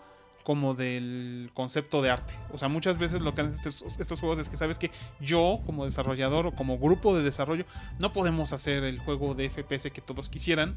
como 0.46 0.74
del 0.74 1.50
concepto 1.54 2.02
de 2.02 2.10
arte. 2.10 2.32
O 2.52 2.58
sea, 2.58 2.68
muchas 2.68 2.98
veces 2.98 3.20
lo 3.20 3.34
que 3.34 3.40
hacen 3.40 3.54
estos, 3.54 3.84
estos 3.98 4.20
juegos 4.20 4.38
es 4.38 4.48
que 4.48 4.56
sabes 4.56 4.78
que 4.78 4.92
yo, 5.18 5.60
como 5.66 5.84
desarrollador 5.84 6.46
o 6.46 6.52
como 6.54 6.78
grupo 6.78 7.16
de 7.16 7.24
desarrollo, 7.24 7.64
no 7.98 8.12
podemos 8.12 8.52
hacer 8.52 8.84
el 8.84 9.00
juego 9.00 9.34
de 9.34 9.50
FPS 9.50 9.90
que 9.90 10.00
todos 10.00 10.28
quisieran. 10.28 10.76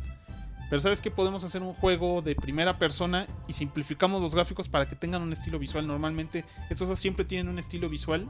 Pero 0.69 0.81
sabes 0.81 1.01
que 1.01 1.09
podemos 1.09 1.43
hacer 1.43 1.61
un 1.61 1.73
juego 1.73 2.21
de 2.21 2.35
primera 2.35 2.77
persona 2.77 3.27
y 3.47 3.53
simplificamos 3.53 4.21
los 4.21 4.35
gráficos 4.35 4.69
para 4.69 4.87
que 4.87 4.95
tengan 4.95 5.21
un 5.21 5.33
estilo 5.33 5.57
visual. 5.57 5.87
Normalmente 5.87 6.45
estos 6.69 6.87
dos 6.87 6.99
siempre 6.99 7.25
tienen 7.25 7.49
un 7.49 7.57
estilo 7.57 7.89
visual 7.89 8.29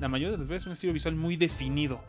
la 0.00 0.08
mayoría 0.08 0.32
de 0.32 0.38
las 0.38 0.48
veces 0.48 0.66
un 0.66 0.72
estilo 0.72 0.92
visual 0.92 1.14
muy 1.14 1.36
definido. 1.36 2.00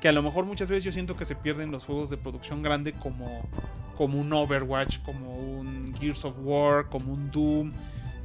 Que 0.00 0.08
a 0.08 0.12
lo 0.12 0.22
mejor 0.22 0.44
muchas 0.46 0.68
veces 0.68 0.84
yo 0.84 0.92
siento 0.92 1.16
que 1.16 1.24
se 1.24 1.36
pierden 1.36 1.70
los 1.70 1.84
juegos 1.86 2.10
de 2.10 2.16
producción 2.16 2.62
grande 2.62 2.92
como, 2.92 3.48
como 3.96 4.18
un 4.18 4.32
Overwatch, 4.32 4.98
como 5.02 5.36
un 5.38 5.94
Gears 5.98 6.24
of 6.24 6.36
War, 6.40 6.88
como 6.88 7.12
un 7.12 7.30
Doom, 7.30 7.72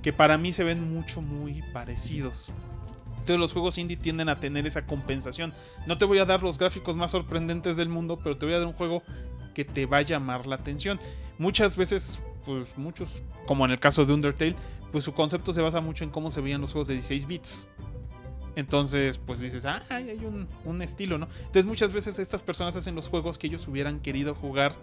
que 0.01 0.11
para 0.11 0.37
mí 0.37 0.51
se 0.51 0.63
ven 0.63 0.91
mucho, 0.93 1.21
muy 1.21 1.61
parecidos. 1.71 2.51
Entonces 3.11 3.37
los 3.37 3.53
juegos 3.53 3.77
indie 3.77 3.95
tienden 3.95 4.27
a 4.27 4.39
tener 4.39 4.65
esa 4.65 4.85
compensación. 4.85 5.53
No 5.85 5.97
te 5.97 6.05
voy 6.05 6.17
a 6.17 6.25
dar 6.25 6.41
los 6.41 6.57
gráficos 6.57 6.95
más 6.95 7.11
sorprendentes 7.11 7.77
del 7.77 7.89
mundo, 7.89 8.19
pero 8.21 8.37
te 8.37 8.45
voy 8.45 8.55
a 8.55 8.57
dar 8.57 8.67
un 8.67 8.73
juego 8.73 9.03
que 9.59 9.65
te 9.65 9.85
va 9.85 9.97
a 9.97 10.01
llamar 10.03 10.45
la 10.45 10.55
atención. 10.55 10.97
Muchas 11.37 11.75
veces, 11.75 12.23
pues 12.45 12.77
muchos, 12.77 13.21
como 13.45 13.65
en 13.65 13.71
el 13.71 13.79
caso 13.79 14.05
de 14.05 14.13
Undertale, 14.13 14.55
pues 14.89 15.03
su 15.03 15.13
concepto 15.13 15.51
se 15.51 15.59
basa 15.61 15.81
mucho 15.81 16.05
en 16.05 16.11
cómo 16.11 16.31
se 16.31 16.39
veían 16.39 16.61
los 16.61 16.71
juegos 16.71 16.87
de 16.87 16.93
16 16.93 17.25
bits. 17.25 17.67
Entonces, 18.59 19.17
pues 19.17 19.39
dices, 19.39 19.65
ah, 19.65 19.83
hay 19.89 20.25
un, 20.25 20.47
un 20.65 20.81
estilo, 20.81 21.17
¿no? 21.17 21.27
Entonces 21.39 21.65
muchas 21.65 21.93
veces 21.93 22.19
estas 22.19 22.43
personas 22.43 22.75
hacen 22.75 22.93
los 22.95 23.07
juegos 23.07 23.37
que 23.37 23.47
ellos 23.47 23.67
hubieran 23.67 23.99
querido 23.99 24.35
jugar 24.35 24.75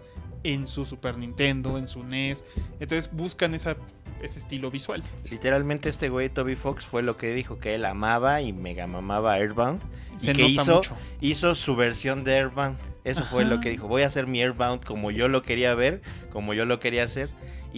en 0.43 0.67
su 0.67 0.85
Super 0.85 1.17
Nintendo, 1.17 1.77
en 1.77 1.87
su 1.87 2.03
NES. 2.03 2.45
Entonces 2.79 3.09
buscan 3.11 3.53
esa, 3.53 3.77
ese 4.21 4.39
estilo 4.39 4.71
visual. 4.71 5.03
Literalmente 5.29 5.89
este 5.89 6.09
güey 6.09 6.29
Toby 6.29 6.55
Fox 6.55 6.85
fue 6.85 7.03
lo 7.03 7.17
que 7.17 7.33
dijo 7.33 7.59
que 7.59 7.75
él 7.75 7.85
amaba 7.85 8.41
y 8.41 8.53
mega 8.53 8.87
mamaba 8.87 9.33
Airbound 9.33 9.81
Se 10.17 10.31
y 10.31 10.33
que 10.33 10.47
hizo 10.47 10.75
mucho. 10.75 10.97
hizo 11.21 11.55
su 11.55 11.75
versión 11.75 12.23
de 12.23 12.35
Airbound. 12.35 12.77
Eso 13.03 13.23
fue 13.23 13.45
lo 13.45 13.59
que 13.59 13.69
dijo. 13.69 13.87
Voy 13.87 14.03
a 14.03 14.07
hacer 14.07 14.27
mi 14.27 14.41
Airbound 14.41 14.83
como 14.83 15.11
yo 15.11 15.27
lo 15.27 15.41
quería 15.43 15.75
ver, 15.75 16.01
como 16.31 16.53
yo 16.53 16.65
lo 16.65 16.79
quería 16.79 17.03
hacer. 17.03 17.29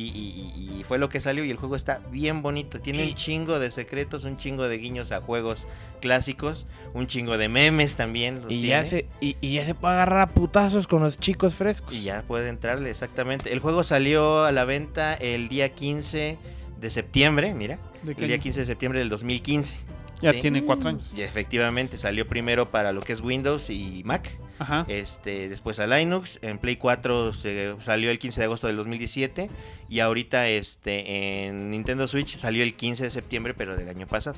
Y, 0.08 0.80
y- 0.80 0.84
fue 0.86 0.98
lo 0.98 1.10
que 1.10 1.20
salió 1.20 1.44
y 1.44 1.52
el 1.52 1.58
juego 1.58 1.76
está 1.76 2.02
bien 2.12 2.42
bonito. 2.42 2.80
Tiene 2.80 3.04
un 3.08 3.14
chingo 3.14 3.60
de 3.60 3.70
secretos, 3.70 4.24
un 4.24 4.38
chingo 4.38 4.68
de 4.68 4.78
guiños 4.78 5.12
a 5.12 5.22
juegos 5.22 5.68
clásicos, 6.02 6.66
un 6.94 7.06
chingo 7.08 7.38
de 7.38 7.48
memes 7.50 7.96
también. 7.96 8.36
los 8.42 8.46
Y 8.52 8.62
tiene. 8.62 8.68
ya, 8.68 8.84
se, 8.86 9.06
y, 9.22 9.36
y 9.42 9.54
ya 9.56 9.66
se 9.66 9.76
puede 9.76 9.94
agarrar 9.96 10.22
a 10.22 10.28
putazos 10.30 10.88
con 10.88 11.02
los 11.04 11.18
chicos 11.20 11.54
frescos. 11.56 11.94
Y 11.94 12.02
ya 12.04 12.24
puede 12.28 12.50
entrarle, 12.50 12.90
exactamente. 12.90 13.52
El 13.54 13.60
juego 13.60 13.84
salió 13.84 14.44
a 14.46 14.52
la 14.52 14.66
venta 14.66 15.14
el 15.14 15.50
día 15.50 15.70
15 15.74 16.38
de 16.80 16.90
septiembre, 16.90 17.54
mira. 17.54 17.78
¿De 18.04 18.16
qué 18.16 18.22
El 18.22 18.28
día 18.28 18.36
año? 18.36 18.44
15 18.44 18.60
de 18.62 18.66
septiembre 18.66 19.00
del 19.00 19.10
2015. 19.10 19.78
Ya 20.22 20.34
Sí. 20.34 20.40
tiene 20.42 20.64
cuatro 20.64 20.90
años. 20.90 21.12
Y 21.16 21.22
efectivamente 21.22 21.98
salió 21.98 22.26
primero 22.26 22.72
para 22.72 22.92
lo 22.94 23.02
que 23.02 23.14
es 23.14 23.22
Windows 23.22 23.70
y 23.70 24.02
Mac. 24.06 24.30
Ajá. 24.60 24.86
Este, 24.88 25.50
después 25.50 25.80
a 25.80 25.88
Linux. 25.88 26.38
En 26.42 26.58
Play 26.58 26.76
4 26.76 27.34
se 27.34 27.76
salió 27.82 28.12
el 28.12 28.20
15 28.20 28.42
de 28.42 28.46
agosto 28.46 28.68
del 28.68 28.76
2017. 28.76 29.50
Y 29.90 30.00
ahorita 30.02 30.48
este, 30.50 31.46
en 31.48 31.72
Nintendo 31.72 32.08
Switch 32.08 32.38
salió 32.38 32.62
el 32.64 32.76
15 32.76 33.04
de 33.04 33.10
septiembre, 33.10 33.54
pero 33.54 33.76
del 33.76 33.90
año 33.90 34.06
pasado. 34.06 34.38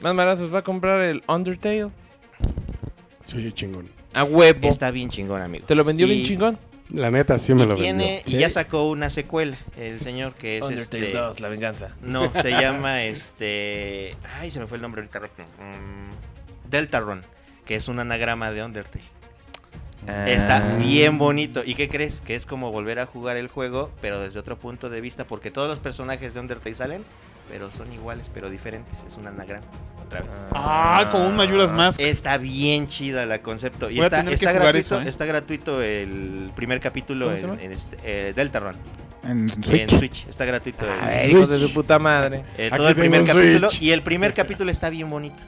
Más 0.00 0.14
marazos 0.14 0.52
va 0.52 0.58
a 0.58 0.62
comprar 0.64 1.00
el 1.00 1.22
Undertale. 1.26 1.88
Sí, 3.24 3.52
chingón. 3.52 3.88
A 4.14 4.24
huevo. 4.24 4.68
Está 4.68 4.90
bien 4.90 5.08
chingón, 5.10 5.42
amigo. 5.42 5.66
¿Te 5.66 5.74
lo 5.74 5.84
vendió 5.84 6.06
Y- 6.06 6.10
bien 6.10 6.24
chingón? 6.24 6.58
La 6.90 7.10
neta 7.10 7.38
sí 7.38 7.52
me 7.52 7.64
y 7.64 7.66
lo 7.66 7.74
tiene 7.74 8.22
vendió. 8.24 8.38
y 8.38 8.40
ya 8.40 8.48
sacó 8.48 8.88
una 8.88 9.10
secuela 9.10 9.58
el 9.76 10.00
señor 10.00 10.32
que 10.34 10.56
es 10.56 10.62
Undertale 10.64 11.04
este 11.08 11.18
2, 11.18 11.40
la 11.40 11.48
venganza. 11.48 11.94
no 12.00 12.32
se 12.32 12.50
llama 12.50 13.02
este 13.04 14.16
ay 14.40 14.50
se 14.50 14.58
me 14.58 14.66
fue 14.66 14.76
el 14.78 14.82
nombre 14.82 15.02
ahorita. 15.02 15.20
Mm, 15.20 16.70
Deltarune 16.70 17.20
que 17.68 17.76
es 17.76 17.86
un 17.86 18.00
anagrama 18.00 18.50
de 18.50 18.64
Undertale 18.64 19.04
está 20.26 20.56
Ah. 20.56 20.76
bien 20.78 21.18
bonito 21.18 21.62
y 21.64 21.74
qué 21.74 21.88
crees 21.88 22.20
que 22.22 22.34
es 22.34 22.46
como 22.46 22.72
volver 22.72 22.98
a 22.98 23.06
jugar 23.06 23.36
el 23.36 23.48
juego 23.48 23.90
pero 24.00 24.20
desde 24.20 24.38
otro 24.38 24.56
punto 24.58 24.88
de 24.88 25.00
vista 25.02 25.24
porque 25.26 25.50
todos 25.50 25.68
los 25.68 25.78
personajes 25.80 26.32
de 26.34 26.40
Undertale 26.40 26.74
salen 26.74 27.04
pero 27.50 27.70
son 27.70 27.92
iguales 27.92 28.30
pero 28.32 28.48
diferentes 28.50 28.94
es 29.06 29.16
un 29.16 29.26
anagrama 29.26 29.66
otra 30.06 30.20
vez 30.20 30.30
Ah, 30.52 31.08
con 31.12 31.20
un 31.22 31.36
Majora's 31.36 31.72
Mask. 31.72 32.00
Está 32.00 32.38
bien 32.38 32.86
chida 32.86 33.26
la 33.26 33.42
concepto. 33.42 33.90
Y 33.90 33.96
Voy 33.96 34.04
a 34.04 34.06
está, 34.06 34.20
está 34.20 34.36
jugar 34.52 34.54
gratuito, 34.54 34.78
eso, 34.78 35.00
¿eh? 35.02 35.08
está 35.08 35.24
gratuito 35.26 35.82
el 35.82 36.50
primer 36.56 36.80
capítulo 36.80 37.26
¿Cómo 37.26 37.36
se 37.38 37.44
en, 37.44 37.60
en 37.60 37.72
este, 37.72 37.98
eh, 38.04 38.32
Deltarune. 38.34 38.78
En 39.24 39.50
En 39.50 39.64
Switch. 39.64 39.90
Switch. 39.98 40.26
Está 40.28 40.46
gratuito 40.46 40.86
el- 40.86 40.90
A 40.98 41.06
ver, 41.08 41.30
hijos 41.30 41.48
de 41.50 41.58
su 41.58 41.74
puta 41.74 41.98
madre. 41.98 42.42
eh, 42.56 42.70
todo 42.74 42.88
el 42.88 42.94
primer 42.94 43.26
capítulo. 43.26 43.68
Switch. 43.68 43.82
Y 43.82 43.90
el 43.92 44.00
primer 44.02 44.32
capítulo 44.32 44.70
está 44.70 44.88
bien 44.88 45.10
bonito. 45.10 45.42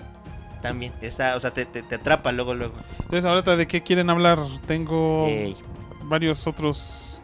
También. 0.62 0.92
Está, 1.00 1.36
o 1.36 1.40
sea, 1.40 1.52
te, 1.52 1.64
te- 1.64 1.82
te 1.82 1.94
atrapa 1.94 2.32
luego, 2.32 2.54
luego. 2.54 2.74
Entonces, 3.00 3.24
ahorita 3.24 3.56
de 3.56 3.66
qué 3.66 3.82
quieren 3.82 4.10
hablar. 4.10 4.38
Tengo 4.66 5.26
Ey. 5.28 5.56
varios 6.02 6.46
otros. 6.46 7.22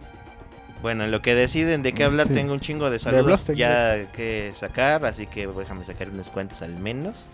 Bueno, 0.82 1.04
en 1.04 1.10
lo 1.10 1.22
que 1.22 1.34
deciden 1.34 1.82
de 1.82 1.92
qué 1.92 2.04
hablar, 2.04 2.28
Sí. 2.28 2.34
tengo 2.34 2.52
un 2.52 2.60
chingo 2.60 2.90
de 2.90 2.98
saludos 2.98 3.44
ya 3.54 4.10
que 4.12 4.52
sacar, 4.58 5.04
así 5.06 5.26
que 5.26 5.46
déjame 5.46 5.84
sacar 5.84 6.10
unas 6.10 6.30
cuentas 6.30 6.62
al 6.62 6.76
menos. 6.76 7.28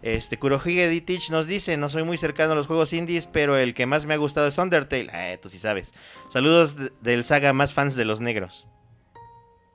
Este, 0.00 0.38
Kurohige 0.38 0.88
Ditich 0.88 1.30
nos 1.30 1.48
dice, 1.48 1.76
no 1.76 1.90
soy 1.90 2.04
muy 2.04 2.16
cercano 2.18 2.52
a 2.52 2.54
los 2.54 2.68
juegos 2.68 2.92
indies, 2.92 3.26
pero 3.26 3.56
el 3.56 3.74
que 3.74 3.84
más 3.84 4.06
me 4.06 4.14
ha 4.14 4.16
gustado 4.16 4.46
es 4.46 4.56
Undertale. 4.56 5.10
Ah, 5.12 5.36
tú 5.42 5.48
sí 5.48 5.58
sabes. 5.58 5.92
Saludos 6.32 6.76
de- 6.76 6.92
del 7.00 7.24
saga 7.24 7.52
más 7.52 7.74
fans 7.74 7.96
de 7.96 8.04
los 8.04 8.20
negros. 8.20 8.67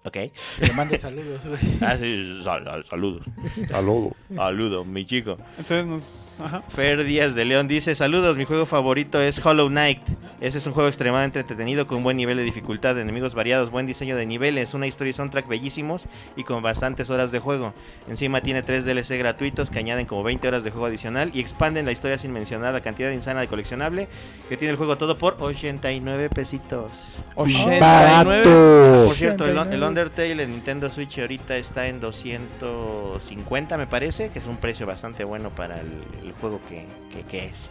Ok. 0.05 0.11
Que 0.13 0.31
le 0.67 0.73
mande 0.73 0.97
saludos, 0.97 1.47
güey. 1.47 1.59
Ah, 1.81 1.95
sí, 1.97 2.41
sal- 2.43 2.65
sal- 2.65 2.85
saludos. 2.89 3.23
Saludo. 3.69 4.11
Saludos, 4.35 4.85
mi 4.85 5.05
chico. 5.05 5.37
Entonces 5.57 5.85
nos. 5.85 6.22
Ajá. 6.39 6.61
Fer 6.67 7.03
Díaz 7.03 7.35
de 7.35 7.45
León 7.45 7.67
dice, 7.67 7.95
saludos, 7.95 8.37
mi 8.37 8.45
juego 8.45 8.65
favorito 8.65 9.21
es 9.21 9.43
Hollow 9.43 9.67
Knight. 9.67 10.01
Ese 10.43 10.57
es 10.57 10.67
un 10.67 10.73
juego 10.73 10.89
extremadamente 10.89 11.39
entretenido 11.39 11.87
con 11.87 11.99
un 11.99 12.03
buen 12.03 12.17
nivel 12.17 12.35
de 12.35 12.43
dificultad, 12.43 12.99
enemigos 12.99 13.33
variados, 13.33 13.71
buen 13.71 13.85
diseño 13.85 14.17
de 14.17 14.25
niveles, 14.25 14.73
una 14.73 14.87
historia 14.87 15.11
y 15.11 15.13
soundtrack 15.13 15.47
bellísimos 15.47 16.03
y 16.35 16.43
con 16.43 16.61
bastantes 16.61 17.09
horas 17.09 17.31
de 17.31 17.39
juego. 17.39 17.73
Encima 18.09 18.41
tiene 18.41 18.61
tres 18.61 18.83
DLC 18.83 19.17
gratuitos 19.17 19.69
que 19.69 19.79
añaden 19.79 20.05
como 20.05 20.21
20 20.23 20.45
horas 20.45 20.65
de 20.65 20.71
juego 20.71 20.87
adicional 20.87 21.31
y 21.33 21.39
expanden 21.39 21.85
la 21.85 21.93
historia 21.93 22.17
sin 22.17 22.33
mencionar 22.33 22.73
la 22.73 22.81
cantidad 22.81 23.09
insana 23.11 23.39
de 23.39 23.47
coleccionable 23.47 24.09
que 24.49 24.57
tiene 24.57 24.71
el 24.71 24.77
juego 24.77 24.97
todo 24.97 25.17
por 25.17 25.37
89 25.39 26.29
pesitos. 26.29 26.91
89. 27.35 27.79
Barato. 27.79 29.05
Por 29.05 29.15
cierto, 29.15 29.45
el, 29.45 29.51
el 29.51 29.57
89. 29.59 29.87
Undertale 29.87 30.43
en 30.43 30.51
Nintendo 30.51 30.89
Switch 30.89 31.19
ahorita 31.19 31.55
está 31.55 31.87
en 31.87 31.99
250, 31.99 33.77
me 33.77 33.87
parece, 33.87 34.29
que 34.29 34.39
es 34.39 34.45
un 34.45 34.57
precio 34.57 34.85
bastante 34.85 35.23
bueno 35.23 35.51
para 35.51 35.79
el, 35.79 36.03
el 36.23 36.33
juego 36.33 36.59
que, 36.69 36.85
que- 37.11 37.23
que 37.23 37.45
es. 37.47 37.69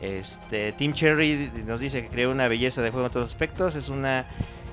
Este, 0.00 0.72
Team 0.72 0.92
Cherry 0.94 1.50
nos 1.66 1.78
dice 1.80 2.02
que 2.02 2.08
creó 2.08 2.30
una 2.30 2.48
belleza 2.48 2.82
de 2.82 2.90
juego 2.90 3.06
en 3.06 3.12
todos 3.12 3.28
aspectos. 3.30 3.74
Es 3.76 3.88
una. 3.88 4.26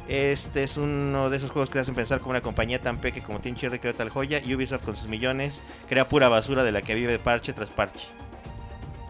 Este 0.08 0.64
es 0.64 0.76
uno 0.76 1.30
de 1.30 1.38
esos 1.38 1.52
juegos 1.52 1.70
que 1.70 1.74
te 1.74 1.80
hacen 1.82 1.94
pensar 1.94 2.20
como 2.20 2.32
una 2.32 2.42
compañía 2.42 2.82
tan 2.82 2.98
peque 2.98 3.22
como 3.22 3.40
Team 3.40 3.56
Cherry 3.56 3.78
creó 3.78 3.94
tal 3.94 4.10
joya. 4.10 4.42
Y 4.44 4.56
Ubisoft 4.56 4.82
con 4.84 4.96
sus 4.96 5.08
millones 5.08 5.62
crea 5.88 6.08
pura 6.08 6.30
basura 6.30 6.64
de 6.64 6.72
la 6.72 6.82
que 6.82 6.96
vive 6.96 7.20
parche 7.20 7.54
tras 7.54 7.70
parche. 7.70 8.08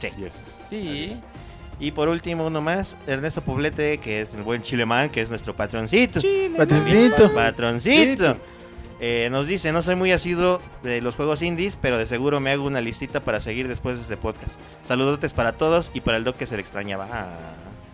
Sí. 0.02 0.10
Yes. 0.18 0.68
Sí. 0.70 1.22
Y 1.80 1.92
por 1.92 2.10
último, 2.10 2.46
uno 2.48 2.60
más, 2.60 2.98
Ernesto 3.08 3.40
Poblete, 3.42 4.00
que 4.00 4.20
es 4.22 4.34
el 4.34 4.44
buen 4.44 4.62
chilemán, 4.62 5.10
que 5.10 5.22
es 5.22 5.30
nuestro 5.30 5.56
patroncito. 5.56 6.20
Patroncito. 6.58 7.34
Patroncito. 7.34 8.38
Eh, 9.02 9.30
nos 9.32 9.48
dice, 9.48 9.72
no 9.72 9.82
soy 9.82 9.96
muy 9.96 10.12
asiduo 10.12 10.62
de 10.84 11.02
los 11.02 11.16
juegos 11.16 11.42
indies, 11.42 11.78
pero 11.78 11.98
de 11.98 12.06
seguro 12.06 12.40
me 12.40 12.52
hago 12.52 12.66
una 12.66 12.82
listita 12.82 13.22
para 13.22 13.40
seguir 13.40 13.68
después 13.68 13.96
de 13.96 14.02
este 14.02 14.18
podcast. 14.18 14.60
Saludotes 14.86 15.34
para 15.34 15.54
todos 15.54 15.90
y 15.94 16.02
para 16.02 16.18
el 16.18 16.24
doc 16.26 16.36
que 16.36 16.46
se 16.48 16.56
le 16.56 16.62
extrañaba. 16.62 17.08
Ah, 17.12 17.38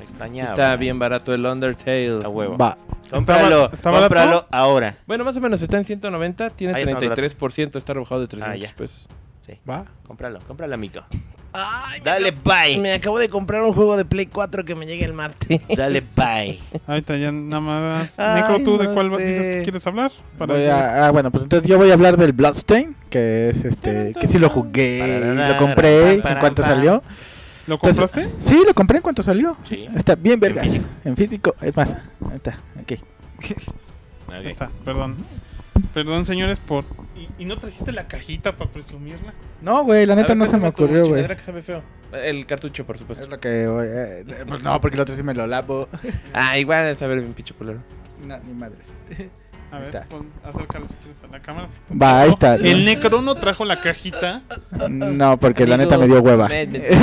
extrañaba. 0.01 0.49
Está 0.49 0.76
bien 0.78 0.97
barato 0.97 1.34
el 1.34 1.45
Undertale. 1.45 2.22
A 2.24 2.30
huevo. 2.30 2.58
Va. 2.58 2.78
Cómpralo, 3.12 3.72
¿Está 3.72 3.91
cómpralo 3.91 4.47
ahora. 4.49 4.97
Bueno, 5.06 5.24
más 5.24 5.38
o 5.38 5.41
menos 5.41 5.62
está 5.62 5.78
en 5.78 5.86
190, 5.86 6.49
tiene 6.49 6.74
Ahí 6.74 6.84
está 6.84 6.95
más 6.95 7.03
33%, 7.03 7.76
está 7.78 7.93
rebajado 7.93 8.22
de 8.22 8.28
300 8.28 8.51
Ah, 8.51 8.58
ya. 8.70 8.76
pesos. 8.76 9.08
Sí, 9.45 9.60
Va. 9.70 9.86
cómpralo, 10.08 10.39
cómpralo, 10.47 10.74
amigo. 10.74 11.01
Ay, 11.58 12.01
Dale 12.03 12.32
bye. 12.32 12.78
Me 12.80 12.93
acabo 12.93 13.18
de 13.20 13.30
comprar 13.30 13.62
un 13.64 13.74
juego 13.74 13.95
de 13.97 14.06
Play 14.06 14.26
4 14.28 14.66
que 14.66 14.76
me 14.76 14.86
llega 14.86 15.06
el 15.06 15.14
martes. 15.14 15.62
Dale 15.76 16.01
bye. 16.16 16.60
Ahorita 16.88 17.18
ya 17.18 17.32
nada 17.32 17.62
más. 17.62 18.18
Necro, 18.18 18.60
¿tú 18.64 18.78
de 18.78 18.86
no 18.86 18.93
cuál 18.93 19.10
sé. 19.18 19.26
dices 19.26 19.56
que 19.58 19.64
quieres 19.64 19.88
hablar? 19.88 20.12
Para 20.38 20.53
Voy 20.53 20.66
a- 20.66 21.08
ah, 21.08 21.12
bueno, 21.12 21.32
pues 21.32 21.43
entonces 21.43 21.70
yo 21.70 21.78
voy 21.78 21.89
a 21.89 21.93
hablar 21.93 22.18
del 22.18 22.34
Bloodstain, 22.34 22.95
que 23.10 23.49
es 23.49 23.64
este, 23.66 24.14
que 24.20 24.28
sí 24.28 24.38
lo 24.39 24.49
jugué, 24.49 25.20
lo 25.36 25.58
compré 25.58 26.14
en 26.16 26.22
cuanto 26.39 26.64
salió. 26.64 27.01
¿Lo 27.68 27.76
Entonces, 27.76 28.12
compraste? 28.12 28.30
Sí, 28.47 28.62
lo 28.64 28.76
compré 28.76 28.97
en 28.97 29.01
cuanto 29.01 29.24
salió. 29.24 29.58
Sí. 29.68 29.88
Está 29.95 30.14
bien 30.14 30.39
verga. 30.39 30.62
físico? 30.62 30.86
En 31.03 31.18
físico, 31.18 31.56
es 31.62 31.76
más. 31.76 31.89
Ahí 31.89 32.36
está, 32.36 32.60
aquí. 32.80 32.99
Ahí 34.32 34.47
está, 34.47 34.70
perdón. 34.84 35.16
Perdón, 35.96 36.26
señores, 36.26 36.60
por. 36.60 36.84
¿Y, 37.16 37.43
y 37.43 37.46
no 37.46 37.58
trajiste 37.58 37.93
la 37.93 38.06
cajita 38.06 38.58
para 38.58 38.70
presumirla? 38.70 39.34
No, 39.62 39.86
güey, 39.86 40.06
la 40.06 40.14
neta 40.16 40.28
ver, 40.34 40.38
no 40.38 40.46
se 40.46 40.58
me 40.58 40.68
ocurrió, 40.68 41.06
güey. 41.06 41.26
que 41.26 41.38
sabe 41.41 41.62
feo. 41.62 41.82
El 42.12 42.46
cartucho, 42.46 42.86
por 42.86 42.98
supuesto. 43.00 43.24
Es 43.24 43.30
lo 43.30 43.39
que 43.39 43.64
eh, 43.64 44.26
pues 44.46 44.62
no, 44.62 44.82
porque 44.82 44.96
el 44.96 45.02
otro 45.02 45.16
sí 45.16 45.24
me 45.24 45.34
lo 45.34 45.48
lavo. 45.48 45.88
Ah, 46.34 46.60
igual 46.60 46.86
es 46.88 47.00
saber 47.00 47.22
bien 47.22 47.34
pinche 47.34 47.54
culero. 47.54 47.80
No, 48.28 48.38
ni 48.39 48.54
madres. 48.54 48.88
A 49.72 49.78
ver, 49.80 49.88
está. 49.88 50.04
pon- 50.04 50.30
acércalo 50.43 50.86
si 50.86 50.96
quieres 50.96 51.24
a 51.24 51.28
la 51.28 51.41
cámara. 51.41 51.70
Va, 51.91 52.22
ahí 52.22 52.30
está. 52.30 52.56
El 52.56 52.86
Necrono 52.86 53.34
trajo 53.36 53.66
la 53.66 53.82
cajita. 53.82 54.43
No, 54.89 55.39
porque 55.39 55.66
la 55.66 55.78
neta 55.78 55.98
me 55.98 56.08
dio 56.08 56.22
hueva. 56.22 56.50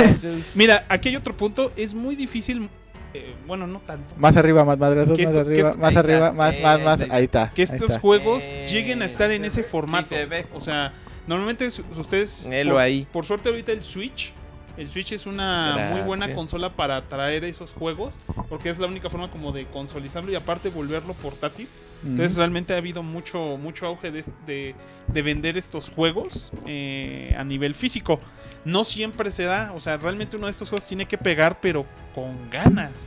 Mira, 0.55 0.85
aquí 0.87 1.09
hay 1.09 1.15
otro 1.15 1.35
punto. 1.35 1.71
Es 1.75 1.93
muy 1.93 2.15
difícil. 2.15 2.69
Eh, 3.13 3.33
bueno, 3.47 3.67
no 3.67 3.79
tanto. 3.79 4.13
Más 4.17 4.35
arriba, 4.37 4.63
más 4.65 4.77
madrazos, 4.77 5.17
más 5.19 5.27
arriba, 5.35 5.67
esto- 5.69 5.77
más 5.79 5.95
arriba, 5.95 6.27
está. 6.27 6.31
más, 6.33 6.57
Eh, 6.57 6.61
más, 6.61 6.81
más. 6.81 6.99
sí. 6.99 7.05
Ahí 7.09 7.23
está. 7.25 7.51
Que 7.53 7.63
estos 7.63 7.81
está. 7.89 7.99
juegos 7.99 8.43
Eh, 8.49 8.65
lleguen 8.69 9.01
a 9.01 9.05
estar 9.05 9.31
en 9.31 9.45
ese 9.45 9.63
sí 9.63 9.69
formato. 9.69 10.09
se 10.09 10.25
ve. 10.25 10.45
O 10.53 10.59
sea, 10.59 10.93
normalmente 11.27 11.67
ustedes. 11.67 12.47
Velo 12.49 12.73
por, 12.73 12.81
ahí. 12.81 13.07
por 13.11 13.25
suerte, 13.25 13.49
ahorita 13.49 13.71
el 13.71 13.81
Switch. 13.81 14.33
El 14.77 14.89
Switch 14.89 15.11
es 15.11 15.25
una 15.27 15.75
muy 15.91 16.01
buena 16.01 16.25
consola 16.35 16.69
para 16.75 17.01
traer 17.03 17.43
esos 17.43 17.73
juegos. 17.73 18.15
Porque 18.49 18.69
es 18.69 18.79
la 18.79 18.87
única 18.87 19.09
forma 19.09 19.29
como 19.29 19.51
de 19.51 19.65
consolizarlo 19.67 20.31
y 20.31 20.35
aparte 20.35 20.69
volverlo 20.69 21.13
portátil. 21.13 21.67
Entonces 22.03 22.35
realmente 22.35 22.73
ha 22.73 22.77
habido 22.77 23.01
mucho, 23.01 23.57
mucho 23.57 23.85
auge 23.85 24.11
de, 24.11 24.25
de- 24.45 24.75
de 25.07 25.21
vender 25.21 25.57
estos 25.57 25.89
juegos 25.89 26.51
eh, 26.65 27.33
a 27.37 27.43
nivel 27.45 27.75
físico. 27.75 28.19
No 28.65 28.83
siempre 28.83 29.31
se 29.31 29.43
da, 29.43 29.71
o 29.73 29.79
sea, 29.79 29.95
realmente 29.97 30.35
uno 30.35 30.47
de 30.47 30.51
estos 30.51 30.69
juegos 30.69 30.85
tiene 30.87 31.05
que 31.05 31.17
pegar, 31.17 31.59
pero 31.61 31.85
con 32.13 32.49
ganas. 32.49 33.03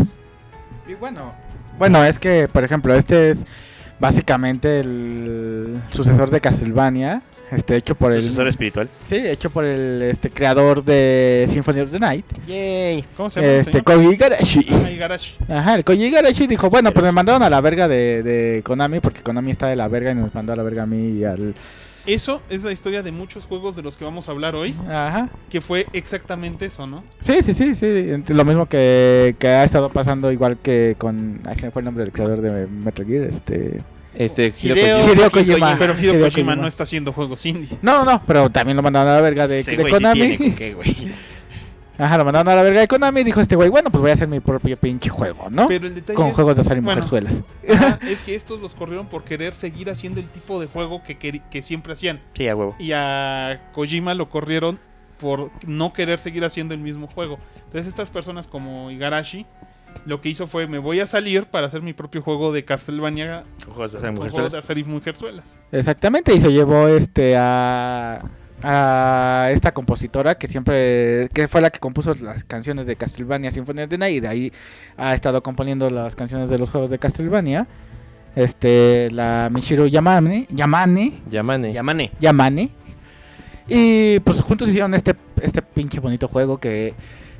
Y 0.88 0.94
bueno. 0.94 1.34
Bueno, 1.78 2.02
es 2.04 2.18
que, 2.18 2.48
por 2.48 2.64
ejemplo, 2.64 2.94
este 2.94 3.30
es 3.30 3.44
básicamente 3.98 4.80
el 4.80 5.80
sucesor 5.92 6.30
de 6.30 6.40
Castlevania. 6.40 7.22
Este, 7.50 7.76
hecho 7.76 7.94
por 7.94 8.12
el. 8.12 8.22
Sucesor 8.22 8.48
espiritual. 8.48 8.88
Sí, 9.08 9.16
hecho 9.16 9.50
por 9.50 9.64
el 9.64 10.02
este, 10.02 10.30
creador 10.30 10.84
de 10.84 11.48
Symphony 11.50 11.80
of 11.80 11.90
the 11.90 11.98
Night. 11.98 12.26
Yay. 12.46 13.04
¿Cómo 13.16 13.30
se 13.30 13.40
llama? 13.40 13.52
Este? 13.52 13.82
Koji 13.82 14.06
Igarashi. 14.08 14.66
Ah, 14.70 14.90
Igarashi. 14.90 15.36
Ajá, 15.48 15.74
el 15.76 15.84
Koji 15.84 16.04
Igarashi 16.06 16.46
dijo, 16.46 16.68
bueno, 16.70 16.92
pues 16.92 17.04
me 17.04 17.12
mandaron 17.12 17.42
a 17.42 17.50
la 17.50 17.60
verga 17.60 17.86
de, 17.88 18.22
de 18.22 18.62
Konami, 18.62 19.00
porque 19.00 19.22
Konami 19.22 19.52
está 19.52 19.68
de 19.68 19.76
la 19.76 19.88
verga 19.88 20.10
y 20.10 20.14
nos 20.14 20.34
mandó 20.34 20.52
a 20.52 20.56
la 20.56 20.62
verga 20.62 20.82
a 20.82 20.86
mí 20.86 21.18
y 21.18 21.24
al... 21.24 21.54
Eso 22.06 22.40
es 22.48 22.62
la 22.62 22.70
historia 22.70 23.02
de 23.02 23.10
muchos 23.10 23.46
juegos 23.46 23.74
de 23.74 23.82
los 23.82 23.96
que 23.96 24.04
vamos 24.04 24.28
a 24.28 24.30
hablar 24.30 24.54
hoy, 24.54 24.76
Ajá. 24.88 25.28
que 25.50 25.60
fue 25.60 25.86
exactamente 25.92 26.66
eso, 26.66 26.86
¿no? 26.86 27.02
Sí, 27.18 27.42
sí, 27.42 27.52
sí, 27.52 27.74
sí. 27.74 28.22
Lo 28.28 28.44
mismo 28.44 28.66
que, 28.66 29.34
que 29.40 29.48
ha 29.48 29.64
estado 29.64 29.90
pasando 29.90 30.30
igual 30.30 30.56
que 30.56 30.94
con... 30.98 31.40
Ahí 31.46 31.56
se 31.56 31.66
me 31.66 31.72
fue 31.72 31.80
el 31.82 31.86
nombre 31.86 32.04
del 32.04 32.12
creador 32.12 32.40
de 32.40 32.66
Metal 32.68 33.04
Gear, 33.04 33.24
este... 33.24 33.80
Este, 34.18 34.52
Hideo 34.62 34.74
Hideo 35.00 35.14
Hideo 35.14 35.30
Kojima. 35.30 35.52
Kojima. 35.58 35.76
Pero 35.78 35.92
Hideo 35.98 36.14
Hideo 36.14 36.24
Kojima 36.26 36.46
Kojima. 36.52 36.56
no 36.56 36.66
está 36.66 36.82
haciendo 36.84 37.12
juegos 37.12 37.44
indie. 37.46 37.76
No, 37.82 38.04
no, 38.04 38.22
pero 38.26 38.50
también 38.50 38.76
lo 38.76 38.82
mandaron 38.82 39.12
a 39.12 39.16
la 39.16 39.20
verga 39.20 39.46
de, 39.46 39.62
sí 39.62 39.76
Konami. 39.76 40.18
tiene 40.20 40.38
con 40.38 40.52
qué, 40.54 40.74
güey. 40.74 40.96
Ajá, 41.98 42.18
lo 42.18 42.26
mandaron 42.26 42.48
a 42.52 42.56
la 42.56 42.62
verga 42.62 42.80
de 42.80 42.88
Konami 42.88 43.22
y 43.22 43.24
dijo 43.24 43.40
este 43.40 43.56
güey, 43.56 43.70
bueno, 43.70 43.90
pues 43.90 44.02
voy 44.02 44.10
a 44.10 44.14
hacer 44.14 44.28
mi 44.28 44.40
propio 44.40 44.76
pinche 44.76 45.08
juego, 45.08 45.46
¿no? 45.50 45.66
Pero 45.66 45.86
el 45.86 45.94
detalle 45.94 46.14
Con 46.14 46.26
es, 46.26 46.34
juegos 46.34 46.54
de 46.56 46.60
azar 46.60 46.76
y 46.76 46.80
bueno, 46.80 47.00
mujerzuelas. 47.02 47.42
ajá, 47.70 47.98
es 48.06 48.22
que 48.22 48.34
estos 48.34 48.60
los 48.60 48.74
corrieron 48.74 49.06
por 49.06 49.24
querer 49.24 49.54
seguir 49.54 49.88
haciendo 49.88 50.20
el 50.20 50.28
tipo 50.28 50.60
de 50.60 50.66
juego 50.66 51.02
que, 51.02 51.18
queri- 51.18 51.42
que 51.50 51.62
siempre 51.62 51.94
hacían. 51.94 52.20
Sí, 52.34 52.48
a 52.48 52.54
huevo. 52.54 52.76
Y 52.78 52.92
a 52.92 53.70
Kojima 53.72 54.12
lo 54.12 54.28
corrieron 54.28 54.78
por 55.18 55.50
no 55.66 55.94
querer 55.94 56.18
seguir 56.18 56.44
haciendo 56.44 56.74
el 56.74 56.80
mismo 56.80 57.06
juego. 57.06 57.38
Entonces 57.64 57.86
estas 57.86 58.10
personas 58.10 58.46
como 58.46 58.90
Igarashi 58.90 59.46
lo 60.04 60.20
que 60.20 60.28
hizo 60.28 60.46
fue 60.46 60.66
me 60.66 60.78
voy 60.78 61.00
a 61.00 61.06
salir 61.06 61.46
para 61.46 61.66
hacer 61.66 61.82
mi 61.82 61.92
propio 61.92 62.22
juego 62.22 62.52
de 62.52 62.64
Castlevania 62.64 63.44
de 63.76 63.84
hacer 63.84 64.00
con 64.00 64.14
mujer 64.14 64.30
juegos 64.32 64.52
de 64.52 64.58
hacer 64.58 64.78
y 64.78 64.84
mujerzuelas. 64.84 65.58
Exactamente, 65.72 66.34
y 66.34 66.40
se 66.40 66.52
llevó 66.52 66.88
este 66.88 67.36
a... 67.36 68.22
a 68.62 69.48
esta 69.52 69.72
compositora 69.72 70.36
que 70.36 70.48
siempre 70.48 71.28
que 71.32 71.46
fue 71.48 71.60
la 71.60 71.70
que 71.70 71.78
compuso 71.78 72.14
las 72.22 72.44
canciones 72.44 72.86
de 72.86 72.96
Castlevania 72.96 73.50
Symphony 73.50 73.82
of 73.82 73.88
the 73.88 73.98
Night 73.98 74.16
y 74.16 74.20
de 74.20 74.28
ahí 74.28 74.52
ha 74.96 75.14
estado 75.14 75.42
componiendo 75.42 75.90
las 75.90 76.16
canciones 76.16 76.48
de 76.50 76.58
los 76.58 76.70
juegos 76.70 76.90
de 76.90 76.98
Castlevania. 76.98 77.66
Este, 78.34 79.10
la 79.12 79.48
Michiru 79.50 79.86
Yamane, 79.86 80.46
Yamane, 80.50 81.12
Yamane. 81.30 81.72
Yamane. 81.72 82.10
Yamane. 82.20 82.70
Y 83.66 84.20
pues 84.20 84.40
juntos 84.42 84.68
hicieron 84.68 84.94
este, 84.94 85.16
este 85.40 85.62
pinche 85.62 86.00
bonito 86.00 86.28
juego 86.28 86.58
que, 86.58 86.94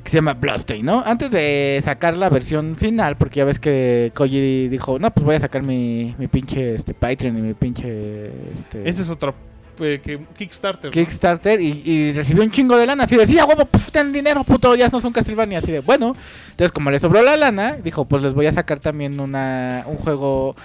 que 0.07 0.11
se 0.11 0.17
llama 0.19 0.35
Bloodstain, 0.35 0.85
¿no? 0.85 1.03
Antes 1.05 1.29
de 1.31 1.81
sacar 1.83 2.15
la 2.15 2.29
versión 2.29 2.77
final, 2.77 3.17
porque 3.17 3.39
ya 3.39 3.43
ves 3.43 3.59
que 3.59 4.13
Koji 4.15 4.69
dijo, 4.69 4.97
no, 4.99 5.11
pues 5.11 5.25
voy 5.25 5.35
a 5.35 5.41
sacar 5.41 5.63
mi, 5.63 6.15
mi 6.17 6.27
pinche 6.27 6.75
este, 6.75 6.93
Patreon 6.93 7.37
y 7.37 7.41
mi 7.41 7.53
pinche... 7.53 8.31
Este, 8.53 8.87
Ese 8.87 9.01
es 9.01 9.09
otro 9.09 9.35
eh, 9.81 9.99
que 10.01 10.17
Kickstarter. 10.33 10.85
¿no? 10.85 10.91
Kickstarter 10.91 11.59
y, 11.59 11.81
y 11.83 12.13
recibió 12.13 12.41
un 12.41 12.51
chingo 12.51 12.77
de 12.77 12.87
lana. 12.87 13.03
Así 13.03 13.17
de, 13.17 13.27
sí, 13.27 13.37
a 13.37 13.43
huevo, 13.43 13.65
pues 13.65 13.91
ten 13.91 14.13
dinero, 14.13 14.45
puto, 14.45 14.75
ya 14.75 14.87
no 14.87 15.01
son 15.01 15.11
Castlevania. 15.11 15.59
Así 15.59 15.73
de, 15.73 15.81
bueno. 15.81 16.15
Entonces, 16.51 16.71
como 16.71 16.89
le 16.89 17.01
sobró 17.01 17.21
la 17.21 17.35
lana, 17.35 17.75
dijo, 17.83 18.05
pues 18.05 18.23
les 18.23 18.33
voy 18.33 18.45
a 18.45 18.53
sacar 18.53 18.79
también 18.79 19.19
una, 19.19 19.83
un 19.87 19.97
juego 19.97 20.55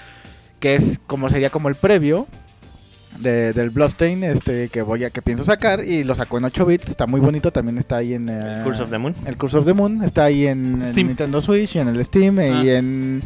que 0.60 0.76
es 0.76 1.00
como 1.08 1.28
sería 1.28 1.50
como 1.50 1.68
el 1.68 1.74
previo 1.74 2.28
de, 3.20 3.52
del 3.52 3.70
Bloodstain, 3.70 4.24
este, 4.24 4.68
que 4.68 4.82
voy 4.82 5.04
a, 5.04 5.10
que 5.10 5.22
pienso 5.22 5.44
sacar. 5.44 5.84
Y 5.84 6.04
lo 6.04 6.14
sacó 6.14 6.38
en 6.38 6.44
8 6.44 6.66
bits, 6.66 6.88
está 6.88 7.06
muy 7.06 7.20
bonito, 7.20 7.52
también 7.52 7.78
está 7.78 7.96
ahí 7.96 8.14
en... 8.14 8.28
eh, 8.28 8.56
El 8.58 8.62
Curse 8.64 8.82
of 8.82 8.90
the 8.90 8.98
Moon. 8.98 9.14
El 9.26 9.36
Curse 9.36 9.58
of 9.58 9.64
the 9.66 9.72
Moon, 9.74 10.02
está 10.04 10.24
ahí 10.24 10.46
en, 10.46 10.82
en 10.82 10.86
Steam. 10.88 11.06
Nintendo 11.08 11.40
Switch 11.42 11.76
y 11.76 11.78
en 11.78 11.88
el 11.88 12.04
Steam 12.04 12.38
Ah. 12.38 12.62
y 12.64 12.70
en... 12.70 13.22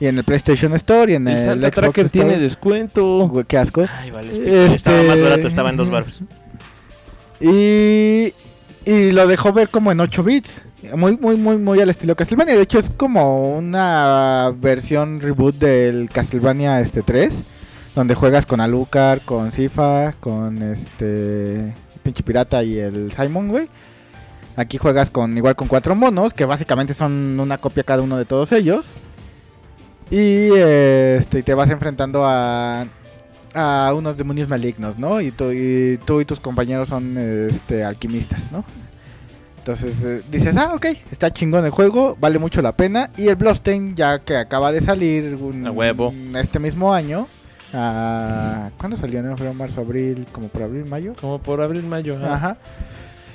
Y 0.00 0.06
en 0.06 0.16
el 0.16 0.22
PlayStation 0.22 0.72
Store 0.74 1.10
y 1.10 1.16
en 1.16 1.26
El 1.26 1.64
el, 1.64 1.72
Xbox 1.72 1.98
Store. 1.98 2.08
tiene 2.08 2.38
descuento. 2.38 3.28
Güey, 3.28 3.44
Qué 3.46 3.58
asco. 3.58 3.84
Ay, 4.00 4.12
vale. 4.12 4.32
Este- 4.32 4.66
Estaba 4.76 5.02
más 5.02 5.20
barato, 5.20 5.48
estaba 5.48 5.70
en 5.70 5.76
dos 5.76 5.90
barbos. 5.90 6.20
Y, 7.40 8.32
y 8.84 9.10
lo 9.12 9.26
dejó 9.26 9.52
ver 9.52 9.68
como 9.70 9.92
en 9.92 10.00
8 10.00 10.22
bits. 10.22 10.62
Muy, 10.94 11.16
muy, 11.16 11.36
muy, 11.36 11.56
muy 11.56 11.80
al 11.80 11.90
estilo 11.90 12.14
Castlevania. 12.14 12.54
De 12.54 12.62
hecho, 12.62 12.78
es 12.78 12.90
como 12.96 13.56
una 13.56 14.52
versión 14.60 15.20
reboot 15.20 15.56
del 15.56 16.08
Castlevania 16.12 16.80
este 16.80 17.02
3. 17.02 17.42
Donde 17.98 18.14
juegas 18.14 18.46
con 18.46 18.60
Alucard, 18.60 19.22
con 19.24 19.50
Sifa, 19.50 20.12
con 20.20 20.62
este. 20.62 21.74
Pinche 22.04 22.22
pirata 22.22 22.62
y 22.62 22.78
el 22.78 23.10
Simon, 23.10 23.48
güey. 23.48 23.68
Aquí 24.54 24.78
juegas 24.78 25.10
con 25.10 25.36
igual 25.36 25.56
con 25.56 25.66
cuatro 25.66 25.96
monos, 25.96 26.32
que 26.32 26.44
básicamente 26.44 26.94
son 26.94 27.40
una 27.40 27.58
copia 27.58 27.82
cada 27.82 28.02
uno 28.02 28.16
de 28.16 28.24
todos 28.24 28.52
ellos. 28.52 28.86
Y 30.12 30.50
este, 30.54 31.42
te 31.42 31.54
vas 31.54 31.70
enfrentando 31.70 32.24
a, 32.24 32.86
a 33.52 33.92
unos 33.96 34.16
demonios 34.16 34.48
malignos, 34.48 34.96
¿no? 34.96 35.20
Y 35.20 35.32
tú 35.32 35.50
y, 35.50 35.98
tú 36.04 36.20
y 36.20 36.24
tus 36.24 36.38
compañeros 36.38 36.90
son 36.90 37.18
este, 37.18 37.82
alquimistas, 37.82 38.52
¿no? 38.52 38.64
Entonces 39.58 39.96
eh, 40.04 40.22
dices, 40.30 40.56
ah, 40.56 40.70
ok, 40.76 40.86
está 41.10 41.32
chingón 41.32 41.64
el 41.64 41.72
juego, 41.72 42.16
vale 42.20 42.38
mucho 42.38 42.62
la 42.62 42.76
pena. 42.76 43.10
Y 43.16 43.26
el 43.26 43.34
Bloodstain, 43.34 43.96
ya 43.96 44.20
que 44.20 44.36
acaba 44.36 44.70
de 44.70 44.82
salir 44.82 45.34
un- 45.34 45.66
A 45.66 45.72
huevo. 45.72 46.14
este 46.36 46.60
mismo 46.60 46.94
año. 46.94 47.26
Ah, 47.72 48.70
¿Cuándo 48.78 48.96
salió? 48.96 49.22
¿No? 49.22 49.36
Fue 49.36 49.52
marzo, 49.52 49.80
abril, 49.80 50.26
como 50.32 50.48
por 50.48 50.62
abril, 50.62 50.84
mayo. 50.86 51.14
Como 51.20 51.40
por 51.40 51.60
abril, 51.60 51.84
mayo. 51.84 52.16
ajá. 52.16 52.34
Ajá. 52.34 52.56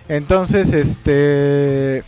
Entonces, 0.07 0.71
este. 0.73 2.03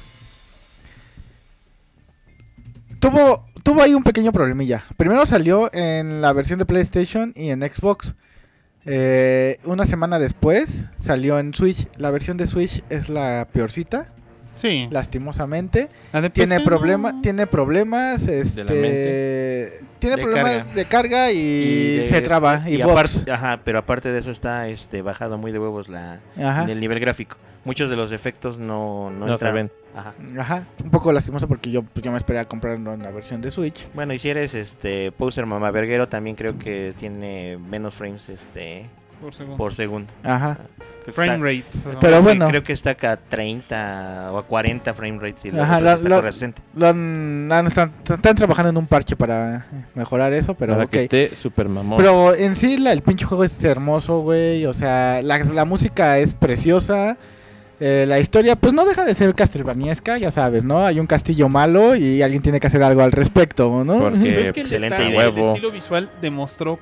Tuvo, 3.00 3.46
tuvo 3.64 3.82
ahí 3.82 3.94
un 3.94 4.04
pequeño 4.04 4.32
problemilla. 4.32 4.84
Primero 4.98 5.26
salió 5.26 5.70
en 5.74 6.22
la 6.22 6.34
versión 6.34 6.60
de 6.60 6.66
PlayStation 6.66 7.34
y 7.36 7.50
en 7.50 7.62
Xbox. 7.62 8.16
Eh, 8.86 9.58
una 9.64 9.86
semana 9.86 10.20
después 10.20 10.88
salió 11.00 11.40
en 11.40 11.54
Switch. 11.54 11.88
La 11.98 12.12
versión 12.12 12.38
de 12.38 12.48
Switch 12.48 12.84
es 12.90 13.10
la 13.10 13.48
peorcita, 13.52 14.14
Sí. 14.56 14.88
lastimosamente. 14.92 15.90
Tiene, 16.34 16.60
problema, 16.62 17.12
no. 17.12 17.22
tiene 17.22 17.48
problemas, 17.48 18.26
la 18.26 18.34
este, 18.34 18.64
tiene 20.00 20.16
De 20.18 20.22
problemas 20.22 20.52
carga. 20.52 20.74
de 20.74 20.86
carga 20.86 21.32
y, 21.32 21.96
de- 21.98 22.10
se 22.10 22.22
traba. 22.22 22.70
Y, 22.70 22.82
aparte, 22.82 23.32
ajá, 23.32 23.60
pero 23.64 23.80
aparte 23.80 24.12
de 24.12 24.20
eso 24.20 24.32
está 24.32 24.68
este 24.70 25.02
bajado 25.02 25.38
muy 25.38 25.52
de 25.52 25.60
huevos 25.60 25.90
la 25.90 26.20
Ajá. 26.38 26.64
en 26.64 26.70
el 26.70 26.80
nivel 26.80 27.00
gráfico. 27.00 27.38
Muchos 27.64 27.90
de 27.90 27.96
los 27.96 28.12
efectos 28.12 28.60
no 28.60 29.10
no, 29.10 29.26
No 29.26 29.38
se 29.38 29.52
ven. 29.52 29.72
Ajá. 29.96 30.14
Ajá, 30.38 30.68
un 30.84 30.92
poco 30.92 31.12
lastimoso 31.12 31.48
porque 31.48 31.72
yo, 31.72 31.82
pues, 31.82 32.04
yo 32.04 32.12
me 32.12 32.18
esperaba 32.18 32.46
comprarlo 32.48 32.94
en 32.94 33.02
la 33.02 33.12
versión 33.12 33.42
de 33.42 33.50
Switch. 33.50 33.88
Bueno, 33.94 34.14
y 34.14 34.20
si 34.20 34.30
eres 34.30 34.54
este 34.54 35.12
poser 35.14 35.46
mamá 35.46 35.72
verguero 35.72 36.08
también 36.10 36.36
creo 36.36 36.58
que 36.60 36.94
tiene 37.00 37.58
menos 37.58 37.96
frames 37.96 38.28
este 38.30 38.86
Por 39.22 39.34
segundo. 39.34 39.58
por 39.58 39.74
segundo. 39.74 40.14
Ajá. 40.24 40.58
Frame 41.08 41.34
está- 41.34 41.46
rate. 41.46 41.66
¿no? 41.76 41.84
Pero 41.84 42.00
creo 42.00 42.12
que- 42.18 42.24
bueno. 42.24 42.48
creo 42.50 42.64
que 42.64 42.74
está 42.74 42.90
acá 42.92 43.12
a 43.12 43.18
30 43.18 44.30
o 44.32 44.38
a 44.40 44.44
40 44.44 44.94
frame 44.96 45.20
rates 45.20 45.46
y 45.46 45.50
Ajá, 45.50 45.76
la, 45.80 45.82
la- 45.82 45.94
está 45.94 46.10
la- 46.10 46.16
por 46.22 46.34
60. 46.34 46.62
Lo 46.76 46.88
han- 46.88 47.68
están, 47.68 47.92
están 48.04 48.36
trabajando 48.36 48.70
en 48.70 48.78
un 48.78 48.88
parche 48.88 49.16
para 49.16 49.68
mejorar 49.94 50.34
eso, 50.34 50.56
pero 50.56 50.74
Para 50.74 50.88
que 50.88 51.04
esté 51.04 51.36
super 51.36 51.70
mamón. 51.70 51.98
Pero 51.98 52.34
en 52.34 52.56
sí 52.56 52.78
la- 52.78 52.92
el 52.92 53.04
pinche 53.04 53.26
juego 53.26 53.44
es 53.44 53.64
hermoso, 53.64 54.22
güey. 54.22 54.66
O 54.66 54.74
sea, 54.74 55.22
la, 55.22 55.38
la 55.40 55.66
música 55.66 56.18
es 56.18 56.34
preciosa. 56.34 57.18
Eh, 57.80 58.06
la 58.08 58.20
historia, 58.20 58.56
pues 58.56 58.74
no 58.74 58.86
deja 58.86 59.04
de 59.06 59.14
ser 59.14 59.36
castlevaniesca, 59.36 60.18
ya 60.18 60.32
sabes, 60.32 60.64
¿no? 60.64 60.80
Hay 60.86 61.00
un 61.00 61.08
castillo 61.08 61.50
malo 61.50 61.96
y 61.96 62.22
alguien 62.22 62.42
tiene 62.42 62.60
que 62.60 62.68
hacer 62.68 62.82
algo 62.82 63.02
al 63.04 63.12
respecto, 63.12 63.84
¿no? 63.84 64.00
Porque- 64.00 64.42
es 64.44 64.54
que 64.54 64.62
el, 64.62 64.66
excelente 64.66 65.08
el 65.08 65.16
Huevo. 65.16 65.50
estilo 65.50 65.72
visual 65.72 66.10
demostró 66.22 66.80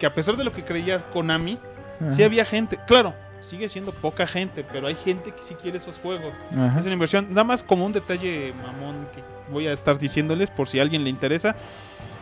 que 0.00 0.04
a 0.06 0.12
pesar 0.12 0.36
de 0.36 0.42
lo 0.44 0.52
que 0.52 0.64
creía 0.64 0.98
Konami, 0.98 1.58
Ajá, 2.06 2.10
sí 2.10 2.22
había 2.22 2.44
gente. 2.44 2.78
Claro, 2.86 3.14
sigue 3.40 3.68
siendo 3.68 3.92
poca 3.92 4.26
gente, 4.26 4.64
pero 4.70 4.86
hay 4.86 4.94
gente 4.94 5.32
que 5.32 5.42
sí 5.42 5.54
quiere 5.54 5.78
esos 5.78 5.98
juegos. 5.98 6.34
ajá. 6.52 6.78
Es 6.80 6.84
una 6.84 6.94
inversión. 6.94 7.28
Nada 7.30 7.44
más 7.44 7.62
como 7.62 7.84
un 7.86 7.92
detalle 7.92 8.52
mamón 8.62 9.06
que 9.14 9.22
voy 9.52 9.66
a 9.66 9.72
estar 9.72 9.98
diciéndoles 9.98 10.50
por 10.50 10.68
si 10.68 10.78
a 10.78 10.82
alguien 10.82 11.04
le 11.04 11.10
interesa. 11.10 11.54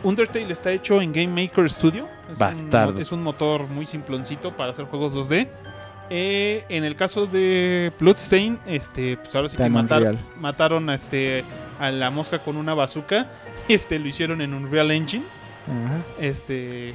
Undertale 0.03 0.51
está 0.51 0.71
hecho 0.71 0.99
en 1.01 1.13
Game 1.13 1.27
Maker 1.43 1.69
Studio. 1.69 2.07
Es 2.31 2.37
Bastardo. 2.39 2.95
Un, 2.95 3.01
es 3.01 3.11
un 3.11 3.21
motor 3.21 3.67
muy 3.67 3.85
simploncito 3.85 4.55
para 4.55 4.71
hacer 4.71 4.85
juegos 4.85 5.13
2D. 5.13 5.47
Eh, 6.13 6.65
en 6.67 6.83
el 6.83 6.95
caso 6.97 7.25
de 7.25 7.93
Bloodstain, 7.99 8.59
este, 8.65 9.15
pues 9.17 9.33
ahora 9.35 9.47
sí 9.47 9.55
que 9.55 9.69
matar- 9.69 10.17
mataron 10.37 10.89
a, 10.89 10.95
este, 10.95 11.45
a 11.79 11.89
la 11.91 12.09
mosca 12.11 12.39
con 12.39 12.57
una 12.57 12.73
bazooka. 12.73 13.29
Este, 13.69 13.99
lo 13.99 14.07
hicieron 14.07 14.41
en 14.41 14.53
Unreal 14.53 14.89
Engine. 14.91 15.23
Ajá. 15.67 15.99
Este, 16.19 16.93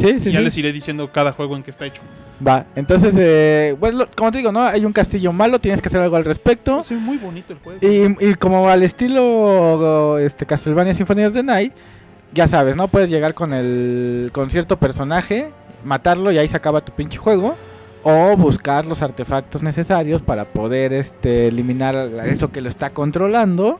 Sí, 0.00 0.20
sí, 0.20 0.30
ya 0.30 0.38
sí. 0.38 0.44
les 0.44 0.56
iré 0.58 0.72
diciendo 0.72 1.10
cada 1.12 1.32
juego 1.32 1.56
en 1.56 1.62
que 1.62 1.70
está 1.70 1.86
hecho. 1.86 2.02
Va, 2.46 2.66
entonces, 2.74 3.14
eh, 3.18 3.76
bueno, 3.78 4.06
como 4.16 4.30
te 4.30 4.38
digo, 4.38 4.50
¿no? 4.50 4.62
Hay 4.62 4.84
un 4.84 4.92
castillo 4.92 5.32
malo, 5.32 5.58
tienes 5.58 5.82
que 5.82 5.88
hacer 5.88 6.00
algo 6.00 6.16
al 6.16 6.24
respecto. 6.24 6.80
Es 6.80 6.90
muy 6.92 7.18
bonito 7.18 7.52
el 7.52 7.58
juego. 7.58 7.78
Y, 7.82 8.28
y 8.30 8.34
como 8.34 8.68
al 8.68 8.82
estilo 8.82 10.18
este 10.18 10.46
Castlevania 10.46 10.94
Symphony 10.94 11.24
of 11.24 11.34
the 11.34 11.42
Night, 11.42 11.72
ya 12.32 12.48
sabes, 12.48 12.76
¿no? 12.76 12.88
Puedes 12.88 13.10
llegar 13.10 13.34
con 13.34 13.52
el 13.52 14.30
con 14.32 14.48
cierto 14.50 14.78
personaje, 14.78 15.50
matarlo 15.84 16.32
y 16.32 16.38
ahí 16.38 16.48
se 16.48 16.56
acaba 16.56 16.80
tu 16.80 16.92
pinche 16.92 17.18
juego. 17.18 17.56
O 18.02 18.34
buscar 18.34 18.86
los 18.86 19.02
artefactos 19.02 19.62
necesarios 19.62 20.22
para 20.22 20.46
poder 20.46 20.94
este, 20.94 21.48
eliminar 21.48 21.94
eso 22.24 22.50
que 22.50 22.62
lo 22.62 22.70
está 22.70 22.88
controlando. 22.90 23.78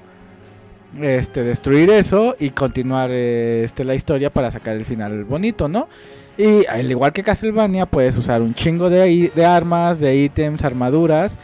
Este, 0.99 1.45
destruir 1.45 1.89
eso 1.91 2.35
y 2.41 2.51
continuar 2.51 3.13
este, 3.13 3.85
la 3.85 3.95
historia 3.95 4.31
para 4.31 4.51
sacar 4.51 4.77
el 4.77 4.85
final 4.85 5.25
bonito, 5.25 5.69
¿no? 5.69 5.89
Y 6.37 6.67
al 6.67 6.91
igual 6.91 7.13
que 7.13 7.23
Castlevania, 7.23 7.87
puedes 7.87 8.17
usar 8.17 8.43
un 8.43 8.55
chingo 8.55 8.91
de, 8.91 9.31
de 9.35 9.45
armas, 9.45 10.01
de 10.01 10.17
ítems, 10.17 10.65
armaduras. 10.65 11.37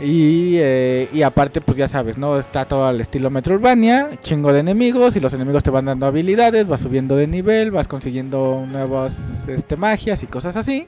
Y, 0.00 0.56
eh, 0.58 1.08
y 1.12 1.22
aparte, 1.22 1.60
pues 1.60 1.78
ya 1.78 1.88
sabes, 1.88 2.18
¿no? 2.18 2.38
Está 2.38 2.66
todo 2.66 2.86
al 2.86 3.00
estilo 3.00 3.30
Metroidvania, 3.30 4.10
chingo 4.20 4.52
de 4.52 4.60
enemigos 4.60 5.16
y 5.16 5.20
los 5.20 5.32
enemigos 5.34 5.64
te 5.64 5.70
van 5.70 5.86
dando 5.86 6.06
habilidades, 6.06 6.68
vas 6.68 6.82
subiendo 6.82 7.16
de 7.16 7.26
nivel, 7.26 7.72
vas 7.72 7.88
consiguiendo 7.88 8.64
nuevas 8.70 9.44
este, 9.48 9.76
magias 9.76 10.22
y 10.22 10.26
cosas 10.26 10.54
así. 10.56 10.86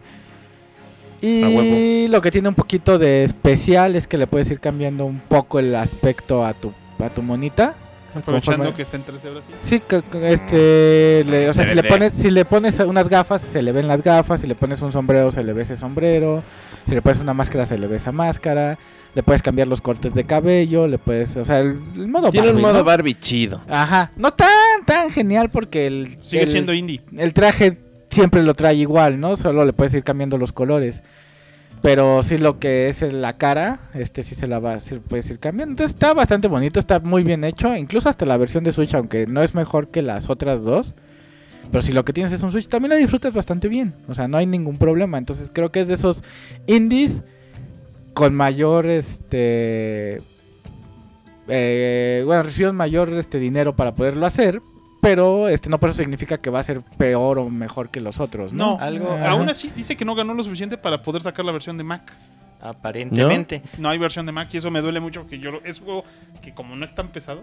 Y 1.22 2.08
lo 2.08 2.20
que 2.20 2.30
tiene 2.30 2.48
un 2.48 2.54
poquito 2.54 2.98
de 2.98 3.24
especial 3.24 3.94
es 3.94 4.06
que 4.06 4.16
le 4.16 4.26
puedes 4.26 4.50
ir 4.50 4.60
cambiando 4.60 5.04
un 5.04 5.20
poco 5.20 5.58
el 5.58 5.74
aspecto 5.74 6.46
a 6.46 6.54
tu, 6.54 6.72
a 7.05 7.11
tu 7.11 7.22
monita. 7.22 7.74
Aprovechando 8.14 8.64
conforme- 8.64 8.74
que 8.76 8.82
está 8.82 8.96
en 8.96 9.05
3D 9.05 9.28
ahora 9.28 9.40
sí. 9.42 9.53
Este, 10.24 11.24
le- 11.28 11.48
o 11.48 11.55
sea, 11.55 11.64
si 11.64 11.74
le 11.74 11.82
3D. 11.82 11.88
pones, 11.88 12.12
si 12.12 12.30
le 12.30 12.44
pones 12.44 12.78
unas 12.80 13.09
gafas, 13.09 13.40
se 13.42 13.62
le 13.62 13.72
ven 13.72 13.86
las 13.86 14.03
gafas, 14.03 14.40
si 14.40 14.46
le 14.46 14.55
pones 14.55 14.82
un 14.82 14.90
sombrero, 14.92 15.30
se 15.30 15.44
le 15.44 15.53
ve 15.53 15.62
ese 15.62 15.76
sombrero, 15.76 16.42
si 16.88 16.94
le 16.94 17.03
pones 17.03 17.20
una 17.20 17.34
máscara, 17.34 17.66
se 17.66 17.78
le 17.78 17.86
ve 17.86 17.96
esa 17.96 18.11
máscara, 18.12 18.78
le 19.14 19.22
puedes 19.22 19.42
cambiar 19.42 19.68
los 19.68 19.80
cortes 19.80 20.12
de 20.14 20.24
cabello, 20.24 20.86
le 20.88 20.98
puedes, 20.98 21.36
o 21.36 21.44
sea, 21.44 21.61
el, 21.61 21.80
el 21.96 22.09
modo 22.09 22.30
Tiene 22.30 22.48
un 22.48 22.55
Barbie, 22.55 22.62
modo 22.62 22.78
¿no? 22.78 22.84
Barbie 22.84 23.14
chido. 23.20 23.61
Ajá, 23.68 24.11
no 24.16 24.32
tan, 24.32 24.48
tan 24.84 25.11
genial 25.11 25.51
porque 25.51 25.86
el, 25.86 26.18
Sigue 26.20 26.42
el- 26.42 26.48
siendo 26.48 26.72
indie. 26.74 27.03
el 27.16 27.32
traje 27.32 27.78
siempre 28.11 28.42
lo 28.42 28.55
trae 28.55 28.74
igual, 28.74 29.20
¿no? 29.20 29.36
Solo 29.36 29.64
le 29.64 29.72
puedes 29.72 29.94
ir 29.94 30.03
cambiando 30.03 30.36
los 30.36 30.53
colores. 30.53 31.03
Pero 31.82 32.22
sí 32.22 32.36
lo 32.36 32.58
que 32.58 32.88
es 32.88 33.00
la 33.00 33.38
cara, 33.38 33.80
este 33.94 34.22
sí 34.22 34.34
se 34.34 34.46
la 34.46 34.58
va 34.58 34.80
sí 34.80 35.00
puedes 35.08 35.30
ir 35.30 35.38
cambiando. 35.38 35.72
Entonces 35.72 35.94
está 35.94 36.12
bastante 36.12 36.46
bonito, 36.46 36.78
está 36.78 37.00
muy 37.00 37.22
bien 37.22 37.42
hecho. 37.42 37.74
Incluso 37.74 38.08
hasta 38.08 38.26
la 38.26 38.36
versión 38.36 38.64
de 38.64 38.72
Switch, 38.72 38.94
aunque 38.94 39.26
no 39.26 39.42
es 39.42 39.54
mejor 39.54 39.88
que 39.88 40.02
las 40.02 40.28
otras 40.28 40.62
dos. 40.62 40.94
Pero 41.70 41.82
si 41.82 41.92
lo 41.92 42.04
que 42.04 42.12
tienes 42.12 42.32
es 42.32 42.42
un 42.42 42.52
Switch, 42.52 42.68
también 42.68 42.90
lo 42.90 42.96
disfrutas 42.96 43.32
bastante 43.32 43.68
bien. 43.68 43.94
O 44.08 44.14
sea, 44.14 44.28
no 44.28 44.36
hay 44.36 44.46
ningún 44.46 44.76
problema. 44.76 45.16
Entonces 45.16 45.50
creo 45.52 45.72
que 45.72 45.80
es 45.80 45.88
de 45.88 45.94
esos 45.94 46.22
indies 46.66 47.22
con 48.12 48.34
mayor, 48.34 48.86
este... 48.86 50.20
eh, 51.48 52.22
bueno, 52.26 52.42
reciben 52.42 52.74
mayor 52.74 53.08
este 53.14 53.38
dinero 53.38 53.74
para 53.74 53.94
poderlo 53.94 54.26
hacer. 54.26 54.60
Pero 55.01 55.48
este 55.48 55.70
no 55.70 55.78
por 55.80 55.90
eso 55.90 55.98
significa 55.98 56.36
que 56.38 56.51
va 56.51 56.61
a 56.61 56.62
ser 56.62 56.82
peor 56.82 57.38
o 57.38 57.48
mejor 57.48 57.88
que 57.90 58.01
los 58.01 58.20
otros, 58.20 58.53
¿no? 58.53 58.72
No, 58.72 58.78
Algo- 58.80 59.12
Ajá. 59.12 59.30
aún 59.30 59.48
así 59.48 59.72
dice 59.74 59.96
que 59.96 60.05
no 60.05 60.14
ganó 60.14 60.34
lo 60.34 60.44
suficiente 60.44 60.76
para 60.76 61.03
poder 61.03 61.22
sacar 61.22 61.44
la 61.44 61.53
versión 61.53 61.78
de 61.78 61.84
Mac. 61.84 62.12
Aparentemente. 62.61 63.62
No 63.78 63.88
hay 63.88 63.98
versión 63.98 64.26
de 64.26 64.32
Mac 64.32 64.48
y 64.53 64.59
eso 64.59 64.70
me 64.70 64.80
duele 64.82 65.01
mucho 65.01 65.22
porque 65.22 65.38
yo 65.38 65.51
es 65.64 65.78
un 65.80 65.86
juego 65.86 66.05
que 66.42 66.53
como 66.53 66.76
no 66.76 66.84
es 66.84 66.94
tan 66.94 67.09
pesado, 67.09 67.42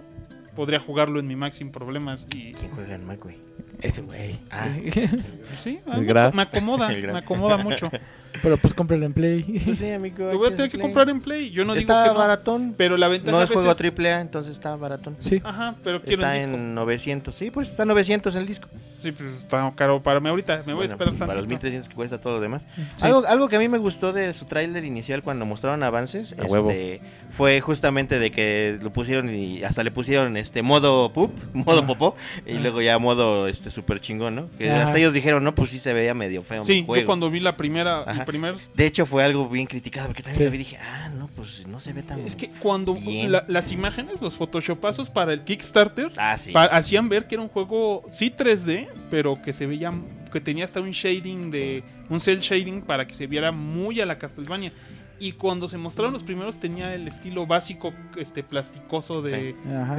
podría 0.55 0.79
jugarlo 0.79 1.19
en 1.19 1.27
mi 1.27 1.35
Mac 1.35 1.53
sin 1.53 1.71
problemas 1.71 2.27
y 2.35 2.53
¿Quién 2.53 2.71
juega 2.71 2.95
en 2.95 3.05
Mac, 3.05 3.19
güey? 3.23 3.35
Ese 3.81 4.01
güey. 4.01 4.39
Ah, 4.51 4.67
pues, 4.93 5.59
sí, 5.59 5.79
me, 5.85 6.03
Graf. 6.03 6.33
me 6.33 6.41
acomoda, 6.43 6.91
El 6.93 7.01
Graf. 7.01 7.13
me 7.13 7.19
acomoda 7.19 7.57
mucho. 7.57 7.89
Pero 8.43 8.55
pues 8.57 8.73
cómpralo 8.75 9.03
en 9.05 9.13
Play. 9.13 9.63
amigo. 9.95 10.31
Lo 10.31 10.37
voy 10.37 10.47
a 10.49 10.55
tener 10.55 10.69
que 10.69 10.77
Play. 10.77 10.81
comprar 10.83 11.09
en 11.09 11.21
Play. 11.21 11.49
Yo 11.49 11.65
no 11.65 11.73
digo 11.73 11.79
está 11.81 12.03
que 12.03 12.09
no, 12.13 12.19
baratón. 12.19 12.75
pero 12.77 12.95
la 12.95 13.07
ventaja 13.07 13.31
No 13.35 13.41
es 13.41 13.49
juego 13.49 13.73
triple 13.73 14.11
A, 14.13 14.21
entonces 14.21 14.51
está 14.51 14.75
baratón. 14.75 15.15
Sí. 15.19 15.41
Ajá, 15.43 15.73
pero 15.83 16.03
quiero 16.03 16.21
Está 16.21 16.35
el 16.35 16.41
disco. 16.43 16.55
en 16.55 16.75
900. 16.75 17.33
Sí, 17.33 17.49
pues 17.49 17.69
está 17.69 17.85
900 17.85 18.35
el 18.35 18.45
disco. 18.45 18.67
Sí, 19.01 19.11
pues 19.11 19.29
está 19.41 19.73
caro 19.75 20.03
para 20.03 20.19
mí 20.19 20.29
ahorita. 20.29 20.57
Me 20.67 20.73
voy 20.73 20.75
Bueno, 20.75 20.81
a 20.81 20.85
esperar 20.93 21.13
Para 21.15 21.27
los 21.33 21.47
tanto. 21.47 21.49
1300 21.49 21.89
que 21.89 21.95
cuesta 21.95 22.21
todo 22.21 22.33
lo 22.33 22.41
demás. 22.41 22.67
Sí. 22.97 23.05
Algo, 23.07 23.25
algo 23.25 23.47
que 23.47 23.55
a 23.55 23.59
mí 23.59 23.69
me 23.69 23.79
gustó 23.79 24.13
de 24.13 24.31
su 24.35 24.45
tráiler 24.45 24.85
inicial 24.85 25.23
cuando 25.23 25.45
mostraron 25.45 25.81
avances 25.81 26.35
A 26.37 26.43
huevo. 26.45 26.69
este, 26.69 27.01
fue 27.31 27.59
justamente 27.61 28.19
de 28.19 28.29
que 28.29 28.77
lo 28.83 28.93
pusieron 28.93 29.33
y 29.33 29.63
hasta 29.63 29.83
le 29.83 29.89
pusieron 29.89 30.37
este 30.37 30.61
modo 30.61 31.11
poop, 31.11 31.31
modo 31.53 31.87
popó, 31.87 32.15
y 32.45 32.53
luego 32.55 32.81
ya 32.83 32.99
modo 32.99 33.47
este 33.47 33.66
super 33.69 33.99
chingón, 33.99 34.35
¿no? 34.35 34.49
Que 34.57 34.69
Ajá. 34.69 34.85
hasta 34.85 34.97
ellos 34.97 35.13
dijeron, 35.13 35.43
no, 35.43 35.53
pues 35.55 35.69
sí 35.69 35.79
se 35.79 35.93
veía 35.93 36.13
medio 36.13 36.43
feo. 36.43 36.61
mi 36.61 36.65
Sí, 36.65 36.83
juego. 36.85 37.01
yo 37.01 37.05
cuando 37.05 37.29
vi 37.29 37.39
la 37.39 37.55
primera, 37.57 38.03
el 38.03 38.25
primer 38.25 38.55
De 38.75 38.85
hecho 38.85 39.05
fue 39.05 39.23
algo 39.23 39.47
bien 39.49 39.65
criticado 39.67 40.07
porque 40.07 40.23
también 40.23 40.39
Sí. 40.39 40.45
lo 40.45 40.51
vi 40.51 40.55
y 40.55 40.59
dije, 40.59 40.77
ah, 40.77 41.09
no, 41.09 41.27
pues 41.27 41.67
no 41.67 41.79
se 41.79 41.93
ve 41.93 42.03
tan... 42.03 42.19
Es 42.21 42.35
que 42.35 42.49
cuando 42.49 42.95
la- 43.27 43.45
las 43.47 43.71
imágenes, 43.71 44.21
los 44.21 44.35
photoshopazos 44.35 45.09
para 45.09 45.33
el 45.33 45.43
Kickstarter, 45.43 46.11
Ah, 46.17 46.37
sí. 46.37 46.51
pa- 46.51 46.65
hacían 46.65 47.09
ver 47.09 47.27
que 47.27 47.35
era 47.35 47.41
un 47.43 47.49
juego, 47.49 48.03
sí 48.11 48.29
3D, 48.35 48.87
pero 49.09 49.41
que 49.41 49.53
se 49.53 49.65
veía, 49.67 49.93
que 50.31 50.41
tenía 50.41 50.63
hasta 50.65 50.81
un 50.81 50.91
shading 50.91 51.51
de, 51.51 51.83
un 52.09 52.19
cel 52.19 52.39
shading 52.39 52.81
para 52.81 53.05
que 53.07 53.13
se 53.13 53.27
viera 53.27 53.51
muy 53.51 54.01
a 54.01 54.05
la 54.05 54.17
Castlevania. 54.17 54.71
Y 55.19 55.31
cuando 55.31 55.67
se 55.67 55.77
mostraron 55.79 56.13
los 56.13 56.21
primeros 56.21 56.59
tenía 56.59 56.93
el 56.93 57.07
estilo 57.07 57.47
básico, 57.47 57.91
este 58.17 58.43
plasticoso 58.43 59.21
de 59.23 59.55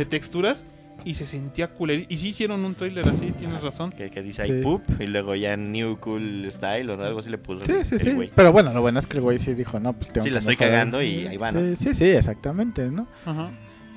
texturas 0.09 0.64
y 1.05 1.15
se 1.15 1.27
sentía 1.27 1.69
cooler. 1.75 2.05
Y 2.09 2.17
sí 2.19 2.29
hicieron 2.29 2.65
un 2.65 2.75
trailer 2.75 3.07
así, 3.09 3.33
tienes 3.33 3.63
razón. 3.63 3.91
Que, 3.91 4.11
que 4.11 4.23
dice 4.23 4.43
ahí 4.43 4.51
Sí. 4.51 4.61
poop 4.63 4.83
y 5.01 5.07
luego 5.07 5.35
ya 5.35 5.57
New 5.57 5.99
Cool 6.01 6.47
Style 6.51 6.91
o 6.91 7.03
algo 7.03 7.21
así 7.21 7.31
le 7.31 7.39
puso 7.39 7.65
Sí, 7.65 7.73
el- 7.73 7.85
sí, 7.85 7.95
el 7.97 8.01
sí. 8.01 8.11
güey. 8.13 8.31
Pero 8.35 8.53
bueno, 8.53 8.73
lo 8.73 8.81
bueno 8.81 8.99
es 8.99 9.07
que 9.07 9.17
el 9.19 9.23
güey 9.23 9.39
sí 9.39 9.55
dijo, 9.55 9.79
no, 9.81 9.93
pues 9.93 10.13
tengo 10.13 10.25
Sí, 10.25 10.29
que 10.31 10.35
la 10.35 10.39
estoy 10.41 10.55
mejorar. 10.55 10.73
cagando 10.73 11.03
y 11.03 11.27
ahí 11.27 11.37
va, 11.37 11.53
¿no? 11.53 11.61
Sí, 11.61 11.77
sí, 11.77 11.95
sí, 11.95 12.05
exactamente, 12.11 12.91
¿no? 12.91 13.07
Ajá. 13.25 13.47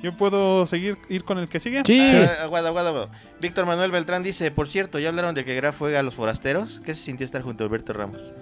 Yo 0.02 0.16
puedo 0.16 0.66
seguir, 0.66 0.98
ir 1.08 1.22
con 1.22 1.38
el 1.38 1.48
que 1.48 1.60
sigue. 1.60 1.82
Sí. 1.86 2.00
Ah, 2.00 2.42
aguada, 2.42 2.70
aguada, 2.70 2.88
aguada. 2.88 3.10
Víctor 3.42 3.66
Manuel 3.66 3.90
Beltrán 3.90 4.22
dice, 4.22 4.50
por 4.52 4.68
cierto, 4.68 4.98
¿ya 5.00 5.08
hablaron 5.08 5.34
de 5.34 5.44
que 5.44 5.54
Graf 5.56 5.76
juega 5.78 5.98
a 5.98 6.02
los 6.04 6.14
forasteros? 6.14 6.80
¿Qué 6.84 6.94
se 6.94 7.02
sintió 7.02 7.24
estar 7.26 7.42
junto 7.42 7.64
a 7.64 7.66
Alberto 7.66 7.92
Ramos? 7.92 8.32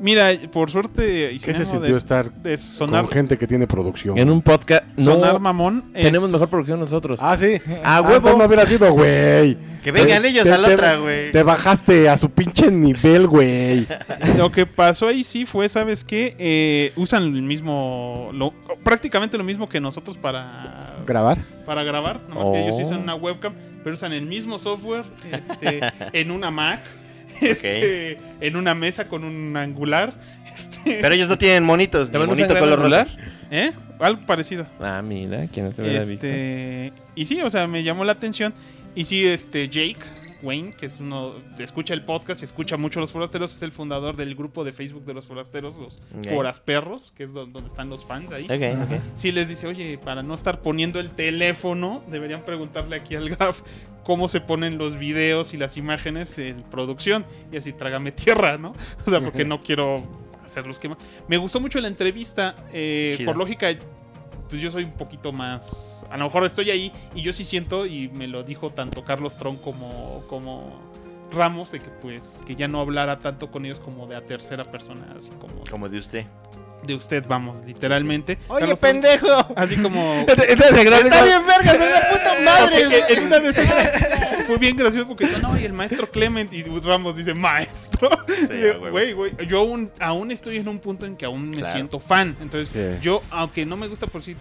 Mira, 0.00 0.30
por 0.50 0.70
suerte, 0.70 1.30
¿Qué 1.44 1.54
se 1.54 1.64
sintió 1.66 1.92
de, 1.92 1.98
estar 1.98 2.32
de 2.32 2.56
sonar, 2.56 3.02
con 3.02 3.12
gente 3.12 3.36
que 3.38 3.46
tiene 3.46 3.66
producción? 3.66 4.16
En 4.18 4.30
un 4.30 4.40
podcast. 4.42 4.84
No, 4.96 5.04
sonar 5.14 5.38
mamón. 5.40 5.92
tenemos 5.92 6.26
es- 6.28 6.32
mejor 6.32 6.48
producción 6.48 6.80
nosotros. 6.80 7.20
Ah, 7.22 7.36
sí. 7.36 7.60
Ah, 7.84 7.98
Ah, 7.98 8.00
huevo. 8.00 8.16
entonces 8.16 8.38
no 8.38 8.44
hubiera 8.46 8.66
sido, 8.66 8.92
güey. 8.92 9.58
Que 9.84 9.92
vengan 9.92 10.24
ellos 10.24 10.44
te- 10.44 10.52
a 10.52 10.58
la 10.58 10.68
te- 10.68 10.74
otra, 10.74 10.96
güey. 10.96 11.30
Te 11.32 11.42
bajaste 11.42 12.08
a 12.08 12.16
su 12.16 12.30
pinche 12.30 12.70
nivel, 12.70 13.26
güey. 13.26 13.86
Lo 14.38 14.50
que 14.50 14.64
pasó 14.66 15.08
ahí 15.08 15.22
sí 15.22 15.44
fue, 15.46 15.68
¿sabes 15.68 16.02
qué? 16.02 16.34
Eh, 16.38 16.92
usan 16.96 17.22
el 17.24 17.42
mismo, 17.42 18.30
lo- 18.32 18.52
prácticamente 18.82 19.36
lo 19.38 19.44
mismo 19.44 19.68
que 19.68 19.80
nosotros 19.80 20.16
para, 20.16 20.96
Grabar. 21.06 21.38
Para 21.66 21.82
grabar, 21.82 22.20
nomás 22.28 22.48
que 22.50 22.62
ellos 22.62 22.76
Oh. 22.78 22.82
usan 22.82 23.00
una 23.02 23.14
webcam, 23.14 23.52
pero 23.84 23.94
usan 23.96 24.12
el 24.12 24.24
mismo 24.24 24.58
software 24.58 25.04
este, 25.32 25.80
en 26.12 26.30
una 26.30 26.50
Mac, 26.50 26.80
este, 27.40 28.18
en 28.40 28.56
una 28.56 28.74
mesa 28.74 29.08
con 29.08 29.24
un 29.24 29.56
angular, 29.56 30.14
este, 30.54 30.98
Pero 31.02 31.14
ellos 31.14 31.28
no 31.28 31.36
tienen 31.36 31.64
monitos, 31.64 32.08
ni 32.08 32.12
¿También 32.12 32.30
usan 32.30 32.46
monito 32.46 32.60
color 32.60 32.78
rosa. 32.80 33.00
angular? 33.02 33.08
¿eh? 33.50 33.72
Algo 33.98 34.24
parecido. 34.26 34.66
Ah, 34.80 35.02
mira, 35.04 35.46
quién 35.52 35.66
no 35.66 35.72
te 35.72 35.82
hubiera 35.82 36.00
visto. 36.04 36.26
Este, 36.26 36.92
y 37.14 37.24
sí, 37.24 37.40
o 37.42 37.50
sea, 37.50 37.66
me 37.66 37.82
llamó 37.82 38.04
la 38.04 38.12
atención. 38.12 38.52
Y 38.94 39.04
sí, 39.04 39.26
este, 39.26 39.68
Jake 39.68 39.96
Wayne, 40.46 40.70
que 40.72 40.86
es 40.86 41.00
uno, 41.00 41.34
escucha 41.58 41.92
el 41.94 42.04
podcast 42.04 42.40
y 42.40 42.44
escucha 42.44 42.76
mucho 42.76 43.00
a 43.00 43.02
los 43.02 43.12
forasteros, 43.12 43.54
es 43.54 43.62
el 43.62 43.72
fundador 43.72 44.16
del 44.16 44.34
grupo 44.34 44.62
de 44.64 44.72
Facebook 44.72 45.04
de 45.04 45.14
los 45.14 45.26
forasteros, 45.26 45.76
los 45.76 46.00
Ok. 46.18 46.28
forasperros, 46.28 47.12
que 47.16 47.24
es 47.24 47.32
do- 47.32 47.46
donde 47.46 47.66
están 47.68 47.88
los 47.90 48.04
fans 48.04 48.32
ahí. 48.32 48.44
Ok, 48.44 48.82
ok. 48.92 49.00
Sí 49.14 49.32
les 49.32 49.48
dice, 49.48 49.66
oye, 49.66 49.98
para 49.98 50.22
no 50.22 50.34
estar 50.34 50.62
poniendo 50.62 51.00
el 51.00 51.10
teléfono, 51.10 52.02
deberían 52.10 52.44
preguntarle 52.44 52.96
aquí 52.96 53.16
al 53.16 53.28
Graf 53.30 53.60
cómo 54.04 54.28
se 54.28 54.40
ponen 54.40 54.78
los 54.78 54.96
videos 54.98 55.52
y 55.52 55.56
las 55.56 55.76
imágenes 55.76 56.38
en 56.38 56.62
producción. 56.62 57.26
Y 57.52 57.56
así, 57.56 57.72
trágame 57.72 58.12
tierra, 58.12 58.56
¿no? 58.56 58.72
O 59.06 59.10
sea, 59.10 59.20
porque 59.20 59.44
no 59.44 59.62
quiero 59.62 60.02
hacer 60.44 60.64
los 60.66 60.78
quemas. 60.78 60.98
Me 61.26 61.36
gustó 61.38 61.58
mucho 61.60 61.80
la 61.80 61.88
entrevista. 61.88 62.54
eh, 62.72 63.20
por 63.24 63.36
lógica, 63.36 63.68
pues 64.48 64.62
yo 64.62 64.70
soy 64.70 64.84
un 64.84 64.92
poquito 64.92 65.32
más... 65.32 66.06
A 66.10 66.16
lo 66.16 66.24
mejor 66.24 66.44
estoy 66.44 66.70
ahí 66.70 66.92
y 67.14 67.22
yo 67.22 67.32
sí 67.32 67.44
siento, 67.44 67.86
y 67.86 68.08
me 68.08 68.26
lo 68.26 68.42
dijo 68.42 68.70
tanto 68.70 69.04
Carlos 69.04 69.36
Tron 69.36 69.56
como... 69.56 70.24
como 70.28 70.96
Ramos 71.32 71.72
de 71.72 71.80
que 71.80 71.90
pues 71.90 72.40
que 72.46 72.54
ya 72.54 72.68
no 72.68 72.80
hablara 72.80 73.18
tanto 73.18 73.50
con 73.50 73.64
ellos 73.64 73.80
como 73.80 74.06
de 74.06 74.14
a 74.14 74.24
tercera 74.24 74.64
persona 74.64 75.12
así 75.16 75.32
como 75.32 75.54
Como 75.68 75.88
de 75.88 75.98
usted. 75.98 76.24
De 76.86 76.94
usted 76.94 77.24
vamos 77.26 77.62
literalmente 77.66 78.38
¡Oye, 78.48 78.60
Carlos 78.60 78.78
pendejo! 78.78 79.46
así 79.56 79.76
como 79.76 80.20
el 80.28 80.84
gran- 80.84 81.04
¡Está 81.06 81.24
bien 81.24 81.46
verga, 81.46 81.72
es 81.72 81.78
una 81.78 82.08
puta 82.10 82.32
madre! 82.44 83.04
en 83.08 83.26
una 83.26 83.38
de 83.40 83.48
esas 83.50 84.46
fue 84.46 84.58
bien 84.58 84.76
gracioso 84.76 85.08
porque 85.08 85.26
no, 85.42 85.58
y 85.58 85.64
el 85.64 85.72
maestro 85.72 86.08
Clement 86.10 86.52
y 86.52 86.62
Ramos 86.62 87.16
dice 87.16 87.34
maestro. 87.34 88.08
Güey, 88.90 89.12
güey, 89.12 89.32
yo 89.48 89.60
aún, 89.60 89.90
aún 90.00 90.30
estoy 90.30 90.58
en 90.58 90.68
un 90.68 90.78
punto 90.78 91.04
en 91.06 91.16
que 91.16 91.24
aún 91.24 91.50
me 91.50 91.56
Claro. 91.56 91.72
siento 91.72 91.98
fan. 91.98 92.36
Entonces, 92.40 92.68
Sí. 92.72 92.98
yo, 93.02 93.22
aunque 93.30 93.66
no 93.66 93.76
me 93.76 93.88
gusta 93.88 94.06
por 94.06 94.22
sí, 94.22 94.36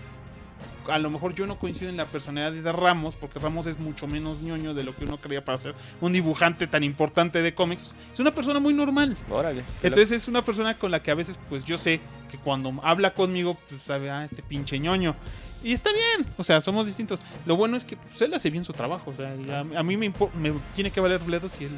a 0.89 0.99
lo 0.99 1.09
mejor 1.09 1.33
yo 1.35 1.45
no 1.47 1.57
coincido 1.59 1.89
en 1.89 1.97
la 1.97 2.05
personalidad 2.05 2.51
de 2.63 2.71
Ramos, 2.71 3.15
porque 3.15 3.39
Ramos 3.39 3.65
es 3.67 3.79
mucho 3.79 4.07
menos 4.07 4.41
ñoño 4.41 4.73
de 4.73 4.83
lo 4.83 4.95
que 4.95 5.05
uno 5.05 5.17
creía 5.17 5.43
para 5.43 5.57
ser 5.57 5.75
un 6.01 6.13
dibujante 6.13 6.67
tan 6.67 6.83
importante 6.83 7.41
de 7.41 7.53
cómics. 7.53 7.95
Es 8.11 8.19
una 8.19 8.33
persona 8.33 8.59
muy 8.59 8.73
normal. 8.73 9.17
Órale. 9.29 9.63
Entonces 9.83 10.11
es 10.11 10.27
una 10.27 10.43
persona 10.43 10.77
con 10.77 10.91
la 10.91 11.01
que 11.03 11.11
a 11.11 11.15
veces 11.15 11.39
pues 11.49 11.65
yo 11.65 11.77
sé 11.77 11.99
que 12.31 12.37
cuando 12.37 12.73
habla 12.83 13.13
conmigo 13.13 13.57
pues 13.69 13.81
sabe, 13.81 14.09
ah, 14.11 14.23
este 14.23 14.41
pinche 14.43 14.79
ñoño. 14.79 15.15
Y 15.63 15.71
está 15.73 15.91
bien, 15.91 16.27
o 16.37 16.43
sea, 16.43 16.61
somos 16.61 16.85
distintos. 16.85 17.21
Lo 17.45 17.55
bueno 17.55 17.75
es 17.77 17.85
que 17.85 17.97
pues, 17.97 18.21
él 18.21 18.33
hace 18.33 18.49
bien 18.51 18.63
su 18.63 18.73
trabajo, 18.73 19.09
o 19.11 19.15
sea, 19.15 19.33
a, 19.51 19.79
a 19.79 19.83
mí 19.83 19.97
me, 19.97 20.13
me 20.39 20.53
tiene 20.75 20.91
que 20.91 20.99
valer 21.01 21.19
bledo 21.19 21.49
si 21.49 21.63
él 21.65 21.71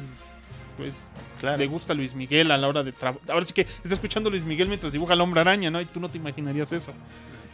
pues 0.76 1.02
Claro. 1.40 1.56
le 1.58 1.66
gusta 1.66 1.94
Luis 1.94 2.14
Miguel 2.14 2.50
a 2.50 2.56
la 2.58 2.68
hora 2.68 2.82
de 2.84 2.92
trabajar. 2.92 3.30
Ahora 3.30 3.44
sí 3.46 3.52
que 3.52 3.62
está 3.62 3.94
escuchando 3.94 4.28
Luis 4.30 4.44
Miguel 4.44 4.68
mientras 4.68 4.92
dibuja 4.92 5.12
al 5.14 5.20
hombre 5.20 5.40
araña, 5.40 5.70
¿no? 5.70 5.80
Y 5.80 5.86
tú 5.86 5.98
no 6.00 6.08
te 6.10 6.18
imaginarías 6.18 6.72
eso. 6.72 6.92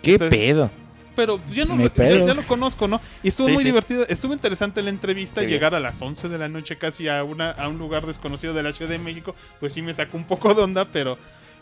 ¿Qué 0.02 0.12
Entonces- 0.12 0.38
pedo? 0.38 0.70
Pero 1.14 1.38
pues, 1.38 1.54
ya, 1.54 1.64
no, 1.64 1.76
ya, 1.76 2.34
lo 2.34 2.42
conozco, 2.42 2.88
¿no? 2.88 3.00
Y 3.22 3.28
estuvo 3.28 3.46
Sí, 3.48 3.52
muy 3.54 3.62
sí. 3.62 3.68
divertido, 3.68 4.06
estuvo 4.08 4.32
interesante 4.32 4.82
la 4.82 4.90
entrevista, 4.90 5.40
Qué 5.40 5.46
bien. 5.46 5.56
llegar 5.58 5.74
a 5.74 5.80
las 5.80 6.00
11 6.02 6.28
de 6.28 6.38
la 6.38 6.48
noche 6.48 6.76
casi 6.76 7.08
a, 7.08 7.22
una, 7.24 7.50
a 7.52 7.68
un 7.68 7.78
lugar 7.78 8.06
desconocido 8.06 8.52
de 8.54 8.62
la 8.62 8.72
Ciudad 8.72 8.90
de 8.90 8.98
México, 8.98 9.34
pues 9.60 9.72
sí 9.74 9.82
me 9.82 9.94
sacó 9.94 10.16
un 10.16 10.24
poco 10.24 10.54
de 10.54 10.62
onda, 10.62 10.86
pero... 10.86 11.18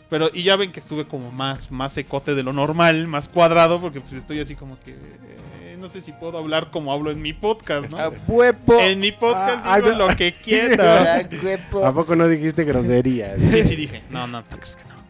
Pero, 0.09 0.29
y 0.31 0.43
ya 0.43 0.55
ven 0.57 0.71
que 0.71 0.79
estuve 0.79 1.07
como 1.07 1.31
más, 1.31 1.71
más 1.71 1.91
secote 1.93 2.35
de 2.35 2.43
lo 2.43 2.53
normal, 2.53 3.07
más 3.07 3.27
cuadrado, 3.27 3.79
porque 3.81 3.99
pues 3.99 4.13
estoy 4.13 4.39
así 4.41 4.53
como 4.53 4.77
que... 4.81 4.91
eh, 4.91 5.77
no 5.79 5.87
sé 5.89 6.01
si 6.01 6.11
puedo 6.11 6.37
hablar 6.37 6.69
como 6.69 6.93
hablo 6.93 7.09
en 7.09 7.19
mi 7.21 7.33
podcast, 7.33 7.89
¿no? 7.89 7.97
¡A 7.97 8.09
huevo! 8.27 8.79
En 8.79 8.99
mi 8.99 9.11
podcast 9.11 9.63
Ah, 9.65 9.77
digo 9.77 9.89
ah, 9.89 9.97
no. 9.97 10.07
lo 10.09 10.15
que 10.15 10.33
quiero. 10.43 10.83
¡A 10.83 11.21
huevo! 11.43 11.85
¿A 11.85 11.93
poco 11.93 12.15
no 12.15 12.27
dijiste 12.27 12.63
groserías? 12.63 13.39
Sí, 13.49 13.63
sí 13.63 13.75
dije. 13.75 14.03
No, 14.11 14.27
no, 14.27 14.43
¿tú 14.43 14.57
crees 14.57 14.75
que 14.75 14.83
no? 14.83 15.02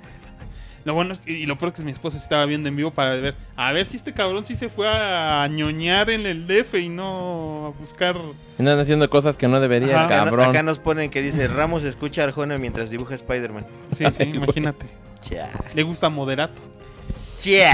Lo 0.85 0.93
bueno 0.93 1.14
es 1.14 1.19
que, 1.19 1.31
y 1.31 1.45
lo 1.45 1.57
peor 1.57 1.72
es 1.72 1.80
que 1.80 1.85
mi 1.85 1.91
esposa 1.91 2.18
estaba 2.18 2.45
viendo 2.45 2.68
en 2.68 2.76
vivo 2.76 2.91
para 2.91 3.15
ver, 3.15 3.35
a 3.55 3.72
ver 3.72 3.85
si 3.85 3.97
este 3.97 4.14
cabrón 4.14 4.45
sí 4.45 4.55
se 4.55 4.68
fue 4.69 4.88
a 4.88 5.47
ñoñar 5.49 6.10
en 6.10 6.26
el 6.26 6.45
DF 6.45 6.76
y 6.76 6.89
no 6.89 7.68
a 7.68 7.80
buscar. 7.80 8.18
Andan 8.60 8.80
haciendo 8.80 9.10
cosas 9.10 9.38
que 9.38 9.47
no 9.47 9.60
debería, 9.61 9.95
Ajá. 9.95 10.05
Acá, 10.05 10.23
cabrón. 10.26 10.49
acá 10.49 10.64
nos 10.64 10.80
ponen 10.80 11.10
que 11.10 11.22
dice 11.22 11.47
Ramos 11.47 11.84
escucha 11.84 12.22
a 12.22 12.26
Arjona 12.26 12.57
mientras 12.57 12.89
dibuja 12.89 13.15
Spider-Man. 13.15 13.65
Sí, 13.91 14.05
sí, 14.11 14.23
imagínate. 14.34 14.88
Chia. 15.22 15.49
Le 15.73 15.84
gusta 15.84 16.10
moderato. 16.10 16.61
Chia. 17.44 17.74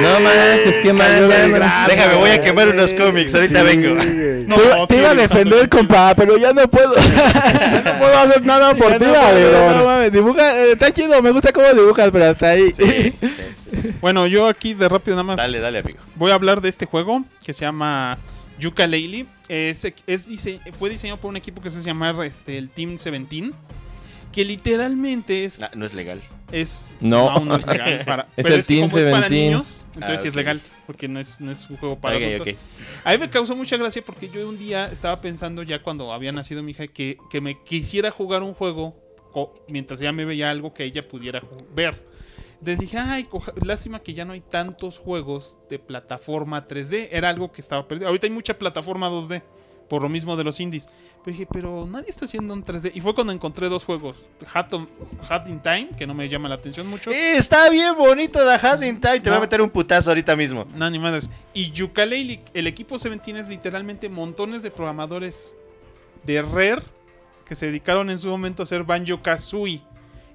No 0.00 0.20
manches, 0.20 0.74
qué 0.82 0.92
mal. 0.92 1.28
Déjame, 1.88 2.14
voy 2.14 2.30
a 2.30 2.40
quemar 2.40 2.68
unos 2.68 2.92
cómics, 2.92 3.34
ahorita 3.34 3.62
vengo. 3.64 3.94
No, 4.46 4.86
te, 4.86 4.94
te 4.94 5.00
iba 5.00 5.10
a 5.10 5.14
defender, 5.16 5.68
compa, 5.68 6.14
pero 6.14 6.36
ya 6.36 6.52
no 6.52 6.70
puedo. 6.70 6.90
no 6.94 7.98
puedo 7.98 8.18
hacer 8.18 8.46
nada 8.46 8.76
por 8.76 8.96
ti, 8.96 9.04
no 9.06 9.72
no 9.78 9.84
mames, 9.84 10.12
dibuja, 10.12 10.56
eh, 10.56 10.72
está 10.72 10.92
chido, 10.92 11.20
me 11.20 11.32
gusta 11.32 11.52
cómo 11.52 11.66
dibujas, 11.74 12.10
pero 12.12 12.26
hasta 12.26 12.50
ahí. 12.50 12.72
Bueno, 14.00 14.26
yo 14.28 14.46
aquí 14.46 14.72
de 14.74 14.88
rápido 14.88 15.16
nada 15.16 15.24
más. 15.24 15.36
Dale, 15.36 15.58
dale, 15.58 15.80
amigo. 15.80 15.98
Voy 16.14 16.30
a 16.30 16.34
hablar 16.34 16.60
de 16.60 16.68
este 16.68 16.86
juego 16.86 17.24
que 17.44 17.52
se 17.52 17.62
llama 17.64 18.16
Yooka-Laylee 18.60 19.26
es, 19.48 19.84
es 20.06 20.28
dise- 20.28 20.60
fue 20.72 20.88
diseñado 20.88 21.20
por 21.20 21.28
un 21.30 21.36
equipo 21.36 21.60
que 21.60 21.68
se 21.70 21.82
llama 21.82 22.14
este, 22.24 22.56
el 22.56 22.70
Team 22.70 22.90
17, 22.90 23.50
que 24.32 24.44
literalmente 24.44 25.44
es... 25.44 25.58
No, 25.58 25.68
no 25.74 25.84
es 25.84 25.94
legal. 25.94 26.22
Es 26.52 26.96
No. 27.00 27.38
no 27.44 27.56
es 27.56 27.66
legal. 27.66 28.02
Para, 28.06 28.22
Es 28.36 28.42
pero 28.44 28.54
el 28.54 28.60
es 28.60 28.66
que 28.66 28.74
Team 28.76 28.90
como 28.90 28.98
es 29.02 29.12
para 29.12 29.28
17. 29.28 29.34
niños, 29.50 29.86
entonces 29.94 30.18
Ah, 30.18 30.22
sí 30.22 30.28
es 30.28 30.34
legal, 30.34 30.62
porque 30.86 31.08
no 31.08 31.18
es, 31.20 31.40
no 31.40 31.50
es 31.50 31.68
un 31.70 31.76
juego 31.76 31.98
para 31.98 32.16
Ok, 32.16 32.22
adultos. 32.22 32.48
ok. 32.54 32.58
A 33.04 33.12
mí 33.12 33.18
me 33.18 33.30
causó 33.30 33.56
mucha 33.56 33.76
gracia 33.76 34.02
porque 34.04 34.28
yo 34.28 34.48
un 34.48 34.58
día 34.58 34.86
estaba 34.92 35.20
pensando 35.20 35.62
ya 35.62 35.82
cuando 35.82 36.12
había 36.12 36.32
nacido 36.32 36.62
mi 36.62 36.72
hija 36.72 36.86
que, 36.86 37.18
que 37.30 37.40
me 37.40 37.62
quisiera 37.62 38.10
jugar 38.10 38.42
un 38.42 38.54
juego 38.54 38.94
mientras 39.68 40.00
ella 40.00 40.12
me 40.12 40.24
veía 40.24 40.50
algo 40.50 40.72
que 40.72 40.84
ella 40.84 41.06
pudiera 41.06 41.42
ver. 41.74 42.02
Entonces 42.58 42.78
dije, 42.80 42.96
ay, 42.96 43.28
lástima 43.64 43.98
que 44.00 44.14
ya 44.14 44.24
no 44.24 44.32
hay 44.32 44.40
tantos 44.40 44.98
juegos 44.98 45.58
de 45.68 45.78
plataforma 45.78 46.66
3D. 46.66 47.08
Era 47.10 47.28
algo 47.28 47.52
que 47.52 47.60
estaba 47.60 47.86
perdido. 47.86 48.08
Ahorita 48.08 48.26
hay 48.26 48.32
mucha 48.32 48.58
plataforma 48.58 49.10
2D, 49.10 49.42
por 49.88 50.02
lo 50.02 50.08
mismo 50.08 50.36
de 50.36 50.44
los 50.44 50.58
indies. 50.60 50.88
Pero 51.24 51.32
dije, 51.36 51.46
pero 51.50 51.86
nadie 51.90 52.08
está 52.10 52.24
haciendo 52.24 52.54
un 52.54 52.62
3D. 52.62 52.92
Y 52.94 53.00
fue 53.00 53.14
cuando 53.14 53.32
encontré 53.32 53.68
dos 53.68 53.84
juegos. 53.84 54.28
Hat, 54.52 54.72
on- 54.72 54.88
Hat 55.28 55.46
in 55.48 55.60
Time, 55.60 55.90
que 55.96 56.06
no 56.06 56.14
me 56.14 56.28
llama 56.28 56.48
la 56.48 56.54
atención 56.56 56.86
mucho. 56.86 57.10
Eh, 57.10 57.36
está 57.36 57.68
bien 57.70 57.96
bonito 57.96 58.38
The 58.44 58.66
Hat 58.66 58.82
in 58.82 59.00
Time. 59.00 59.20
Te 59.20 59.28
No. 59.30 59.32
va 59.32 59.38
a 59.38 59.40
meter 59.40 59.60
un 59.60 59.70
putazo 59.70 60.10
ahorita 60.10 60.36
mismo. 60.36 60.66
No, 60.74 60.88
ni 60.90 60.98
madres. 60.98 61.28
Y 61.54 61.72
Yooka-Laylee, 61.72 62.40
el 62.54 62.66
equipo 62.66 62.98
17 62.98 63.40
es 63.40 63.48
literalmente 63.48 64.08
montones 64.08 64.62
de 64.62 64.70
programadores 64.70 65.56
de 66.24 66.42
Rare 66.42 66.82
que 67.44 67.54
se 67.54 67.66
dedicaron 67.66 68.10
en 68.10 68.18
su 68.18 68.28
momento 68.28 68.62
a 68.62 68.64
hacer 68.64 68.82
Banjo 68.84 69.22
Kazooie. 69.22 69.80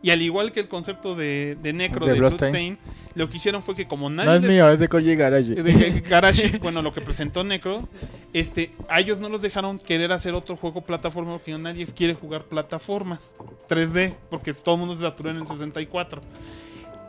Y 0.03 0.10
al 0.10 0.22
igual 0.22 0.52
que 0.52 0.60
el 0.60 0.68
concepto 0.68 1.14
de, 1.15 1.57
de 1.61 1.73
Necro 1.73 2.06
De 2.06 2.14
de, 2.14 2.19
Bloodstain. 2.19 2.78
Lo 3.14 3.30
que 3.30 3.38
hicieron 3.38 3.61
fue 3.61 3.76
que 3.76 3.88
como 3.88 4.10
nadie 4.10 4.30
No 4.30 4.36
es 4.36 4.41
les- 4.41 4.49
mío, 4.52 4.69
es 4.69 4.80
de 4.80 4.88
Koji 4.88 5.15
Garage. 5.15 5.53
de 5.56 6.02
Garage, 6.10 6.57
bueno, 6.60 6.82
lo 6.82 6.94
que 6.94 7.02
presentó 7.02 7.44
Necro, 7.44 7.88
este, 8.34 8.72
a 8.88 8.99
ellos 8.99 9.19
no 9.19 9.30
los 9.30 9.41
dejaron 9.41 9.78
querer 9.78 10.11
hacer 10.11 10.34
otro 10.34 10.56
juego 10.56 10.82
plataforma 10.82 11.34
porque 11.34 11.56
nadie 11.57 11.86
quiere 11.86 12.14
jugar 12.15 12.45
plataformas 12.45 13.36
3D, 13.69 14.15
porque 14.30 14.53
todo 14.53 14.76
el 14.76 14.80
mundo 14.80 14.95
se 14.95 15.02
saturó 15.02 15.30
en 15.30 15.38
el 15.38 15.48
64. 15.48 16.22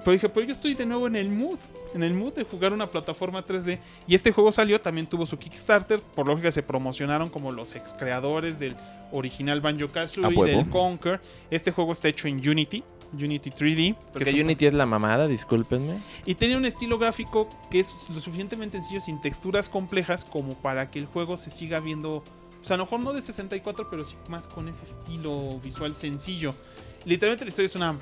Pero 0.04 0.12
dije, 0.12 0.28
pero 0.28 0.46
yo 0.46 0.52
estoy 0.52 0.74
de 0.74 0.84
nuevo 0.86 1.06
en 1.06 1.16
el 1.16 1.28
mood, 1.28 1.58
en 1.94 2.02
el 2.02 2.12
mood 2.14 2.32
de 2.34 2.44
jugar 2.44 2.72
una 2.72 2.86
plataforma 2.88 3.44
3D. 3.46 3.78
Y 4.08 4.14
este 4.14 4.32
juego 4.32 4.50
salió, 4.50 4.80
también 4.80 5.06
tuvo 5.06 5.26
su 5.26 5.38
Kickstarter, 5.38 6.00
por 6.00 6.26
lógica 6.26 6.50
se 6.50 6.62
promocionaron 6.62 7.28
como 7.30 7.52
los 7.52 7.74
ex 7.76 7.94
creadores 7.94 8.58
del 8.58 8.76
original 9.12 9.60
Banjo 9.60 9.88
Kazooie, 9.88 10.26
huevo. 10.36 10.44
del 10.44 10.68
Conquer. 10.70 11.20
Este 11.50 11.70
juego 11.70 11.92
está 11.92 12.08
hecho 12.08 12.26
en 12.26 12.36
Unity, 12.48 12.82
Unity 13.12 13.50
3D. 13.50 13.94
que 13.94 14.12
Porque 14.12 14.30
un- 14.32 14.40
Unity 14.40 14.66
es 14.66 14.74
la 14.74 14.86
mamada, 14.86 15.28
discúlpenme. 15.28 15.98
y 16.26 16.34
tenía 16.34 16.56
un 16.56 16.64
estilo 16.64 16.98
gráfico 16.98 17.48
que 17.70 17.80
es 17.80 17.92
lo 18.12 18.18
suficientemente 18.20 18.78
sencillo, 18.78 19.00
sin 19.00 19.20
texturas 19.20 19.68
complejas, 19.68 20.24
como 20.24 20.54
para 20.54 20.90
que 20.90 20.98
el 20.98 21.06
juego 21.06 21.36
se 21.36 21.50
siga 21.50 21.78
viendo. 21.78 22.16
O 22.60 22.64
sea, 22.64 22.74
a 22.74 22.78
lo 22.78 22.84
mejor 22.84 23.00
no 23.00 23.12
de 23.12 23.20
64, 23.20 23.88
pero 23.90 24.04
sí 24.04 24.16
más 24.28 24.48
con 24.48 24.68
ese 24.68 24.84
estilo 24.84 25.60
visual 25.60 25.94
sencillo. 25.94 26.54
Literalmente 27.04 27.44
la 27.44 27.48
historia 27.50 27.66
es 27.66 27.74
una 27.76 27.98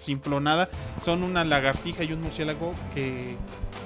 simplonada. 0.00 0.68
Son 1.02 1.22
una 1.22 1.44
lagartija 1.44 2.02
y 2.04 2.12
un 2.12 2.22
murciélago 2.22 2.74
que, 2.94 3.36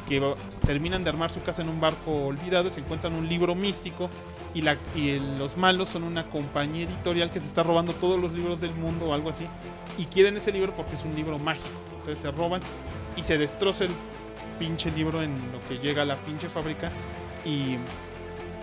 que 0.08 0.34
terminan 0.64 1.04
de 1.04 1.10
armar 1.10 1.30
su 1.30 1.42
casa 1.42 1.62
en 1.62 1.68
un 1.68 1.80
barco 1.80 2.26
olvidado. 2.26 2.68
y 2.68 2.70
Se 2.70 2.80
encuentran 2.80 3.14
un 3.14 3.28
libro 3.28 3.54
místico. 3.54 4.08
Y, 4.54 4.62
la, 4.62 4.76
y 4.94 5.18
los 5.38 5.56
malos 5.56 5.88
son 5.88 6.04
una 6.04 6.30
compañía 6.30 6.84
editorial 6.84 7.30
que 7.30 7.40
se 7.40 7.48
está 7.48 7.62
robando 7.64 7.92
todos 7.94 8.20
los 8.20 8.32
libros 8.32 8.60
del 8.60 8.74
mundo 8.74 9.06
o 9.06 9.14
algo 9.14 9.30
así. 9.30 9.46
Y 9.98 10.06
quieren 10.06 10.36
ese 10.36 10.52
libro 10.52 10.72
porque 10.74 10.94
es 10.94 11.04
un 11.04 11.14
libro 11.14 11.38
mágico. 11.38 11.68
Entonces 11.98 12.20
se 12.20 12.30
roban 12.30 12.60
y 13.16 13.22
se 13.22 13.36
destroza 13.36 13.84
el 13.84 13.90
pinche 14.58 14.90
libro 14.92 15.22
en 15.22 15.34
lo 15.52 15.60
que 15.68 15.78
llega 15.84 16.02
a 16.02 16.04
la 16.04 16.16
pinche 16.16 16.48
fábrica. 16.48 16.90
Y, 17.44 17.76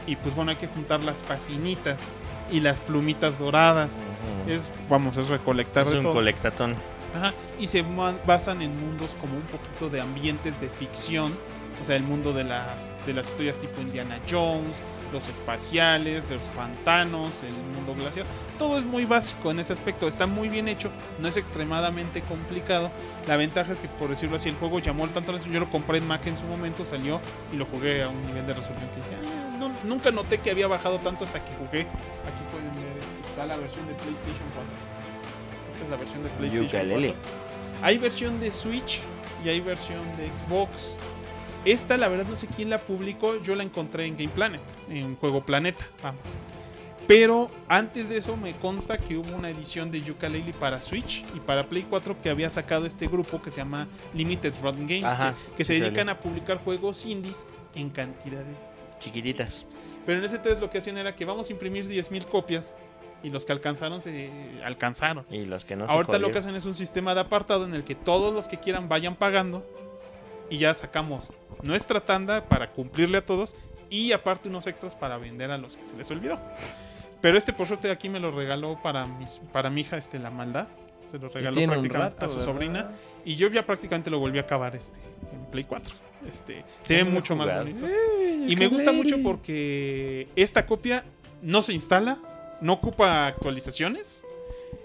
y 0.07 0.15
pues 0.15 0.33
bueno, 0.35 0.51
hay 0.51 0.57
que 0.57 0.67
juntar 0.67 1.01
las 1.03 1.19
paginitas 1.23 2.07
y 2.51 2.59
las 2.61 2.79
plumitas 2.79 3.37
doradas. 3.37 3.99
Es, 4.47 4.71
vamos, 4.89 5.17
es 5.17 5.27
recolectar 5.27 5.85
Es 5.85 5.91
de 5.91 5.97
un 5.99 6.03
todo. 6.03 6.13
colectatón. 6.13 6.75
Ajá, 7.15 7.33
Y 7.59 7.67
se 7.67 7.83
basan 8.25 8.61
en 8.61 8.79
mundos 8.79 9.15
como 9.19 9.35
un 9.35 9.43
poquito 9.43 9.89
de 9.89 10.01
ambientes 10.01 10.59
de 10.61 10.69
ficción. 10.69 11.37
O 11.81 11.83
sea, 11.83 11.95
el 11.95 12.03
mundo 12.03 12.31
de 12.31 12.43
las, 12.43 12.93
de 13.07 13.13
las 13.13 13.29
historias 13.29 13.57
tipo 13.57 13.81
Indiana 13.81 14.19
Jones, 14.29 14.81
los 15.11 15.27
espaciales, 15.27 16.29
los 16.29 16.41
pantanos, 16.55 17.41
el 17.41 17.53
mundo 17.75 17.95
glacial. 17.95 18.25
Todo 18.59 18.77
es 18.77 18.85
muy 18.85 19.05
básico 19.05 19.49
en 19.49 19.59
ese 19.59 19.73
aspecto. 19.73 20.07
Está 20.07 20.27
muy 20.27 20.47
bien 20.47 20.67
hecho. 20.67 20.91
No 21.19 21.27
es 21.27 21.37
extremadamente 21.37 22.21
complicado. 22.21 22.91
La 23.27 23.35
ventaja 23.35 23.71
es 23.71 23.79
que, 23.79 23.87
por 23.87 24.09
decirlo 24.09 24.35
así, 24.35 24.49
el 24.49 24.55
juego 24.55 24.77
llamó 24.77 25.07
tanto 25.07 25.31
la 25.31 25.37
atención. 25.39 25.53
Yo 25.55 25.59
lo 25.59 25.71
compré 25.71 25.97
en 25.97 26.07
Mac 26.07 26.27
en 26.27 26.37
su 26.37 26.45
momento, 26.45 26.85
salió 26.85 27.19
y 27.51 27.55
lo 27.55 27.65
jugué 27.65 28.03
a 28.03 28.09
un 28.09 28.21
nivel 28.27 28.45
de 28.45 28.53
resolución 28.53 28.89
que 28.91 28.97
dije, 28.97 29.17
"Ah, 29.25 29.69
nunca 29.83 30.11
noté 30.11 30.37
que 30.37 30.51
había 30.51 30.67
bajado 30.67 30.99
tanto 30.99 31.25
hasta 31.25 31.43
que 31.43 31.51
jugué. 31.55 31.81
Aquí 31.81 32.43
pueden 32.51 32.71
ver, 32.75 33.01
está 33.27 33.45
la 33.47 33.55
versión 33.55 33.87
de 33.87 33.93
PlayStation 33.95 34.47
4. 34.53 34.90
Esta 35.81 35.85
es 35.85 35.89
la 35.89 35.97
versión 35.97 36.23
de 36.23 36.29
PlayStation 36.29 36.67
Yooka-Laylee. 36.67 37.13
4. 37.13 37.83
Hay 37.83 37.97
versión 37.97 38.39
de 38.39 38.51
Switch 38.51 38.99
y 39.43 39.49
hay 39.49 39.59
versión 39.61 39.99
de 40.17 40.27
Xbox. 40.35 40.97
Esta, 41.65 41.97
la 41.97 42.07
verdad, 42.07 42.25
no 42.29 42.35
sé 42.35 42.47
quién 42.47 42.69
la 42.69 42.79
publicó. 42.79 43.41
Yo 43.41 43.55
la 43.55 43.63
encontré 43.63 44.05
en 44.05 44.15
Game 44.15 44.29
Planet, 44.29 44.61
en 44.89 45.15
Juego 45.15 45.43
Planeta. 45.43 45.87
Vamos. 46.03 46.21
Pero 47.07 47.49
antes 47.67 48.09
de 48.09 48.17
eso, 48.17 48.37
me 48.37 48.53
consta 48.53 48.97
que 48.99 49.17
hubo 49.17 49.35
una 49.35 49.49
edición 49.49 49.89
de 49.89 50.01
Yooka-Laylee 50.01 50.53
para 50.53 50.79
Switch 50.79 51.25
y 51.35 51.39
para 51.39 51.67
Play 51.67 51.85
4 51.89 52.21
que 52.21 52.29
había 52.29 52.49
sacado 52.51 52.85
este 52.85 53.07
grupo 53.07 53.41
que 53.41 53.49
se 53.49 53.57
llama 53.57 53.87
Limited 54.13 54.53
Run 54.61 54.87
Games, 54.87 55.03
Ajá, 55.05 55.33
que, 55.49 55.57
que 55.57 55.63
se 55.63 55.79
dedican 55.79 56.09
a 56.09 56.19
publicar 56.19 56.57
juegos 56.63 57.05
indies 57.07 57.47
en 57.73 57.89
cantidades 57.89 58.55
Chiquititas. 58.99 59.65
pero 60.05 60.19
en 60.19 60.25
ese 60.25 60.35
entonces 60.35 60.61
lo 60.61 60.69
que 60.69 60.77
hacían 60.77 60.99
era 60.99 61.15
que 61.15 61.25
vamos 61.25 61.49
a 61.49 61.51
imprimir 61.51 61.87
10.000 61.87 62.25
copias 62.27 62.75
y 63.23 63.29
los 63.29 63.45
que 63.45 63.51
alcanzaron 63.53 64.01
se 64.01 64.31
alcanzaron. 64.63 65.25
Y 65.29 65.45
los 65.45 65.65
que 65.65 65.75
no 65.75 65.85
se 65.85 65.91
Ahorita 65.91 66.13
lo 66.13 66.27
jodieron. 66.27 66.31
que 66.31 66.37
hacen 66.39 66.55
es 66.55 66.65
un 66.65 66.75
sistema 66.75 67.13
de 67.13 67.21
apartado 67.21 67.65
en 67.65 67.73
el 67.73 67.83
que 67.83 67.95
todos 67.95 68.33
los 68.33 68.47
que 68.47 68.59
quieran 68.59 68.89
vayan 68.89 69.15
pagando 69.15 69.65
y 70.49 70.57
ya 70.57 70.73
sacamos 70.73 71.31
nuestra 71.63 72.03
tanda 72.03 72.45
para 72.45 72.71
cumplirle 72.71 73.19
a 73.19 73.25
todos 73.25 73.55
y 73.89 74.11
aparte 74.11 74.49
unos 74.49 74.67
extras 74.67 74.95
para 74.95 75.17
vender 75.17 75.51
a 75.51 75.57
los 75.57 75.77
que 75.77 75.83
se 75.83 75.95
les 75.95 76.09
olvidó. 76.11 76.39
Pero 77.21 77.37
este 77.37 77.53
por 77.53 77.67
suerte 77.67 77.91
aquí 77.91 78.09
me 78.09 78.19
lo 78.19 78.31
regaló 78.31 78.79
para, 78.81 79.05
mis, 79.05 79.39
para 79.51 79.69
mi 79.69 79.81
hija 79.81 79.97
este, 79.97 80.17
la 80.19 80.31
maldad. 80.31 80.67
Se 81.05 81.19
lo 81.19 81.29
regaló 81.29 81.55
prácticamente 81.55 81.97
rato, 81.97 82.25
a 82.25 82.27
su 82.29 82.37
¿verdad? 82.37 82.51
sobrina 82.51 82.91
y 83.25 83.35
yo 83.35 83.49
ya 83.49 83.65
prácticamente 83.65 84.09
lo 84.09 84.19
volví 84.19 84.37
a 84.37 84.41
acabar 84.41 84.75
este, 84.75 84.99
en 85.31 85.45
Play 85.51 85.65
4. 85.65 85.93
Este, 86.27 86.63
se 86.83 86.95
ve 86.95 87.03
lo 87.03 87.11
mucho 87.11 87.35
más 87.35 87.53
bonito. 87.53 87.87
Y 88.47 88.55
me 88.55 88.67
gusta 88.67 88.91
mucho 88.91 89.21
porque 89.21 90.27
esta 90.35 90.65
copia 90.65 91.03
no 91.41 91.61
se 91.61 91.73
instala, 91.73 92.17
no 92.61 92.73
ocupa 92.73 93.27
actualizaciones. 93.27 94.23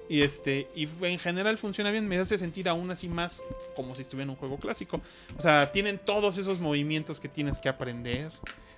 Y 0.09 0.23
este, 0.23 0.69
y 0.77 0.89
en 1.03 1.19
general 1.19 1.59
funciona 1.59 1.91
bien, 1.91 2.07
me 2.07 2.17
hace 2.19 2.39
sentir 2.39 2.69
aún 2.69 2.91
así 2.93 3.09
más 3.09 3.43
como 3.75 3.93
si 3.95 4.03
estuviera 4.03 4.25
en 4.25 4.31
un 4.31 4.37
juego 4.37 4.57
clásico. 4.57 5.01
O 5.37 5.41
sea, 5.41 5.73
tienen 5.73 5.99
todos 5.99 6.39
esos 6.39 6.61
movimientos 6.61 7.19
que 7.19 7.29
tienes 7.29 7.59
que 7.59 7.69
aprender. 7.69 8.31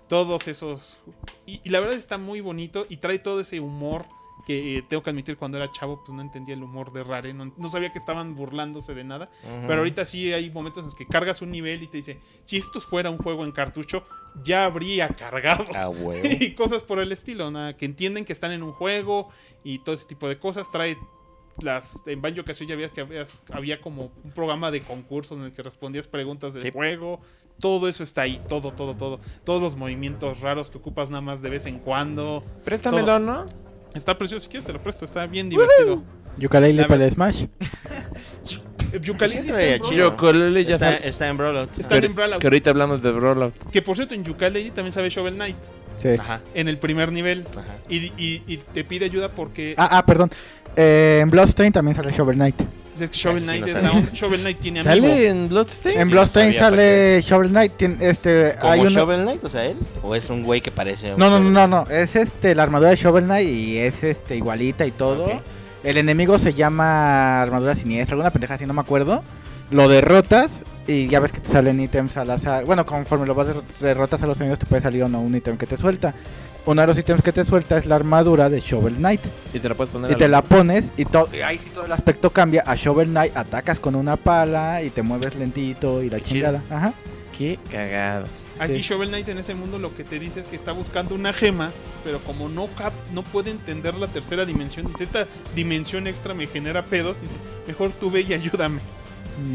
Todos 0.09 0.49
esos. 0.49 0.97
Y, 1.45 1.61
y 1.65 1.69
la 1.69 1.81
verdad 1.81 1.97
está 1.97 2.17
muy 2.17 2.41
bonito 2.41 2.87
y 2.89 2.97
trae 2.97 3.19
todo 3.19 3.41
ese 3.41 3.61
humor 3.61 4.07
que 4.49 4.79
eh, 4.79 4.83
tengo 4.83 5.03
que 5.03 5.11
admitir 5.11 5.37
cuando 5.37 5.59
era 5.59 5.71
chavo, 5.71 6.03
pues 6.03 6.17
no 6.17 6.23
entendía 6.23 6.55
el 6.55 6.63
humor 6.63 6.91
de 6.91 7.05
Rare. 7.05 7.35
No, 7.35 7.53
no 7.55 7.69
sabía 7.69 7.93
que 7.93 7.99
estaban 7.99 8.35
burlándose 8.35 8.95
de 8.95 9.05
nada. 9.05 9.29
Pero 9.67 9.75
ahorita 9.81 10.07
sí 10.07 10.33
hay 10.33 10.49
momentos 10.51 10.79
en 10.79 10.85
los 10.87 10.95
que 10.95 11.07
cargas 11.07 11.43
un 11.43 11.51
nivel 11.51 11.83
y 11.83 11.87
te 11.87 11.99
dice, 11.99 12.19
si 12.45 12.57
esto 12.57 12.81
fuera 12.81 13.11
un 13.11 13.19
juego 13.19 13.45
en 13.45 13.53
cartucho, 13.53 14.05
ya 14.43 14.65
habría 14.65 15.09
cargado. 15.09 15.67
A 15.77 15.91
huevo. 15.91 16.23
y 16.41 16.55
cosas 16.55 16.83
por 16.83 16.99
el 16.99 17.13
estilo, 17.13 17.51
nada, 17.51 17.77
que 17.77 17.85
entienden 17.85 18.25
que 18.25 18.33
están 18.33 18.53
en 18.53 18.63
un 18.63 18.73
juego 18.73 19.29
y 19.65 19.81
todo 19.81 19.95
ese 19.95 20.07
tipo 20.07 20.27
de 20.31 20.39
cosas. 20.39 20.71
Trae 20.73 20.97
las 21.61 22.03
en 22.07 22.23
Banjo 22.23 22.43
Kazooie 22.45 22.69
ya 22.69 22.75
había 22.75 22.89
que 22.89 23.03
habías- 23.03 23.43
había 23.53 23.81
como 23.83 24.11
un 24.25 24.31
programa 24.33 24.71
de 24.71 24.81
concurso 24.83 25.35
en 25.35 25.43
el 25.43 25.53
que 25.53 25.63
respondías 25.63 26.09
preguntas 26.09 26.55
del 26.55 26.63
Sí. 26.63 26.71
juego. 26.73 27.21
Todo 27.61 27.89
eso 27.89 28.05
está 28.05 28.23
ahí, 28.23 28.41
todo, 28.49 28.73
todo, 28.73 28.95
todo. 28.97 29.19
Todos 29.45 29.61
los 29.61 29.75
movimientos 29.77 30.41
raros 30.41 30.71
que 30.71 30.79
ocupas 30.79 31.11
nada 31.11 31.21
más 31.21 31.43
de 31.43 31.51
vez 31.51 31.67
en 31.67 31.81
cuando. 31.81 32.45
Préstamelo, 32.65 33.19
¿no? 33.19 33.45
Está 33.95 34.17
precioso, 34.17 34.45
si 34.45 34.49
quieres 34.51 34.67
te 34.67 34.73
lo 34.73 34.83
presto, 34.83 35.05
está 35.05 35.27
bien 35.27 35.51
divertido. 35.51 36.03
La 36.39 36.89
para 36.89 37.05
el 37.05 37.11
Smash. 37.11 37.47
Sí, 38.43 38.61
está 40.75 40.91
ya 40.91 40.97
está, 41.09 41.29
en 41.29 41.37
Brawlout. 41.37 41.79
Está 41.79 42.01
que, 42.01 42.07
en 42.07 42.15
Brawlout. 42.15 42.41
que 42.41 42.47
ahorita 42.47 42.71
hablamos 42.71 43.03
de 43.03 43.11
Brawlout. 43.13 43.55
Que 43.71 43.83
por 43.83 43.97
cierto, 43.97 44.15
en 44.15 44.25
Yooka-Laylee 44.25 44.73
también 44.73 44.93
sabe 44.93 45.11
Shovel 45.11 45.35
Knight. 45.35 45.57
Sí. 45.95 46.09
Ajá. 46.19 46.41
En 46.55 46.69
el 46.69 46.79
primer 46.79 47.13
nivel. 47.13 47.45
Ajá. 47.57 47.77
Y, 47.89 47.97
y- 48.17 48.43
y 48.47 48.57
te 48.59 48.85
pide 48.85 49.07
ayuda 49.07 49.33
porque 49.33 49.75
Ah, 49.77 49.89
ah, 49.99 50.07
perdón. 50.07 50.31
Eh, 50.77 51.21
en 51.23 51.31
Bloodstain 51.31 51.73
también 51.73 51.95
sale 51.97 52.13
Shovel 52.13 52.37
Knight. 52.37 52.57
Es 53.01 53.11
que 53.11 53.17
Shovel 53.17 53.45
Ah, 53.49 53.53
sí, 53.55 53.61
Knight 53.61 53.77
no 53.83 53.99
es. 53.99 54.13
Shovel 54.13 54.41
Knight 54.41 54.59
tiene 54.59 54.81
amigo. 54.81 54.95
¿Sale 55.07 55.29
en 55.29 55.49
Bloodstain? 55.49 55.99
En 56.01 56.07
Sí, 56.07 56.13
Bloodstain 56.13 56.47
no 56.49 56.53
sabía, 56.55 56.71
sale 56.71 57.23
Shovel 57.23 57.49
Knight. 57.51 57.73
tiene- 57.77 57.97
este, 58.09 58.55
¿Como 58.61 58.73
hay 58.73 58.81
uno- 58.81 58.91
Shovel 58.91 59.23
Knight? 59.23 59.45
O 59.45 59.49
sea, 59.49 59.65
él. 59.67 59.77
¿O 60.03 60.15
es 60.15 60.31
un 60.31 60.43
güey 60.43 60.61
que 60.61 60.71
parece 60.71 61.13
un 61.15 61.19
No, 61.19 61.31
no, 61.31 61.39
no, 61.41 61.51
no, 61.51 61.67
no. 61.69 61.91
Es 61.91 62.17
este 62.17 62.55
la 62.55 62.63
armadura 62.65 62.91
de 62.91 62.97
Shovel 62.97 63.25
Knight 63.25 63.49
y 63.49 63.79
es 63.79 64.03
este 64.05 64.37
igualita 64.37 64.87
y 64.87 64.91
todo. 64.91 65.27
Ok. 65.27 65.33
El 65.85 65.97
enemigo 65.97 66.39
se 66.39 66.55
llama 66.55 67.41
armadura 67.43 67.75
siniestra, 67.77 68.15
alguna 68.15 68.31
pendeja 68.31 68.55
así, 68.55 68.67
no 68.67 68.75
me 68.75 68.81
acuerdo. 68.81 69.23
Lo 69.71 69.89
derrotas 69.89 70.63
Y 70.91 71.07
ya 71.09 71.21
ves 71.21 71.33
que 71.33 71.41
te 71.41 71.51
salen 71.53 71.79
ítems 71.83 72.17
al 72.17 72.31
azar. 72.31 72.65
Bueno, 72.65 72.87
conforme 72.87 73.27
lo 73.27 73.35
vas 73.35 73.49
der- 73.49 73.61
derrotas 73.79 74.23
a 74.23 74.27
los 74.27 74.39
enemigos, 74.39 74.59
te 74.59 74.65
puede 74.65 74.81
salir 74.81 75.03
o 75.03 75.09
no 75.11 75.21
un 75.21 75.35
ítem 75.37 75.59
que 75.59 75.67
te 75.67 75.77
suelta. 75.77 76.15
Uno 76.69 76.83
de 76.83 76.87
los 76.87 76.99
ítems 76.99 77.23
que 77.23 77.33
te 77.33 77.47
suelta 77.47 77.79
es 77.79 77.87
la 77.87 77.95
armadura 77.95 78.51
de 78.51 78.61
Shovel 78.61 78.97
Knight. 78.97 79.23
Y 79.55 79.59
te 79.59 79.71
la 79.71 79.75
puedes 79.75 79.91
poner 79.91 80.13
Y 80.13 80.17
te 80.17 80.29
la 80.29 80.43
pones 80.43 80.85
y 80.99 81.07
todo, 81.07 81.27
y 81.35 81.41
ahí 81.41 81.57
sí 81.57 81.71
todo 81.73 81.87
el 81.87 81.93
aspecto 81.93 82.29
cambia. 82.29 82.63
A 82.67 82.75
Shovel 82.77 83.09
Knight 83.09 83.35
atacas 83.39 83.81
con 83.81 83.95
una 83.95 84.17
pala 84.17 84.83
y 84.83 84.91
te 84.91 85.01
mueves 85.01 85.35
lentito 85.37 86.03
y 86.03 86.11
la 86.11 86.19
Qué 86.19 86.25
chido. 86.25 86.35
chingada. 86.35 86.63
Ajá. 86.71 86.93
Qué 87.39 87.59
cagado. 87.71 88.27
Aquí 88.61 88.75
Sí. 88.75 88.81
Shovel 88.83 89.09
Knight 89.09 89.27
en 89.31 89.39
ese 89.39 89.55
mundo 89.55 89.79
lo 89.79 89.97
que 89.97 90.05
te 90.05 90.19
dice 90.19 90.41
es 90.41 90.47
que 90.47 90.57
está 90.57 90.73
buscando 90.73 91.15
una 91.15 91.33
gema, 91.33 91.71
pero 92.05 92.19
como 92.19 92.51
no 92.51 92.67
cap 92.77 92.93
no 93.15 93.23
puede 93.23 93.51
entender 93.51 93.95
la 93.95 94.09
tercera 94.09 94.45
dimensión, 94.45 94.87
dice, 94.87 95.05
esta 95.05 95.27
dimensión 95.55 96.07
extra 96.07 96.35
me 96.35 96.47
genera 96.47 96.85
pedos, 96.85 97.23
dice, 97.23 97.37
mejor 97.67 97.93
tú 97.93 98.11
ve 98.11 98.27
y 98.29 98.35
ayúdame. 98.35 98.81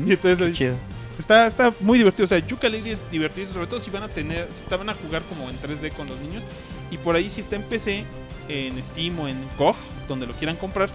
Y 0.08 0.14
entonces 0.14 0.40
le 0.40 0.48
dice, 0.48 0.58
Chido. 0.58 0.76
está, 1.20 1.46
está 1.46 1.74
muy 1.80 2.00
divertido, 2.00 2.24
o 2.26 2.28
sea, 2.28 2.40
Yooka-Laylee 2.40 2.88
es 2.94 3.04
divertido, 3.12 3.54
sobre 3.54 3.68
todo 3.68 3.80
si 3.80 3.92
van 3.92 4.02
a 4.02 4.08
tener, 4.10 4.48
si 4.52 4.64
estaban 4.64 4.90
a 4.90 4.96
jugar 4.96 5.22
como 5.24 5.48
en 5.48 5.56
3D 5.58 5.92
con 5.92 6.08
los 6.08 6.18
niños, 6.20 6.44
y 6.92 6.98
por 6.98 7.16
ahí 7.16 7.30
si 7.30 7.42
está 7.42 7.56
en 7.56 7.64
PC, 7.64 8.06
en 8.50 8.82
Steam 8.82 9.20
o 9.20 9.28
en 9.28 9.38
GOG, 9.58 9.76
donde 10.08 10.28
lo 10.28 10.34
quieran 10.34 10.56
comprar, 10.56 10.90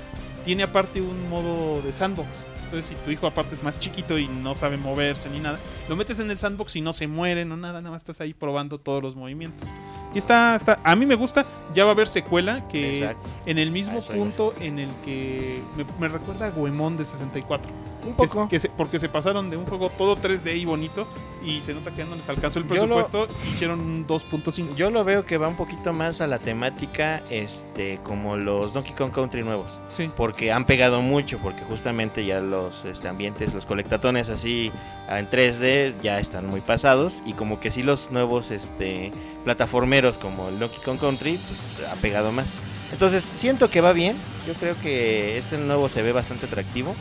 tiene 0.45 0.63
aparte 0.63 1.01
un 1.01 1.29
modo 1.29 1.83
de 1.83 1.93
sandbox. 1.93 2.47
Entonces, 2.65 2.87
si 2.87 2.95
tu 3.03 3.11
hijo 3.11 3.27
aparte 3.27 3.55
es 3.55 3.63
más 3.63 3.81
chiquito 3.81 4.19
y 4.19 4.29
no 4.29 4.55
sabe 4.55 4.77
moverse 4.77 5.31
ni 5.31 5.41
nada, 5.41 5.59
lo 5.89 5.97
metes 5.97 6.21
en 6.21 6.31
el 6.31 6.39
sandbox 6.39 6.77
y 6.77 6.83
no 6.83 6.93
se 6.93 7.07
muere, 7.07 7.47
no 7.47 7.57
nada, 7.57 7.81
nada 7.81 7.91
más 7.91 8.03
estás 8.03 8.21
ahí 8.21 8.35
probando 8.35 8.79
todos 8.79 9.03
los 9.03 9.17
movimientos. 9.17 9.67
Y 10.15 10.19
está, 10.19 10.55
está, 10.55 10.79
a 10.85 10.95
mí 10.95 11.07
me 11.07 11.15
gusta, 11.15 11.47
ya 11.73 11.85
va 11.85 11.93
a 11.93 11.95
haber 11.95 12.07
secuela 12.07 12.69
que 12.69 12.99
Exacto. 12.99 13.27
en 13.47 13.59
el 13.59 13.71
mismo 13.71 14.01
Eso 14.01 14.13
iba. 14.13 14.23
punto 14.23 14.55
en 14.61 14.79
el 14.79 14.91
que 15.03 15.63
me, 15.79 15.87
me 15.99 16.09
recuerda 16.09 16.47
a 16.47 16.51
Goemon 16.51 16.99
de 16.99 17.07
64. 17.07 17.71
Un 18.09 18.15
poco. 18.15 18.49
que 18.49 18.59
se- 18.61 18.69
porque 18.71 18.99
se 18.99 19.09
pasaron 19.09 19.51
de 19.51 19.57
un 19.57 19.67
juego 19.67 19.91
todo 19.91 20.17
3D 20.17 20.57
y 20.57 20.65
bonito 20.65 21.07
y 21.45 21.61
se 21.61 21.73
nota 21.75 21.91
que 21.91 21.99
ya 21.99 22.05
no 22.05 22.17
les 22.17 22.29
alcanzó 22.29 22.59
el 22.59 22.67
Yo 22.69 22.87
lo- 22.87 22.97
presupuesto, 22.97 23.29
hicieron 23.51 23.81
un 23.81 24.07
2.5. 24.07 24.75
Yo 24.77 24.91
lo 24.91 25.05
veo 25.05 25.25
que 25.25 25.39
va 25.39 25.49
un 25.49 25.57
poquito 25.57 25.93
más 25.93 26.21
a 26.21 26.27
la 26.27 26.39
temática 26.39 27.23
este 27.31 28.01
como 28.03 28.37
los 28.37 28.73
Donkey 28.73 28.95
Kong 28.95 29.13
Country 29.13 29.43
nuevos. 29.43 29.81
Sí. 29.93 30.11
Porque 30.17 30.53
han 30.53 30.65
pegado 30.67 31.01
mucho, 31.03 31.39
porque 31.39 31.63
justamente 31.63 32.25
ya 32.25 32.41
los 32.41 32.85
este, 32.85 33.09
ambientes, 33.09 33.55
los 33.55 33.67
colectatones 33.67 34.29
así 34.29 34.73
ah, 35.09 35.19
en 35.19 35.29
3D 35.31 35.95
ya 36.03 36.19
están 36.21 36.47
muy 36.47 36.61
pasados. 36.61 37.23
Y 37.25 37.33
como 37.35 37.61
que 37.61 37.71
sí 37.71 37.83
los 37.83 38.11
nuevos 38.11 38.51
este, 38.51 39.13
plataformeros 39.45 40.19
como 40.19 40.49
el 40.49 40.59
Donkey 40.59 40.81
Kong 40.85 40.99
Country, 40.99 41.39
pues 41.39 41.89
ha 41.91 41.95
pegado 41.97 42.33
más. 42.33 42.47
Entonces 42.93 43.23
siento 43.23 43.69
que 43.71 43.81
va 43.81 43.93
bien. 43.93 44.17
Yo 44.47 44.55
creo 44.55 44.75
que 44.81 45.37
este 45.39 45.59
nuevo 45.59 45.89
se 45.89 46.03
ve 46.03 46.13
bastante 46.13 46.47
atractivo. 46.47 46.95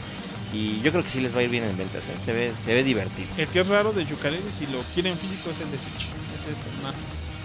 Y 0.53 0.81
yo 0.81 0.91
creo 0.91 1.03
que 1.03 1.09
sí 1.09 1.19
les 1.19 1.35
va 1.35 1.39
a 1.39 1.43
ir 1.43 1.49
bien 1.49 1.63
en 1.65 1.77
ventas. 1.77 2.03
¿eh? 2.03 2.15
Se, 2.25 2.33
ve, 2.33 2.51
se 2.63 2.73
ve 2.73 2.83
divertido. 2.83 3.27
El 3.37 3.47
que 3.47 3.59
es 3.59 3.67
raro 3.67 3.91
de 3.91 4.05
Yooka-Laylee, 4.05 4.49
si 4.51 4.65
lo 4.67 4.79
quieren 4.93 5.15
físico, 5.17 5.49
es 5.49 5.59
el 5.61 5.69
de 5.71 5.77
Switch. 5.77 6.07
Ese 6.39 6.51
es 6.51 6.65
el 6.77 6.83
más 6.83 6.95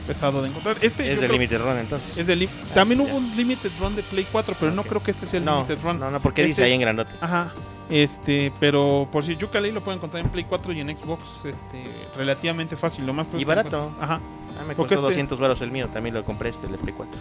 pesado 0.07 0.43
de 0.43 0.49
encontrar. 0.49 0.77
Este 0.83 1.05
Es 1.11 1.21
de 1.21 1.27
creo- 1.27 1.33
Limited 1.33 1.61
Run 1.61 1.79
entonces. 1.79 2.17
es 2.17 2.27
de 2.27 2.37
lim- 2.37 2.49
También 2.75 3.01
ya. 3.01 3.07
hubo 3.07 3.17
un 3.19 3.37
Limited 3.37 3.71
Run 3.81 3.97
de 3.97 4.03
Play 4.03 4.27
4, 4.31 4.55
pero 4.59 4.73
no 4.73 4.83
creo 4.85 5.03
que 5.03 5.11
este 5.11 5.27
sea 5.27 5.39
el 5.39 5.45
No, 5.45 5.57
Limited 5.67 5.79
Run. 5.83 5.99
no, 6.01 6.11
no, 6.11 6.21
porque 6.21 6.43
Este 6.43 6.49
dice 6.51 6.65
ahí 6.65 6.73
en 6.73 6.81
grandote. 6.81 7.13
Ajá. 7.21 7.53
Este, 7.91 8.53
pero 8.59 9.09
por 9.13 9.25
si 9.25 9.37
Yooka-Laylee 9.37 9.73
lo 9.73 9.83
pueden 9.85 9.99
encontrar 9.99 10.25
en 10.25 10.31
Play 10.31 10.45
4 10.45 10.73
y 10.73 10.81
en 10.81 10.97
Xbox, 10.97 11.45
este, 11.45 11.85
relativamente 12.17 12.77
fácil. 12.77 13.05
Lo 13.07 13.13
más 13.13 13.27
Y 13.37 13.45
barato. 13.45 13.93
Ajá. 14.01 14.21
Ah, 14.59 14.65
me 14.67 14.75
Porque 14.75 14.95
costó 14.95 15.09
este- 15.09 15.21
200 15.21 15.39
baros 15.41 15.61
el 15.61 15.71
mío, 15.71 15.89
también 15.93 16.15
lo 16.15 16.25
compré 16.25 16.51
este, 16.51 16.67
el 16.67 16.73
de 16.73 16.79
Play 16.79 16.95
4. 16.97 17.19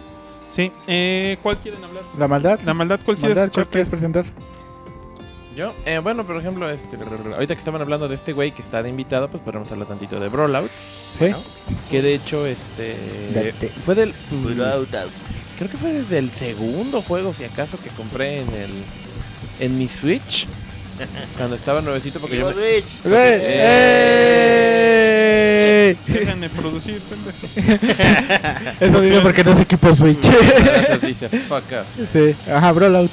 Sí. 0.49 0.71
Eh, 0.87 1.37
¿Cuál 1.41 1.57
quieren 1.57 1.83
hablar? 1.83 2.03
La 2.17 2.27
maldad. 2.27 2.59
La 2.65 2.73
maldad, 2.73 2.99
¿cuál 3.05 3.17
quieres 3.17 3.35
maldad, 3.37 3.51
¿cuál 3.53 3.63
echarte? 3.63 3.71
quieres 3.71 3.89
presentar? 3.89 4.25
Yo, 5.55 5.73
eh, 5.85 5.99
bueno, 5.99 6.25
por 6.25 6.37
ejemplo, 6.37 6.69
este, 6.69 6.95
ahorita 6.97 7.53
que 7.55 7.59
estaban 7.59 7.81
hablando 7.81 8.07
de 8.07 8.15
este 8.15 8.31
güey 8.31 8.51
que 8.53 8.61
está 8.61 8.81
de 8.81 8.89
invitado, 8.89 9.27
pues 9.29 9.43
podemos 9.43 9.69
hablar 9.71 9.87
tantito 9.87 10.19
de 10.19 10.29
Brawlout. 10.29 10.71
Sí. 11.19 11.33
Que 11.89 12.01
de 12.01 12.15
hecho, 12.15 12.45
este. 12.45 12.95
Date. 13.33 13.67
Fue 13.85 13.93
del. 13.95 14.13
Creo 15.57 15.69
que 15.69 15.77
fue 15.77 15.91
desde 15.93 16.17
el 16.19 16.31
segundo 16.31 17.01
juego, 17.01 17.33
si 17.33 17.43
acaso, 17.43 17.77
que 17.83 17.89
compré 17.89 18.39
en 18.41 18.47
el. 18.53 18.69
En 19.59 19.77
mi 19.77 19.87
Switch. 19.89 20.47
cuando 21.37 21.55
estaba 21.57 21.81
nuevecito, 21.81 22.19
porque 22.21 22.37
yo. 22.37 22.49
me- 22.51 22.77
¡Eh! 22.77 22.83
¡Eh! 25.83 25.95
Déjenme 26.07 26.47
producir, 26.49 26.99
pendejo. 27.01 27.47
Eso 28.79 29.01
dice 29.01 29.19
porque 29.21 29.43
no 29.43 29.51
es 29.51 29.59
equipo 29.59 29.93
Switch. 29.95 30.21
Gracias, 30.23 31.01
dice, 31.01 31.27
fuck 31.29 31.63
up. 31.71 31.85
sí. 32.13 32.33
Ajá, 32.49 32.71
Brawlout. 32.71 33.11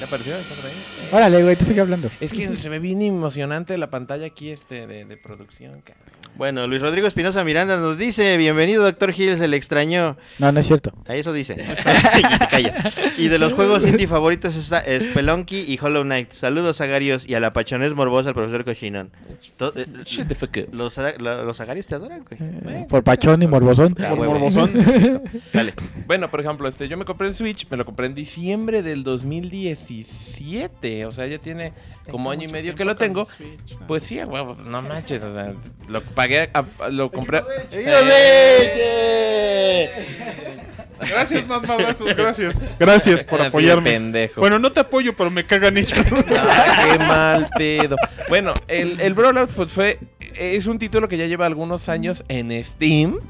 ¿Ya 0.00 0.04
apareció? 0.06 0.36
¿Está 0.36 0.54
por 0.54 0.66
ahí? 0.66 0.72
Órale, 1.12 1.42
güey, 1.42 1.56
tú 1.56 1.64
sigue 1.64 1.80
hablando. 1.80 2.10
Es 2.20 2.32
que 2.32 2.56
se 2.56 2.68
ve 2.68 2.78
bien 2.78 3.00
emocionante 3.02 3.78
la 3.78 3.88
pantalla 3.88 4.26
aquí 4.26 4.50
este 4.50 4.86
de, 4.86 5.04
de 5.04 5.16
producción. 5.16 5.72
Bueno, 6.36 6.66
Luis 6.66 6.82
Rodrigo 6.82 7.06
Espinosa 7.06 7.42
Miranda 7.44 7.78
nos 7.78 7.96
dice, 7.96 8.36
bienvenido 8.36 8.82
Doctor 8.82 9.14
Hill, 9.16 9.38
se 9.38 9.48
le 9.48 9.56
extrañó. 9.56 10.18
No, 10.38 10.52
no 10.52 10.60
es 10.60 10.66
cierto. 10.66 10.92
A 11.06 11.14
eso 11.16 11.32
dice. 11.32 11.56
y 13.18 13.28
de 13.28 13.38
los 13.38 13.54
juegos 13.54 13.86
indie 13.86 14.06
favoritos 14.06 14.54
está 14.56 14.82
Spelunky 15.00 15.60
y 15.66 15.78
Hollow 15.80 16.02
Knight. 16.02 16.32
Saludos 16.32 16.80
agarios 16.82 17.26
y 17.26 17.34
a 17.34 17.40
la 17.40 17.52
pachonés 17.54 17.94
morbosa 17.94 18.28
al 18.30 18.34
profesor 18.34 18.64
Cochinón. 18.64 19.10
Eh, 19.76 19.86
Shut 20.04 20.28
the 20.28 20.34
fuck 20.34 20.50
up. 20.58 20.74
Los, 20.74 20.98
lo- 21.18 21.44
los 21.44 21.60
agarios 21.60 21.86
te 21.86 21.94
adoran, 21.94 22.24
güey. 22.28 22.38
Eh, 22.76 22.86
Por 22.88 23.02
pachón 23.02 23.40
y 23.42 23.46
morbosón. 23.46 23.96
Ah, 24.00 24.10
Por 24.10 24.18
huevo. 24.18 24.34
morbosón. 24.34 24.70
Dale. 25.54 25.72
Bueno, 26.06 26.30
por 26.30 26.40
ejemplo, 26.40 26.68
este, 26.68 26.88
yo 26.88 26.96
me 26.98 27.04
compré 27.06 27.28
el 27.28 27.34
Switch, 27.34 27.66
me 27.70 27.76
lo 27.78 27.86
compré 27.86 28.06
en 28.06 28.14
diciembre 28.14 28.82
del 28.82 29.04
2017. 29.04 30.95
O 31.04 31.12
sea, 31.12 31.26
ya 31.26 31.38
tiene 31.38 31.72
como 32.10 32.30
año 32.30 32.48
y 32.48 32.52
medio 32.52 32.74
que 32.74 32.84
lo 32.84 32.96
tengo. 32.96 33.26
Pues 33.86 34.04
sí, 34.04 34.22
huevo, 34.22 34.54
no 34.54 34.80
manches, 34.82 35.22
o 35.22 35.32
sea, 35.34 35.52
lo 35.88 36.02
pagué, 36.02 36.50
a- 36.54 36.88
lo 36.90 37.10
compré. 37.10 37.42
Gracias, 40.98 41.46
más 41.46 41.62
madrazos, 41.66 42.16
gracias. 42.16 42.60
Gracias 42.78 43.22
por 43.22 43.40
apoyarme. 43.42 43.90
pendejo. 43.90 44.40
Bueno, 44.40 44.58
no 44.58 44.72
te 44.72 44.80
apoyo, 44.80 45.14
pero 45.14 45.30
me 45.30 45.44
cagan 45.44 45.76
ellos. 45.76 45.92
Ah, 46.38 46.88
qué 46.92 46.98
mal 46.98 47.50
pedo. 47.56 47.96
Bueno, 48.28 48.54
el, 48.66 48.98
el 49.00 49.14
Brawlout 49.14 49.50
pues 49.50 49.70
fue. 49.70 49.98
Es 50.34 50.66
un 50.66 50.78
título 50.78 51.08
que 51.08 51.16
ya 51.18 51.26
lleva 51.26 51.46
algunos 51.46 51.88
años 51.88 52.24
en 52.28 52.62
Steam. 52.64 53.20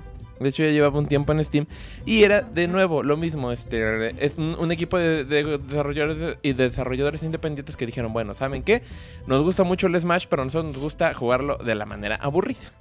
De 0.41 0.49
hecho, 0.49 0.63
ya 0.63 0.71
llevaba 0.71 0.99
un 0.99 1.07
tiempo 1.07 1.33
en 1.33 1.45
Steam. 1.45 1.67
Y 2.05 2.23
era 2.23 2.43
de 2.43 2.69
nuevo 2.69 3.03
lo 3.03 3.17
mismo. 3.17 3.53
Este, 3.53 4.25
es 4.25 4.37
un, 4.37 4.71
equipo 4.73 4.99
de, 4.99 5.25
de 5.25 5.59
desarrolladores 5.59 6.39
y 6.43 6.53
desarrolladores 6.53 7.23
independientes 7.23 7.77
que 7.77 7.87
dijeron: 7.87 8.13
Bueno, 8.13 8.35
¿saben 8.35 8.63
qué? 8.63 8.83
Nos 9.27 9.43
gusta 9.43 9.65
mucho 9.65 9.87
el 9.87 10.01
Smash, 10.01 10.27
pero 10.29 10.43
a 10.43 10.45
nosotros 10.45 10.73
nos 10.73 10.83
gusta 10.83 11.15
jugarlo 11.15 11.57
de 11.59 11.75
la 11.75 11.87
manera 11.87 12.17
aburrida. 12.17 12.73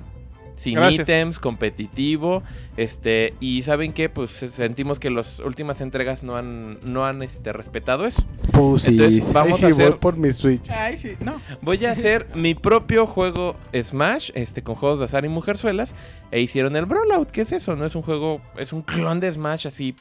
Sin 0.57 0.75
Gracias. 0.75 1.07
ítems, 1.09 1.37
competitivo, 1.37 2.41
este, 2.77 3.33
y 3.41 3.61
saben 3.63 3.91
qué, 3.91 4.07
pues 4.07 4.31
sentimos 4.31 4.99
que 4.99 5.09
las 5.09 5.39
últimas 5.39 5.81
entregas 5.81 6.23
no 6.23 6.37
han, 6.37 6.79
no 6.81 7.05
han 7.05 7.21
este, 7.23 7.51
respetado 7.51 8.05
eso. 8.05 8.23
Pusis. 8.53 8.87
Entonces, 8.89 9.33
vamos 9.33 9.61
Ay, 9.61 9.65
a 9.65 9.67
sí, 9.67 9.73
voy 9.73 9.83
hacer 9.85 9.97
por 9.99 10.15
mi 10.17 10.31
Switch. 10.31 10.69
Ay, 10.69 10.97
sí, 10.97 11.17
no. 11.19 11.41
Voy 11.61 11.85
a 11.85 11.91
hacer 11.91 12.27
mi 12.35 12.55
propio 12.55 13.05
juego 13.05 13.57
Smash, 13.73 14.31
este, 14.33 14.63
con 14.63 14.75
juegos 14.75 14.99
de 14.99 15.05
azar 15.05 15.25
y 15.25 15.29
mujerzuelas. 15.29 15.93
E 16.31 16.39
hicieron 16.41 16.75
el 16.77 16.85
Brawlout. 16.85 17.31
¿Qué 17.31 17.41
es 17.41 17.51
eso? 17.51 17.75
No 17.75 17.85
es 17.85 17.93
un 17.95 18.01
juego, 18.01 18.39
es 18.57 18.71
un 18.71 18.81
clon 18.81 19.19
de 19.19 19.31
Smash 19.33 19.67
así 19.67 19.93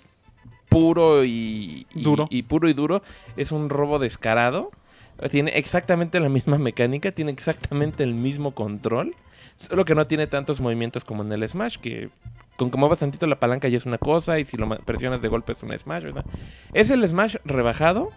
puro 0.68 1.24
y, 1.24 1.86
y- 1.94 2.02
Duro. 2.02 2.26
Y 2.30 2.42
puro 2.44 2.68
y 2.68 2.72
duro. 2.74 3.02
Es 3.36 3.52
un 3.52 3.68
robo 3.68 3.98
descarado. 3.98 4.70
Tiene 5.30 5.52
exactamente 5.56 6.18
la 6.18 6.28
misma 6.28 6.58
mecánica, 6.58 7.12
tiene 7.12 7.30
exactamente 7.32 8.02
el 8.02 8.14
mismo 8.14 8.52
control. 8.54 9.14
Solo 9.56 9.84
que 9.84 9.94
no 9.94 10.04
tiene 10.06 10.26
tantos 10.26 10.60
movimientos 10.60 11.04
como 11.04 11.22
en 11.22 11.32
el 11.32 11.48
Smash, 11.48 11.76
que 11.78 12.10
con 12.56 12.70
que 12.70 12.76
muevas 12.76 12.98
tantito 13.00 13.26
la 13.26 13.38
palanca 13.40 13.66
ya 13.68 13.76
es 13.76 13.86
una 13.86 13.98
cosa, 13.98 14.38
y 14.38 14.44
si 14.44 14.56
lo 14.56 14.68
presionas 14.78 15.20
de 15.22 15.28
golpe 15.28 15.52
es 15.52 15.62
un 15.62 15.76
Smash, 15.76 16.02
¿verdad? 16.04 16.24
Es 16.72 16.90
el 16.90 17.06
Smash 17.08 17.36
rebajado, 17.44 18.10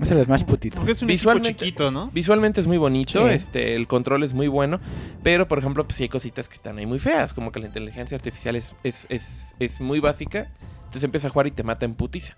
Es 0.00 0.12
el 0.12 0.24
Smash 0.24 0.44
putito. 0.44 0.76
Porque 0.76 0.92
es 0.92 1.02
un 1.02 1.08
Visualmente- 1.08 1.56
chiquito, 1.56 1.90
¿no? 1.90 2.08
Visualmente 2.12 2.60
es 2.60 2.68
muy 2.68 2.78
bonito, 2.78 3.26
Sí. 3.26 3.34
este, 3.34 3.74
el 3.74 3.88
control 3.88 4.22
es 4.22 4.32
muy 4.32 4.46
bueno, 4.46 4.78
pero 5.24 5.48
por 5.48 5.58
ejemplo, 5.58 5.84
pues 5.84 5.96
sí 5.96 6.04
hay 6.04 6.08
cositas 6.08 6.48
que 6.48 6.54
están 6.54 6.78
ahí 6.78 6.86
muy 6.86 7.00
feas, 7.00 7.34
como 7.34 7.50
que 7.50 7.58
la 7.58 7.66
inteligencia 7.66 8.14
artificial 8.16 8.54
es, 8.54 8.72
es, 8.84 9.06
es, 9.08 9.56
es 9.58 9.80
muy 9.80 9.98
básica, 9.98 10.52
entonces 10.84 11.02
empieza 11.02 11.26
a 11.26 11.30
jugar 11.30 11.48
y 11.48 11.50
te 11.50 11.64
mata 11.64 11.84
en 11.84 11.94
putiza, 11.94 12.36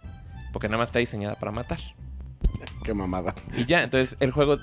porque 0.54 0.68
nada 0.68 0.78
más 0.78 0.88
está 0.88 1.00
diseñada 1.00 1.34
para 1.34 1.52
matar. 1.52 1.80
Qué 2.82 2.94
mamada. 2.94 3.34
Y 3.54 3.66
ya, 3.66 3.82
entonces 3.82 4.16
el 4.20 4.30
juego 4.30 4.56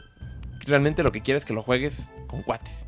realmente 0.66 1.04
lo 1.04 1.12
que 1.12 1.22
quiere 1.22 1.38
es 1.38 1.46
que 1.46 1.54
lo 1.54 1.62
juegues 1.62 2.10
con 2.28 2.42
cuates. 2.42 2.88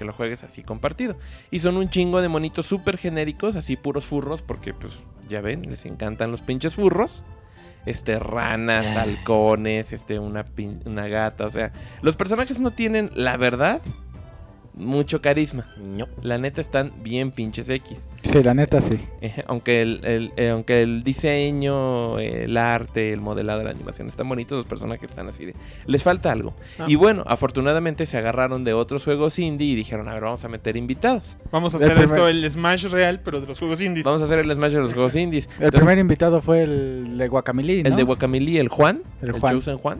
Que 0.00 0.06
lo 0.06 0.14
juegues 0.14 0.42
así 0.44 0.62
compartido. 0.62 1.18
Y 1.50 1.58
son 1.58 1.76
un 1.76 1.90
chingo 1.90 2.22
de 2.22 2.30
monitos 2.30 2.64
súper 2.64 2.96
genéricos, 2.96 3.54
así 3.54 3.76
puros 3.76 4.06
furros, 4.06 4.40
porque 4.40 4.72
pues 4.72 4.94
ya 5.28 5.42
ven, 5.42 5.60
les 5.68 5.84
encantan 5.84 6.30
los 6.30 6.40
pinches 6.40 6.74
furros. 6.74 7.22
Este, 7.84 8.18
ranas, 8.18 8.96
halcones, 8.96 9.92
este, 9.92 10.18
una, 10.18 10.46
pin- 10.46 10.80
una 10.86 11.06
gata, 11.06 11.44
o 11.44 11.50
sea, 11.50 11.72
los 12.00 12.16
personajes 12.16 12.60
no 12.60 12.70
tienen, 12.70 13.10
la 13.14 13.36
verdad, 13.36 13.82
mucho 14.80 15.20
carisma. 15.22 15.66
No. 15.88 16.08
La 16.22 16.38
neta 16.38 16.60
están 16.60 16.92
bien 17.02 17.30
pinches 17.30 17.68
X. 17.68 17.96
Sí, 18.22 18.42
la 18.42 18.54
neta 18.54 18.80
sí. 18.80 18.98
Eh, 19.22 19.44
aunque 19.46 19.82
el, 19.82 20.00
el- 20.04 20.32
eh, 20.36 20.50
aunque 20.50 20.82
el 20.82 21.02
diseño, 21.02 22.18
el 22.18 22.56
arte, 22.56 23.12
el 23.12 23.20
modelado, 23.20 23.62
la 23.62 23.70
animación 23.70 24.08
están 24.08 24.28
bonitos, 24.28 24.56
los 24.56 24.66
personajes 24.66 25.10
están 25.10 25.28
así 25.28 25.44
de... 25.46 25.54
Les 25.86 26.02
falta 26.02 26.32
algo. 26.32 26.54
Ah. 26.78 26.86
Y 26.88 26.96
bueno, 26.96 27.22
afortunadamente 27.26 28.06
se 28.06 28.16
agarraron 28.18 28.64
de 28.64 28.72
otros 28.72 29.04
juegos 29.04 29.38
indie 29.38 29.68
y 29.68 29.74
dijeron, 29.76 30.08
a 30.08 30.14
ver, 30.14 30.22
vamos 30.22 30.44
a 30.44 30.48
meter 30.48 30.76
invitados. 30.76 31.36
Vamos 31.50 31.74
a 31.74 31.78
El 31.78 31.84
hacer 31.84 31.96
primer- 31.96 32.12
esto, 32.14 32.28
el 32.28 32.50
Smash 32.50 32.86
real, 32.86 33.20
pero 33.24 33.40
de 33.40 33.46
los 33.46 33.58
juegos 33.58 33.80
indies. 33.80 34.04
Vamos 34.04 34.22
a 34.22 34.24
hacer 34.24 34.38
el 34.38 34.50
Smash 34.50 34.72
de 34.72 34.78
los 34.80 34.92
juegos 34.94 35.14
indies. 35.16 35.46
El 35.46 35.52
Entonces, 35.66 35.80
primer 35.80 35.98
invitado 35.98 36.40
fue 36.40 36.62
el 36.62 37.18
de 37.18 37.28
Guacamili, 37.28 37.82
¿no? 37.82 37.90
El 37.90 37.96
de 37.96 38.02
Guacamili, 38.02 38.58
el 38.58 38.68
Juan. 38.68 39.02
El 39.22 39.28
El, 39.30 39.40
Juan. 39.40 39.54
Chosen 39.56 39.78
Juan. 39.78 39.98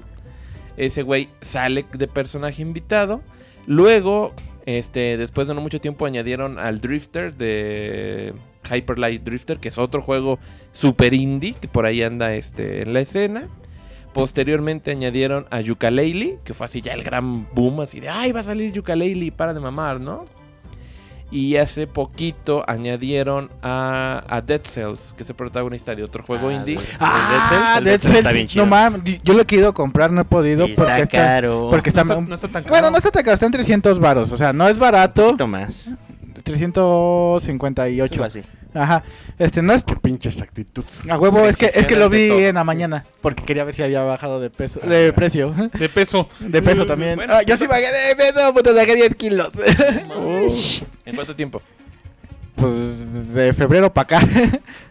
Ese 0.76 1.02
güey 1.02 1.28
sale 1.42 1.84
de 1.92 2.08
personaje 2.08 2.62
invitado. 2.62 3.20
Luego, 3.66 4.32
este, 4.70 5.16
después 5.16 5.48
de 5.48 5.54
no 5.54 5.60
mucho 5.60 5.80
tiempo, 5.80 6.06
añadieron 6.06 6.58
al 6.58 6.80
Drifter 6.80 7.34
de 7.34 8.34
Hyper 8.70 8.98
Light 8.98 9.22
Drifter, 9.22 9.58
que 9.58 9.68
es 9.68 9.78
otro 9.78 10.02
juego 10.02 10.38
super 10.72 11.14
indie, 11.14 11.54
que 11.54 11.68
por 11.68 11.86
ahí 11.86 12.02
anda 12.02 12.34
este, 12.34 12.82
en 12.82 12.92
la 12.92 13.00
escena. 13.00 13.48
Posteriormente 14.12 14.90
añadieron 14.90 15.46
a 15.50 15.60
Yooka-Laylee, 15.60 16.38
que 16.42 16.54
fue 16.54 16.66
así 16.66 16.80
ya 16.80 16.94
el 16.94 17.04
gran 17.04 17.48
boom, 17.54 17.80
así 17.80 18.00
de, 18.00 18.08
ay, 18.08 18.32
va 18.32 18.40
a 18.40 18.44
salir 18.44 18.72
Yooka-Laylee, 18.72 19.32
para 19.32 19.54
de 19.54 19.60
mamar, 19.60 20.00
¿no? 20.00 20.24
Y 21.32 21.56
hace 21.56 21.86
poquito 21.86 22.64
añadieron 22.66 23.50
a, 23.62 24.24
a 24.28 24.40
Dead 24.40 24.62
Cells, 24.64 25.14
que 25.16 25.22
es 25.22 25.28
el 25.30 25.36
protagonista 25.36 25.94
de 25.94 26.02
otro 26.02 26.24
juego 26.24 26.48
Ah, 26.48 26.52
indie. 26.54 26.76
de- 26.76 26.82
Ah, 26.98 27.80
Dead 27.82 28.00
Cells 28.00 28.16
está 28.18 28.32
bien 28.32 28.48
chido. 28.48 28.64
No 28.64 28.70
mames, 28.70 29.02
yo 29.22 29.32
lo 29.34 29.42
he 29.42 29.46
querido 29.46 29.72
comprar, 29.72 30.10
no 30.10 30.22
he 30.22 30.24
podido 30.24 30.66
Y 30.66 30.74
porque 30.74 30.90
está 30.92 31.02
está, 31.04 31.18
caro. 31.18 31.68
porque 31.70 31.90
está, 31.90 32.02
no, 32.04 32.14
está, 32.14 32.24
no 32.28 32.34
está 32.34 32.48
tan 32.48 32.62
caro. 32.64 32.72
Bueno, 32.74 32.90
no 32.90 32.96
está 32.96 33.10
tan 33.12 33.22
caro, 33.22 33.34
está 33.34 33.46
en 33.46 33.52
300 33.52 34.00
varos, 34.00 34.32
o 34.32 34.36
sea, 34.36 34.52
no 34.52 34.66
es 34.68 34.74
Un 34.74 34.80
barato. 34.80 35.24
poquito 35.26 35.46
más. 35.46 35.90
358. 36.42 38.12
Algo 38.14 38.24
así. 38.24 38.42
Aja. 38.74 39.02
Este 39.38 39.62
no 39.62 39.72
es 39.72 39.84
Qué 39.84 39.96
pinche 39.96 40.28
exactitud. 40.28 40.84
a 41.08 41.18
huevo, 41.18 41.46
es 41.46 41.56
que 41.56 41.70
es 41.74 41.86
que 41.86 41.96
lo 41.96 42.08
vi 42.08 42.30
en 42.30 42.54
la 42.54 42.64
mañana 42.64 43.04
porque 43.20 43.44
quería 43.44 43.64
ver 43.64 43.74
si 43.74 43.82
había 43.82 44.02
bajado 44.02 44.40
de 44.40 44.50
peso, 44.50 44.80
de 44.80 45.12
precio, 45.12 45.54
De 45.78 45.88
peso. 45.88 46.28
de 46.40 46.62
peso 46.62 46.86
también. 46.86 47.16
Bueno, 47.16 47.32
Ah, 47.34 47.42
yo 47.42 47.56
sí 47.56 47.66
bajé 47.66 47.86
de 47.86 48.16
peso, 48.16 48.52
puto, 48.54 48.74
bajé 48.74 48.94
10 48.96 49.14
kilos. 49.16 49.50
¿En 51.04 51.14
cuánto 51.14 51.34
tiempo? 51.36 51.62
Pues 52.56 53.32
de 53.32 53.54
febrero 53.54 53.92
para 53.92 54.18
acá. 54.18 54.28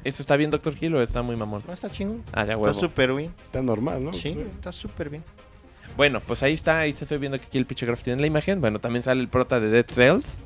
¿Eso 0.04 0.24
está 0.24 0.36
bien, 0.36 0.50
Doctor 0.50 0.74
Hill, 0.80 0.96
o 0.96 1.02
está 1.02 1.22
muy 1.22 1.36
mamón? 1.36 1.62
No, 1.68 1.74
está 1.74 1.90
chingón. 1.90 2.24
Ah, 2.32 2.38
ya 2.46 2.54
Está 2.54 2.58
huevo. 2.58 2.74
súper 2.74 3.14
bien. 3.14 3.32
Está 3.46 3.62
normal, 3.62 4.04
¿no? 4.04 4.14
Sí, 4.14 4.36
está 4.56 4.72
súper 4.72 5.10
bien. 5.10 5.24
Bueno, 5.96 6.20
pues 6.26 6.42
ahí 6.44 6.54
está, 6.54 6.80
ahí 6.80 6.96
estoy 7.00 7.18
viendo 7.18 7.38
que 7.40 7.46
aquí 7.46 7.58
el 7.58 7.66
pinche 7.66 7.86
graph 7.86 8.02
tiene 8.02 8.22
la 8.22 8.28
imagen. 8.28 8.60
Bueno, 8.62 8.80
también 8.80 9.04
sale 9.04 9.22
el 9.22 9.28
prota 9.28 9.60
de 9.60 9.70
Dead 9.70 9.86
Cells, 9.88 10.40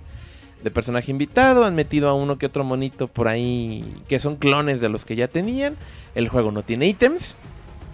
de 0.64 0.72
personaje 0.72 1.12
invitado. 1.12 1.66
Han 1.66 1.76
metido 1.76 2.10
a 2.10 2.14
uno 2.14 2.38
que 2.38 2.46
otro 2.46 2.64
monito 2.64 3.08
por 3.08 3.28
ahí 3.28 3.84
que 4.08 4.20
son 4.20 4.38
clones 4.38 4.82
de 4.82 4.90
los 4.90 5.06
que 5.06 5.16
ya 5.16 5.28
tenían. 5.28 5.76
El 6.16 6.30
juego 6.30 6.52
no 6.52 6.64
tiene 6.64 6.88
ítems, 6.88 7.36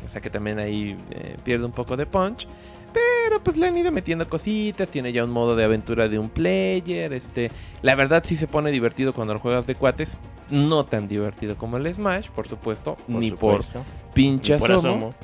o 0.07 0.11
sea 0.11 0.21
que 0.21 0.29
también 0.29 0.59
ahí 0.59 0.97
eh, 1.11 1.37
pierde 1.43 1.65
un 1.65 1.71
poco 1.71 1.97
de 1.97 2.05
punch. 2.05 2.47
Pero 2.91 3.43
pues 3.43 3.55
le 3.57 3.67
han 3.67 3.77
ido 3.77 3.91
metiendo 3.91 4.27
cositas, 4.27 4.89
tiene 4.89 5.11
ya 5.11 5.23
un 5.23 5.29
modo 5.29 5.55
de 5.55 5.63
aventura 5.63 6.09
de 6.09 6.17
un 6.17 6.29
player, 6.29 7.13
este, 7.13 7.51
la 7.83 7.93
verdad 7.93 8.23
sí 8.25 8.35
se 8.35 8.47
pone 8.47 8.71
divertido 8.71 9.13
cuando 9.13 9.35
lo 9.35 9.39
juegas 9.39 9.67
de 9.67 9.75
cuates, 9.75 10.13
no 10.49 10.85
tan 10.85 11.07
divertido 11.07 11.55
como 11.55 11.77
el 11.77 11.93
Smash, 11.93 12.29
por 12.29 12.47
supuesto, 12.47 12.97
ni 13.07 13.29
por 13.29 13.63
pinche 14.15 14.53
Ni 14.53 14.59
por 14.59 14.71
asomo. 14.71 14.89
asomo. 14.89 15.15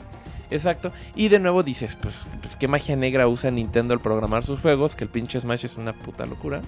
Exacto. 0.52 0.92
Y 1.16 1.30
de 1.30 1.40
nuevo 1.40 1.64
dices, 1.64 1.98
pues, 2.00 2.28
pues 2.40 2.56
qué 2.56 2.68
magia 2.68 2.96
negra 2.96 3.28
usa 3.28 3.50
Nintendo 3.50 3.96
al 3.96 4.00
programar 4.00 4.44
sus 4.44 4.60
juegos, 4.60 4.96
que 4.96 5.04
el 5.04 5.10
pinche 5.10 5.40
Smash 5.40 5.66
es 5.66 5.76
una 5.78 5.94
puta 5.94 6.28
locura. 6.28 6.62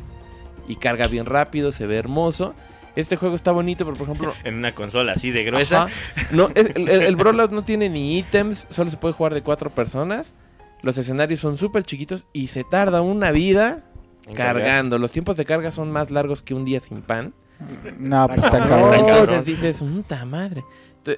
Y 0.67 0.75
carga 0.75 1.07
bien 1.07 1.25
rápido, 1.25 1.71
se 1.71 1.85
ve 1.87 1.97
hermoso. 1.97 2.53
Este 2.95 3.15
juego 3.15 3.35
está 3.35 3.51
bonito, 3.51 3.85
pero 3.85 3.95
por 3.95 4.07
ejemplo... 4.09 4.33
En 4.43 4.55
una 4.55 4.73
consola 4.73 5.13
así 5.13 5.31
de 5.31 5.43
gruesa. 5.43 5.83
Ajá. 5.83 5.93
No, 6.31 6.49
es- 6.55 6.71
el, 6.75 6.89
el, 6.89 7.01
el 7.03 7.15
Brawlout 7.15 7.51
no 7.51 7.63
tiene 7.63 7.89
ni 7.89 8.17
ítems, 8.17 8.65
solo 8.69 8.89
se 8.91 8.97
puede 8.97 9.13
jugar 9.13 9.33
de 9.33 9.43
cuatro 9.43 9.69
personas. 9.69 10.35
Los 10.81 10.97
escenarios 10.97 11.39
son 11.39 11.57
súper 11.57 11.83
chiquitos 11.83 12.25
y 12.33 12.47
se 12.47 12.63
tarda 12.63 13.01
una 13.01 13.31
vida 13.31 13.83
cargando. 14.35 14.97
Los 14.99 15.11
tiempos 15.11 15.37
de 15.37 15.45
carga 15.45 15.71
son 15.71 15.91
más 15.91 16.11
largos 16.11 16.41
que 16.41 16.53
un 16.53 16.65
día 16.65 16.79
sin 16.79 17.01
pan. 17.01 17.33
No, 17.97 18.27
pues 18.27 18.39
está 18.43 18.59
cabrón. 18.59 18.69
cabrón. 18.69 18.93
Está 18.93 19.05
cabrón. 19.07 19.19
Entonces 19.35 19.45
dices, 19.45 19.77
puta 19.83 20.25
madre. 20.25 20.63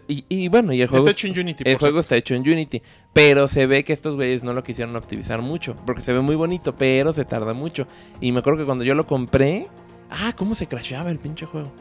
Y, 0.08 0.26
y 0.30 0.48
bueno, 0.50 0.74
y 0.74 0.82
el 0.82 0.88
juego 0.88 1.08
Está 1.08 1.12
es- 1.12 1.24
hecho 1.26 1.28
en 1.28 1.40
Unity. 1.48 1.64
el 1.66 1.78
juego 1.78 2.00
está 2.00 2.16
hecho 2.16 2.36
en 2.36 2.42
Unity, 2.42 2.82
pero 3.14 3.48
se 3.48 3.66
ve 3.68 3.84
que 3.84 3.94
estos 3.94 4.16
güeyes 4.16 4.44
no 4.44 4.54
lo 4.54 4.64
quisieron 4.64 4.96
optimizar 4.96 5.42
mucho, 5.42 5.76
porque 5.86 6.02
se 6.02 6.14
ve 6.14 6.22
muy 6.22 6.36
bonito, 6.36 6.76
pero 6.76 7.14
se 7.14 7.26
tarda 7.26 7.54
mucho. 7.54 7.88
Y 8.22 8.32
me 8.32 8.40
acuerdo 8.40 8.60
que 8.60 8.66
cuando 8.66 8.84
yo 8.84 8.96
lo 8.96 9.06
compré, 9.08 9.68
ah, 10.10 10.34
cómo 10.36 10.56
se 10.56 10.68
crasheaba 10.68 11.10
el 11.12 11.20
pinche 11.20 11.46
juego. 11.46 11.72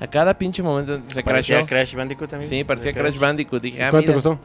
A 0.00 0.06
cada 0.08 0.36
pinche 0.36 0.62
momento 0.62 1.00
se 1.12 1.22
Parecía. 1.22 1.64
Crash 1.64 1.94
Bandicoot 1.94 2.28
también. 2.30 2.50
Sí, 2.50 2.64
parecía 2.64 2.92
Crash 2.92 3.16
Bandicoot. 3.18 3.62
Dije, 3.62 3.82
ah, 3.84 3.90
¿Cuánto 3.90 4.12
mira, 4.12 4.22
costó? 4.22 4.38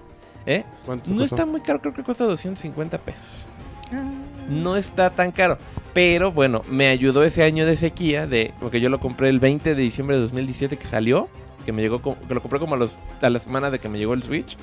¿eh? 0.46 0.64
¿Cuánto 0.86 1.10
No 1.12 1.18
costó? 1.22 1.36
está 1.36 1.46
muy 1.46 1.62
caro, 1.62 1.82
creo 1.82 1.94
que 1.94 2.04
cuesta 2.04 2.24
250 2.26 2.98
pesos. 3.00 3.26
No 4.48 4.76
está 4.78 5.10
tan 5.10 5.32
caro. 5.32 5.58
Pero 5.94 6.32
bueno, 6.32 6.64
me 6.70 6.88
ayudó 6.88 7.24
ese 7.24 7.44
año 7.44 7.66
de 7.66 7.76
sequía, 7.76 8.28
de 8.28 8.54
porque 8.60 8.80
yo 8.80 8.90
lo 8.90 9.00
compré 9.00 9.30
el 9.30 9.40
20 9.40 9.74
de 9.76 9.82
diciembre 9.82 10.16
de 10.16 10.22
2017 10.22 10.78
que 10.78 10.86
salió, 10.86 11.28
que 11.66 11.72
me 11.72 11.82
llegó, 11.82 12.02
que 12.02 12.34
lo 12.34 12.42
compré 12.42 12.60
como 12.60 12.76
a, 12.76 12.78
los, 12.78 12.98
a 13.22 13.30
la 13.30 13.40
semana 13.40 13.70
de 13.70 13.80
que 13.80 13.90
me 13.90 13.98
llegó 13.98 14.14
el 14.14 14.24
Switch. 14.24 14.58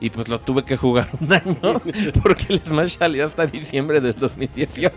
Y 0.00 0.10
pues 0.10 0.28
lo 0.28 0.40
tuve 0.40 0.62
que 0.64 0.76
jugar 0.76 1.08
un 1.20 1.32
año 1.32 1.82
porque 2.22 2.46
el 2.50 2.62
Smash 2.64 2.98
salió 2.98 3.26
hasta 3.26 3.46
diciembre 3.46 4.00
del 4.00 4.14
2018. 4.14 4.92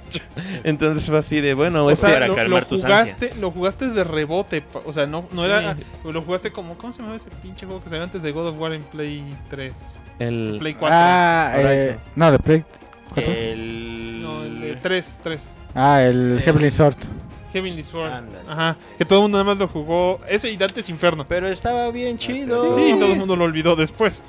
Entonces 0.63 1.05
fue 1.05 1.17
así 1.17 1.41
de, 1.41 1.55
bueno, 1.55 1.85
O 1.85 1.89
este- 1.89 2.05
sea, 2.05 2.15
para 2.15 2.27
lo, 2.27 2.35
calmar 2.35 2.61
lo 2.63 2.67
tus 2.69 2.83
jugaste, 2.83 3.11
ansias. 3.25 3.37
lo 3.37 3.49
jugaste 3.49 3.87
de 3.87 4.03
rebote. 4.03 4.63
O 4.85 4.93
sea, 4.93 5.07
no, 5.07 5.27
no 5.31 5.43
era. 5.43 5.73
Sí. 5.75 5.81
Lo 6.11 6.21
jugaste 6.21 6.51
como. 6.51 6.77
¿Cómo 6.77 6.93
se 6.93 7.01
llama 7.01 7.15
ese 7.15 7.31
pinche 7.41 7.65
juego 7.65 7.81
que 7.81 7.89
salió 7.89 8.03
antes 8.03 8.21
de 8.21 8.31
God 8.31 8.49
of 8.49 8.59
War 8.59 8.73
en 8.73 8.83
Play 8.83 9.23
3? 9.49 9.99
el... 10.19 10.57
Play 10.59 10.75
4. 10.75 10.95
Ah, 10.95 11.51
eh, 11.55 11.97
no, 12.15 12.31
de 12.31 12.37
Play. 12.37 12.63
¿cuatro? 13.11 13.33
El... 13.33 14.21
No, 14.21 14.43
el 14.43 14.61
de 14.61 14.75
3, 14.75 15.19
3. 15.23 15.53
Ah, 15.73 16.03
el 16.03 16.37
eh, 16.37 16.41
Heavenly 16.43 16.69
Sword. 16.69 16.97
Heavenly 17.53 17.83
Sword. 17.83 18.11
Ándale. 18.11 18.49
Ajá. 18.49 18.77
Que 18.97 19.05
todo 19.05 19.19
el 19.19 19.23
mundo 19.23 19.37
nada 19.37 19.49
más 19.51 19.57
lo 19.59 19.67
jugó. 19.67 20.19
Eso 20.27 20.47
y 20.47 20.57
Dante's 20.57 20.89
Inferno. 20.89 21.25
Pero 21.27 21.47
estaba 21.47 21.89
bien 21.91 22.17
chido. 22.17 22.73
Sí, 22.75 22.95
todo 22.99 23.11
el 23.11 23.17
mundo 23.17 23.35
lo 23.35 23.43
olvidó 23.45 23.75
después. 23.75 24.23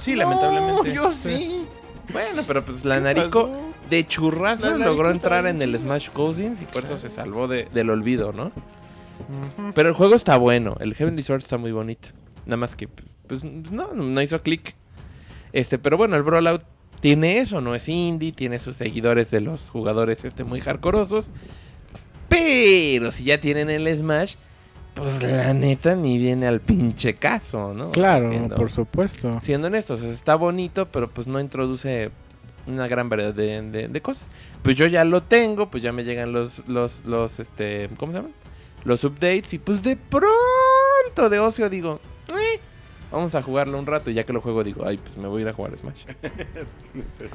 Sí, 0.00 0.14
lamentablemente. 0.14 0.92
yo 0.94 1.12
sí. 1.12 1.64
Bueno, 2.12 2.42
pero 2.46 2.64
pues 2.64 2.84
la 2.84 3.00
Narico 3.00 3.50
de 3.90 4.06
churrazo 4.06 4.76
La 4.78 4.86
logró 4.86 5.10
entrar 5.10 5.46
en 5.46 5.60
el. 5.60 5.78
Smash 5.78 6.08
Cousins 6.10 6.62
y 6.62 6.64
por 6.64 6.84
eso 6.84 6.96
se 6.96 7.08
salvó 7.10 7.48
de- 7.48 7.68
del 7.74 7.90
olvido, 7.90 8.32
¿no? 8.32 8.50
Pero 9.74 9.88
el 9.90 9.94
juego 9.94 10.14
está 10.14 10.38
bueno, 10.38 10.76
el 10.80 10.94
Heavenly 10.94 11.22
Sword 11.22 11.42
está 11.42 11.58
muy 11.58 11.72
bonito. 11.72 12.08
Nada 12.46 12.56
más 12.56 12.76
que, 12.76 12.88
pues, 12.88 13.44
no, 13.44 13.92
no 13.92 14.22
hizo 14.22 14.40
clic. 14.40 14.74
Este, 15.52 15.78
pero 15.78 15.96
bueno, 15.98 16.16
el 16.16 16.22
Brawlout 16.22 16.62
tiene 17.00 17.38
eso, 17.38 17.60
no 17.60 17.74
es 17.74 17.88
indie, 17.88 18.32
tiene 18.32 18.58
sus 18.58 18.76
seguidores 18.76 19.30
de 19.30 19.40
los 19.40 19.68
jugadores 19.70 20.24
este, 20.24 20.44
muy 20.44 20.60
hardcoreosos. 20.60 21.30
Pero 22.28 23.10
si 23.12 23.24
ya 23.24 23.40
tienen 23.40 23.70
el 23.70 23.96
Smash, 23.96 24.34
pues 24.94 25.22
la 25.22 25.54
neta 25.54 25.94
ni 25.94 26.18
viene 26.18 26.46
al 26.46 26.60
pinche 26.60 27.14
caso, 27.14 27.72
¿no? 27.74 27.90
Claro, 27.92 28.28
Siendo- 28.28 28.56
por 28.56 28.70
supuesto. 28.70 29.40
siendo 29.40 29.68
honestos, 29.68 30.02
está 30.02 30.34
bonito, 30.34 30.86
pero 30.88 31.08
pues 31.08 31.26
no 31.26 31.40
introduce 31.40 32.10
una 32.66 32.86
gran 32.88 33.08
variedad 33.08 33.32
de, 33.32 33.62
de- 33.62 33.88
de 33.88 34.02
cosas. 34.02 34.28
Pues 34.62 34.76
yo 34.76 34.86
ya 34.86 35.04
lo 35.04 35.22
tengo, 35.22 35.70
pues 35.70 35.82
ya 35.82 35.92
me 35.92 36.04
llegan 36.04 36.32
los, 36.32 36.62
los, 36.68 37.00
los, 37.06 37.40
este, 37.40 37.88
¿cómo 37.96 38.12
se 38.12 38.18
llaman? 38.18 38.32
Los 38.84 39.04
updates 39.04 39.52
y 39.54 39.58
pues 39.58 39.82
de 39.82 39.96
pronto 39.96 41.28
de 41.30 41.38
ocio 41.38 41.68
digo, 41.70 42.00
"Eh, 42.28 42.60
vamos 43.10 43.34
a 43.34 43.42
jugarlo 43.42 43.78
un 43.78 43.86
rato 43.86 44.10
y 44.10 44.14
ya 44.14 44.24
que 44.24 44.32
lo 44.32 44.40
juego 44.40 44.62
digo, 44.64 44.84
ay, 44.86 44.98
pues 44.98 45.16
me 45.16 45.28
voy 45.28 45.40
a 45.40 45.42
ir 45.42 45.48
a 45.48 45.52
jugar 45.52 45.72
Smash. 45.78 46.04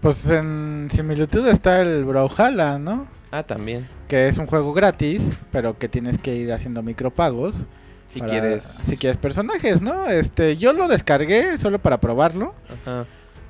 Pues 0.00 0.28
en 0.28 0.88
similitud 0.92 1.46
está 1.48 1.80
el 1.80 2.04
Brawlhalla, 2.04 2.78
¿no? 2.78 3.06
Ah, 3.36 3.42
también, 3.42 3.86
Que 4.08 4.28
es 4.28 4.38
un 4.38 4.46
juego 4.46 4.72
gratis, 4.72 5.20
pero 5.52 5.78
que 5.78 5.88
tienes 5.88 6.16
que 6.18 6.34
ir 6.34 6.52
haciendo 6.52 6.82
micropagos. 6.82 7.54
si 8.08 8.20
para- 8.20 8.30
quieres. 8.30 8.62
Si 8.84 8.96
quieres 8.96 9.18
personajes, 9.18 9.82
¿no? 9.82 10.06
Este, 10.06 10.56
yo 10.56 10.72
lo 10.72 10.88
descargué 10.88 11.58
solo 11.58 11.78
para 11.78 12.00
probarlo. 12.00 12.54
Ajá. 12.82 13.04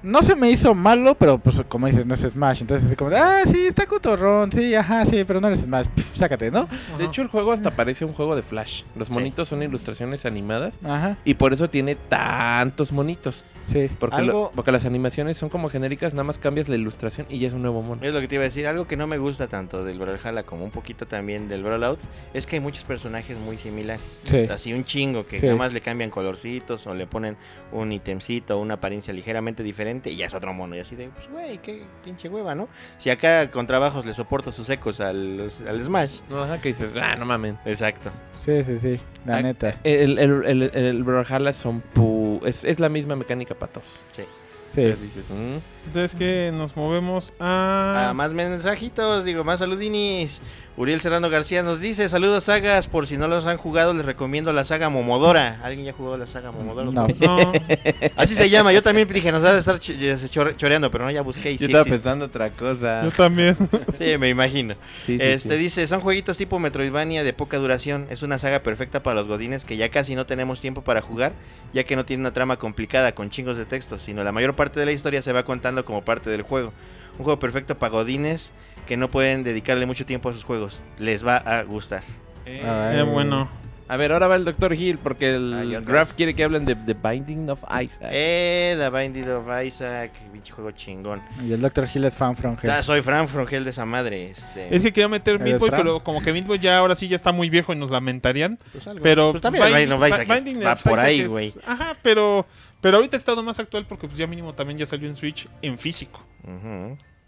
No 0.07 0.23
se 0.23 0.37
me 0.37 0.51
hizo 0.51 0.75
malo, 0.75 1.15
pero 1.17 1.39
pues 1.39 1.61
como 1.69 1.87
dices, 1.89 2.07
no 2.07 2.15
es 2.15 2.21
Smash. 2.21 2.61
Entonces 2.61 2.87
así 2.87 2.97
como, 2.97 3.11
de, 3.11 3.19
ah, 3.19 3.43
sí, 3.51 3.67
está 3.67 3.87
cotorrón, 3.87 4.53
sí, 4.53 4.75
ajá, 4.75 5.05
sí, 5.07 5.25
pero 5.25 5.41
no 5.41 5.49
eres 5.49 5.61
Smash. 5.61 5.87
Pff, 5.89 6.17
sácate, 6.17 6.51
¿no? 6.51 6.69
De 6.99 7.05
hecho, 7.05 7.23
el 7.23 7.29
juego 7.29 7.53
hasta 7.53 7.73
parece 7.73 8.05
un 8.05 8.13
juego 8.13 8.37
de 8.37 8.43
Flash. 8.43 8.83
Los 8.95 9.11
monitos 9.11 9.49
son 9.49 9.63
ilustraciones 9.63 10.25
animadas 10.25 10.79
Ajá, 10.85 11.17
y 11.25 11.35
por 11.35 11.53
eso 11.53 11.69
tiene 11.69 11.97
tantos 11.97 12.93
monitos. 12.93 13.45
sí. 13.63 13.91
Porque, 13.99 14.23
lo- 14.23 14.33
Algo- 14.33 14.51
porque 14.55 14.71
las 14.73 14.85
animaciones 14.85 15.37
son 15.37 15.49
como 15.49 15.69
genéricas, 15.71 16.15
nada 16.15 16.25
más 16.25 16.39
cambias 16.39 16.69
la 16.69 16.77
ilustración 16.77 17.27
y 17.29 17.39
ya 17.41 17.49
es 17.49 17.55
un 17.55 17.63
nuevo 17.63 17.83
mono. 17.83 18.03
Es 18.05 18.15
lo 18.15 18.21
que 18.21 18.29
te 18.29 18.37
iba 18.37 18.43
a 18.43 18.47
decir. 18.47 18.67
Algo 18.67 18.87
que 18.87 18.97
no 18.97 19.07
me 19.07 19.19
gusta 19.19 19.49
tanto 19.49 19.85
del 19.85 19.99
Brawlhalla 19.99 20.45
como 20.45 20.65
un 20.65 20.71
poquito 20.71 21.07
también 21.07 21.49
del 21.49 21.63
Brawlout 21.65 21.99
es 22.33 22.47
que 22.47 22.57
hay 22.57 22.61
muchos 22.61 22.85
personajes 22.85 23.37
muy 23.39 23.57
similares. 23.59 24.21
Sí. 24.25 24.47
Así 24.51 24.73
un 24.73 24.85
chingo 24.85 25.27
que 25.27 25.41
Sí. 25.41 25.47
nada 25.47 25.59
más 25.59 25.73
le 25.73 25.81
cambian 25.81 26.11
colorcitos 26.11 26.87
o 26.87 26.95
le 26.95 27.07
ponen 27.07 27.37
un 27.73 27.91
itemcito 27.93 28.57
o 28.57 28.61
una 28.63 28.75
apariencia 28.75 29.13
ligeramente 29.13 29.63
diferente. 29.63 29.96
Repente 29.97 30.11
y 30.11 30.17
ya 30.17 30.27
es 30.27 30.35
otro 30.35 30.53
mono. 30.53 30.77
Y 30.77 30.81
así 30.81 30.97
de, 30.97 31.09
pues, 31.09 31.29
güey, 31.31 31.59
qué 31.59 31.85
pinche 32.05 32.29
hueva, 32.29 32.55
¿no? 32.55 32.69
Si 32.99 33.11
acá 33.11 33.51
con 33.51 33.67
trabajos 33.67 34.05
le 34.07 34.15
soporto 34.15 34.53
sus 34.53 34.69
ecos 34.71 35.01
al, 35.01 35.51
al 35.69 35.85
Smash. 35.85 36.21
No, 36.29 36.43
ajá, 36.45 36.61
que 36.61 36.69
dices, 36.69 36.91
ah, 37.01 37.17
no 37.17 37.25
mamen. 37.27 37.59
Exacto. 37.65 38.11
Sí, 38.37 38.63
sí, 38.65 38.79
sí. 38.79 39.01
La 39.25 39.39
Ah, 39.39 39.43
neta. 39.43 39.79
El, 39.85 40.19
el, 40.19 40.45
el, 40.45 40.63
el, 40.63 40.71
el 40.77 41.05
Brawlhalla 41.05 41.53
son 41.53 41.81
pu... 41.81 42.41
Es, 42.45 42.65
es 42.65 42.79
la 42.81 42.89
misma 42.89 43.17
mecánica 43.17 43.55
para 43.55 43.73
todos. 43.73 43.87
Sí. 44.13 44.23
Sí. 44.71 44.83
Dices, 44.87 45.25
mm, 45.31 45.57
Entonces 45.87 46.15
que 46.19 46.51
nos 46.55 46.77
movemos 46.77 47.33
a... 47.39 48.09
Ah, 48.11 48.15
más 48.15 48.33
mensajitos, 48.33 49.25
digo, 49.25 49.45
más 49.45 49.61
saludinis. 49.61 50.41
Uriel 50.79 51.01
Serrano 51.01 51.31
García 51.31 51.63
nos 51.63 51.81
dice, 51.81 52.07
saludos 52.11 52.45
sagas, 52.45 52.87
por 52.87 53.07
si 53.07 53.17
no 53.17 53.29
los 53.29 53.47
han 53.47 53.57
jugado, 53.57 53.95
les 53.95 54.05
recomiendo 54.05 54.53
la 54.53 54.67
saga 54.67 54.91
Momodora. 54.91 55.59
¿Alguien 55.63 55.87
ya 55.87 55.95
jugó 55.95 56.19
la 56.19 56.27
saga 56.27 56.53
Momodora? 56.53 56.91
No. 56.91 57.07
No, 57.19 57.53
Así 58.17 58.35
se 58.35 58.51
llama, 58.51 58.75
yo 58.75 58.83
también 58.83 59.09
dije, 59.09 59.33
nos 59.33 59.43
va 59.43 59.53
a 59.53 59.59
estar 59.59 59.79
choreando, 59.81 60.91
pero 60.91 61.05
no, 61.05 61.11
ya 61.11 61.23
busqué 61.23 61.53
y 61.53 61.55
Yo 61.55 61.59
sí 61.61 61.65
estaba 61.65 61.81
existe. 61.81 61.99
pensando 62.01 62.27
otra 62.27 62.51
cosa. 62.51 63.05
yo 63.05 63.11
también. 63.11 63.57
Sí, 63.97 64.19
me 64.19 64.29
imagino. 64.29 64.75
Sí, 65.07 65.17
sí, 65.17 65.19
Este 65.19 65.55
sí. 65.55 65.57
dice, 65.57 65.87
son 65.87 66.01
jueguitos 66.01 66.37
tipo 66.37 66.59
Metroidvania 66.59 67.25
de 67.25 67.33
poca 67.33 67.57
duración. 67.57 68.07
Es 68.11 68.23
una 68.23 68.39
saga 68.39 68.61
perfecta 68.63 69.03
para 69.03 69.17
los 69.17 69.27
godines 69.27 69.65
que 69.65 69.79
ya 69.79 69.89
casi 69.89 70.15
no 70.15 70.27
tenemos 70.27 70.61
tiempo 70.61 70.83
para 70.83 71.01
jugar, 71.01 71.33
ya 71.73 71.85
que 71.85 71.97
no 71.97 72.05
tiene 72.05 72.21
una 72.21 72.35
trama 72.35 72.59
complicada 72.59 73.13
con 73.15 73.31
chingos 73.31 73.57
de 73.57 73.65
textos, 73.65 74.03
sino 74.03 74.23
la 74.23 74.33
mayor 74.33 74.55
parte 74.55 74.79
de 74.79 74.85
la 74.85 74.93
historia 74.93 75.23
se 75.23 75.33
va 75.33 75.45
contando 75.45 75.76
como 75.85 76.03
parte 76.05 76.31
del 76.31 76.43
juego. 76.43 76.73
Un 77.19 77.25
juego 77.25 77.39
perfecto 77.39 77.77
para 77.79 77.91
godines 77.91 78.53
que 78.87 78.97
no 78.97 79.11
pueden 79.11 79.43
dedicarle 79.43 79.87
mucho 79.87 80.07
tiempo 80.07 80.29
a 80.29 80.33
sus 80.33 80.45
juegos. 80.45 80.81
Les 80.99 81.27
va 81.27 81.37
a 81.37 81.63
gustar. 81.63 82.03
Eh, 82.47 83.05
bueno. 83.11 83.49
A 83.89 83.97
ver, 83.97 84.11
ahora 84.11 84.27
va 84.27 84.35
el 84.35 84.45
Dr. 84.45 84.75
Hill 84.75 84.99
porque 84.99 85.37
el 85.37 85.55
Ay, 85.55 85.77
vez. 85.77 86.13
quiere 86.15 86.35
que 86.35 86.43
hablen 86.43 86.65
de 86.65 86.75
The 86.75 86.95
Binding 86.95 87.49
of 87.51 87.63
Isaac. 87.81 88.09
Eh, 88.11 88.75
The 88.77 88.91
Binding 88.91 89.29
of 89.29 89.47
Isaac, 89.65 90.11
pinche 90.33 90.53
juego 90.53 90.73
chingón. 90.73 91.23
Y 91.41 91.53
el 91.53 91.61
Dr. 91.61 91.89
Hill 91.95 92.05
es 92.05 92.17
fan 92.17 92.37
from 92.37 92.57
hell. 92.61 92.69
Ah, 92.71 92.83
soy 92.83 93.01
Fran 93.03 93.29
Frongel 93.29 93.63
de 93.63 93.71
esa 93.71 93.87
madre. 93.87 94.31
Este, 94.31 94.75
Es 94.75 94.83
que 94.83 94.93
quería 94.93 95.07
meter 95.09 95.37
¿Eres 95.37 95.45
Meat 95.45 95.61
Boy, 95.61 95.71
pero 95.71 96.03
como 96.03 96.21
que 96.21 96.33
Meat 96.33 96.47
Boy 96.47 96.59
ya 96.59 96.79
ahora 96.79 96.97
sí 96.97 97.07
ya 97.07 97.15
está 97.15 97.31
muy 97.31 97.49
viejo 97.49 97.73
y 97.73 97.77
nos 97.77 97.93
lamentarían. 97.93 98.59
pues 98.73 98.89
algo. 98.89 99.03
Pero 99.05 99.31
Pues 99.31 99.43
también 99.43 99.65
el 99.65 99.73
Binding 99.73 99.93
of 99.93 100.09
Isaac 100.09 100.29
Binding 100.35 100.67
va 100.67 100.75
por 100.75 100.93
Isaac 100.95 101.07
ahí, 101.07 101.25
güey. 101.27 101.53
Ajá, 101.65 101.97
pero, 102.03 102.45
pero 102.81 102.97
ahorita 102.97 103.17
ha 103.17 103.19
estado 103.19 103.43
más 103.43 103.59
actual 103.59 103.87
porque 103.87 104.07
pues 104.07 104.19
ya 104.19 104.27
mínimo 104.27 104.55
también 104.55 104.79
ya 104.79 104.87
salió 104.87 105.09
en 105.09 105.17
Switch 105.17 105.49
en 105.63 105.79
físico. 105.79 106.25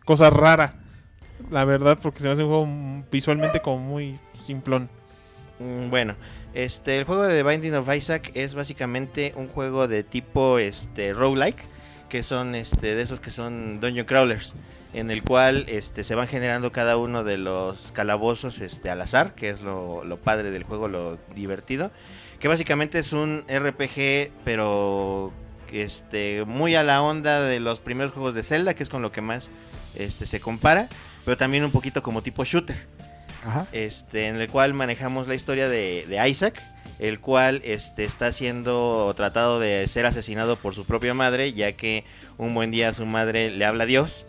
Cosa 0.04 0.30
rara, 0.30 0.74
la 1.50 1.64
verdad, 1.64 1.98
porque 2.00 2.20
se 2.20 2.26
me 2.26 2.32
hace 2.32 2.42
un 2.44 2.48
juego 2.48 3.04
visualmente 3.10 3.60
como 3.60 3.78
muy 3.78 4.18
simplón. 4.40 4.88
Mm, 5.58 5.90
Bueno, 5.90 6.14
este, 6.54 6.98
el 6.98 7.04
juego 7.04 7.22
de 7.24 7.34
The 7.42 7.48
Binding 7.48 7.74
of 7.74 7.92
Isaac 7.94 8.30
es 8.34 8.54
básicamente 8.54 9.32
un 9.36 9.48
juego 9.48 9.88
de 9.88 10.02
tipo 10.04 10.58
este, 10.58 11.12
roguelike, 11.12 11.64
que 12.08 12.22
son 12.22 12.54
este, 12.54 12.94
de 12.94 13.02
esos 13.02 13.20
que 13.20 13.30
son 13.30 13.80
dungeon 13.80 14.06
crawlers, 14.06 14.54
en 14.94 15.10
el 15.10 15.22
cual 15.22 15.66
este, 15.68 16.04
se 16.04 16.14
van 16.14 16.26
generando 16.28 16.72
cada 16.72 16.96
uno 16.96 17.22
de 17.24 17.36
los 17.38 17.92
calabozos 17.92 18.60
este, 18.60 18.88
al 18.90 19.02
azar, 19.02 19.34
que 19.34 19.50
es 19.50 19.60
lo, 19.60 20.04
lo 20.04 20.16
padre 20.16 20.50
del 20.50 20.62
juego, 20.62 20.88
lo 20.88 21.18
divertido, 21.34 21.90
que 22.38 22.48
básicamente 22.48 22.98
es 22.98 23.12
un 23.12 23.44
RPG, 23.48 24.30
pero 24.44 25.32
este, 25.72 26.44
muy 26.46 26.74
a 26.74 26.82
la 26.82 27.02
onda 27.02 27.42
de 27.42 27.60
los 27.60 27.80
primeros 27.80 28.12
juegos 28.12 28.34
de 28.34 28.42
Zelda, 28.42 28.74
que 28.74 28.82
es 28.82 28.88
con 28.88 29.02
lo 29.02 29.12
que 29.12 29.20
más 29.20 29.50
este, 29.94 30.26
se 30.26 30.40
compara, 30.40 30.88
pero 31.24 31.36
también 31.36 31.64
un 31.64 31.70
poquito 31.70 32.02
como 32.02 32.22
tipo 32.22 32.44
shooter 32.44 32.86
Ajá. 33.44 33.66
este, 33.72 34.28
en 34.28 34.36
el 34.40 34.48
cual 34.48 34.74
manejamos 34.74 35.26
la 35.26 35.34
historia 35.34 35.68
de, 35.68 36.06
de 36.08 36.28
Isaac, 36.28 36.62
el 36.98 37.20
cual 37.20 37.60
este, 37.64 38.04
está 38.04 38.32
siendo 38.32 39.12
tratado 39.16 39.60
de 39.60 39.86
ser 39.88 40.06
asesinado 40.06 40.56
por 40.56 40.74
su 40.74 40.84
propia 40.84 41.14
madre, 41.14 41.52
ya 41.52 41.72
que 41.72 42.04
un 42.38 42.54
buen 42.54 42.70
día 42.70 42.94
su 42.94 43.06
madre 43.06 43.50
le 43.50 43.64
habla 43.64 43.84
a 43.84 43.86
Dios 43.86 44.26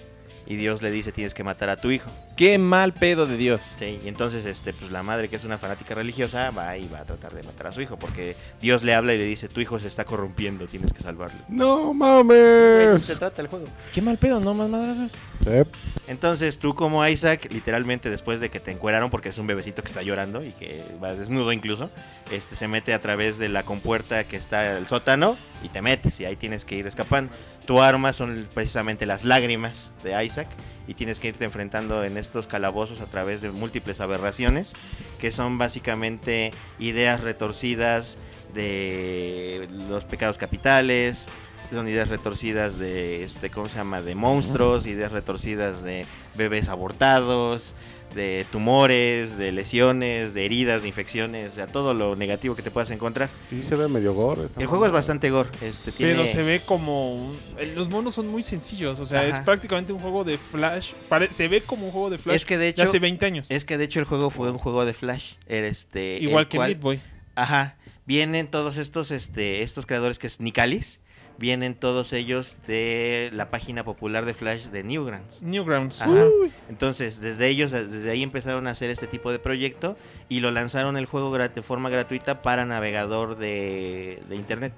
y 0.50 0.56
Dios 0.56 0.82
le 0.82 0.92
dice 0.92 1.12
tienes 1.14 1.34
que 1.34 1.44
matar 1.46 1.70
a 1.70 1.78
tu 1.78 1.92
hijo. 1.92 2.10
Qué 2.36 2.58
mal 2.58 2.92
pedo 2.94 3.28
de 3.28 3.38
Dios. 3.38 3.62
Sí, 3.78 4.00
y 4.04 4.08
entonces 4.08 4.46
este, 4.46 4.74
pues 4.74 4.92
la 4.92 5.04
madre 5.04 5.30
que 5.30 5.36
es 5.38 5.46
una 5.46 5.58
fanática 5.58 5.96
religiosa 5.96 6.50
va 6.52 6.76
y 6.76 6.88
va 6.88 7.00
a 7.00 7.06
tratar 7.06 7.34
de 7.34 7.44
matar 7.44 7.68
a 7.68 7.72
su 7.72 7.82
hijo, 7.82 7.98
porque 7.98 8.36
Dios 8.60 8.84
le 8.84 8.96
habla 8.96 9.14
y 9.14 9.18
le 9.20 9.26
dice 9.26 9.48
tu 9.48 9.62
hijo 9.62 9.80
se 9.80 9.88
está 9.88 10.06
corrompiendo, 10.06 10.66
tienes 10.66 10.92
que 10.92 11.04
salvarlo. 11.04 11.40
¡No 11.48 11.94
De 12.24 12.96
eso 12.96 13.00
se 13.00 13.14
mames! 13.14 13.20
trata 13.20 13.42
el 13.42 13.48
juego. 13.48 13.68
Qué 13.94 14.02
mal 14.02 14.18
pedo, 14.18 14.40
¿no? 14.40 14.54
Más 14.54 14.68
madrazos. 14.70 15.12
Sí. 15.44 15.70
Entonces 16.08 16.58
tú 16.58 16.74
como 16.74 17.06
Isaac, 17.08 17.48
literalmente 17.52 18.10
después 18.10 18.40
de 18.40 18.50
que 18.50 18.60
te 18.60 18.72
encueraron, 18.72 19.12
porque 19.12 19.30
es 19.30 19.38
un 19.38 19.46
bebecito 19.46 19.84
que 19.84 19.90
está 19.90 20.02
llorando 20.02 20.44
y 20.44 20.52
que 20.52 20.84
va 21.02 21.14
desnudo 21.14 21.54
incluso, 21.54 21.92
este 22.32 22.56
se 22.56 22.68
mete 22.68 22.94
a 22.94 23.00
través 23.00 23.38
de 23.38 23.50
la 23.50 23.64
compuerta 23.64 24.24
que 24.24 24.36
está 24.36 24.78
el 24.78 24.88
sótano 24.88 25.38
y 25.64 25.70
te 25.70 25.82
metes 25.84 26.20
y 26.20 26.26
ahí 26.26 26.36
tienes 26.36 26.66
que 26.66 26.76
ir 26.76 26.88
escapando. 26.88 27.32
Tu 27.70 27.80
arma 27.84 28.14
son 28.14 28.48
precisamente 28.52 29.06
las 29.06 29.24
lágrimas 29.24 29.92
de 30.04 30.26
Isaac 30.26 30.48
y 30.88 30.96
tienes 30.96 31.20
que 31.20 31.28
irte 31.28 31.46
enfrentando 31.46 32.04
en 32.04 32.18
estos 32.18 32.48
calabozos 32.48 33.00
a 33.00 33.06
través 33.06 33.42
de 33.42 33.52
múltiples 33.52 34.00
aberraciones 34.00 34.74
que 35.20 35.32
son 35.32 35.60
básicamente 35.60 36.52
ideas 36.80 37.22
retorcidas 37.22 38.18
de 38.56 39.70
los 39.88 40.06
pecados 40.06 40.40
capitales, 40.40 41.28
son 41.70 41.88
ideas 41.88 42.10
retorcidas 42.10 42.80
de 42.80 43.24
este 43.24 43.52
cómo 43.52 43.70
se 43.70 43.76
llama 43.76 44.02
de 44.02 44.16
monstruos 44.16 44.88
ideas 44.88 45.12
retorcidas 45.12 45.84
de 45.84 46.08
bebés 46.34 46.70
abortados 46.70 47.76
de 48.16 48.46
tumores 48.52 49.38
de 49.38 49.52
lesiones 49.52 50.34
de 50.34 50.46
heridas 50.46 50.82
de 50.82 50.88
infecciones 50.88 51.52
o 51.52 51.56
sea 51.56 51.68
todo 51.68 51.94
lo 51.94 52.16
negativo 52.16 52.56
que 52.56 52.62
te 52.62 52.72
puedas 52.72 52.90
encontrar 52.92 53.30
Y 53.52 53.56
sí 53.56 53.64
se 53.64 53.76
ve 53.76 53.88
medio 53.88 54.14
gore. 54.14 54.44
el 54.58 54.66
juego 54.66 54.86
es 54.86 54.92
bastante 54.92 55.30
gore 55.30 55.50
este 55.62 55.92
Pero 55.98 56.16
tiene 56.24 56.28
se 56.28 56.44
ve 56.44 56.62
como... 56.66 57.14
un- 57.14 57.38
Los 57.76 57.90
monos 57.90 58.16
son 58.16 58.28
muy 58.28 58.42
sencillos, 58.44 59.00
o 59.00 59.06
sea, 59.06 59.26
es 59.28 59.40
prácticamente 59.40 59.94
un 59.94 60.00
juego 60.00 60.24
de 60.24 60.38
Flash. 60.38 60.92
Pare- 61.10 61.32
se 61.32 61.48
ve 61.48 61.62
como 61.62 61.86
un 61.86 61.92
juego 61.92 62.10
de 62.10 62.18
Flash 62.18 62.36
es 62.36 62.46
que 62.46 62.58
de 62.58 62.64
de 62.66 62.70
hecho 62.70 62.84
hace 62.84 63.00
20 63.00 63.26
años. 63.26 63.52
es 63.52 63.66
que 63.66 63.78
de 63.78 63.86
hecho 63.86 64.00
el 64.00 64.06
juego 64.06 64.30
fue 64.30 64.52
un 64.52 64.58
juego 64.58 64.86
de 64.86 64.94
Flash 64.94 65.34
era 65.48 65.68
este 65.68 66.18
Igual 66.20 66.44
el 66.44 66.48
que 66.50 66.58
cual- 66.58 66.70
Meat 66.70 66.82
Boy. 66.82 67.02
Ajá. 67.36 67.76
Vienen 68.06 68.48
todos 68.48 68.78
estos, 68.78 69.12
este, 69.12 69.62
estos 69.62 69.86
creadores 69.86 70.18
que 70.18 70.26
es 70.28 70.40
Nicalis. 70.40 70.99
Vienen 71.40 71.74
todos 71.74 72.12
ellos 72.12 72.58
de 72.68 73.30
la 73.32 73.50
página 73.50 73.86
popular 73.86 74.26
de 74.26 74.34
Flash 74.34 74.66
de 74.66 74.84
Newgrounds. 74.84 75.42
Newgrounds. 75.42 76.02
Ajá. 76.02 76.28
Entonces, 76.68 77.22
desde 77.22 77.48
ellos, 77.48 77.72
desde 77.72 78.12
ahí 78.12 78.24
empezaron 78.24 78.68
a 78.68 78.72
hacer 78.72 78.90
este 78.90 79.08
tipo 79.08 79.32
de 79.32 79.40
proyecto 79.40 79.96
y 80.28 80.42
lo 80.42 80.52
lanzaron 80.52 80.98
el 80.98 81.06
juego 81.06 81.36
de 81.38 81.62
forma 81.62 81.90
gratuita 81.90 82.42
para 82.42 82.66
navegador 82.66 83.38
de, 83.38 84.22
de 84.28 84.36
internet. 84.36 84.74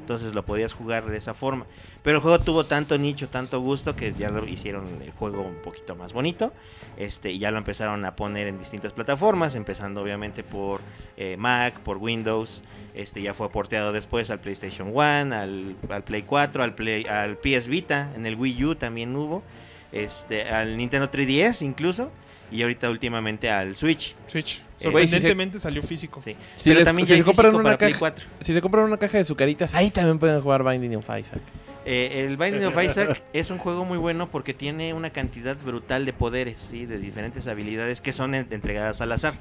Entonces 0.00 0.34
lo 0.34 0.44
podías 0.44 0.72
jugar 0.72 1.06
de 1.06 1.16
esa 1.16 1.34
forma. 1.34 1.66
Pero 2.02 2.18
el 2.18 2.22
juego 2.22 2.38
tuvo 2.38 2.64
tanto 2.64 2.96
nicho, 2.98 3.28
tanto 3.28 3.60
gusto 3.60 3.96
que 3.96 4.12
ya 4.12 4.30
lo 4.30 4.46
hicieron 4.46 4.86
el 5.02 5.10
juego 5.12 5.42
un 5.42 5.56
poquito 5.62 5.96
más 5.96 6.12
bonito. 6.12 6.52
Este, 6.96 7.32
y 7.32 7.38
ya 7.38 7.50
lo 7.50 7.58
empezaron 7.58 8.04
a 8.04 8.14
poner 8.14 8.46
en 8.46 8.58
distintas 8.58 8.92
plataformas, 8.92 9.54
empezando 9.54 10.02
obviamente 10.02 10.44
por 10.44 10.80
eh, 11.16 11.36
Mac, 11.38 11.80
por 11.80 11.96
Windows. 11.96 12.62
Este 12.94 13.22
ya 13.22 13.34
fue 13.34 13.50
porteado 13.50 13.92
después 13.92 14.30
al 14.30 14.40
PlayStation 14.40 14.88
1, 14.92 15.34
al, 15.34 15.76
al 15.88 16.04
Play 16.04 16.22
4, 16.22 16.62
al, 16.62 16.74
Play, 16.74 17.06
al 17.06 17.38
PS 17.38 17.66
Vita, 17.66 18.12
en 18.14 18.26
el 18.26 18.36
Wii 18.36 18.64
U 18.64 18.74
también 18.76 19.14
hubo. 19.16 19.42
Este, 19.90 20.48
al 20.48 20.76
Nintendo 20.76 21.10
3DS 21.10 21.62
incluso. 21.62 22.10
Y 22.52 22.62
ahorita 22.62 22.90
últimamente 22.90 23.50
al 23.50 23.74
Switch. 23.74 24.14
Switch. 24.26 24.62
Eh, 24.88 24.92
Sorprendentemente 24.92 25.58
salió 25.58 25.82
físico. 25.82 26.20
Sí. 26.20 26.36
Si 26.56 26.70
Pero 26.70 26.80
les- 26.80 26.84
también 26.86 27.06
si 27.08 27.16
se 27.16 27.22
compran 27.24 27.54
una 27.54 27.76
caja- 27.76 27.98
4. 27.98 28.24
Si 28.40 28.52
se 28.52 28.60
compran 28.60 28.84
una 28.84 28.96
caja 28.96 29.18
de 29.18 29.24
sucaritas, 29.24 29.74
ahí 29.74 29.90
también 29.90 30.18
pueden 30.18 30.40
jugar 30.40 30.64
Binding 30.64 30.96
of 30.96 31.04
Isaac. 31.08 31.40
Eh, 31.86 32.24
el 32.26 32.36
Binding 32.38 32.64
of 32.64 32.82
Isaac 32.82 33.22
es 33.34 33.50
un 33.50 33.58
juego 33.58 33.84
muy 33.84 33.98
bueno 33.98 34.28
porque 34.30 34.54
tiene 34.54 34.94
una 34.94 35.10
cantidad 35.10 35.54
brutal 35.56 36.06
de 36.06 36.14
poderes, 36.14 36.68
¿sí? 36.70 36.86
de 36.86 36.98
diferentes 36.98 37.46
habilidades 37.46 38.00
que 38.00 38.12
son 38.14 38.34
en- 38.34 38.46
entregadas 38.50 39.00
al 39.02 39.12
azar. 39.12 39.34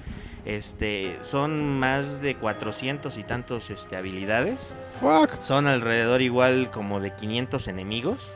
Este, 0.45 1.18
son 1.22 1.80
más 1.80 2.22
de 2.22 2.36
400 2.36 3.18
y 3.18 3.24
tantos 3.24 3.70
este, 3.70 3.95
habilidades. 3.95 4.74
Fuck. 4.99 5.41
Son 5.41 5.68
alrededor 5.68 6.22
igual 6.22 6.70
como 6.70 6.99
de 6.99 7.14
500 7.14 7.68
enemigos. 7.70 8.34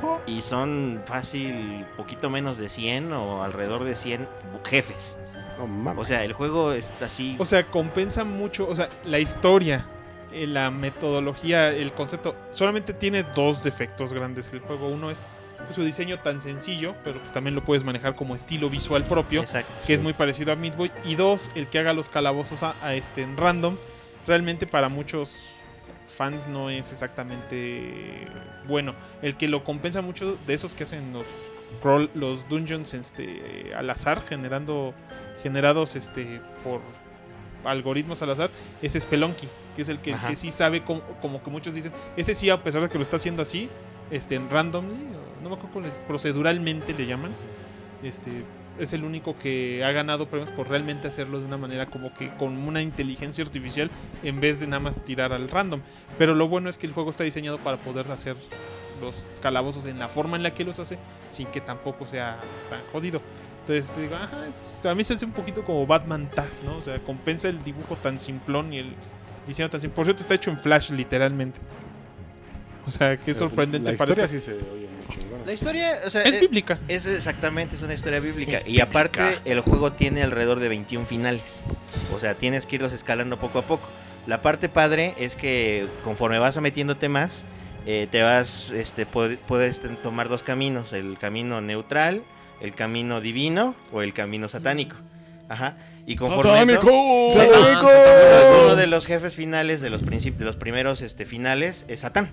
Fuck. 0.00 0.20
Y 0.26 0.42
son 0.42 1.00
fácil, 1.06 1.86
poquito 1.96 2.28
menos 2.28 2.58
de 2.58 2.68
100 2.68 3.12
o 3.12 3.42
alrededor 3.42 3.84
de 3.84 3.94
100 3.94 4.26
jefes. 4.64 5.16
No 5.58 5.66
mames. 5.66 6.02
O 6.02 6.04
sea, 6.04 6.24
el 6.24 6.32
juego 6.32 6.72
está 6.72 7.06
así. 7.06 7.36
O 7.38 7.44
sea, 7.44 7.64
compensa 7.66 8.24
mucho, 8.24 8.66
o 8.68 8.74
sea, 8.74 8.88
la 9.04 9.18
historia, 9.18 9.86
eh, 10.32 10.46
la 10.46 10.70
metodología, 10.70 11.70
el 11.70 11.92
concepto, 11.92 12.34
solamente 12.50 12.92
tiene 12.92 13.22
dos 13.34 13.62
defectos 13.62 14.12
grandes 14.12 14.50
el 14.52 14.60
juego. 14.60 14.88
Uno 14.88 15.10
es 15.10 15.18
pues, 15.58 15.74
su 15.74 15.84
diseño 15.84 16.18
tan 16.20 16.40
sencillo, 16.42 16.94
pero 17.04 17.18
pues 17.20 17.32
también 17.32 17.54
lo 17.54 17.64
puedes 17.64 17.84
manejar 17.84 18.14
como 18.16 18.34
estilo 18.34 18.68
visual 18.68 19.04
propio, 19.04 19.42
Exacto. 19.42 19.72
que 19.86 19.94
es 19.94 20.02
muy 20.02 20.12
parecido 20.12 20.52
a 20.52 20.56
Meat 20.56 20.76
Boy. 20.76 20.90
Y 21.04 21.14
dos, 21.14 21.50
el 21.54 21.68
que 21.68 21.78
haga 21.78 21.92
los 21.92 22.08
calabozos 22.08 22.62
a, 22.62 22.74
a 22.82 22.94
este 22.94 23.22
en 23.22 23.36
random, 23.36 23.76
realmente 24.26 24.66
para 24.66 24.88
muchos 24.88 25.48
fans 26.08 26.46
no 26.46 26.70
es 26.70 26.92
exactamente 26.92 28.26
bueno. 28.68 28.94
El 29.22 29.36
que 29.36 29.48
lo 29.48 29.64
compensa 29.64 30.02
mucho 30.02 30.36
de 30.46 30.54
esos 30.54 30.74
que 30.74 30.84
hacen 30.84 31.12
los 31.12 31.26
crawl- 31.82 32.10
los 32.14 32.48
dungeons 32.48 32.94
este 32.94 33.72
al 33.76 33.90
azar 33.90 34.22
generando 34.28 34.94
generados 35.46 35.94
este 35.94 36.40
por 36.64 36.80
algoritmos 37.64 38.20
al 38.22 38.30
azar 38.30 38.50
es 38.82 38.94
Spelunky, 38.94 39.48
que 39.76 39.82
es 39.82 39.88
el 39.88 40.00
que, 40.00 40.16
sí 40.34 40.50
sabe 40.50 40.82
como, 40.82 41.02
como 41.22 41.40
que 41.40 41.50
muchos 41.50 41.72
dicen, 41.74 41.92
ese 42.16 42.34
sí 42.34 42.50
a 42.50 42.64
pesar 42.64 42.82
de 42.82 42.88
que 42.88 42.98
lo 42.98 43.04
está 43.04 43.16
haciendo 43.16 43.42
así, 43.42 43.68
este, 44.10 44.34
en 44.34 44.50
randomly, 44.50 44.96
no 45.42 45.50
me 45.50 45.54
acuerdo 45.54 45.88
proceduralmente 46.08 46.94
le 46.94 47.06
llaman. 47.06 47.30
Este, 48.02 48.30
es 48.78 48.92
el 48.92 49.04
único 49.04 49.38
que 49.38 49.84
ha 49.84 49.92
ganado 49.92 50.28
premios 50.28 50.50
por 50.50 50.68
realmente 50.68 51.06
hacerlo 51.08 51.38
de 51.38 51.46
una 51.46 51.56
manera 51.56 51.86
como 51.86 52.12
que 52.12 52.28
con 52.36 52.58
una 52.58 52.82
inteligencia 52.82 53.42
artificial 53.42 53.90
en 54.22 54.40
vez 54.40 54.60
de 54.60 54.66
nada 54.66 54.80
más 54.80 55.02
tirar 55.04 55.32
al 55.32 55.48
random. 55.48 55.80
Pero 56.18 56.34
lo 56.34 56.48
bueno 56.48 56.68
es 56.68 56.76
que 56.76 56.86
el 56.86 56.92
juego 56.92 57.10
está 57.10 57.24
diseñado 57.24 57.58
para 57.58 57.76
poder 57.76 58.10
hacer 58.10 58.36
los 59.00 59.26
calabozos 59.40 59.86
en 59.86 59.98
la 59.98 60.08
forma 60.08 60.36
en 60.36 60.42
la 60.42 60.52
que 60.52 60.64
los 60.64 60.78
hace 60.78 60.98
sin 61.30 61.46
que 61.48 61.60
tampoco 61.60 62.06
sea 62.06 62.38
tan 62.68 62.80
jodido. 62.92 63.20
Entonces 63.68 63.92
te 63.92 64.02
digo, 64.02 64.14
ajá, 64.14 64.46
es- 64.48 64.86
a 64.86 64.94
mí 64.94 65.02
se 65.02 65.14
hace 65.14 65.24
un 65.24 65.32
poquito 65.32 65.64
como 65.64 65.84
Batman 65.86 66.28
Taz, 66.32 66.60
¿no? 66.64 66.76
O 66.76 66.82
sea, 66.82 66.98
compensa 67.00 67.48
el 67.48 67.60
dibujo 67.64 67.96
tan 67.96 68.20
simplón 68.20 68.72
y 68.72 68.78
el 68.78 68.94
diseño 69.44 69.68
tan 69.68 69.80
simple. 69.80 69.96
Por 69.96 70.04
cierto, 70.04 70.22
está 70.22 70.34
hecho 70.34 70.50
en 70.50 70.58
Flash, 70.58 70.90
literalmente. 70.90 71.58
O 72.86 72.90
sea, 72.90 73.16
qué 73.16 73.34
sorprendente 73.34 73.90
La 73.90 73.98
parece. 73.98 74.22
historia 74.22 74.40
sí 74.40 74.44
se 74.46 74.52
oye 74.72 74.86
muy 74.88 75.08
chingona. 75.18 75.44
La 75.44 75.52
historia, 75.52 75.92
o 76.06 76.10
sea, 76.10 76.22
Es 76.22 76.36
eh, 76.36 76.40
bíblica. 76.40 76.78
Es 76.86 77.04
exactamente, 77.06 77.74
es 77.74 77.82
una 77.82 77.94
historia 77.94 78.20
bíblica. 78.20 78.60
Y 78.64 78.78
aparte, 78.78 79.40
el 79.44 79.58
juego 79.60 79.92
tiene 79.92 80.22
alrededor 80.22 80.60
de 80.60 80.68
21 80.68 81.04
finales. 81.04 81.64
O 82.14 82.20
sea, 82.20 82.36
tienes 82.36 82.66
que 82.66 82.76
irlos 82.76 82.92
escalando 82.92 83.36
poco 83.38 83.58
a 83.58 83.62
poco. 83.62 83.88
La 84.28 84.42
parte 84.42 84.68
padre 84.68 85.14
es 85.18 85.34
que 85.34 85.88
conforme 86.04 86.38
vas 86.38 86.56
metiéndote 86.60 87.08
más, 87.08 87.42
eh, 87.86 88.06
te 88.10 88.22
vas, 88.22 88.70
este, 88.70 89.06
puedes 89.06 89.80
tomar 90.04 90.28
dos 90.28 90.44
caminos: 90.44 90.92
el 90.92 91.18
camino 91.18 91.60
neutral, 91.60 92.22
el 92.60 92.74
camino 92.74 93.20
divino 93.20 93.74
o 93.92 94.02
el 94.02 94.14
camino 94.14 94.48
satánico. 94.48 94.96
Ajá. 95.48 95.76
Y 96.06 96.16
conforme 96.16 96.62
eso, 96.62 96.80
¡Satánico! 97.32 97.88
uno, 98.64 98.76
de 98.76 98.86
los 98.86 99.06
jefes 99.06 99.34
finales 99.34 99.80
de 99.80 99.90
los 99.90 100.04
de 100.04 100.44
los 100.44 100.56
primeros 100.56 101.02
este, 101.02 101.26
finales 101.26 101.84
es 101.88 102.00
Satán. 102.00 102.30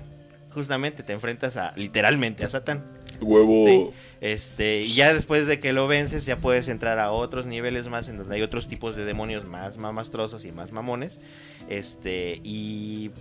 Justamente 0.52 1.02
te 1.02 1.14
enfrentas 1.14 1.58
a 1.58 1.74
literalmente 1.76 2.45
a 2.45 2.50
Satán. 2.50 2.84
Huevo. 3.20 3.66
Sí. 3.68 3.90
Este, 4.22 4.82
y 4.82 4.94
ya 4.94 5.14
después 5.14 5.48
de 5.48 5.60
que 5.60 5.74
lo 5.74 5.88
vences, 5.88 6.26
ya 6.26 6.38
puedes 6.38 6.68
entrar 6.68 7.00
a 7.00 7.12
otros 7.12 7.45
niveles 7.45 7.88
más 7.90 8.08
en 8.08 8.18
donde 8.18 8.36
hay 8.36 8.41
otros 8.41 8.68
tipos 8.68 8.95
de 8.95 9.06
demonios 9.06 9.45
más 9.45 9.78
mamastrosos 9.78 10.45
y 10.45 10.52
más 10.52 10.72
mamones. 10.72 11.20
Este, 11.68 12.40
y 12.44 13.12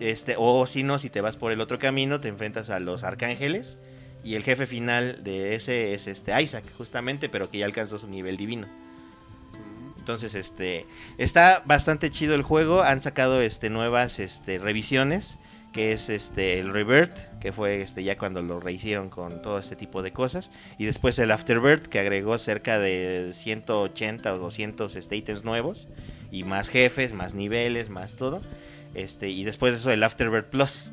este, 0.00 0.34
o 0.38 0.66
si 0.66 0.82
no, 0.82 0.98
si 0.98 1.10
te 1.10 1.20
vas 1.20 1.36
por 1.36 1.52
el 1.52 1.60
otro 1.60 1.78
camino, 1.78 2.20
te 2.20 2.28
enfrentas 2.28 2.70
a 2.70 2.80
los 2.80 3.04
arcángeles. 3.04 3.78
Y 4.22 4.34
el 4.34 4.42
jefe 4.42 4.66
final 4.66 5.22
de 5.24 5.54
ese 5.54 5.94
es 5.94 6.06
este 6.06 6.40
Isaac, 6.40 6.64
justamente, 6.76 7.28
pero 7.28 7.50
que 7.50 7.58
ya 7.58 7.64
alcanzó 7.64 7.98
su 7.98 8.08
nivel 8.08 8.36
divino. 8.36 8.66
Entonces, 9.98 10.34
este, 10.34 10.86
está 11.18 11.62
bastante 11.66 12.10
chido 12.10 12.34
el 12.34 12.42
juego. 12.42 12.82
Han 12.82 13.02
sacado 13.02 13.40
este 13.40 13.70
nuevas 13.70 14.18
este 14.18 14.58
revisiones, 14.58 15.38
que 15.72 15.92
es 15.92 16.08
este 16.08 16.58
el 16.58 16.72
Rebirth, 16.72 17.16
que 17.40 17.52
fue 17.52 17.82
este 17.82 18.02
ya 18.02 18.18
cuando 18.18 18.42
lo 18.42 18.60
rehicieron 18.60 19.08
con 19.08 19.40
todo 19.40 19.58
este 19.58 19.76
tipo 19.76 20.02
de 20.02 20.12
cosas, 20.12 20.50
y 20.78 20.84
después 20.84 21.18
el 21.18 21.30
Afterbirth, 21.30 21.86
que 21.86 22.00
agregó 22.00 22.38
cerca 22.38 22.78
de 22.78 23.30
180 23.32 24.34
o 24.34 24.38
200 24.38 24.96
este, 24.96 25.16
ítems 25.16 25.44
nuevos 25.44 25.88
y 26.30 26.44
más 26.44 26.68
jefes, 26.68 27.14
más 27.14 27.34
niveles, 27.34 27.88
más 27.88 28.16
todo. 28.16 28.42
Este, 28.94 29.28
y 29.28 29.44
después 29.44 29.72
de 29.72 29.78
eso 29.78 29.90
el 29.92 30.02
Afterbirth 30.02 30.50
Plus, 30.50 30.92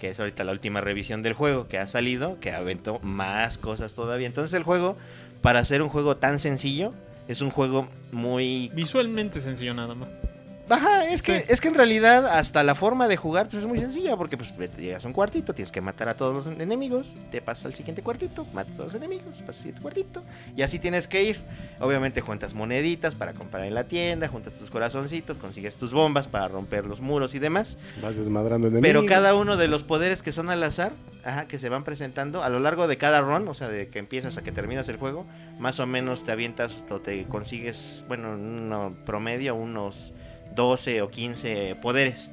que 0.00 0.08
es 0.08 0.18
ahorita 0.18 0.44
la 0.44 0.52
última 0.52 0.80
revisión 0.80 1.22
del 1.22 1.34
juego 1.34 1.68
que 1.68 1.78
ha 1.78 1.86
salido, 1.86 2.40
que 2.40 2.52
aventó 2.52 2.98
más 3.00 3.58
cosas 3.58 3.92
todavía. 3.92 4.26
Entonces 4.26 4.54
el 4.54 4.62
juego, 4.62 4.96
para 5.42 5.62
ser 5.64 5.82
un 5.82 5.90
juego 5.90 6.16
tan 6.16 6.38
sencillo, 6.38 6.94
es 7.28 7.42
un 7.42 7.50
juego 7.50 7.86
muy 8.10 8.70
Visualmente 8.74 9.40
sencillo 9.40 9.74
nada 9.74 9.94
más. 9.94 10.26
Ajá, 10.70 11.06
es 11.08 11.20
que, 11.20 11.40
Sí. 11.40 11.46
es 11.48 11.60
que 11.60 11.68
en 11.68 11.74
realidad 11.74 12.26
hasta 12.26 12.62
la 12.62 12.74
forma 12.74 13.08
de 13.08 13.16
jugar 13.16 13.48
pues, 13.48 13.62
es 13.62 13.68
muy 13.68 13.78
sencilla, 13.78 14.16
porque 14.16 14.36
pues 14.36 14.54
llegas 14.78 15.04
a 15.04 15.08
un 15.08 15.12
cuartito, 15.14 15.52
tienes 15.54 15.72
que 15.72 15.80
matar 15.80 16.08
a 16.08 16.12
todos 16.14 16.32
los 16.34 16.46
enemigos, 16.46 17.16
te 17.30 17.42
pasas 17.42 17.66
al 17.66 17.74
siguiente 17.74 18.02
cuartito, 18.02 18.46
matas 18.52 18.74
a 18.74 18.76
todos 18.76 18.92
los 18.92 19.02
enemigos, 19.02 19.34
pasas 19.40 19.48
al 19.48 19.54
siguiente 19.54 19.82
cuartito, 19.82 20.22
y 20.56 20.62
así 20.62 20.78
tienes 20.78 21.08
que 21.08 21.24
ir. 21.24 21.40
Obviamente 21.80 22.20
juntas 22.20 22.54
moneditas 22.54 23.14
para 23.14 23.32
comprar 23.32 23.64
en 23.64 23.74
la 23.74 23.84
tienda, 23.84 24.28
juntas 24.28 24.54
tus 24.58 24.70
corazoncitos, 24.70 25.38
consigues 25.38 25.76
tus 25.76 25.92
bombas 25.92 26.28
para 26.28 26.48
romper 26.48 26.86
los 26.86 27.00
muros 27.00 27.34
y 27.34 27.38
demás. 27.38 27.76
Vas 28.00 28.16
desmadrando 28.16 28.68
enemigos. 28.68 29.02
Pero 29.02 29.06
cada 29.12 29.34
uno 29.34 29.56
de 29.56 29.66
los 29.68 29.82
poderes 29.82 30.22
que 30.22 30.30
son 30.32 30.50
al 30.50 30.62
azar, 30.62 30.92
ajá, 31.24 31.48
que 31.48 31.58
se 31.58 31.68
van 31.68 31.84
presentando 31.84 32.42
a 32.42 32.48
lo 32.48 32.60
largo 32.60 32.86
de 32.86 32.96
cada 32.96 33.20
run, 33.20 33.48
o 33.48 33.54
sea, 33.54 33.68
de 33.68 33.88
que 33.88 33.98
empiezas 33.98 34.36
a 34.36 34.42
que 34.42 34.52
terminas 34.52 34.88
el 34.88 34.96
juego, 34.96 35.26
más 35.58 35.80
o 35.80 35.86
menos 35.86 36.24
te 36.24 36.32
avientas 36.32 36.76
o 36.90 37.00
te 37.00 37.24
consigues, 37.24 38.04
bueno, 38.08 38.30
uno 38.34 38.94
promedio, 39.04 39.54
unos 39.54 40.12
12 40.54 41.02
o 41.02 41.10
15 41.10 41.76
poderes. 41.82 42.30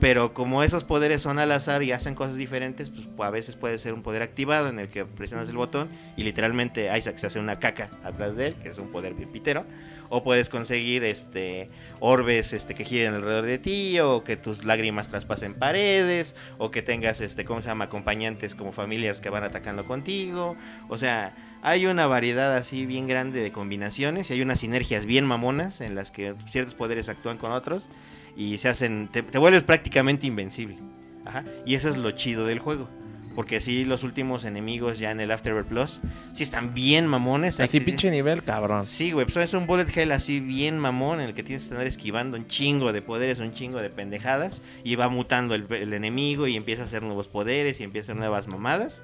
Pero 0.00 0.32
como 0.32 0.62
esos 0.62 0.84
poderes 0.84 1.22
son 1.22 1.38
al 1.38 1.52
azar 1.52 1.82
y 1.82 1.92
hacen 1.92 2.14
cosas 2.14 2.36
diferentes, 2.36 2.90
pues 2.90 3.06
a 3.20 3.30
veces 3.30 3.56
puede 3.56 3.78
ser 3.78 3.92
un 3.92 4.02
poder 4.02 4.22
activado 4.22 4.68
en 4.68 4.78
el 4.78 4.88
que 4.88 5.04
presionas 5.04 5.48
el 5.48 5.56
botón 5.56 5.88
y 6.16 6.22
literalmente 6.22 6.96
Isaac 6.96 7.18
se 7.18 7.26
hace 7.26 7.38
una 7.38 7.58
caca 7.58 7.90
atrás 8.02 8.36
de 8.36 8.48
él, 8.48 8.54
que 8.62 8.70
es 8.70 8.78
un 8.78 8.90
poder 8.90 9.14
pitero. 9.14 9.64
O 10.08 10.24
puedes 10.24 10.48
conseguir 10.48 11.04
este 11.04 11.70
orbes 12.00 12.52
este 12.52 12.74
que 12.74 12.84
giren 12.84 13.14
alrededor 13.14 13.44
de 13.44 13.58
ti, 13.58 14.00
o 14.00 14.24
que 14.24 14.36
tus 14.36 14.64
lágrimas 14.64 15.08
traspasen 15.08 15.54
paredes, 15.54 16.34
o 16.58 16.70
que 16.70 16.82
tengas 16.82 17.20
este, 17.20 17.44
¿cómo 17.44 17.62
se 17.62 17.68
llama? 17.68 17.84
acompañantes 17.84 18.54
como 18.56 18.72
familiares 18.72 19.20
que 19.20 19.30
van 19.30 19.44
atacando 19.44 19.84
contigo. 19.84 20.56
O 20.88 20.98
sea, 20.98 21.34
hay 21.62 21.86
una 21.86 22.06
variedad 22.06 22.56
así 22.56 22.86
bien 22.86 23.06
grande 23.06 23.40
de 23.40 23.52
combinaciones 23.52 24.30
y 24.30 24.34
hay 24.34 24.42
unas 24.42 24.60
sinergias 24.60 25.06
bien 25.06 25.26
mamonas 25.26 25.80
en 25.80 25.94
las 25.94 26.10
que 26.10 26.34
ciertos 26.48 26.74
poderes 26.74 27.08
actúan 27.08 27.38
con 27.38 27.52
otros 27.52 27.88
y 28.36 28.58
se 28.58 28.68
hacen. 28.68 29.08
te, 29.12 29.22
te 29.22 29.38
vuelves 29.38 29.62
prácticamente 29.62 30.26
invencible. 30.26 30.78
Ajá. 31.24 31.44
Y 31.66 31.74
eso 31.74 31.88
es 31.88 31.96
lo 31.96 32.12
chido 32.12 32.46
del 32.46 32.58
juego. 32.58 32.88
Porque 33.34 33.60
sí, 33.60 33.84
los 33.84 34.02
últimos 34.02 34.44
enemigos 34.44 34.98
ya 34.98 35.12
en 35.12 35.20
el 35.20 35.30
Afterbirth 35.30 35.68
Plus, 35.68 36.00
sí 36.32 36.42
están 36.42 36.74
bien 36.74 37.06
mamones. 37.06 37.60
Así 37.60 37.78
pinche 37.78 38.10
nivel, 38.10 38.42
cabrón. 38.42 38.86
Sí, 38.86 39.12
güey, 39.12 39.24
pues 39.24 39.36
es 39.36 39.54
un 39.54 39.66
bullet 39.66 39.86
hell 39.94 40.10
así 40.10 40.40
bien 40.40 40.78
mamón 40.78 41.20
en 41.20 41.28
el 41.28 41.34
que 41.34 41.44
tienes 41.44 41.62
que 41.64 41.74
estar 41.74 41.86
esquivando 41.86 42.36
un 42.36 42.48
chingo 42.48 42.92
de 42.92 43.02
poderes, 43.02 43.38
un 43.38 43.52
chingo 43.52 43.80
de 43.80 43.88
pendejadas 43.88 44.62
y 44.82 44.96
va 44.96 45.08
mutando 45.08 45.54
el, 45.54 45.66
el 45.72 45.92
enemigo 45.92 46.48
y 46.48 46.56
empieza 46.56 46.82
a 46.82 46.86
hacer 46.86 47.02
nuevos 47.02 47.28
poderes 47.28 47.80
y 47.80 47.84
empieza 47.84 48.10
a 48.10 48.14
hacer 48.14 48.20
nuevas 48.20 48.48
mamadas 48.48 49.02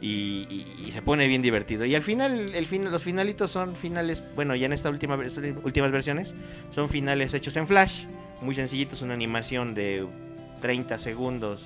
y, 0.00 0.66
y- 0.86 0.90
se 0.92 1.02
pone 1.02 1.26
bien 1.26 1.42
divertido. 1.42 1.84
Y 1.84 1.94
al 1.94 2.02
final, 2.02 2.54
el 2.54 2.66
fin, 2.66 2.90
los 2.90 3.02
finalitos 3.02 3.50
son 3.50 3.74
finales, 3.76 4.22
bueno, 4.36 4.54
ya 4.54 4.66
en 4.66 4.72
estas 4.72 4.92
últimas 4.92 5.18
versiones 5.90 6.34
son 6.74 6.88
finales 6.88 7.34
hechos 7.34 7.56
en 7.56 7.66
Flash, 7.66 8.04
muy 8.40 8.54
sencillitos, 8.54 9.02
una 9.02 9.14
animación 9.14 9.74
de 9.74 10.06
30 10.60 10.98
segundos, 10.98 11.62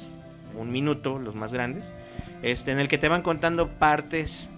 un 0.56 0.70
minuto, 0.72 1.18
los 1.18 1.34
más 1.34 1.52
grandes, 1.52 1.92
este, 2.42 2.72
en 2.72 2.78
el 2.78 2.88
que 2.88 2.98
te 2.98 3.09
van 3.09 3.22
contando 3.22 3.68
partes 3.68 4.48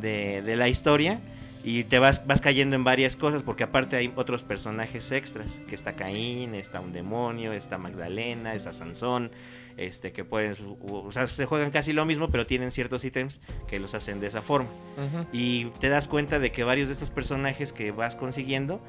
de, 0.00 0.42
de 0.42 0.56
la 0.56 0.68
historia 0.68 1.20
y 1.64 1.84
te 1.84 1.98
vas, 1.98 2.26
vas 2.26 2.40
cayendo 2.40 2.76
en 2.76 2.84
varias 2.84 3.16
cosas, 3.16 3.42
porque 3.42 3.64
aparte 3.64 3.96
hay 3.96 4.12
otros 4.16 4.42
personajes 4.42 5.10
extras, 5.12 5.46
que 5.68 5.74
está 5.74 5.94
Caín, 5.94 6.54
está 6.54 6.80
un 6.80 6.92
demonio, 6.92 7.52
está 7.52 7.78
Magdalena, 7.78 8.54
está 8.54 8.72
Sansón, 8.72 9.30
este, 9.76 10.12
que 10.12 10.24
pueden, 10.24 10.54
o 10.82 11.12
sea, 11.12 11.26
se 11.26 11.46
juegan 11.46 11.70
casi 11.70 11.92
lo 11.92 12.04
mismo, 12.04 12.28
pero 12.30 12.46
tienen 12.46 12.70
ciertos 12.72 13.04
ítems 13.04 13.40
que 13.66 13.78
los 13.80 13.94
hacen 13.94 14.20
de 14.20 14.26
esa 14.28 14.42
forma. 14.42 14.68
Y 15.32 15.66
te 15.80 15.88
das 15.88 16.08
cuenta 16.08 16.38
de 16.38 16.52
que 16.52 16.64
varios 16.64 16.88
de 16.88 16.94
estos 16.94 17.10
personajes 17.10 17.72
que 17.72 17.90
vas 17.92 18.16
consiguiendo 18.16 18.80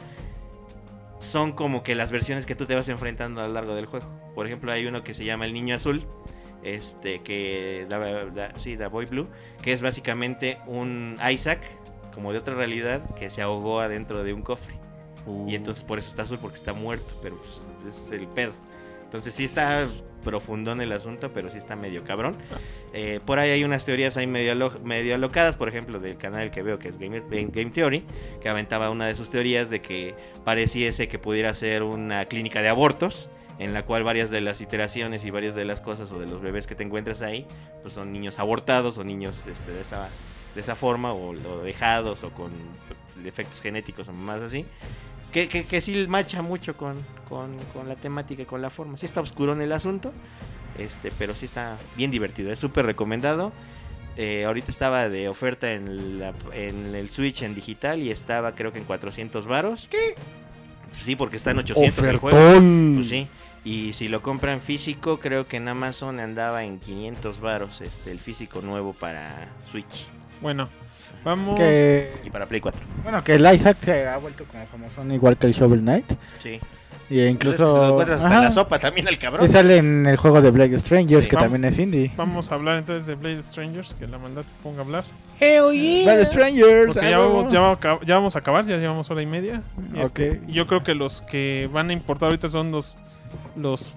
son 1.19 1.53
como 1.53 1.83
que 1.83 1.95
las 1.95 2.11
versiones 2.11 2.45
que 2.45 2.55
tú 2.55 2.65
te 2.65 2.75
vas 2.75 2.89
enfrentando 2.89 3.41
a 3.41 3.47
lo 3.47 3.53
largo 3.53 3.75
del 3.75 3.85
juego. 3.85 4.07
Por 4.35 4.45
ejemplo, 4.45 4.71
hay 4.71 4.85
uno 4.85 5.03
que 5.03 5.13
se 5.13 5.23
llama 5.23 5.45
el 5.45 5.53
Niño 5.53 5.75
Azul, 5.75 6.05
este 6.63 7.21
que 7.21 7.85
da, 7.89 7.97
da- 8.25 8.53
sí, 8.59 8.75
da 8.75 8.89
Boy 8.89 9.05
Blue, 9.05 9.27
que 9.61 9.71
es 9.73 9.81
básicamente 9.81 10.57
un 10.67 11.17
Isaac 11.31 11.61
como 12.13 12.31
de 12.31 12.39
otra 12.39 12.55
realidad 12.55 13.15
que 13.15 13.29
se 13.29 13.41
ahogó 13.41 13.79
adentro 13.79 14.23
de 14.23 14.33
un 14.33 14.41
cofre. 14.41 14.75
Y 15.47 15.55
entonces 15.55 15.83
por 15.85 15.97
eso 15.99 16.09
está 16.09 16.23
azul 16.23 16.37
porque 16.41 16.57
está 16.57 16.73
muerto, 16.73 17.17
pero 17.21 17.37
pues, 17.37 17.63
es 17.87 18.11
el 18.11 18.27
pedo. 18.27 18.51
Entonces 19.05 19.33
sí 19.33 19.45
está 19.45 19.87
profundón 20.23 20.81
el 20.81 20.91
asunto, 20.91 21.31
pero 21.33 21.49
sí 21.49 21.57
está 21.57 21.75
medio 21.75 22.03
cabrón. 22.03 22.37
Eh, 22.93 23.19
por 23.25 23.39
ahí 23.39 23.51
hay 23.51 23.63
unas 23.63 23.85
teorías 23.85 24.17
ahí 24.17 24.27
medio, 24.27 24.71
medio 24.83 25.15
alocadas, 25.15 25.55
por 25.55 25.69
ejemplo, 25.69 25.99
del 25.99 26.17
canal 26.17 26.51
que 26.51 26.61
veo 26.61 26.79
que 26.79 26.89
es 26.89 26.97
Game 26.97 27.71
Theory, 27.71 28.03
que 28.41 28.49
aventaba 28.49 28.89
una 28.89 29.05
de 29.05 29.15
sus 29.15 29.29
teorías 29.29 29.69
de 29.69 29.81
que 29.81 30.15
pareciese 30.43 31.07
que 31.07 31.19
pudiera 31.19 31.53
ser 31.53 31.83
una 31.83 32.25
clínica 32.25 32.61
de 32.61 32.69
abortos, 32.69 33.29
en 33.59 33.73
la 33.73 33.85
cual 33.85 34.03
varias 34.03 34.29
de 34.29 34.41
las 34.41 34.61
iteraciones 34.61 35.23
y 35.25 35.31
varias 35.31 35.55
de 35.55 35.65
las 35.65 35.81
cosas 35.81 36.11
o 36.11 36.19
de 36.19 36.25
los 36.25 36.41
bebés 36.41 36.67
que 36.67 36.75
te 36.75 36.83
encuentras 36.83 37.21
ahí, 37.21 37.45
pues 37.81 37.93
son 37.93 38.11
niños 38.11 38.39
abortados 38.39 38.97
o 38.97 39.03
niños 39.03 39.45
este, 39.45 39.71
de, 39.71 39.81
esa, 39.81 40.09
de 40.55 40.61
esa 40.61 40.75
forma, 40.75 41.13
o, 41.13 41.29
o 41.31 41.63
dejados 41.63 42.23
o 42.23 42.31
con 42.31 42.51
defectos 43.23 43.61
genéticos 43.61 44.07
o 44.07 44.13
más 44.13 44.41
así. 44.41 44.65
Que, 45.33 45.47
que, 45.47 45.65
que 45.65 45.81
sí 45.81 46.05
macha 46.07 46.41
mucho 46.41 46.77
con, 46.77 46.97
con, 47.27 47.57
con 47.73 47.89
la 47.89 47.95
temática 47.95 48.43
y 48.43 48.45
con 48.45 48.61
la 48.61 48.69
forma. 48.69 48.97
Sí 48.97 49.05
está 49.07 49.19
oscuro 49.21 49.53
en 49.53 49.61
el 49.61 49.71
asunto, 49.71 50.13
este, 50.77 51.11
pero 51.17 51.33
sí 51.35 51.45
está 51.45 51.77
bien 51.97 52.11
divertido. 52.11 52.51
Es 52.51 52.59
súper 52.59 52.85
recomendado. 52.85 53.51
Eh, 54.15 54.45
ahorita 54.45 54.69
estaba 54.69 55.09
de 55.09 55.27
oferta 55.27 55.71
en, 55.73 56.19
la- 56.19 56.33
en 56.53 56.93
el 56.93 57.09
Switch 57.09 57.41
en 57.41 57.55
digital 57.55 57.99
y 58.03 58.11
estaba 58.11 58.53
creo 58.53 58.71
que 58.71 58.77
en 58.77 58.85
400 58.85 59.47
varos. 59.47 59.87
¿Qué? 59.89 60.13
Sí, 61.01 61.15
porque 61.15 61.37
está 61.37 61.49
en 61.51 61.57
800 61.57 62.05
el 62.05 62.17
juego. 62.17 62.37
Ofertón. 62.37 62.93
Pues 62.97 63.09
sí. 63.09 63.27
Y 63.65 63.93
si 63.93 64.09
lo 64.09 64.21
compran 64.21 64.61
físico, 64.61 65.19
creo 65.19 65.47
que 65.47 65.57
en 65.57 65.67
Amazon 65.67 66.19
andaba 66.19 66.63
en 66.65 66.79
500 66.79 67.39
varos 67.39 67.81
este, 67.81 68.11
el 68.11 68.19
físico 68.19 68.61
nuevo 68.61 68.93
para 68.93 69.47
Switch 69.71 70.05
Bueno, 70.41 70.69
vamos. 71.23 71.59
Que, 71.59 72.11
y 72.23 72.29
para 72.29 72.45
Play 72.47 72.61
4. 72.61 72.81
bueno, 73.03 73.23
que 73.23 73.35
el 73.35 73.53
Isaac 73.53 73.77
se 73.81 74.07
ha 74.07 74.17
vuelto 74.17 74.45
como 74.45 74.65
famosón 74.67 75.11
igual 75.11 75.37
que 75.37 75.47
el 75.47 75.53
Shovel 75.53 75.81
Knight. 75.81 76.05
Sí. 76.41 76.59
Y 77.09 77.21
Incluso 77.25 77.63
incluso... 77.65 77.77
lo 77.77 77.89
encuentras 77.89 78.21
hasta 78.21 78.37
en 78.37 78.43
la 78.45 78.51
sopa 78.51 78.79
también 78.79 79.07
el 79.07 79.17
cabrón. 79.19 79.45
Y 79.45 79.49
sale 79.49 79.77
en 79.77 80.05
el 80.07 80.15
juego 80.17 80.41
de 80.41 80.49
Black 80.51 80.73
Strangers, 80.77 81.25
Sí. 81.25 81.29
que 81.29 81.35
Vamos. 81.35 81.51
también 81.51 81.71
es 81.71 81.77
indie. 81.77 82.11
Vamos 82.15 82.51
a 82.51 82.55
hablar 82.55 82.77
entonces 82.79 83.05
de 83.05 83.15
Blade 83.15 83.43
Strangers, 83.43 83.93
que 83.99 84.07
la 84.07 84.17
maldad 84.17 84.43
se 84.45 84.53
ponga 84.63 84.79
a 84.79 84.83
hablar. 84.83 85.03
Hell 85.39 85.71
yeah. 85.73 86.05
Black 86.15 86.25
Strangers. 86.27 86.85
Porque 86.87 87.05
ah, 87.05 87.09
ya 87.11 87.17
vamos, 87.19 87.51
ya, 87.51 87.59
vamos 87.59 87.77
a 87.77 87.81
acab- 87.81 88.05
ya 88.05 88.15
vamos 88.15 88.35
a 88.35 88.39
acabar, 88.39 88.65
ya 88.65 88.77
llevamos 88.77 89.11
hora 89.11 89.21
y 89.21 89.25
media. 89.27 89.61
Y 89.93 89.99
Ok. 89.99 90.19
este, 90.19 90.41
yo 90.47 90.65
creo 90.65 90.81
que 90.81 90.95
los 90.95 91.21
que 91.23 91.69
van 91.71 91.89
a 91.89 91.93
importar 91.93 92.27
ahorita 92.27 92.49
son 92.49 92.71
los, 92.71 92.97
los, 93.55 93.93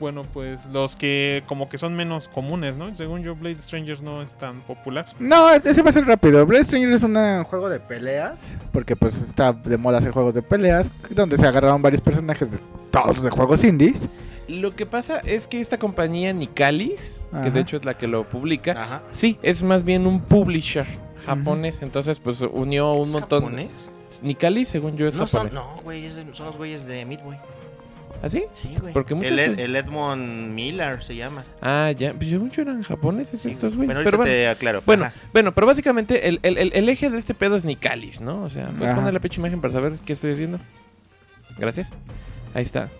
bueno, 0.00 0.24
pues 0.32 0.66
los 0.72 0.96
que 0.96 1.44
como 1.46 1.68
que 1.68 1.78
son 1.78 1.94
menos 1.94 2.28
comunes, 2.28 2.76
¿no? 2.76 2.94
Según 2.96 3.22
yo, 3.22 3.36
Blade 3.36 3.56
Strangers 3.60 4.00
no 4.02 4.22
es 4.22 4.34
tan 4.34 4.60
popular. 4.62 5.06
No, 5.18 5.50
ese 5.50 5.82
va 5.82 5.90
a 5.90 5.92
ser 5.92 6.06
rápido. 6.06 6.44
Black 6.46 6.64
Strangers 6.64 6.96
es 6.96 7.02
un 7.04 7.44
juego 7.44 7.68
de 7.68 7.78
peleas, 7.78 8.40
porque 8.72 8.96
pues 8.96 9.20
está 9.20 9.52
de 9.52 9.76
moda 9.76 9.98
hacer 9.98 10.12
juegos 10.12 10.34
de 10.34 10.42
peleas, 10.42 10.90
donde 11.10 11.36
se 11.36 11.46
agarraron 11.46 11.80
varios 11.82 12.00
personajes 12.00 12.50
de 12.50 12.58
todos 12.90 13.22
de 13.22 13.30
juegos 13.30 13.62
indies. 13.62 14.08
Lo 14.48 14.74
que 14.74 14.84
pasa 14.86 15.18
es 15.18 15.46
que 15.46 15.60
esta 15.60 15.78
compañía 15.78 16.32
Nicalis, 16.32 17.24
que 17.42 17.50
de 17.52 17.60
hecho 17.60 17.76
es 17.76 17.84
la 17.84 17.96
que 17.96 18.08
lo 18.08 18.24
publica, 18.24 18.72
Ajá. 18.72 19.02
sí, 19.12 19.38
es 19.42 19.62
más 19.62 19.84
bien 19.84 20.06
un 20.08 20.20
publisher 20.20 20.86
japonés. 21.24 21.82
Entonces, 21.82 22.18
pues 22.18 22.40
unió 22.40 22.94
un 22.94 23.08
¿Es 23.08 23.12
montón. 23.12 23.42
japonés? 23.44 23.94
Nicalis, 24.22 24.68
según 24.68 24.96
yo, 24.96 25.06
es 25.06 25.14
No, 25.14 25.26
son, 25.28 25.48
japonés. 25.48 25.54
no, 25.76 25.82
güey, 25.84 26.10
son 26.32 26.46
los 26.46 26.56
güeyes 26.56 26.84
de 26.86 27.04
Midway. 27.04 27.38
¿Ah, 28.22 28.28
sí? 28.28 28.44
Sí, 28.52 28.76
güey. 28.80 28.92
Porque 28.92 29.14
muchos 29.14 29.30
el, 29.32 29.38
Ed- 29.38 29.58
el 29.60 29.74
Edmond 29.76 30.52
Miller 30.52 31.02
se 31.02 31.16
llama. 31.16 31.42
Ah, 31.62 31.90
ya. 31.96 32.12
Pues 32.12 32.28
yo 32.28 32.40
eran 32.58 32.82
japoneses 32.82 33.40
Sí, 33.40 33.50
estos 33.50 33.74
güey. 33.76 33.86
güeyes. 33.88 33.94
Bueno, 33.96 34.04
Pero 34.04 34.16
bueno. 34.18 34.30
te 34.30 34.48
aclaro. 34.48 34.82
Bueno, 34.84 35.04
Ajá. 35.06 35.14
bueno, 35.32 35.52
pero 35.54 35.66
básicamente 35.66 36.28
el, 36.28 36.38
el- 36.42 36.58
el- 36.58 36.72
el 36.74 36.88
eje 36.90 37.08
de 37.08 37.18
este 37.18 37.32
pedo 37.32 37.56
es 37.56 37.64
Nicalis, 37.64 38.20
¿no? 38.20 38.42
O 38.42 38.50
sea, 38.50 38.66
puedes 38.68 38.90
Ajá. 38.90 38.96
poner 38.96 39.14
la 39.14 39.20
pecha 39.20 39.40
imagen 39.40 39.60
para 39.62 39.72
saber 39.72 39.94
qué 40.04 40.12
estoy 40.12 40.32
haciendo. 40.32 40.60
Gracias. 41.56 41.92
Ahí 42.54 42.64
está. 42.64 42.90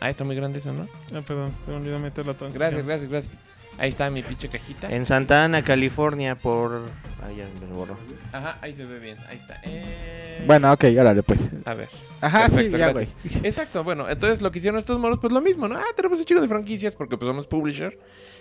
Ah, 0.00 0.10
está 0.10 0.22
muy 0.22 0.36
grande 0.36 0.60
eso, 0.60 0.72
¿no? 0.72 0.86
Ah, 1.12 1.22
perdón, 1.26 1.50
te 1.66 1.72
olvidé 1.72 1.98
meter 1.98 2.24
la 2.24 2.34
transición. 2.34 2.70
Gracias, 2.70 2.86
gracias, 2.86 3.10
gracias. 3.10 3.34
Ahí 3.78 3.90
está 3.90 4.10
mi 4.10 4.22
pinche 4.22 4.48
cajita. 4.48 4.90
En 4.90 5.06
Santa 5.06 5.44
Ana, 5.44 5.62
California, 5.62 6.34
por... 6.34 6.90
Ah, 7.22 7.30
ya 7.36 7.46
me 7.64 7.72
borró. 7.72 7.96
Ajá, 8.32 8.58
ahí 8.60 8.74
se 8.74 8.84
ve 8.84 8.98
bien. 8.98 9.16
Ahí 9.28 9.36
está. 9.38 9.60
Eh, 9.64 10.42
Bueno, 10.46 10.72
ok, 10.72 10.84
órale 10.98 11.22
pues. 11.22 11.48
A 11.64 11.74
ver. 11.74 11.88
Ajá, 12.20 12.48
Perfecto, 12.48 12.72
sí, 12.76 12.78
ya, 12.78 12.92
güey. 12.92 13.06
Exacto, 13.44 13.84
bueno, 13.84 14.08
entonces 14.10 14.42
lo 14.42 14.50
que 14.50 14.58
hicieron 14.58 14.80
estos 14.80 14.98
moros, 14.98 15.18
pues 15.20 15.32
lo 15.32 15.40
mismo, 15.40 15.68
¿no? 15.68 15.76
Ah, 15.76 15.84
tenemos 15.94 16.18
un 16.18 16.24
chico 16.24 16.40
de 16.40 16.48
franquicias 16.48 16.96
porque 16.96 17.16
pues 17.16 17.28
somos 17.28 17.46
publisher. 17.46 17.96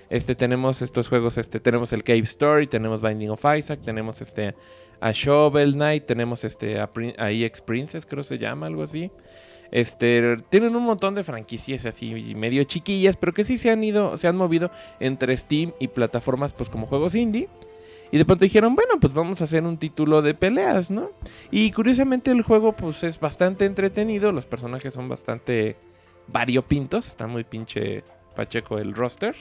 Este, 0.09 0.33
tenemos 0.35 0.81
estos 0.81 1.07
juegos, 1.07 1.37
este, 1.37 1.59
tenemos 1.59 1.93
el 1.93 2.03
Cave 2.03 2.19
Story, 2.21 2.65
tenemos 2.65 3.01
Binding 3.03 3.29
of 3.29 3.43
Isaac, 3.57 3.81
tenemos 3.85 4.21
este, 4.21 4.55
a 5.01 5.11
Shovel 5.11 5.73
Knight, 5.73 6.05
tenemos 6.07 6.43
este, 6.45 6.79
a, 6.79 6.91
Prin- 6.91 7.13
a 7.19 7.29
EX 7.29 7.61
Princess, 7.61 8.05
creo 8.07 8.23
se 8.23 8.39
llama, 8.39 8.65
algo 8.65 8.81
así. 8.83 9.11
Este, 9.71 10.37
tienen 10.49 10.75
un 10.75 10.83
montón 10.83 11.15
de 11.15 11.23
franquicias 11.23 11.85
así 11.85 12.35
medio 12.35 12.63
chiquillas, 12.63 13.17
pero 13.17 13.33
que 13.33 13.43
sí 13.43 13.57
se 13.57 13.71
han 13.71 13.83
ido, 13.83 14.17
se 14.17 14.27
han 14.27 14.37
movido 14.37 14.71
entre 14.99 15.35
Steam 15.35 15.73
y 15.79 15.89
plataformas 15.89 16.53
pues 16.53 16.69
como 16.69 16.87
juegos 16.87 17.15
indie. 17.15 17.49
Y 18.11 18.17
de 18.17 18.25
pronto 18.25 18.45
dijeron, 18.45 18.75
bueno, 18.75 18.99
pues 19.01 19.13
vamos 19.13 19.41
a 19.41 19.43
hacer 19.43 19.63
un 19.63 19.77
título 19.77 20.21
de 20.21 20.33
peleas, 20.33 20.89
¿no? 20.89 21.11
Y 21.51 21.71
curiosamente 21.71 22.31
el 22.31 22.41
juego 22.41 22.73
pues 22.73 23.03
es 23.03 23.19
bastante 23.19 23.65
entretenido, 23.65 24.31
los 24.31 24.45
personajes 24.45 24.93
son 24.93 25.09
bastante 25.09 25.75
variopintos, 26.27 27.07
está 27.07 27.27
muy 27.27 27.43
pinche 27.43 28.03
pacheco 28.35 28.77
el 28.77 28.93
roster. 28.93 29.35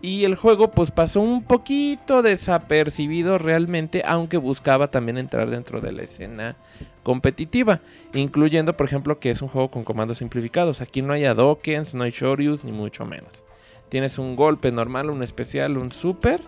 Y 0.00 0.24
el 0.24 0.36
juego 0.36 0.70
pues 0.70 0.92
pasó 0.92 1.20
un 1.20 1.42
poquito 1.42 2.22
desapercibido 2.22 3.36
realmente, 3.36 4.02
aunque 4.06 4.36
buscaba 4.36 4.90
también 4.90 5.18
entrar 5.18 5.50
dentro 5.50 5.80
de 5.80 5.90
la 5.90 6.02
escena 6.02 6.56
competitiva, 7.02 7.80
incluyendo 8.14 8.76
por 8.76 8.86
ejemplo 8.86 9.18
que 9.18 9.30
es 9.30 9.42
un 9.42 9.48
juego 9.48 9.70
con 9.70 9.82
comandos 9.82 10.18
simplificados. 10.18 10.80
Aquí 10.80 11.02
no 11.02 11.14
hay 11.14 11.24
adokens, 11.24 11.94
no 11.94 12.04
hay 12.04 12.12
shoryus, 12.12 12.64
ni 12.64 12.70
mucho 12.70 13.04
menos. 13.04 13.44
Tienes 13.88 14.18
un 14.18 14.36
golpe 14.36 14.70
normal, 14.70 15.10
un 15.10 15.22
especial, 15.22 15.76
un 15.78 15.90
super, 15.90 16.42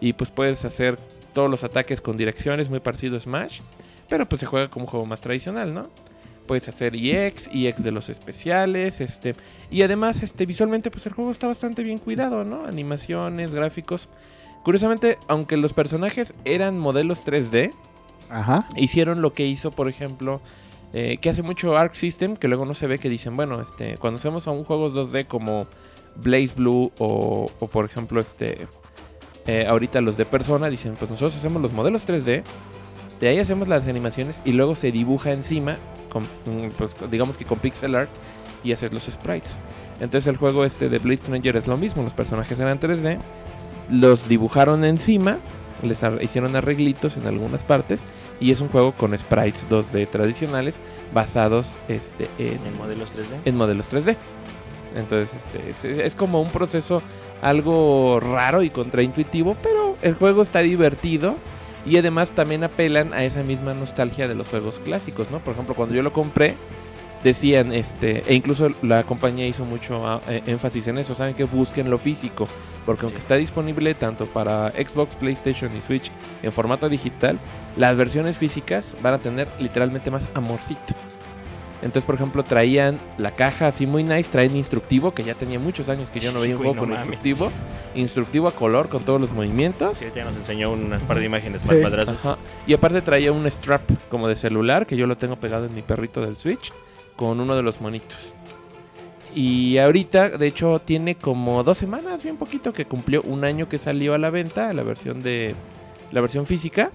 y 0.00 0.14
pues 0.14 0.30
puedes 0.30 0.64
hacer 0.64 0.98
todos 1.34 1.50
los 1.50 1.62
ataques 1.62 2.00
con 2.00 2.16
direcciones 2.16 2.68
muy 2.68 2.80
parecido 2.80 3.16
a 3.16 3.20
Smash, 3.20 3.60
pero 4.08 4.28
pues 4.28 4.40
se 4.40 4.46
juega 4.46 4.68
como 4.68 4.86
un 4.86 4.90
juego 4.90 5.06
más 5.06 5.20
tradicional, 5.20 5.72
¿no? 5.72 5.88
Puedes 6.48 6.68
hacer 6.68 6.96
EX, 6.96 7.48
EX 7.52 7.84
de 7.84 7.92
los 7.92 8.08
especiales, 8.08 9.00
este, 9.00 9.36
y 9.70 9.82
además, 9.82 10.22
este, 10.24 10.46
visualmente, 10.46 10.90
pues 10.90 11.06
el 11.06 11.12
juego 11.12 11.30
está 11.30 11.46
bastante 11.46 11.84
bien 11.84 11.98
cuidado, 11.98 12.42
¿no? 12.42 12.64
Animaciones, 12.64 13.54
gráficos. 13.54 14.08
Curiosamente, 14.64 15.18
aunque 15.28 15.56
los 15.56 15.72
personajes 15.74 16.34
eran 16.44 16.78
modelos 16.78 17.24
3D, 17.24 17.70
Ajá. 18.30 18.68
hicieron 18.76 19.22
lo 19.22 19.32
que 19.32 19.46
hizo, 19.46 19.70
por 19.70 19.88
ejemplo, 19.88 20.40
eh, 20.94 21.18
que 21.20 21.28
hace 21.30 21.42
mucho 21.42 21.76
Arc 21.76 21.94
System, 21.94 22.34
que 22.36 22.48
luego 22.48 22.64
no 22.64 22.74
se 22.74 22.86
ve, 22.86 22.98
que 22.98 23.10
dicen, 23.10 23.36
bueno, 23.36 23.60
este, 23.60 23.96
cuando 23.98 24.18
hacemos 24.18 24.48
a 24.48 24.50
un 24.50 24.64
juego 24.64 24.90
2D 24.90 25.26
como 25.26 25.66
Blaze 26.16 26.54
Blue 26.56 26.90
o, 26.98 27.50
o, 27.60 27.66
por 27.68 27.84
ejemplo, 27.84 28.20
este, 28.20 28.66
eh, 29.46 29.66
ahorita 29.68 30.00
los 30.00 30.16
de 30.16 30.24
Persona, 30.24 30.68
dicen, 30.70 30.94
pues 30.98 31.10
nosotros 31.10 31.36
hacemos 31.36 31.60
los 31.60 31.72
modelos 31.72 32.06
3D, 32.06 32.42
de 33.20 33.28
ahí 33.28 33.38
hacemos 33.38 33.68
las 33.68 33.86
animaciones 33.86 34.40
y 34.44 34.52
luego 34.52 34.74
se 34.74 34.92
dibuja 34.92 35.32
encima, 35.32 35.76
con, 36.10 36.24
mm, 36.24 36.70
pues, 36.76 36.90
digamos 37.10 37.36
que 37.36 37.44
con 37.44 37.58
pixel 37.58 37.94
art, 37.94 38.10
y 38.64 38.72
hacer 38.72 38.92
los 38.92 39.04
sprites. 39.04 39.56
Entonces 40.00 40.26
el 40.26 40.36
juego 40.36 40.64
este 40.64 40.88
de 40.88 40.98
Blade 40.98 41.18
Stranger 41.22 41.56
es 41.56 41.66
lo 41.66 41.76
mismo, 41.76 42.02
los 42.02 42.12
personajes 42.12 42.58
eran 42.58 42.78
3D, 42.80 43.18
los 43.90 44.28
dibujaron 44.28 44.84
encima, 44.84 45.38
les 45.82 46.02
ar- 46.02 46.22
hicieron 46.22 46.56
arreglitos 46.56 47.16
en 47.16 47.26
algunas 47.28 47.62
partes 47.62 48.00
y 48.40 48.50
es 48.50 48.60
un 48.60 48.68
juego 48.68 48.92
con 48.92 49.16
sprites 49.16 49.68
2D 49.70 50.08
tradicionales 50.10 50.80
basados 51.14 51.76
este, 51.88 52.28
en, 52.38 52.58
En 52.66 52.76
modelos 52.76 53.08
3D. 53.10 53.40
en 53.44 53.56
modelos 53.56 53.88
3D. 53.90 54.16
Entonces 54.96 55.30
este, 55.36 55.70
es, 55.70 55.84
es 55.84 56.14
como 56.16 56.40
un 56.42 56.50
proceso 56.50 57.00
algo 57.42 58.18
raro 58.20 58.62
y 58.64 58.70
contraintuitivo, 58.70 59.56
pero 59.62 59.94
el 60.02 60.14
juego 60.14 60.42
está 60.42 60.60
divertido 60.60 61.36
y 61.88 61.96
además 61.96 62.30
también 62.30 62.64
apelan 62.64 63.12
a 63.14 63.24
esa 63.24 63.42
misma 63.42 63.74
nostalgia 63.74 64.28
de 64.28 64.34
los 64.34 64.48
juegos 64.48 64.78
clásicos, 64.80 65.30
¿no? 65.30 65.38
Por 65.40 65.54
ejemplo, 65.54 65.74
cuando 65.74 65.94
yo 65.94 66.02
lo 66.02 66.12
compré, 66.12 66.54
decían, 67.24 67.72
este, 67.72 68.22
e 68.30 68.34
incluso 68.34 68.70
la 68.82 69.02
compañía 69.02 69.46
hizo 69.46 69.64
mucho 69.64 70.06
ah, 70.06 70.20
eh, 70.28 70.42
énfasis 70.46 70.86
en 70.88 70.98
eso, 70.98 71.14
saben 71.14 71.34
que 71.34 71.44
busquen 71.44 71.90
lo 71.90 71.98
físico, 71.98 72.46
porque 72.84 73.06
aunque 73.06 73.18
está 73.18 73.36
disponible 73.36 73.94
tanto 73.94 74.26
para 74.26 74.70
Xbox, 74.72 75.16
PlayStation 75.16 75.74
y 75.76 75.80
Switch 75.80 76.10
en 76.42 76.52
formato 76.52 76.88
digital, 76.88 77.38
las 77.76 77.96
versiones 77.96 78.36
físicas 78.36 78.94
van 79.02 79.14
a 79.14 79.18
tener 79.18 79.48
literalmente 79.58 80.10
más 80.10 80.28
amorcito. 80.34 80.94
Entonces, 81.80 82.04
por 82.04 82.16
ejemplo, 82.16 82.42
traían 82.42 82.98
la 83.18 83.30
caja 83.32 83.68
así 83.68 83.86
muy 83.86 84.02
nice, 84.02 84.30
traen 84.30 84.56
instructivo, 84.56 85.12
que 85.14 85.22
ya 85.22 85.34
tenía 85.34 85.60
muchos 85.60 85.88
años 85.88 86.10
que 86.10 86.18
yo 86.18 86.32
no 86.32 86.40
veía 86.40 86.54
un 86.56 86.58
juego 86.62 86.74
no 86.74 86.80
con 86.80 86.90
mames. 86.90 87.04
instructivo, 87.04 87.52
instructivo 87.94 88.48
a 88.48 88.52
color 88.52 88.88
con 88.88 89.02
todos 89.04 89.20
los 89.20 89.30
movimientos. 89.30 89.96
Sí, 89.96 90.06
ya 90.14 90.24
nos 90.24 90.34
enseñó 90.36 90.72
unas 90.72 91.00
par 91.02 91.20
de 91.20 91.26
imágenes 91.26 91.62
Sí. 91.62 91.74
más. 91.76 92.08
Ajá. 92.08 92.36
Y 92.66 92.74
aparte 92.74 93.00
traía 93.00 93.30
un 93.30 93.46
strap 93.46 93.82
como 94.10 94.26
de 94.26 94.34
celular 94.34 94.86
que 94.86 94.96
yo 94.96 95.06
lo 95.06 95.16
tengo 95.16 95.36
pegado 95.36 95.66
en 95.66 95.74
mi 95.74 95.82
perrito 95.82 96.20
del 96.20 96.34
Switch 96.36 96.72
con 97.14 97.38
uno 97.40 97.54
de 97.54 97.62
los 97.62 97.80
monitos. 97.80 98.34
Y 99.34 99.78
ahorita, 99.78 100.30
de 100.30 100.46
hecho, 100.48 100.80
tiene 100.84 101.14
como 101.14 101.62
dos 101.62 101.78
semanas, 101.78 102.22
bien 102.24 102.38
poquito, 102.38 102.72
que 102.72 102.86
cumplió 102.86 103.22
un 103.22 103.44
año 103.44 103.68
que 103.68 103.78
salió 103.78 104.14
a 104.14 104.18
la 104.18 104.30
venta, 104.30 104.72
la 104.72 104.82
versión 104.82 105.22
de 105.22 105.54
la 106.10 106.20
versión 106.20 106.44
física. 106.46 106.90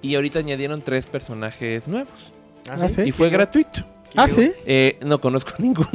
Y 0.00 0.14
ahorita 0.14 0.38
añadieron 0.38 0.80
tres 0.80 1.06
personajes 1.06 1.88
nuevos. 1.88 2.32
Ah, 2.78 2.88
¿sí? 2.88 3.02
Y 3.06 3.12
fue 3.12 3.30
gratuito. 3.30 3.84
Ah, 4.16 4.28
sí. 4.28 4.52
Eh, 4.66 4.98
no 5.02 5.20
conozco 5.20 5.52
ninguno. 5.58 5.88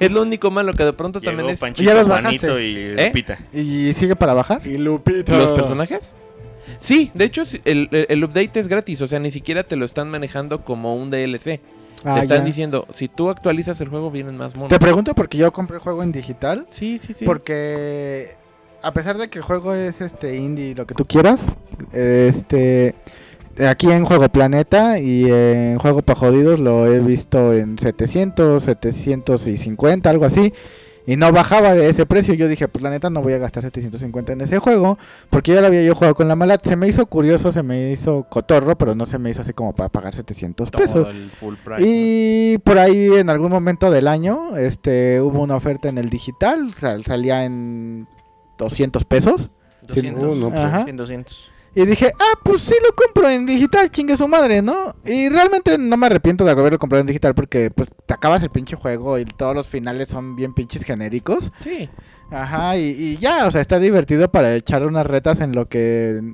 es 0.00 0.10
lo 0.10 0.22
único 0.22 0.50
malo 0.50 0.72
que 0.72 0.84
de 0.84 0.92
pronto 0.92 1.20
Llegó 1.20 1.30
también 1.30 1.50
es 1.50 1.60
Panchito, 1.60 1.82
Ya 1.88 1.94
los 1.94 2.06
Juanito 2.06 2.46
bajaste. 2.46 2.66
y 2.68 2.76
¿Eh? 2.76 3.06
Lupita. 3.08 3.38
¿Y 3.52 3.92
sigue 3.92 4.16
para 4.16 4.34
bajar? 4.34 4.66
Y 4.66 4.78
Lupita. 4.78 5.36
los 5.36 5.52
personajes. 5.52 6.16
Sí, 6.78 7.10
de 7.14 7.24
hecho 7.26 7.42
el, 7.64 7.88
el- 7.92 8.06
el 8.08 8.24
update 8.24 8.58
es 8.60 8.68
gratis, 8.68 9.00
o 9.02 9.06
sea, 9.06 9.18
ni 9.18 9.30
siquiera 9.30 9.62
te 9.62 9.76
lo 9.76 9.84
están 9.84 10.10
manejando 10.10 10.64
como 10.64 10.96
un 10.96 11.10
DLC. 11.10 11.60
Ah, 12.04 12.14
te 12.16 12.20
están 12.22 12.38
ya. 12.38 12.44
diciendo, 12.44 12.86
si 12.92 13.08
tú 13.08 13.30
actualizas 13.30 13.80
el 13.80 13.88
juego, 13.88 14.10
vienen 14.10 14.36
más 14.36 14.54
monos. 14.54 14.68
Te 14.70 14.78
pregunto 14.78 15.14
porque 15.14 15.38
yo 15.38 15.52
compré 15.52 15.76
el 15.76 15.82
juego 15.82 16.02
en 16.02 16.12
digital. 16.12 16.66
Sí, 16.70 16.98
sí, 17.04 17.14
sí. 17.14 17.24
Porque 17.24 18.28
a 18.82 18.92
pesar 18.92 19.16
de 19.16 19.28
que 19.28 19.38
el 19.38 19.44
juego 19.44 19.74
es 19.74 20.00
este 20.00 20.36
indie, 20.36 20.74
lo 20.74 20.86
que 20.86 20.94
tú 20.94 21.04
quieras, 21.04 21.40
este 21.92 22.94
aquí 23.68 23.90
en 23.90 24.04
Juego 24.04 24.28
Planeta 24.28 24.98
y 24.98 25.30
en 25.30 25.78
Juego 25.78 26.02
para 26.02 26.18
Jodidos 26.18 26.60
lo 26.60 26.86
he 26.92 27.00
visto 27.00 27.52
en 27.52 27.78
700, 27.78 28.62
750, 28.62 30.10
algo 30.10 30.24
así. 30.24 30.52
Y 31.08 31.14
no 31.16 31.30
bajaba 31.30 31.74
de 31.74 31.88
ese 31.88 32.04
precio. 32.04 32.34
Yo 32.34 32.48
dije, 32.48 32.66
pues 32.66 32.82
la 32.82 32.90
neta 32.90 33.10
no 33.10 33.22
voy 33.22 33.32
a 33.34 33.38
gastar 33.38 33.62
750 33.62 34.32
en 34.32 34.40
ese 34.40 34.58
juego. 34.58 34.98
Porque 35.30 35.54
ya 35.54 35.60
lo 35.60 35.68
había 35.68 35.84
yo 35.84 35.94
jugado 35.94 36.16
con 36.16 36.26
la 36.26 36.34
mala. 36.34 36.58
Se 36.60 36.74
me 36.74 36.88
hizo 36.88 37.06
curioso, 37.06 37.52
se 37.52 37.62
me 37.62 37.92
hizo 37.92 38.24
cotorro, 38.28 38.76
pero 38.76 38.96
no 38.96 39.06
se 39.06 39.16
me 39.18 39.30
hizo 39.30 39.42
así 39.42 39.52
como 39.52 39.72
para 39.72 39.88
pagar 39.88 40.16
700 40.16 40.68
pesos. 40.72 40.92
Todo 41.04 41.10
el 41.10 41.30
full 41.30 41.54
price. 41.64 41.80
¿no? 41.80 41.86
Y 41.88 42.58
por 42.64 42.78
ahí 42.80 43.08
en 43.14 43.30
algún 43.30 43.52
momento 43.52 43.88
del 43.92 44.08
año 44.08 44.56
este 44.56 45.20
hubo 45.20 45.42
una 45.42 45.54
oferta 45.54 45.88
en 45.88 45.98
el 45.98 46.10
digital, 46.10 46.74
sal- 46.74 47.04
salía 47.04 47.44
en 47.44 48.08
200 48.58 49.04
pesos. 49.04 49.50
Sí, 49.88 50.02
200. 50.10 50.24
uh, 50.24 50.34
no, 50.34 50.48
pues, 50.50 50.60
Ajá. 50.60 50.82
100, 50.84 50.96
200. 50.96 51.48
Y 51.76 51.84
dije, 51.84 52.10
ah, 52.18 52.38
pues 52.42 52.62
sí 52.62 52.74
lo 52.82 52.92
compro 52.94 53.28
en 53.28 53.44
digital, 53.44 53.90
chingue 53.90 54.16
su 54.16 54.26
madre, 54.26 54.62
¿no? 54.62 54.94
Y 55.04 55.28
realmente 55.28 55.76
no 55.76 55.96
me 55.98 56.06
arrepiento 56.06 56.42
de 56.44 56.50
haberlo 56.52 56.78
comprado 56.78 57.02
en 57.02 57.06
digital 57.06 57.34
porque 57.34 57.70
pues 57.70 57.90
te 58.06 58.14
acabas 58.14 58.42
el 58.42 58.48
pinche 58.50 58.76
juego 58.76 59.18
y 59.18 59.26
todos 59.26 59.54
los 59.54 59.68
finales 59.68 60.08
son 60.08 60.34
bien 60.36 60.54
pinches 60.54 60.82
genéricos. 60.84 61.52
Sí. 61.60 61.90
Ajá, 62.30 62.78
y, 62.78 62.82
y 62.90 63.16
ya, 63.18 63.46
o 63.46 63.50
sea, 63.50 63.60
está 63.60 63.78
divertido 63.78 64.30
para 64.32 64.54
echar 64.54 64.86
unas 64.86 65.06
retas 65.06 65.40
en 65.40 65.52
lo 65.52 65.68
que, 65.68 66.32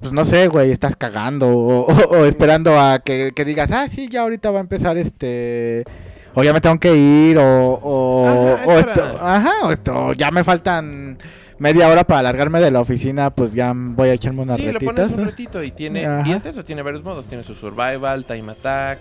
pues 0.00 0.12
no 0.12 0.24
sé, 0.24 0.48
güey, 0.48 0.72
estás 0.72 0.96
cagando 0.96 1.48
o, 1.48 1.86
o- 1.86 2.18
o 2.18 2.24
esperando 2.26 2.78
a 2.78 2.98
que, 2.98 3.30
que 3.36 3.44
digas, 3.44 3.70
ah, 3.70 3.88
sí, 3.88 4.08
ya 4.08 4.22
ahorita 4.22 4.50
va 4.50 4.58
a 4.58 4.62
empezar 4.62 4.98
este... 4.98 5.84
O 6.34 6.42
ya 6.42 6.52
me 6.52 6.60
tengo 6.60 6.78
que 6.78 6.94
ir, 6.94 7.38
o, 7.38 7.44
o, 7.82 8.26
Ajá, 8.28 8.66
o 8.66 8.78
esto, 8.78 9.18
ajá, 9.22 9.52
o 9.62 9.70
esto, 9.70 10.12
ya 10.12 10.30
me 10.30 10.44
faltan 10.44 11.16
media 11.58 11.88
hora 11.88 12.04
para 12.04 12.20
alargarme 12.20 12.60
de 12.60 12.70
la 12.70 12.80
oficina, 12.80 13.30
pues 13.30 13.52
ya 13.52 13.72
voy 13.74 14.08
a 14.08 14.12
echarme 14.14 14.42
unas 14.42 14.56
Sí, 14.56 14.70
retitas. 14.70 14.94
pones 14.94 15.16
un 15.16 15.24
ratito 15.24 15.62
y 15.62 15.70
tiene. 15.70 16.06
Ajá. 16.06 16.28
Y 16.28 16.32
es 16.32 16.46
eso, 16.46 16.64
tiene 16.64 16.82
varios 16.82 17.02
modos. 17.02 17.26
Tiene 17.26 17.42
su 17.44 17.54
survival, 17.54 18.24
time 18.24 18.52
attack. 18.52 18.98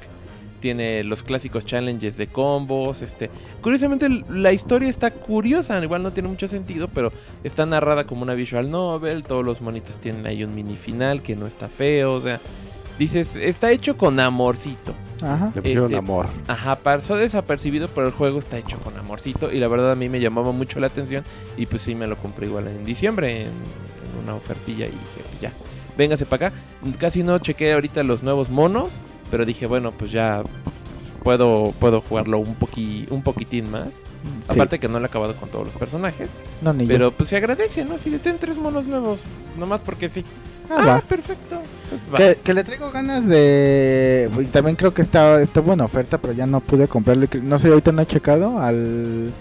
Tiene 0.61 1.03
los 1.03 1.21
clásicos 1.21 1.65
challenges 1.65 2.17
de 2.17 2.27
combos. 2.27 3.01
Este. 3.01 3.29
Curiosamente, 3.61 4.07
la 4.29 4.51
historia 4.51 4.89
está 4.89 5.11
curiosa. 5.11 5.83
Igual 5.83 6.01
no 6.01 6.11
tiene 6.11 6.29
mucho 6.29 6.47
sentido, 6.47 6.87
pero 6.87 7.11
está 7.43 7.65
narrada 7.65 8.05
como 8.07 8.23
una 8.23 8.33
visual 8.33 8.71
novel. 8.71 9.23
Todos 9.23 9.45
los 9.45 9.61
monitos 9.61 9.97
tienen 9.97 10.25
ahí 10.25 10.43
un 10.43 10.55
mini 10.55 10.75
final 10.77 11.21
que 11.21 11.35
no 11.35 11.45
está 11.45 11.67
feo. 11.67 12.13
O 12.13 12.21
sea, 12.21 12.39
dices, 12.99 13.35
está 13.35 13.71
hecho 13.71 13.97
con 13.97 14.19
amorcito. 14.19 14.93
Ajá. 15.21 15.51
Le 15.55 15.61
pusieron 15.61 15.85
Este- 15.85 15.97
amor. 15.97 16.27
Ajá, 16.47 16.75
pasó 16.77 17.15
desapercibido, 17.15 17.87
pero 17.87 18.07
el 18.07 18.13
juego 18.13 18.39
está 18.39 18.57
hecho 18.57 18.77
con 18.79 18.97
amorcito. 18.97 19.51
Y 19.51 19.59
la 19.59 19.67
verdad 19.67 19.91
a 19.91 19.95
mí 19.95 20.09
me 20.09 20.19
llamaba 20.19 20.51
mucho 20.51 20.79
la 20.79 20.87
atención. 20.87 21.23
Y 21.57 21.65
pues 21.65 21.81
sí, 21.81 21.95
me 21.95 22.07
lo 22.07 22.17
compré 22.17 22.47
igual 22.47 22.67
en 22.67 22.83
diciembre 22.85 23.41
en, 23.43 23.47
en 23.47 24.23
una 24.23 24.35
ofertilla. 24.35 24.85
Y 24.85 24.91
dije, 24.91 25.21
pues 25.29 25.41
ya, 25.41 25.51
véngase 25.97 26.25
para 26.25 26.47
acá. 26.47 26.57
Casi 26.99 27.23
no 27.23 27.39
chequé 27.39 27.73
ahorita 27.73 28.03
los 28.03 28.23
nuevos 28.23 28.49
monos. 28.49 28.93
Pero 29.31 29.45
dije, 29.45 29.65
bueno, 29.65 29.91
pues 29.91 30.11
ya 30.11 30.43
puedo, 31.23 31.73
puedo 31.79 32.01
jugarlo 32.01 32.37
un, 32.39 32.55
poqui, 32.55 33.07
un 33.09 33.23
poquitín 33.23 33.71
más. 33.71 33.87
Sí. 33.89 34.53
Aparte 34.53 34.79
que 34.79 34.87
no 34.87 34.99
lo 34.99 35.05
he 35.05 35.07
acabado 35.07 35.35
con 35.35 35.49
todos 35.49 35.65
los 35.67 35.75
personajes. 35.75 36.29
No, 36.61 36.73
ni 36.73 36.83
yo. 36.83 36.89
Pero 36.89 37.11
pues 37.11 37.29
se 37.29 37.37
agradece, 37.37 37.83
¿no? 37.85 37.97
Si 37.97 38.09
le 38.09 38.19
ten 38.19 38.37
tres 38.37 38.57
monos 38.57 38.85
nuevos. 38.85 39.19
Nomás 39.57 39.81
porque 39.81 40.09
sí. 40.09 40.23
Ah, 40.69 40.75
Ah, 40.77 40.85
va. 40.87 41.01
perfecto. 41.01 41.61
Que, 42.17 42.35
que 42.43 42.53
le 42.53 42.63
traigo 42.63 42.91
ganas 42.91 43.25
de. 43.27 44.29
y 44.39 44.45
también 44.45 44.75
creo 44.75 44.93
que 44.93 45.01
está, 45.01 45.41
está 45.41 45.61
buena 45.61 45.85
oferta, 45.85 46.17
pero 46.17 46.33
ya 46.33 46.45
no 46.45 46.59
pude 46.59 46.87
comprarlo. 46.87 47.27
No 47.43 47.59
sé, 47.59 47.69
ahorita 47.69 47.91
no 47.91 48.01
he 48.01 48.05
checado 48.05 48.59
al. 48.59 49.31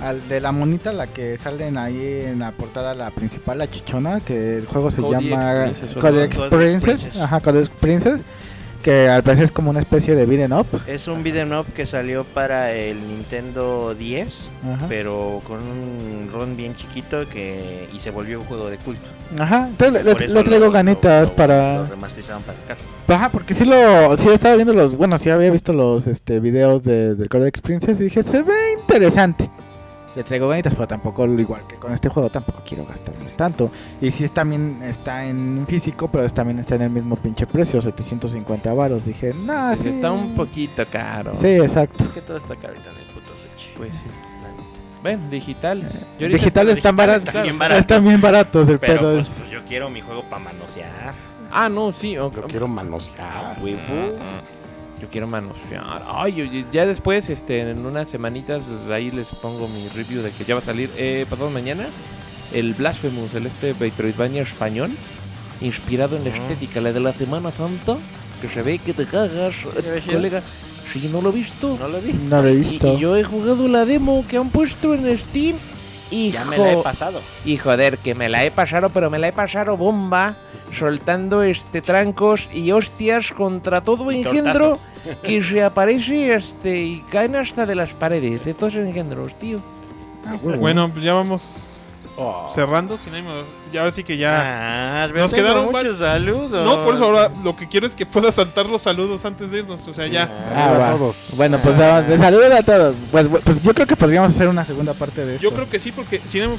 Al 0.00 0.26
de 0.28 0.40
la 0.40 0.50
monita, 0.50 0.94
la 0.94 1.06
que 1.06 1.36
salen 1.36 1.76
ahí 1.76 2.22
en 2.26 2.38
la 2.38 2.52
portada, 2.52 2.94
la 2.94 3.10
principal, 3.10 3.58
la 3.58 3.68
chichona, 3.68 4.20
que 4.20 4.56
el 4.56 4.66
juego 4.66 4.90
se 4.90 5.02
llama. 5.02 5.64
Princess. 5.66 5.94
Codex 5.94 6.40
Princess. 6.42 7.20
Ajá, 7.20 7.40
Codex 7.40 7.68
Princess. 7.68 8.20
Que 8.82 9.08
al 9.08 9.22
parecer 9.22 9.44
es 9.44 9.50
como 9.52 9.70
una 9.70 9.80
especie 9.80 10.14
de 10.14 10.24
beat'em 10.24 10.52
up. 10.58 10.66
Es 10.86 11.06
un 11.06 11.22
beat'em 11.22 11.52
up 11.52 11.66
que 11.74 11.84
salió 11.84 12.24
para 12.24 12.72
el 12.72 12.98
Nintendo 13.08 13.94
10, 13.94 14.48
Ajá. 14.74 14.86
pero 14.88 15.42
con 15.46 15.58
un 15.58 16.30
ron 16.32 16.56
bien 16.56 16.74
chiquito 16.74 17.28
que 17.28 17.88
y 17.92 18.00
se 18.00 18.10
volvió 18.10 18.40
un 18.40 18.46
juego 18.46 18.70
de 18.70 18.78
culto. 18.78 19.06
Ajá, 19.38 19.66
entonces 19.68 20.04
le, 20.04 20.14
traigo 20.44 20.66
lo- 20.66 20.72
ganitas 20.72 21.24
lo- 21.24 21.28
lo- 21.30 21.36
para. 21.36 21.76
Lo 21.78 21.86
remasterizaron 21.88 22.42
para 22.42 22.58
sacarlo. 22.58 22.82
Ajá, 23.08 23.28
porque 23.28 23.52
sí 23.54 23.64
lo, 23.66 24.16
sí 24.16 24.28
estaba 24.28 24.54
viendo 24.54 24.72
los, 24.72 24.96
bueno, 24.96 25.18
sí 25.18 25.28
había 25.28 25.50
visto 25.50 25.72
los 25.72 26.06
este 26.06 26.40
videos 26.40 26.82
de, 26.82 27.14
del 27.16 27.28
Codex 27.28 27.60
Princess 27.60 28.00
y 28.00 28.04
dije, 28.04 28.22
se 28.22 28.42
ve 28.42 28.54
interesante. 28.80 29.50
Le 30.16 30.24
traigo 30.24 30.48
ganitas, 30.48 30.74
pero 30.74 30.88
tampoco, 30.88 31.24
lo 31.26 31.40
igual 31.40 31.66
que 31.68 31.76
con 31.76 31.92
este 31.92 32.08
juego, 32.08 32.28
tampoco 32.30 32.62
quiero 32.66 32.84
gastarme 32.84 33.30
tanto. 33.36 33.70
Y 34.00 34.10
sí 34.10 34.24
es 34.24 34.32
también 34.32 34.82
está 34.82 35.24
en 35.24 35.64
físico, 35.68 36.08
pero 36.08 36.24
es- 36.24 36.34
también 36.34 36.58
está 36.58 36.74
en 36.74 36.82
el 36.82 36.90
mismo 36.90 37.14
pinche 37.16 37.46
precio, 37.46 37.80
750 37.80 38.72
varos. 38.74 39.04
Dije, 39.04 39.32
no, 39.34 39.68
Pues 39.68 39.80
sí. 39.80 39.88
Está 39.90 40.10
un 40.10 40.34
poquito 40.34 40.84
caro. 40.90 41.32
Sí, 41.34 41.46
exacto. 41.48 42.02
Es 42.04 42.10
que 42.10 42.22
todo 42.22 42.36
está 42.38 42.56
caro 42.56 42.68
ahorita 42.74 42.90
en 42.90 42.96
el 42.96 43.04
puto 43.14 43.30
Switch. 43.40 43.76
Pues 43.76 43.94
sí. 43.96 44.06
Bueno, 45.02 45.28
digitales. 45.30 46.00
Yo 46.18 46.26
ahorita 46.26 46.38
Digitales 46.38 46.76
están 46.76 46.96
baratos. 46.96 47.26
están 47.34 47.58
baratos. 47.58 47.80
Están 47.80 48.04
bien 48.04 48.20
baratos, 48.20 48.68
el 48.68 48.78
Pero 48.78 48.98
pedo 49.00 49.14
pues, 49.14 49.28
es. 49.28 49.32
pues, 49.34 49.50
yo 49.50 49.60
quiero 49.66 49.88
mi 49.90 50.00
juego 50.02 50.24
para 50.24 50.44
manosear. 50.44 51.14
Ah, 51.52 51.68
no, 51.70 51.90
sí. 51.92 52.18
o- 52.18 52.30
Lo 52.34 52.42
quiero 52.42 52.66
manosear. 52.68 53.56
Huevo. 53.62 54.18
Yo 55.00 55.08
quiero 55.10 55.26
manosear. 55.26 56.02
Ay, 56.06 56.42
oye, 56.42 56.64
ya 56.72 56.84
después, 56.86 57.28
este, 57.30 57.60
en 57.60 57.86
unas 57.86 58.08
semanitas, 58.08 58.62
pues, 58.64 58.90
ahí 58.92 59.10
les 59.10 59.28
pongo 59.28 59.66
mi 59.68 59.88
review 59.96 60.20
de 60.22 60.30
que 60.30 60.44
ya 60.44 60.54
va 60.54 60.60
a 60.60 60.64
salir 60.64 60.90
eh, 60.98 61.24
pasado 61.28 61.50
mañana. 61.50 61.84
El 62.52 62.74
Blasphemous, 62.74 63.32
el 63.34 63.46
este 63.46 63.74
Metroidvania 63.78 64.42
español, 64.42 64.90
inspirado 65.60 66.16
en 66.16 66.24
la 66.24 66.30
Ah. 66.30 66.36
estética, 66.36 66.80
la 66.80 66.92
de 66.92 67.00
la 67.00 67.12
Semana 67.12 67.50
Santa, 67.50 67.96
que 68.42 68.48
se 68.48 68.62
ve 68.62 68.78
que 68.78 68.92
te 68.92 69.06
cagas, 69.06 69.54
¿Se 69.82 69.90
ve 69.90 70.00
chido? 70.02 70.14
colega. 70.16 70.42
Si 70.92 71.06
no 71.08 71.22
lo 71.22 71.28
he 71.30 71.32
visto. 71.32 71.76
No 71.78 71.86
lo 71.88 72.00
vi. 72.00 72.12
No 72.28 72.42
lo 72.42 72.48
he 72.48 72.56
visto. 72.56 72.94
y 72.94 72.98
yo 72.98 73.16
he 73.16 73.22
jugado 73.22 73.68
la 73.68 73.84
demo 73.84 74.24
que 74.28 74.36
han 74.36 74.50
puesto 74.50 74.92
en 74.94 75.16
Steam. 75.16 75.56
Y 76.10 76.32
Ya 76.32 76.44
me 76.44 76.58
la 76.58 76.72
he 76.72 76.76
pasado. 76.82 77.20
y 77.44 77.56
joder, 77.56 77.96
que 77.98 78.16
me 78.16 78.28
la 78.28 78.44
he 78.44 78.50
pasado, 78.50 78.90
pero 78.90 79.08
me 79.10 79.20
la 79.20 79.28
he 79.28 79.32
pasado 79.32 79.76
bomba, 79.76 80.34
soltando 80.76 81.44
este 81.44 81.80
trancos 81.82 82.48
y 82.52 82.72
hostias 82.72 83.30
contra 83.30 83.80
todo 83.84 84.10
Y 84.10 84.16
engendro 84.22 84.80
que 85.22 85.42
se 85.42 85.62
aparece 85.62 86.34
este 86.34 86.82
y 86.82 87.00
caen 87.10 87.36
hasta 87.36 87.66
de 87.66 87.74
las 87.74 87.94
paredes, 87.94 88.46
estos 88.46 88.74
engendros, 88.74 89.38
tío. 89.38 89.60
Ah. 90.26 90.36
Bueno, 90.42 90.90
pues 90.90 91.04
ya 91.04 91.14
vamos 91.14 91.79
Oh. 92.22 92.50
cerrando. 92.54 92.98
Sin 92.98 93.14
ánimo- 93.14 93.44
ya 93.72 93.80
ahora 93.80 93.92
sí 93.92 94.04
que 94.04 94.16
ya. 94.16 95.04
Ah, 95.04 95.08
Nos 95.08 95.32
quedaron 95.32 95.70
muchos 95.72 95.98
saludos. 95.98 96.64
No, 96.64 96.84
por 96.84 96.94
eso 96.94 97.04
ahora 97.04 97.32
lo 97.42 97.56
que 97.56 97.66
quiero 97.68 97.86
es 97.86 97.94
que 97.94 98.04
puedas 98.04 98.34
saltar 98.34 98.66
los 98.66 98.82
saludos 98.82 99.24
antes 99.24 99.50
de 99.52 99.58
irnos. 99.60 99.86
O 99.88 99.92
sea, 99.94 100.06
ya. 100.06 100.30
Ah, 100.54 100.90
a 100.90 100.96
todos. 100.96 101.16
Bueno, 101.32 101.58
pues 101.62 101.78
vamos, 101.78 102.06
de 102.08 102.18
saludos 102.18 102.50
a 102.52 102.62
todos. 102.62 102.96
Pues, 103.10 103.28
pues 103.44 103.62
yo 103.62 103.72
creo 103.72 103.86
que 103.86 103.96
podríamos 103.96 104.30
hacer 104.32 104.48
una 104.48 104.64
segunda 104.64 104.92
parte 104.92 105.24
de 105.24 105.36
esto. 105.36 105.42
Yo 105.48 105.54
creo 105.54 105.68
que 105.68 105.78
sí, 105.78 105.92
porque 105.92 106.20
si 106.26 106.40
no, 106.40 106.50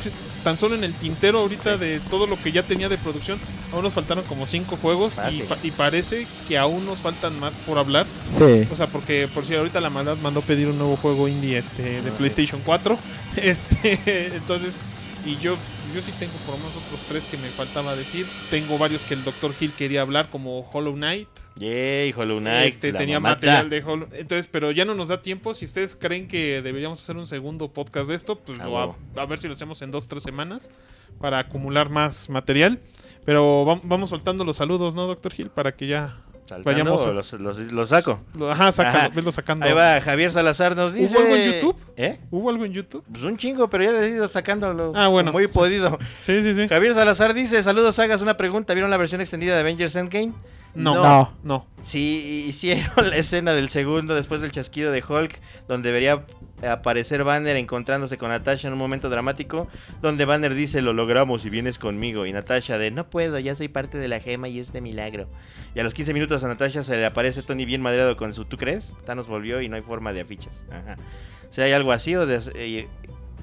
tan 0.43 0.57
solo 0.57 0.75
en 0.75 0.83
el 0.83 0.93
tintero 0.93 1.39
ahorita 1.39 1.77
de 1.77 1.99
todo 2.09 2.25
lo 2.27 2.35
que 2.41 2.51
ya 2.51 2.63
tenía 2.63 2.89
de 2.89 2.97
producción, 2.97 3.37
aún 3.73 3.83
nos 3.83 3.93
faltaron 3.93 4.23
como 4.23 4.45
cinco 4.47 4.77
juegos 4.81 5.17
y, 5.31 5.41
pa- 5.43 5.57
y 5.61 5.71
parece 5.71 6.25
que 6.47 6.57
aún 6.57 6.85
nos 6.85 6.99
faltan 6.99 7.39
más 7.39 7.53
por 7.67 7.77
hablar. 7.77 8.05
Sí. 8.37 8.67
O 8.71 8.75
sea, 8.75 8.87
porque 8.87 9.27
por 9.33 9.45
si 9.45 9.55
ahorita 9.55 9.79
la 9.81 9.89
maldad 9.89 10.15
mandó 10.23 10.41
pedir 10.41 10.67
un 10.69 10.77
nuevo 10.77 10.95
juego 10.95 11.27
indie 11.27 11.57
este, 11.59 12.01
de 12.01 12.11
PlayStation 12.11 12.61
4. 12.65 12.97
Este, 13.37 14.35
entonces, 14.35 14.75
y 15.25 15.37
yo, 15.37 15.55
yo 15.93 16.01
sí 16.01 16.11
tengo 16.19 16.33
por 16.45 16.55
lo 16.55 16.57
menos 16.59 16.75
otros 16.85 16.99
tres 17.07 17.25
que 17.25 17.37
me 17.37 17.47
faltaba 17.49 17.95
decir. 17.95 18.25
Tengo 18.49 18.77
varios 18.77 19.05
que 19.05 19.13
el 19.13 19.23
Dr. 19.23 19.53
Hill 19.59 19.73
quería 19.73 20.01
hablar, 20.01 20.29
como 20.29 20.59
Hollow 20.61 20.93
Knight. 20.93 21.27
Yay, 21.57 22.13
Hollow 22.15 22.39
Knight. 22.39 22.73
este, 22.73 22.93
tenía 22.93 23.19
mamata. 23.19 23.35
material 23.47 23.69
de 23.69 23.83
Hollow 23.83 24.07
Entonces, 24.13 24.47
pero 24.47 24.71
ya 24.71 24.85
no 24.85 24.95
nos 24.95 25.09
da 25.09 25.21
tiempo. 25.21 25.53
Si 25.53 25.65
ustedes 25.65 25.95
creen 25.95 26.27
que 26.27 26.61
deberíamos 26.61 27.01
hacer 27.01 27.17
un 27.17 27.27
segundo 27.27 27.67
podcast 27.71 28.07
de 28.09 28.15
esto, 28.15 28.37
pues 28.39 28.57
lo 28.57 28.79
a, 28.79 28.95
a 29.15 29.25
ver 29.25 29.37
si 29.37 29.47
lo 29.47 29.53
hacemos 29.53 29.81
en 29.81 29.91
dos, 29.91 30.07
tres 30.07 30.23
semanas 30.23 30.71
para 31.19 31.39
acumular 31.39 31.89
más 31.89 32.29
material. 32.29 32.79
Pero 33.25 33.65
vam- 33.65 33.81
vamos 33.83 34.09
soltando 34.09 34.43
los 34.43 34.57
saludos, 34.57 34.95
¿no, 34.95 35.05
Dr. 35.07 35.33
Hill? 35.37 35.49
Para 35.49 35.75
que 35.75 35.85
ya... 35.87 36.17
Saltando, 36.51 37.13
los, 37.13 37.33
los- 37.33 37.57
los 37.71 37.89
saco. 37.89 38.19
Ajá, 38.49 38.71
sácalo, 38.71 38.97
Ajá. 38.97 39.09
velo 39.09 39.31
sacando. 39.31 39.65
Ahí 39.65 39.73
va 39.73 40.01
Javier 40.01 40.31
Salazar 40.33 40.75
nos 40.75 40.93
dice. 40.93 41.17
algo 41.17 41.33
en 41.35 41.43
YouTube? 41.53 41.75
¿Eh? 41.95 42.19
¿Hubo 42.29 42.49
algo 42.49 42.65
en 42.65 42.73
YouTube? 42.73 43.03
Pues 43.09 43.23
un 43.23 43.37
chingo, 43.37 43.69
pero 43.69 43.85
ya 43.85 43.91
le 43.93 44.05
he 44.05 44.09
ido 44.09 44.27
sacándolo. 44.27 44.91
Ah, 44.95 45.07
bueno. 45.07 45.31
Muy 45.31 45.47
podido. 45.47 45.97
Sí, 46.19 46.41
sí, 46.41 46.53
sí. 46.53 46.67
Javier 46.67 46.93
Salazar 46.93 47.33
dice, 47.33 47.63
saludos, 47.63 47.97
hagas 47.99 48.21
una 48.21 48.35
pregunta. 48.35 48.73
¿Vieron 48.73 48.91
la 48.91 48.97
versión 48.97 49.21
extendida 49.21 49.53
de 49.55 49.61
Avengers 49.61 49.95
Endgame? 49.95 50.33
No. 50.73 50.95
No. 50.95 51.33
No. 51.43 51.67
Sí, 51.83 52.45
hicieron 52.47 52.91
la 53.09 53.17
escena 53.17 53.53
del 53.53 53.69
segundo 53.69 54.15
después 54.15 54.41
del 54.41 54.51
chasquido 54.51 54.91
de 54.91 55.03
Hulk, 55.07 55.39
donde 55.67 55.89
debería 55.89 56.25
aparecer 56.67 57.23
Banner 57.23 57.55
encontrándose 57.55 58.17
con 58.19 58.29
Natasha 58.29 58.67
en 58.67 58.73
un 58.73 58.79
momento 58.79 59.09
dramático, 59.09 59.67
donde 60.01 60.25
Banner 60.25 60.53
dice, 60.53 60.81
lo 60.83 60.93
logramos 60.93 61.43
y 61.43 61.49
vienes 61.49 61.79
conmigo, 61.79 62.25
y 62.27 62.33
Natasha 62.33 62.77
de, 62.77 62.91
no 62.91 63.09
puedo, 63.09 63.39
ya 63.39 63.55
soy 63.55 63.67
parte 63.67 63.97
de 63.97 64.07
la 64.07 64.19
gema 64.19 64.47
y 64.47 64.59
es 64.59 64.71
de 64.71 64.79
milagro. 64.81 65.27
Y 65.73 65.79
a 65.79 65.83
los 65.83 65.93
15 65.95 66.13
minutos 66.13 66.43
a 66.43 66.47
Natasha 66.47 66.83
se 66.83 66.95
le 66.97 67.05
aparece 67.05 67.41
Tony 67.41 67.65
bien 67.65 67.81
madreado 67.81 68.15
con 68.15 68.33
su, 68.35 68.45
¿tú 68.45 68.57
crees? 68.57 68.93
Thanos 69.05 69.27
volvió 69.27 69.59
y 69.61 69.69
no 69.69 69.75
hay 69.75 69.81
forma 69.81 70.13
de 70.13 70.21
afiches. 70.21 70.63
Ajá. 70.71 70.97
O 71.49 71.53
sea, 71.53 71.65
¿hay 71.65 71.71
algo 71.73 71.91
así 71.91 72.15
o, 72.15 72.25
de- 72.27 72.39
eh, 72.55 72.87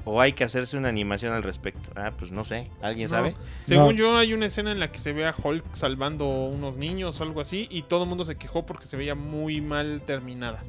o 0.09 0.21
hay 0.21 0.33
que 0.33 0.45
hacerse 0.45 0.77
una 0.77 0.89
animación 0.89 1.33
al 1.33 1.43
respecto? 1.43 1.91
Ah, 1.97 2.13
pues 2.17 2.33
no 2.33 2.45
sé, 2.45 2.71
¿alguien 2.83 3.09
No. 3.11 3.17
sabe? 3.17 3.35
Según 3.65 3.87
No. 3.89 3.93
yo, 3.93 4.17
hay 4.19 4.33
una 4.33 4.47
escena 4.47 4.73
en 4.73 4.81
la 4.81 4.91
que 4.91 4.99
se 4.99 5.13
ve 5.13 5.27
a 5.27 5.35
Hulk 5.41 5.65
salvando 5.73 6.27
unos 6.29 6.77
niños 6.77 7.21
o 7.21 7.23
algo 7.25 7.41
así. 7.41 7.67
Y 7.71 7.83
todo 7.83 8.05
el 8.05 8.09
mundo 8.09 8.25
se 8.25 8.37
quejó 8.37 8.65
porque 8.67 8.87
se 8.87 8.97
veía 8.97 9.15
muy 9.15 9.61
mal 9.61 10.03
terminada. 10.07 10.65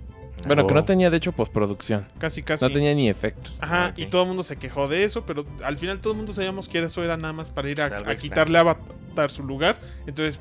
Bueno, 0.47 0.65
que 0.65 0.73
Oh. 0.73 0.77
no 0.77 0.85
tenía 0.85 1.09
de 1.09 1.17
hecho 1.17 1.31
postproducción. 1.33 2.07
Casi, 2.17 2.43
casi. 2.43 2.63
No 2.65 2.71
tenía 2.71 2.93
ni 2.95 3.09
efectos. 3.09 3.53
Ajá, 3.59 3.89
Ok. 3.91 3.99
y 3.99 4.05
todo 4.05 4.21
el 4.21 4.27
mundo 4.29 4.43
se 4.43 4.55
quejó 4.57 4.87
de 4.87 5.03
eso, 5.03 5.25
pero 5.25 5.45
al 5.63 5.77
final 5.77 5.99
todo 5.99 6.13
el 6.13 6.17
mundo 6.17 6.31
sabíamos 6.33 6.69
que 6.69 6.79
eso 6.81 7.03
era 7.03 7.17
nada 7.17 7.33
más 7.33 7.49
para 7.49 7.69
ir 7.69 7.81
a, 7.81 7.87
Algo 7.87 8.09
a 8.09 8.15
quitarle 8.15 8.57
a 8.57 8.61
Avatar 8.61 9.31
su 9.31 9.43
lugar. 9.43 9.79
Entonces, 10.07 10.39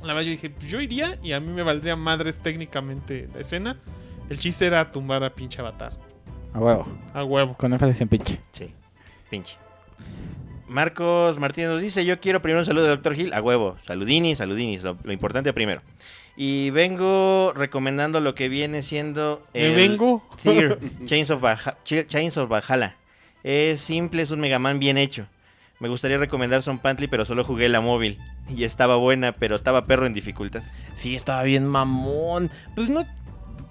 la 0.00 0.14
verdad 0.14 0.22
yo 0.22 0.30
dije, 0.30 0.48
pues 0.48 0.70
yo 0.70 0.80
iría 0.80 1.18
y 1.22 1.32
a 1.32 1.40
mí 1.40 1.52
me 1.52 1.62
valdría 1.62 1.96
madres 1.96 2.40
técnicamente 2.40 3.28
la 3.34 3.40
escena. 3.40 3.76
El 4.30 4.38
chiste 4.38 4.64
era 4.64 4.90
tumbar 4.90 5.22
a 5.22 5.34
pinche 5.34 5.60
Avatar. 5.60 5.92
A 6.54 6.58
huevo. 6.58 6.86
A 7.14 7.24
huevo. 7.24 7.54
Con 7.56 7.72
énfasis 7.72 8.00
en 8.00 8.08
pinche. 8.08 8.40
Sí, 8.52 8.72
pinche. 9.30 9.56
Marcos 10.68 11.38
Martínez 11.38 11.70
nos 11.70 11.80
dice, 11.82 12.04
yo 12.04 12.20
quiero 12.20 12.40
primero 12.42 12.60
un 12.60 12.66
saludo 12.66 12.84
de 12.84 12.90
Doctor 12.90 13.14
Gil, 13.16 13.32
a 13.34 13.42
huevo, 13.42 13.76
saludini, 13.80 14.36
saludini, 14.36 14.78
lo, 14.78 14.96
lo 15.02 15.12
importante 15.12 15.52
primero. 15.52 15.80
Y 16.36 16.70
vengo 16.70 17.52
recomendando 17.56 18.20
lo 18.20 18.34
que 18.36 18.48
viene 18.48 18.82
siendo 18.82 19.44
¿Me 19.52 19.70
vengo? 19.74 20.22
Fear, 20.38 20.78
Chains 21.06 21.30
of, 21.30 21.42
Ch- 21.42 22.06
Chains 22.06 22.36
of 22.36 22.48
Valhalla. 22.48 22.96
Es 23.42 23.80
simple, 23.80 24.22
es 24.22 24.30
un 24.30 24.40
Mega 24.40 24.58
Man 24.58 24.78
bien 24.78 24.96
hecho. 24.96 25.26
Me 25.80 25.88
gustaría 25.88 26.18
recomendar 26.18 26.62
Son 26.62 26.78
Pantley, 26.78 27.08
pero 27.08 27.24
solo 27.24 27.42
jugué 27.42 27.68
la 27.68 27.80
móvil. 27.80 28.18
Y 28.48 28.64
estaba 28.64 28.96
buena, 28.96 29.32
pero 29.32 29.56
estaba 29.56 29.86
perro 29.86 30.06
en 30.06 30.14
dificultad. 30.14 30.62
Sí, 30.94 31.16
estaba 31.16 31.42
bien 31.42 31.66
mamón. 31.66 32.50
Pues 32.76 32.90
no, 32.90 33.06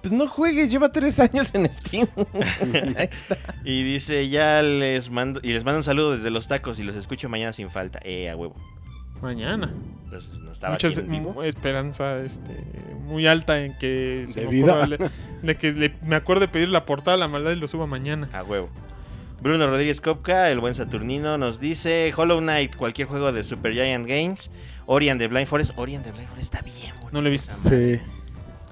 pues 0.02 0.12
no 0.14 0.28
juegues, 0.28 0.70
lleva 0.72 0.92
tres 0.92 1.20
años 1.20 1.50
en 1.54 1.72
Steam. 1.72 2.08
Y 3.64 3.84
dice, 3.84 4.30
ya 4.30 4.62
les 4.62 5.10
mando, 5.10 5.40
y 5.44 5.54
les 5.54 5.64
mando 5.64 5.80
un 5.80 5.84
saludo 5.84 6.16
desde 6.16 6.30
los 6.32 6.48
tacos 6.48 6.80
y 6.80 6.84
los 6.84 6.96
escucho 6.96 7.30
mañana 7.30 7.54
sin 7.54 7.70
falta. 7.70 8.00
Eh, 8.04 8.30
a 8.30 8.36
huevo. 8.36 8.56
Mañana. 9.22 9.74
Pues 10.10 10.28
no 10.34 10.52
estaba 10.52 10.74
Mucha 10.74 10.88
aquí 10.88 11.00
en 11.02 11.10
vivo. 11.10 11.34
mu- 11.34 11.44
esperanza 11.44 12.20
este, 12.22 12.54
muy 13.04 13.28
alta 13.28 13.64
en 13.64 13.78
que 13.78 14.26
se 14.28 14.40
De 14.42 14.46
me 14.48 14.52
vida. 14.52 14.80
ocurra 14.84 15.12
de 15.44 15.56
que 15.58 15.72
le- 15.74 15.94
me 16.04 16.16
acuerde 16.16 16.48
pedir 16.48 16.70
la 16.70 16.86
portada 16.86 17.16
a 17.16 17.20
la 17.20 17.28
maldad 17.28 17.52
y 17.52 17.56
lo 17.58 17.68
suba 17.68 17.86
mañana. 17.86 18.30
A 18.34 18.44
huevo. 18.44 18.70
Bruno 19.42 19.68
Rodríguez 19.68 20.02
Kopka, 20.02 20.50
el 20.50 20.60
buen 20.60 20.76
Saturnino, 20.76 21.38
nos 21.38 21.60
dice 21.60 22.12
Hollow 22.16 22.40
Knight, 22.40 22.76
cualquier 22.76 23.08
juego 23.08 23.32
de 23.32 23.44
Super 23.44 23.74
Giant 23.74 24.08
Games. 24.08 24.50
Ori 24.86 25.10
and 25.10 25.20
the 25.22 25.28
Blind 25.28 25.48
Forest. 25.48 25.74
Ori 25.78 25.96
and 25.96 26.04
the 26.04 26.12
Blind 26.12 26.28
Forest 26.30 26.54
está 26.56 26.66
bien, 26.66 26.94
bonito 26.96 27.12
No 27.12 27.22
lo 27.22 27.28
he 27.28 27.32
visto. 27.32 27.54
Sí. 27.70 28.00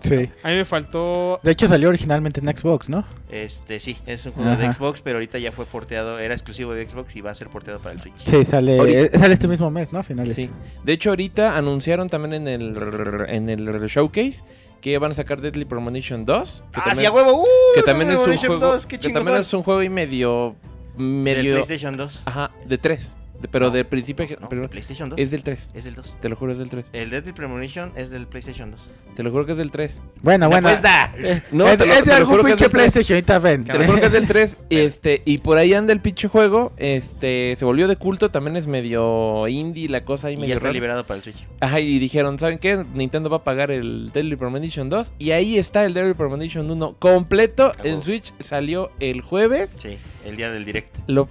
Sí. 0.01 0.29
A 0.43 0.49
mí 0.49 0.55
me 0.55 0.65
faltó 0.65 1.39
De 1.43 1.51
hecho 1.51 1.67
salió 1.67 1.89
originalmente 1.89 2.39
en 2.39 2.47
Xbox, 2.57 2.89
¿no? 2.89 3.05
Este, 3.29 3.79
sí, 3.79 3.97
es 4.05 4.25
un 4.25 4.33
juego 4.33 4.55
de. 4.55 4.71
Xbox, 4.71 5.01
pero 5.01 5.17
ahorita 5.17 5.39
ya 5.39 5.51
fue 5.51 5.65
porteado, 5.65 6.19
era 6.19 6.33
exclusivo 6.33 6.73
de 6.73 6.89
Xbox 6.89 7.15
y 7.15 7.21
va 7.21 7.31
a 7.31 7.35
ser 7.35 7.49
porteado 7.49 7.79
para 7.79 7.93
el 7.95 8.01
Switch. 8.01 8.17
Sí, 8.23 8.45
sale, 8.45 8.79
Ahorita- 8.79 8.99
eh, 8.99 9.09
sale 9.19 9.33
este 9.33 9.47
mismo 9.47 9.69
mes, 9.71 9.91
¿no? 9.91 9.99
A 9.99 10.03
finales. 10.03 10.35
Sí. 10.35 10.49
De 10.83 10.93
hecho, 10.93 11.09
ahorita 11.09 11.57
anunciaron 11.57 12.09
también 12.09 12.33
en 12.33 12.47
el, 12.47 13.25
en 13.27 13.49
el 13.49 13.85
showcase 13.87 14.43
que 14.81 14.97
van 14.97 15.11
a 15.11 15.13
sacar 15.13 15.41
Deadly 15.41 15.65
Premonition 15.65 16.25
2. 16.25 16.63
Que 16.71 16.79
¡Ah, 16.79 16.83
también, 16.85 16.95
sí, 16.95 17.05
a 17.05 17.11
huevo! 17.11 17.41
¡Uh! 17.41 17.45
que 17.75 17.83
también 17.83 18.11
es 18.11 18.19
un 18.19 18.37
juego. 18.37 18.59
2, 18.59 18.85
qué 18.85 18.99
que 18.99 19.09
también 19.09 19.37
es 19.37 19.53
un 19.53 19.63
juego 19.63 19.83
y 19.83 19.89
medio. 19.89 20.55
Medio 20.95 21.53
PlayStation 21.55 21.95
2. 21.95 22.23
ajá, 22.25 22.51
de 22.65 22.77
3. 22.77 23.17
Pero 23.51 23.65
No, 23.67 23.71
del 23.71 23.85
principio. 23.85 24.25
No, 24.39 24.49
pero 24.49 24.63
de 24.63 24.69
PlayStation 24.69 25.09
2. 25.09 25.19
es 25.19 25.31
del 25.31 25.43
3. 25.43 25.69
Es 25.73 25.83
del 25.83 25.95
2. 25.95 26.17
Te 26.19 26.29
lo 26.29 26.35
juro, 26.35 26.51
es 26.53 26.57
del 26.57 26.69
3. 26.69 26.85
El 26.93 27.09
Deadly 27.09 27.33
Premonition 27.33 27.91
es 27.95 28.09
del 28.09 28.27
PlayStation 28.27 28.71
2. 28.71 28.91
Te 29.15 29.23
lo 29.23 29.31
juro 29.31 29.45
que 29.45 29.51
es 29.53 29.57
del 29.57 29.71
3. 29.71 30.01
Bueno, 30.21 30.47
bueno. 30.49 30.67
Pues 30.67 30.81
da. 30.81 31.11
eh, 31.17 31.41
No, 31.51 31.67
es, 31.67 31.77
te 31.77 31.85
lo- 31.85 31.93
es 31.93 31.99
te 32.03 32.05
de 32.05 32.11
lo 32.11 32.15
algún 32.17 32.31
juro 32.31 32.43
que 32.43 32.49
es 32.51 32.55
pinche. 32.55 32.69
PlayStation, 32.69 33.41
ven. 33.43 33.63
Te 33.65 33.77
lo 33.77 33.85
juro 33.85 33.99
que 33.99 34.05
es 34.07 34.11
del 34.11 34.27
3. 34.27 34.57
Este, 34.69 35.21
y 35.25 35.37
por 35.39 35.57
ahí 35.57 35.73
anda 35.73 35.93
el 35.93 36.01
pinche 36.01 36.27
juego. 36.27 36.71
Este, 36.77 37.55
se 37.57 37.65
volvió 37.65 37.87
de 37.87 37.95
culto. 37.95 38.29
También 38.31 38.55
es 38.57 38.67
medio 38.67 39.47
indie 39.47 39.89
la 39.89 40.03
cosa 40.05 40.27
ahí 40.27 40.33
Y 40.33 40.37
ya 40.37 40.41
medio 40.41 40.53
está 40.55 40.65
rara. 40.67 40.73
liberado 40.73 41.05
para 41.05 41.17
el 41.17 41.23
Switch. 41.23 41.45
Ajá, 41.59 41.79
y 41.79 41.99
dijeron, 41.99 42.39
¿saben 42.39 42.57
qué? 42.59 42.83
Nintendo 42.93 43.29
va 43.29 43.37
a 43.37 43.43
pagar 43.43 43.71
el 43.71 44.11
Deadly 44.13 44.35
Premonition 44.35 44.89
2. 44.89 45.13
Y 45.19 45.31
ahí 45.31 45.57
está 45.57 45.85
el 45.85 45.93
Deadly 45.93 46.13
Premonition 46.13 46.69
1 46.69 46.95
completo. 46.99 47.71
Ah, 47.77 47.81
En. 47.83 48.01
Switch 48.03 48.33
salió 48.39 48.91
el 48.99 49.21
jueves. 49.21 49.73
Sí, 49.79 49.97
el 50.25 50.35
día 50.37 50.51
del 50.51 50.65
direct. 50.65 50.95
Lo 51.07 51.27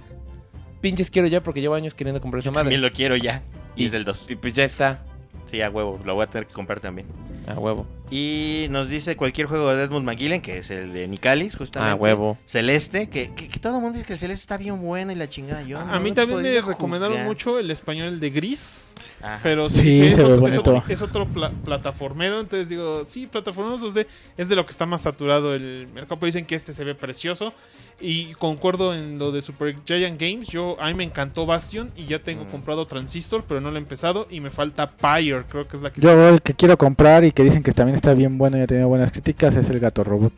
pinches 0.89 1.11
quiero 1.11 1.27
ya 1.27 1.41
porque 1.43 1.61
llevo 1.61 1.75
años 1.75 1.93
queriendo 1.93 2.21
comprar 2.21 2.39
esa 2.39 2.51
También 2.51 2.79
madre. 2.81 2.89
lo 2.89 2.95
quiero 2.95 3.15
ya. 3.15 3.41
Y, 3.75 3.83
Y- 3.83 3.85
es 3.87 3.91
del 3.91 4.05
2. 4.05 4.31
Y 4.31 4.35
pues 4.35 4.53
ya 4.53 4.63
está. 4.63 5.03
Sí, 5.49 5.61
a 5.61 5.69
huevo. 5.69 5.99
Lo 6.05 6.15
voy 6.15 6.23
a 6.23 6.27
tener 6.27 6.47
que 6.47 6.53
comprar 6.53 6.79
también. 6.79 7.07
A 7.47 7.53
huevo. 7.53 7.85
Y 8.09 8.67
nos 8.69 8.87
dice 8.87 9.17
cualquier 9.17 9.47
juego 9.47 9.73
de 9.75 9.83
Edmund 9.83 10.05
McGillen, 10.05 10.41
que 10.41 10.57
es 10.57 10.69
el 10.71 10.93
de 10.93 11.07
Nicalis, 11.09 11.55
justamente. 11.57 11.91
A 11.91 11.95
huevo. 11.95 12.37
Celeste, 12.45 13.09
que, 13.09 13.33
que, 13.33 13.49
que 13.49 13.59
todo 13.59 13.75
el 13.75 13.81
mundo 13.81 13.97
dice 13.97 14.07
que 14.07 14.13
el 14.13 14.19
Celeste 14.19 14.43
está 14.43 14.57
bien 14.57 14.81
bueno 14.81 15.11
y 15.11 15.15
la 15.15 15.27
chingada. 15.27 15.61
Yo 15.63 15.83
no 15.83 15.93
A 15.93 15.99
mí 15.99 16.11
también 16.13 16.41
me 16.41 16.61
recomendaron 16.61 17.13
jugar. 17.15 17.27
mucho 17.27 17.59
el 17.59 17.69
español 17.69 18.19
de 18.19 18.29
Gris. 18.29 18.93
Ajá. 19.21 19.39
Pero 19.43 19.67
Sí, 19.69 19.81
sí, 19.81 20.01
es, 20.05 20.19
otro, 20.19 20.47
es 20.47 20.57
otro- 20.57 20.83
es 20.87 21.01
otro 21.01 21.25
pla- 21.25 21.51
plataformero. 21.65 22.39
Entonces 22.39 22.69
digo, 22.69 23.03
sí, 23.05 23.27
plataformeros 23.27 23.81
o 23.81 23.91
sea, 23.91 24.05
es 24.37 24.47
de 24.47 24.55
lo 24.55 24.65
que 24.65 24.71
está 24.71 24.85
más 24.85 25.01
saturado 25.01 25.53
el 25.53 25.87
mercado. 25.93 26.17
Pero 26.19 26.27
dicen 26.27 26.45
que 26.45 26.55
este 26.55 26.71
se 26.71 26.83
ve 26.83 26.95
precioso. 26.95 27.53
Y 27.99 28.33
concuerdo 28.35 28.93
en 28.93 29.17
lo 29.17 29.31
de 29.31 29.41
Super 29.41 29.75
Giant 29.85 30.21
Games. 30.21 30.47
Yo, 30.49 30.77
a 30.79 30.87
mí 30.87 30.93
me 30.93 31.03
encantó 31.03 31.47
Bastion 31.47 31.91
y 31.95 32.05
ya 32.05 32.19
tengo 32.19 32.45
Mm. 32.45 32.49
comprado 32.51 32.85
Transistor, 32.85 33.43
pero 33.47 33.59
no 33.59 33.71
lo 33.71 33.77
he 33.77 33.79
empezado. 33.81 34.27
Y 34.29 34.39
me 34.39 34.51
falta 34.51 34.91
Pyre, 34.91 35.45
creo 35.49 35.67
que 35.67 35.77
es 35.77 35.81
la 35.81 35.91
que 35.91 35.99
Yo 35.99 36.29
el 36.29 36.41
que 36.43 36.53
quiero 36.53 36.77
comprar 36.77 37.25
y 37.25 37.31
que 37.31 37.43
dicen 37.43 37.63
que 37.63 37.71
también 37.71 37.96
está 37.97 38.13
bien 38.13 38.37
bueno 38.37 38.57
y 38.57 38.61
ha 38.61 38.67
tenido 38.67 38.87
buenas 38.87 39.11
críticas 39.11 39.53
es 39.55 39.69
el 39.69 39.79
Gato 39.79 40.03
Robot. 40.03 40.31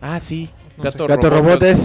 Ah, 0.00 0.20
sí. 0.20 0.50
No 0.76 0.84
Gato, 0.84 1.06
Gato 1.06 1.30
Robot 1.30 1.62
es- 1.62 1.78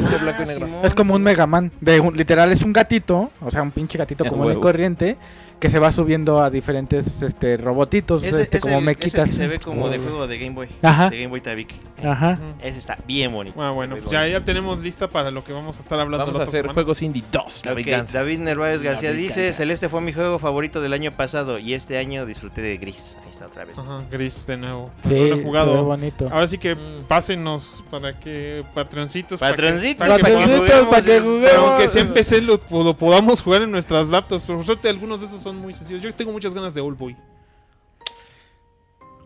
Es 0.83 0.93
como 0.93 1.13
un 1.15 1.19
sí. 1.21 1.23
Mega 1.25 1.45
Man. 1.47 1.71
De 1.81 1.99
un- 1.99 2.15
literal 2.15 2.51
es 2.51 2.61
un 2.61 2.71
gatito, 2.73 3.29
o 3.41 3.51
sea, 3.51 3.61
un 3.61 3.71
pinche 3.71 3.97
gatito 3.97 4.23
Ya, 4.23 4.29
común 4.29 4.51
y 4.51 4.55
corriente 4.55 5.17
que 5.59 5.69
se 5.69 5.79
va 5.79 5.91
subiendo 5.91 6.41
a 6.41 6.49
diferentes 6.49 7.21
este 7.21 7.57
robotitos, 7.57 8.23
Ese- 8.23 8.41
este 8.41 8.57
es 8.57 8.63
como 8.63 8.77
el- 8.79 8.83
mequitas. 8.85 9.29
ese 9.29 9.29
que 9.29 9.33
se 9.35 9.47
ve 9.47 9.59
como 9.59 9.89
de 9.89 9.97
juego 9.99 10.27
de 10.27 10.37
Game 10.37 10.51
Boy. 10.53 10.67
Ajá. 10.81 11.09
De 11.09 11.17
Game 11.17 11.27
Boy 11.29 11.41
Tabic. 11.41 11.73
Ajá. 12.03 12.37
Ese 12.61 12.77
está 12.77 12.97
bien 13.07 13.31
bonito. 13.31 13.61
Ah, 13.61 13.71
bueno, 13.71 13.95
pues 13.97 14.09
ya, 14.11 14.27
ya 14.27 14.43
tenemos 14.43 14.79
lista 14.79 15.09
para 15.09 15.31
lo 15.31 15.43
que 15.43 15.53
vamos 15.53 15.77
a 15.77 15.79
estar 15.81 15.97
hablando 15.99 16.25
Vamos 16.25 16.37
la 16.37 16.43
a 16.45 16.47
hacer 16.47 16.57
semana. 16.61 16.73
juegos 16.73 17.01
indie 17.01 17.23
2. 17.31 17.65
La 17.65 17.71
Ok, 17.71 17.77
venganza. 17.77 18.19
David 18.19 18.39
Nerváez 18.39 18.81
García 18.81 19.09
La 19.11 19.15
dice. 19.15 19.53
Celeste 19.53 19.89
fue 19.89 20.01
mi 20.01 20.13
juego 20.13 20.39
favorito 20.39 20.81
del 20.81 20.93
año 20.93 21.11
pasado 21.13 21.57
y 21.57 21.73
este 21.73 21.97
año 21.97 22.25
disfruté 22.25 22.61
de 22.61 22.77
Gris. 22.77 23.17
Está 23.35 23.47
otra 23.47 23.65
vez. 23.65 23.77
Ajá, 23.77 24.03
Gris 24.09 24.47
de 24.47 24.55
nuevo. 24.57 24.89
Sí, 25.03 25.09
no 25.09 25.15
lo 25.27 25.35
he 25.35 25.43
jugado. 25.43 25.83
bonito. 25.83 26.29
Ahora 26.31 26.47
sí 26.47 26.57
que 26.57 26.73
Mm. 26.73 27.03
pásenos 27.07 27.83
para 27.91 28.17
que 28.17 28.63
patroncitos. 28.73 29.39
para 29.39 29.55
que- 29.55 29.61
Patroncitos, 29.61 29.97
para 29.99 30.15
que 30.15 30.21
para 30.21 30.33
que 30.33 30.41
podamos- 30.45 30.59
juguemos 30.67 30.89
para 30.89 31.01
que 31.05 31.19
juguemos. 31.19 31.49
Pero 31.49 31.67
aunque 31.67 31.89
sea 31.89 32.01
en 32.01 32.13
PC 32.13 32.41
lo, 32.41 32.61
lo 32.71 32.97
podamos 32.97 33.41
jugar 33.41 33.61
en 33.63 33.71
nuestras 33.71 34.07
laptops. 34.09 34.45
Por 34.45 34.63
suerte 34.65 34.87
algunos 34.87 35.19
de 35.19 35.27
esos 35.27 35.41
son 35.41 35.57
muy 35.57 35.73
sencillos. 35.73 36.01
Yo 36.01 36.13
tengo 36.15 36.31
muchas 36.31 36.53
ganas 36.53 36.73
de 36.73 36.79
Old 36.81 36.97
Boy. 36.97 37.15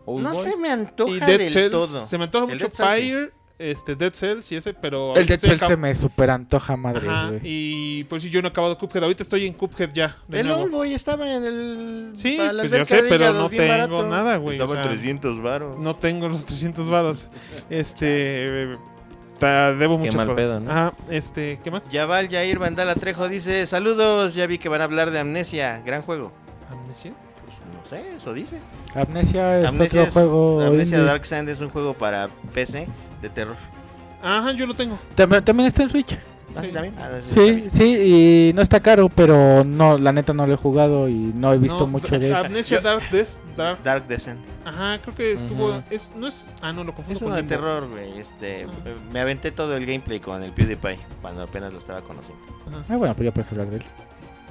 Old 0.06 0.22
No 0.24 0.32
Boy. 0.32 0.44
se 0.50 0.56
me 0.56 0.70
antoja 0.70 1.10
Y 1.12 1.20
Dead 1.20 1.38
del 1.38 1.50
Cells. 1.50 1.70
todo. 1.70 1.86
Se 2.06 2.18
me 2.18 2.24
antoja 2.24 2.52
El 2.52 2.58
mucho. 2.60 2.70
Fire, 2.70 3.32
este, 3.60 3.94
Dead 3.94 4.12
Cells 4.12 4.50
y 4.52 4.56
ese, 4.56 4.72
pero... 4.74 5.14
el 5.14 5.26
de 5.26 5.34
estoy 5.34 5.50
Cells 5.50 5.66
se 5.66 5.76
me 5.76 5.94
super 5.94 6.30
antoja 6.30 6.76
madre, 6.76 7.06
Ajá, 7.08 7.28
güey. 7.28 7.40
y 7.44 8.04
por 8.04 8.20
si 8.20 8.30
yo 8.30 8.40
no 8.42 8.48
he 8.48 8.50
acabado 8.50 8.76
Cuphead. 8.78 9.02
Ahorita 9.04 9.22
estoy 9.22 9.46
en 9.46 9.52
Cuphead 9.52 9.90
ya. 9.92 10.16
De 10.28 10.40
El 10.40 10.46
nuevo. 10.48 10.62
Old 10.62 10.72
Boy 10.72 10.94
estaba 10.94 11.30
en 11.32 11.44
el... 11.44 12.10
Sí, 12.14 12.36
pues 12.38 12.50
alberca 12.50 12.84
sé, 12.86 13.02
pero 13.08 13.32
no 13.32 13.48
tengo 13.50 13.68
barato. 13.68 14.06
nada, 14.08 14.36
güey, 14.36 14.56
Estaba 14.56 14.72
o 14.72 14.76
en 14.76 14.82
sea, 14.82 14.90
300 14.90 15.42
varos. 15.42 15.78
No 15.78 15.94
tengo 15.96 16.28
los 16.28 16.44
300 16.44 16.88
varos. 16.88 17.28
Este... 17.68 18.76
ta- 19.38 19.74
debo 19.74 19.96
Qué 19.96 20.04
muchas 20.04 20.16
mal 20.16 20.26
cosas. 20.28 20.40
pedo, 20.42 20.60
¿no? 20.60 20.70
Ajá, 20.70 20.92
este... 21.10 21.60
¿Qué 21.62 21.70
más? 21.70 21.90
Yaval 21.90 22.28
Yair 22.28 22.58
Vandala 22.58 22.94
Trejo 22.94 23.28
dice, 23.28 23.66
saludos, 23.66 24.34
ya 24.34 24.46
vi 24.46 24.58
que 24.58 24.68
van 24.68 24.80
a 24.80 24.84
hablar 24.84 25.10
de 25.10 25.18
Amnesia, 25.18 25.80
gran 25.84 26.02
juego. 26.02 26.32
¿Amnesia? 26.70 27.12
Pues 27.44 27.56
no 27.74 27.88
sé, 27.88 28.16
eso 28.16 28.32
dice. 28.34 28.58
Amnesia 28.94 29.60
es 29.60 29.68
Amnesia 29.68 30.00
otro 30.00 30.08
es- 30.08 30.12
juego. 30.14 30.60
Amnesia 30.62 30.98
indie. 30.98 31.10
Dark 31.10 31.24
Sand 31.26 31.48
es 31.48 31.60
un 31.60 31.68
juego 31.70 31.94
para 31.94 32.28
PC 32.52 32.88
de 33.22 33.28
terror. 33.28 33.56
Ajá, 34.22 34.52
yo 34.52 34.66
lo 34.66 34.74
tengo. 34.74 34.98
También, 35.14 35.44
también 35.44 35.66
está 35.66 35.82
en 35.82 35.88
Switch. 35.90 36.18
¿Ah, 36.56 36.62
sí, 36.62 36.68
también? 36.72 36.94
Ah, 36.98 37.08
Sí, 37.26 37.66
sí, 37.70 37.96
y 38.50 38.52
no 38.54 38.62
está 38.62 38.80
caro, 38.80 39.08
pero 39.08 39.62
no, 39.64 39.96
la 39.96 40.10
neta 40.12 40.34
no 40.34 40.46
lo 40.48 40.54
he 40.54 40.56
jugado 40.56 41.08
y 41.08 41.14
no 41.14 41.52
he 41.52 41.58
visto 41.58 41.80
No, 41.80 41.86
mucho 41.86 42.18
de 42.18 42.28
él. 42.28 42.34
Amnesia 42.34 42.80
Dark, 42.80 43.08
Des- 43.10 43.40
Dark. 43.56 43.80
Dark 43.84 44.06
Descent. 44.08 44.40
Ajá, 44.64 44.98
creo 45.00 45.14
que 45.14 45.32
estuvo. 45.32 45.68
Ujú. 45.70 45.82
es, 45.90 46.10
no 46.16 46.26
es. 46.26 46.48
Ah, 46.60 46.72
no, 46.72 46.82
lo 46.82 46.92
confundo 46.92 47.16
Es 47.18 47.22
con 47.22 47.28
uno 47.28 47.36
de 47.36 47.42
Limbo. 47.42 47.54
terror, 47.54 47.88
güey. 47.88 48.18
Este, 48.18 48.64
Ah. 48.64 48.90
me 49.12 49.20
aventé 49.20 49.52
todo 49.52 49.76
el 49.76 49.86
gameplay 49.86 50.18
con 50.18 50.42
el 50.42 50.50
PewDiePie 50.50 50.98
cuando 51.22 51.42
apenas 51.44 51.72
lo 51.72 51.78
estaba 51.78 52.00
conociendo. 52.00 52.42
Ajá. 52.68 52.84
Ah, 52.88 52.96
bueno, 52.96 53.14
pues 53.14 53.26
ya 53.26 53.32
puedes 53.32 53.50
hablar 53.52 53.70
de 53.70 53.76
él. 53.76 53.84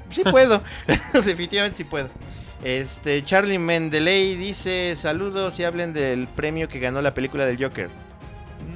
Sí 0.09 0.23
puedo, 0.31 0.61
definitivamente 1.13 1.77
sí 1.77 1.83
puedo. 1.83 2.07
Este, 2.63 3.23
Charlie 3.23 3.59
Mendeley 3.59 4.35
dice, 4.35 4.95
saludos 4.95 5.59
y 5.59 5.63
hablen 5.65 5.93
del 5.93 6.27
premio 6.27 6.67
que 6.69 6.79
ganó 6.79 7.01
la 7.01 7.13
película 7.13 7.45
del 7.45 7.61
Joker. 7.61 7.89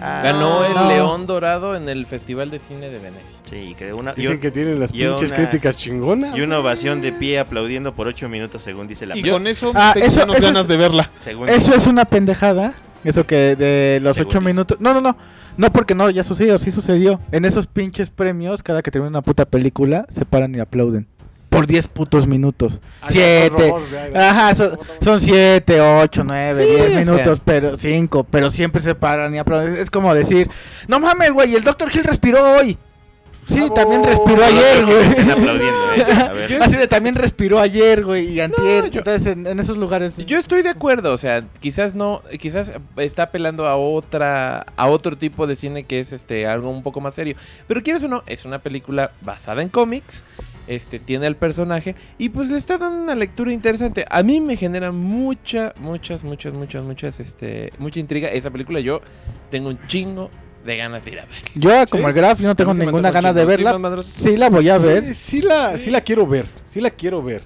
Ah, 0.06 0.22
Ganó 0.22 0.66
el 0.66 0.74
No. 0.74 0.88
León 0.90 1.26
Dorado 1.28 1.76
en 1.78 1.88
el 1.88 2.06
Festival 2.06 2.52
de 2.52 2.60
Cine 2.60 2.90
de 2.90 3.00
Venecia. 3.00 3.30
Sí, 3.50 3.74
que 3.78 3.94
una, 3.94 4.12
y, 4.18 4.22
Dicen 4.22 4.40
que 4.42 4.52
tienen 4.52 4.78
las 4.80 4.92
pinches 4.92 5.32
una- 5.32 5.36
críticas 5.38 5.78
chingonas. 5.78 6.38
y 6.38 6.42
una 6.42 6.60
ovación 6.60 7.00
de 7.02 7.14
pie 7.14 7.40
aplaudiendo 7.40 7.94
por 7.94 8.08
8 8.08 8.28
minutos 8.28 8.64
según 8.64 8.86
dice 8.88 9.06
la 9.06 9.16
Y 9.18 9.22
prensa. 9.22 9.38
con 9.40 9.48
eso 9.48 9.72
Ah, 9.74 9.92
tengo 9.94 10.08
eso- 10.08 10.20
menos 10.22 10.36
eso 10.36 10.46
ganas 10.46 10.62
es- 10.64 10.68
de 10.68 10.78
verla. 10.78 11.10
Según 11.20 11.48
Eso 11.48 11.74
es 11.74 11.88
una 11.88 12.04
pendejada. 12.04 12.74
Eso 13.06 13.26
que 13.26 13.56
de 13.56 14.00
los 14.02 14.16
Según 14.18 14.30
ocho 14.30 14.40
dice. 14.40 14.50
minutos. 14.52 14.78
No, 14.82 14.94
no, 14.94 15.00
no. 15.02 15.18
No 15.56 15.72
porque 15.72 15.94
no, 15.94 16.10
ya 16.10 16.24
sucedió, 16.24 16.58
sí 16.58 16.72
sucedió. 16.72 17.20
En 17.32 17.46
esos 17.46 17.68
pinches 17.68 18.10
premios, 18.10 18.64
cada 18.64 18.82
que 18.82 18.92
termina 18.92 19.10
una 19.10 19.22
puta 19.22 19.46
película, 19.46 20.06
se 20.10 20.26
paran 20.26 20.54
y 20.56 20.60
aplauden. 20.60 21.08
Por 21.54 21.68
10 21.68 21.88
putos 21.88 22.28
minutos. 22.28 22.82
Ah, 23.02 23.08
ya, 23.08 23.14
7. 23.14 23.50
los 23.52 23.62
robots, 23.70 23.92
ya, 23.92 24.10
ya. 24.10 24.30
Ajá, 24.30 24.56
son, 24.56 24.80
son 25.02 25.20
7, 25.22 25.82
8, 25.82 26.24
9, 26.26 26.64
Sí, 26.64 26.70
10 26.70 26.82
o 26.82 26.88
sea. 26.90 27.00
minutos, 27.14 27.42
pero 27.46 27.78
5, 27.78 28.24
pero 28.30 28.50
siempre 28.52 28.82
se 28.82 28.96
paran 28.96 29.34
y 29.36 29.38
aplauden. 29.38 29.78
Es 29.78 29.90
como 29.90 30.14
decir, 30.14 30.50
no 30.88 31.00
mames, 31.00 31.32
güey, 31.32 31.56
el 31.56 31.64
Dr. 31.64 31.90
Hill 31.94 32.04
respiró 32.04 32.40
hoy. 32.58 32.78
Sí, 33.46 33.56
Bravo. 33.56 33.74
también 33.74 34.04
respiró 34.06 34.38
No 34.38 34.44
ayer, 34.46 34.86
güey. 34.86 35.30
aplaudiendo, 35.32 35.94
¿eh? 35.98 36.06
A 36.30 36.32
ver. 36.34 36.64
Así 36.64 36.76
de 36.78 36.88
también 36.88 37.16
respiró 37.16 37.60
ayer, 37.60 38.06
güey, 38.06 38.30
y 38.32 38.40
antier. 38.40 38.90
yo- 38.90 39.00
Entonces, 39.00 39.28
en, 39.34 39.46
en 39.46 39.60
esos 39.60 39.76
lugares. 39.76 40.16
Yo 40.26 40.40
estoy 40.40 40.62
de 40.62 40.70
acuerdo, 40.70 41.12
o 41.12 41.18
sea, 41.18 41.44
quizás 41.60 41.94
no, 41.94 42.22
quizás 42.40 42.72
está 42.96 43.24
apelando 43.24 43.68
a 43.68 43.76
otra, 43.76 44.66
a 44.78 44.88
otro 44.88 45.18
tipo 45.18 45.46
de 45.46 45.58
cine 45.58 45.84
que 45.84 46.00
es 46.00 46.14
este 46.14 46.46
algo 46.48 46.70
un 46.70 46.84
poco 46.84 47.02
más 47.02 47.16
serio. 47.16 47.36
Pero 47.68 47.84
quieres 47.84 48.02
o 48.06 48.08
no, 48.08 48.24
es 48.28 48.46
una 48.46 48.60
película 48.60 49.12
basada 49.20 49.62
en 49.62 49.68
cómics, 49.68 50.24
este 50.68 51.00
tiene 51.00 51.28
al 51.28 51.36
personaje 51.36 51.96
y 52.18 52.30
pues 52.30 52.50
le 52.50 52.58
está 52.58 52.78
dando 52.78 53.04
una 53.04 53.16
lectura 53.16 53.52
interesante. 53.52 54.06
A 54.10 54.24
mí 54.24 54.40
me 54.40 54.56
genera 54.56 54.92
mucha, 54.92 55.74
muchas, 55.78 56.24
muchas, 56.24 56.54
muchas, 56.54 56.84
muchas, 56.84 57.20
este, 57.20 57.72
mucha 57.80 58.00
intriga 58.00 58.30
esa 58.30 58.50
película. 58.52 58.80
Yo 58.80 59.02
tengo 59.52 59.70
un 59.70 59.78
chingo 59.88 60.30
de 60.66 60.78
ganas 60.78 61.04
de 61.06 61.12
ir 61.12 61.20
a 61.20 61.26
ver. 61.26 61.34
Yo, 61.56 61.70
como 61.90 62.04
Sí. 62.04 62.10
el 62.10 62.14
Graf, 62.14 62.40
no 62.40 62.56
tengo 62.56 62.74
ninguna 62.74 63.12
ganas 63.12 63.36
de 63.36 63.46
verla. 63.46 63.78
Sí, 64.04 64.38
la 64.38 64.50
voy 64.50 64.70
a 64.70 64.78
ver. 64.78 65.04
Sí, 65.04 65.14
sí 65.14 65.42
la, 65.42 65.78
sí 65.78 65.90
la 65.92 66.02
quiero 66.02 66.26
ver. 66.26 66.46
Sí 66.66 66.80
la 66.80 66.90
quiero 66.90 67.22
ver. 67.22 67.44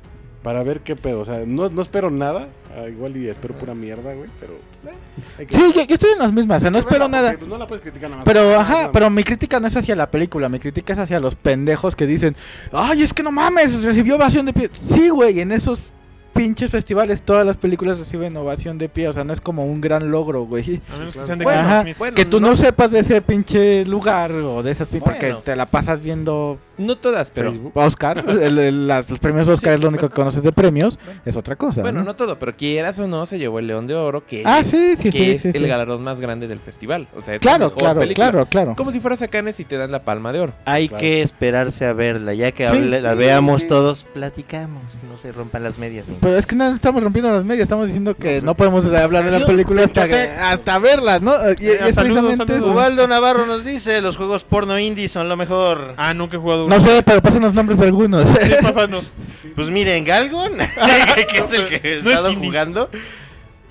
Para 0.48 0.64
ver 0.64 0.80
qué 0.80 0.96
pedo. 0.96 1.20
O 1.20 1.26
sea, 1.26 1.44
no, 1.46 1.68
no 1.70 1.82
espero 1.82 2.10
nada. 2.10 2.48
ah, 2.74 2.88
igual 2.88 3.18
y 3.18 3.28
espero 3.28 3.54
pura 3.58 3.74
mierda, 3.76 4.14
güey. 4.14 4.30
Pero, 4.40 4.54
pues, 4.72 4.94
eh, 4.94 4.98
hay 5.40 5.46
que- 5.46 5.56
Sí, 5.56 5.62
yo, 5.76 5.84
yo 5.84 5.94
estoy 5.96 6.12
en 6.12 6.20
las 6.20 6.32
mismas, 6.32 6.58
o 6.58 6.62
sea, 6.62 6.72
no 6.72 6.78
espero 6.80 7.02
verla, 7.10 7.18
nada. 7.18 7.34
pues, 7.38 7.50
no 7.50 7.58
la 7.58 7.68
puedes 7.68 7.82
criticar 7.82 8.10
nada 8.10 8.24
más. 8.24 8.26
Pero, 8.26 8.58
ajá, 8.58 8.90
pero 8.94 9.10
mi 9.10 9.26
crítica 9.26 9.60
no 9.60 9.68
es 9.68 9.76
hacia 9.76 9.94
la 9.98 10.10
película, 10.10 10.48
mi 10.48 10.60
crítica 10.60 10.94
es 10.94 11.00
hacia 11.00 11.20
los 11.20 11.36
pendejos 11.36 11.98
que 11.98 12.06
dicen, 12.08 12.34
ay, 12.72 13.04
es 13.04 13.12
que 13.12 13.24
no 13.24 13.32
mames, 13.34 13.84
recibió 13.84 14.16
ovación 14.16 14.46
de 14.46 14.54
pie. 14.54 14.70
Sí, 14.74 15.10
güey, 15.10 15.42
en 15.42 15.52
esos 15.52 15.90
pinches 16.34 16.72
festivales 16.72 17.24
todas 17.24 17.46
las 17.46 17.58
películas 17.58 17.98
reciben 17.98 18.38
ovación 18.38 18.78
de 18.78 18.88
pie, 18.88 19.10
o 19.10 19.14
sea, 19.14 19.26
no 19.26 19.34
es 19.34 19.42
como 19.42 19.66
un 19.66 19.82
gran 19.82 20.12
logro, 20.12 20.46
güey. 20.46 20.82
A 20.94 20.98
menos 20.98 21.14
que 21.18 21.24
sean 21.24 21.40
de 21.40 21.44
Bueno, 21.46 21.60
Ajá, 21.60 21.84
bueno, 21.98 22.16
que 22.16 22.24
tú 22.24 22.40
no, 22.40 22.52
no- 22.52 22.56
sepas 22.56 22.90
de 22.92 23.00
ese 23.00 23.22
pinche 23.22 23.84
lugar 23.86 24.32
o 24.32 24.64
de 24.64 24.72
esas 24.72 24.88
pi- 24.88 25.00
porque 25.00 25.26
Bueno. 25.26 25.40
te 25.40 25.56
la 25.58 25.66
pasas 25.66 26.02
viendo 26.02 26.60
No 26.78 26.98
todas, 26.98 27.32
pero 27.32 27.52
Facebook. 27.52 27.72
Oscar, 27.76 28.24
el- 28.28 28.60
el- 28.60 28.88
las- 28.88 29.10
los 29.10 29.20
premios 29.20 29.48
Oscar 29.48 29.72
Sí, 29.74 29.76
es 29.78 29.82
lo 29.84 29.90
único 29.90 30.08
que 30.10 30.16
conoces 30.16 30.44
de 30.44 30.52
premios, 30.52 31.00
es 31.26 31.36
otra 31.36 31.56
cosa. 31.56 31.82
bueno, 31.82 32.00
¿no? 32.00 32.06
no 32.06 32.16
todo, 32.16 32.38
pero 32.40 32.56
quieras 32.56 32.98
o 33.00 33.08
no 33.08 33.26
se 33.26 33.40
llevó 33.40 33.60
el 33.60 33.68
León 33.68 33.88
de 33.88 33.96
Oro, 33.96 34.26
que 34.26 34.44
Ah, 34.46 34.60
es, 34.60 34.68
sí, 34.68 34.96
sí, 34.96 35.12
que 35.12 35.12
sí, 35.12 35.32
es 35.32 35.42
sí, 35.42 35.48
el 35.50 35.54
sí. 35.64 35.68
galardón 35.68 36.04
más 36.04 36.22
grande 36.22 36.48
del 36.48 36.60
festival. 36.60 37.08
O 37.18 37.24
sea, 37.24 37.36
es 37.36 37.42
Claro, 37.42 37.74
claro, 37.74 38.00
película. 38.02 38.30
claro, 38.32 38.46
claro. 38.46 38.76
Como 38.76 38.92
si 38.92 39.00
fueras 39.00 39.22
a 39.22 39.28
Cannes 39.28 39.60
y 39.60 39.66
te 39.66 39.78
dan 39.78 39.92
la 39.92 40.04
palma 40.04 40.32
de 40.32 40.40
oro. 40.42 40.54
Hay 40.66 40.88
Claro. 40.88 41.02
que 41.02 41.22
esperarse 41.22 41.86
a 41.86 41.94
verla. 41.94 42.34
Ya 42.34 42.52
que 42.52 42.68
Sí, 42.68 42.76
hable- 42.76 43.02
la 43.02 43.14
veamos 43.16 43.64
sí. 43.64 43.68
todos, 43.68 44.06
platicamos. 44.14 45.00
No 45.10 45.18
se 45.18 45.32
rompan 45.32 45.64
las 45.64 45.80
medias. 45.80 46.06
Pero 46.22 46.36
es 46.38 46.46
que 46.46 46.56
no 46.56 46.68
estamos 46.68 47.02
rompiendo 47.02 47.32
las 47.32 47.44
medias, 47.46 47.64
estamos 47.64 47.88
diciendo 47.88 48.16
que 48.16 48.42
no 48.42 48.56
podemos 48.56 48.86
hablar 48.86 49.24
de 49.26 49.32
la 49.40 49.46
película 49.46 49.84
hasta, 49.84 50.08
que- 50.08 50.30
hasta 50.40 50.78
verla, 50.80 51.20
¿no? 51.20 51.34
Y, 51.60 51.64
y 51.64 51.68
Ya, 51.68 51.88
es 51.88 51.96
saludos, 51.96 51.96
precisamente 51.96 52.38
saludos. 52.54 52.60
eso. 52.70 52.72
Ubaldo 52.74 53.08
Navarro 53.08 53.46
nos 53.46 53.64
dice, 53.66 54.02
los 54.02 54.16
juegos 54.18 54.44
porno 54.44 54.78
indie 54.78 55.10
son 55.10 55.30
lo 55.30 55.38
mejor. 55.38 55.94
Ah, 55.98 56.14
nunca 56.14 56.36
he 56.38 56.40
jugado 56.40 56.67
No 56.68 56.82
sé, 56.82 57.04
pero 57.04 57.22
pasen 57.22 57.42
los 57.42 57.54
nombres 57.54 57.80
de 57.80 57.86
algunos. 57.86 58.28
Sí, 58.30 58.52
pásanos. 58.62 59.14
Pues 59.56 59.70
miren, 59.70 60.04
Galgon, 60.06 60.52
que 61.32 61.38
es 61.44 61.52
el 61.54 61.68
que 61.68 61.80
he 62.00 62.04
No 62.04 62.10
estado 62.12 62.32
indie. 62.32 62.50
jugando. 62.50 62.90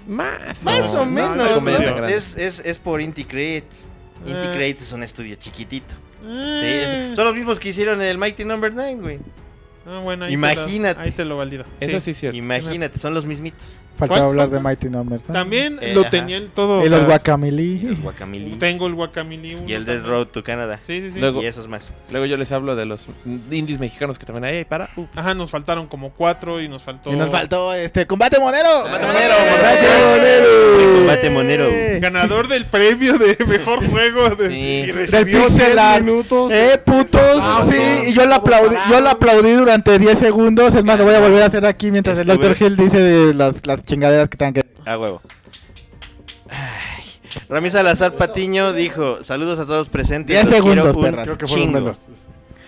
Más. 0.08 0.62
Más 0.64 0.92
No, 0.94 1.00
o 1.02 1.04
no, 1.04 1.10
menos, 1.12 1.36
no, 1.36 1.60
¿no? 1.60 2.06
Es, 2.06 2.36
es, 2.36 2.60
es 2.64 2.78
por 2.78 3.00
Inti 3.00 3.24
Creates. 3.24 3.86
Inti 4.26 4.32
Ah. 4.36 4.52
Creates 4.52 4.82
es 4.82 4.92
un 4.92 5.02
estudio 5.04 5.36
chiquitito. 5.36 5.94
Sí, 6.22 6.26
Eh. 6.28 7.08
es- 7.10 7.16
son 7.16 7.24
los 7.24 7.34
mismos 7.34 7.60
que 7.60 7.68
hicieron 7.68 8.00
el 8.02 8.18
Mighty 8.18 8.44
Number 8.44 8.72
9, 8.74 8.94
güey. 9.00 9.18
Ah, 9.86 10.00
bueno, 10.02 10.24
ahí 10.24 10.32
Imagínate. 10.32 10.94
Te 10.94 10.98
lo, 11.00 11.04
ahí 11.04 11.10
te 11.12 11.24
lo 11.24 11.36
valido. 11.36 11.64
Eso 11.78 12.00
sí 12.00 12.10
es 12.10 12.18
cierto. 12.18 12.36
Imagínate, 12.36 12.98
son 12.98 13.14
los 13.14 13.26
mismitos. 13.26 13.78
Faltaba 13.96 14.20
¿Cuál? 14.20 14.30
hablar 14.30 14.50
de 14.50 14.60
Mighty 14.60 14.88
Numbers. 14.90 15.22
¿no? 15.26 15.32
También 15.34 15.78
Eh, 15.80 15.92
lo 15.94 16.02
ajá. 16.02 16.10
tenía 16.10 16.36
el 16.36 16.48
todo. 16.50 16.82
Y 16.82 16.86
o 16.86 16.90
los 16.90 16.98
sea, 16.98 17.06
Guacamili. 17.08 17.78
Los 17.78 18.00
Guacamili. 18.00 18.50
Tengo 18.52 18.86
el 18.86 18.94
Guacamili 18.94 19.54
1. 19.54 19.68
Y 19.68 19.72
el 19.72 19.84
Dead 19.84 20.04
Road 20.04 20.26
to 20.28 20.42
Canada. 20.42 20.78
Sí, 20.82 21.00
sí, 21.00 21.12
sí. 21.12 21.20
Luego- 21.20 21.42
Y 21.42 21.46
esos 21.46 21.66
más. 21.68 21.88
Luego 22.10 22.26
yo 22.26 22.36
les 22.36 22.52
hablo 22.52 22.76
de 22.76 22.84
los 22.86 23.06
indies 23.50 23.78
mexicanos 23.78 24.18
que 24.18 24.26
también 24.26 24.44
hay 24.44 24.56
ahí 24.58 24.64
para. 24.64 24.90
Uh, 24.96 25.06
Ajá, 25.16 25.34
nos 25.34 25.50
faltaron 25.50 25.86
como 25.86 26.10
cuatro 26.10 26.60
y 26.60 26.68
nos 26.68 26.82
faltó. 26.82 27.12
Y 27.12 27.16
nos 27.16 27.30
faltó 27.30 27.72
este 27.74 28.06
Combate 28.06 28.38
Monero. 28.38 28.68
Combate 28.82 29.06
Monero, 29.06 29.34
Combate 29.50 29.86
El 29.86 30.04
Monero. 30.10 30.98
combate 30.98 31.30
monero. 31.30 31.64
Ganador 32.00 32.48
del 32.48 32.66
premio 32.66 33.18
de 33.18 33.36
mejor 33.46 33.86
juego. 33.88 34.28
De... 34.36 34.54
Y 34.56 34.84
sí. 34.86 34.92
recibió 34.92 35.46
pixel 35.46 35.66
10 35.66 35.78
art. 35.78 36.04
minutos. 36.04 36.52
Eh, 36.52 36.80
putos. 36.84 37.20
Ah, 37.40 37.64
sí, 37.70 37.76
no. 37.76 38.10
y 38.10 38.12
yo 38.12 38.26
la 38.26 38.36
aplaudí, 38.36 38.76
yo 38.90 39.00
la 39.00 39.12
aplaudí 39.12 39.52
durante 39.52 39.98
10 39.98 40.18
segundos. 40.18 40.74
Es 40.74 40.84
más, 40.84 40.98
lo 40.98 41.04
voy 41.04 41.14
a 41.14 41.20
volver 41.20 41.42
a 41.42 41.46
hacer 41.46 41.64
aquí 41.66 41.90
mientras 41.90 42.18
el 42.18 42.26
Dr. 42.26 42.56
Hill 42.60 42.76
dice 42.76 42.98
de 42.98 43.34
las, 43.34 43.66
las 43.66 43.82
chingaderas 43.86 44.28
que 44.28 44.36
tengan 44.36 44.52
que. 44.54 44.66
A 44.84 44.98
huevo. 44.98 45.22
Ay. 46.48 47.04
Rami 47.48 47.70
Salazar 47.70 48.12
Patiño 48.12 48.72
dijo: 48.72 49.22
Saludos 49.24 49.58
a 49.58 49.66
todos 49.66 49.88
presentes. 49.88 50.34
10 50.36 50.44
los 50.50 50.60
quiero 50.62 50.82
segundos, 50.82 50.96
un 50.96 51.02
perras. 51.02 51.24
Creo 51.24 51.38
que 51.38 51.46
fueron 51.46 51.66
chingo". 51.68 51.80
menos. 51.80 52.00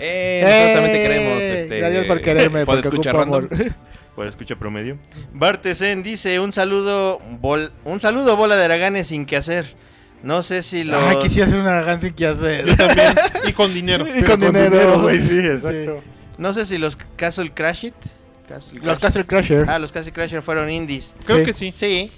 Eh, 0.01 0.41
nosotros 0.45 0.73
también 0.75 0.93
te 0.93 1.03
queremos. 1.03 1.43
Este, 1.43 1.79
Gracias 1.79 2.05
por 2.07 2.21
quererme, 2.23 2.65
por 2.67 2.75
porque 2.77 2.89
escuchar 2.89 3.15
random. 3.17 3.49
amor. 3.53 3.75
Por 4.19 4.27
escucha 4.27 4.57
promedio. 4.57 4.99
Bartesen 5.33 6.03
dice: 6.03 6.41
Un 6.41 6.53
saludo, 6.53 7.21
bol- 7.41 7.71
un 7.85 8.01
saludo, 8.01 8.37
bola 8.37 8.57
de 8.57 8.65
Araganes 8.65 9.07
sin 9.07 9.25
que 9.27 9.37
hacer. 9.37 9.77
No 10.25 10.43
sé 10.43 10.65
si 10.65 10.83
los. 10.83 11.01
Ay, 11.01 11.19
quisiera 11.21 11.47
hacer 11.47 11.61
una 11.61 11.81
gran 11.83 12.01
sin 12.01 12.13
que 12.15 12.27
hacer. 12.27 12.67
Yo 12.67 12.77
también. 12.77 13.13
Y 13.47 13.53
con 13.53 13.73
dinero. 13.73 14.05
Y 14.17 14.23
con 14.25 14.41
dinero. 14.41 15.01
güey, 15.03 15.21
sí, 15.21 15.39
exacto. 15.39 16.01
No 16.37 16.53
sé 16.53 16.67
si 16.67 16.79
los 16.79 16.97
Castle 17.15 17.53
Crash 17.55 17.85
It. 17.87 17.95
Castle 18.49 18.81
Los 18.83 18.99
Castle 18.99 19.25
Crusher. 19.27 19.69
Ah, 19.69 19.79
los 19.79 19.93
Castle 19.93 20.13
Crasher 20.13 20.43
fueron 20.43 20.71
indies. 20.71 21.15
Creo 21.25 21.39
Sí. 21.41 21.45
que 21.45 21.53
sí. 21.53 21.73
Sí. 21.77 22.11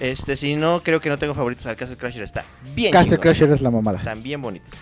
Este, 0.00 0.36
si 0.36 0.56
no, 0.56 0.82
creo 0.82 1.00
que 1.00 1.08
no 1.08 1.18
tengo 1.18 1.34
favoritos 1.34 1.66
al 1.66 1.76
Castle 1.76 1.96
Crasher. 1.96 2.22
Está 2.22 2.44
bien. 2.74 2.92
Castle 2.92 3.16
chingón. 3.18 3.22
Crusher 3.34 3.50
es 3.50 3.60
la 3.60 3.70
mamada. 3.70 3.98
Están 3.98 4.22
bien 4.22 4.40
bonitos. 4.42 4.72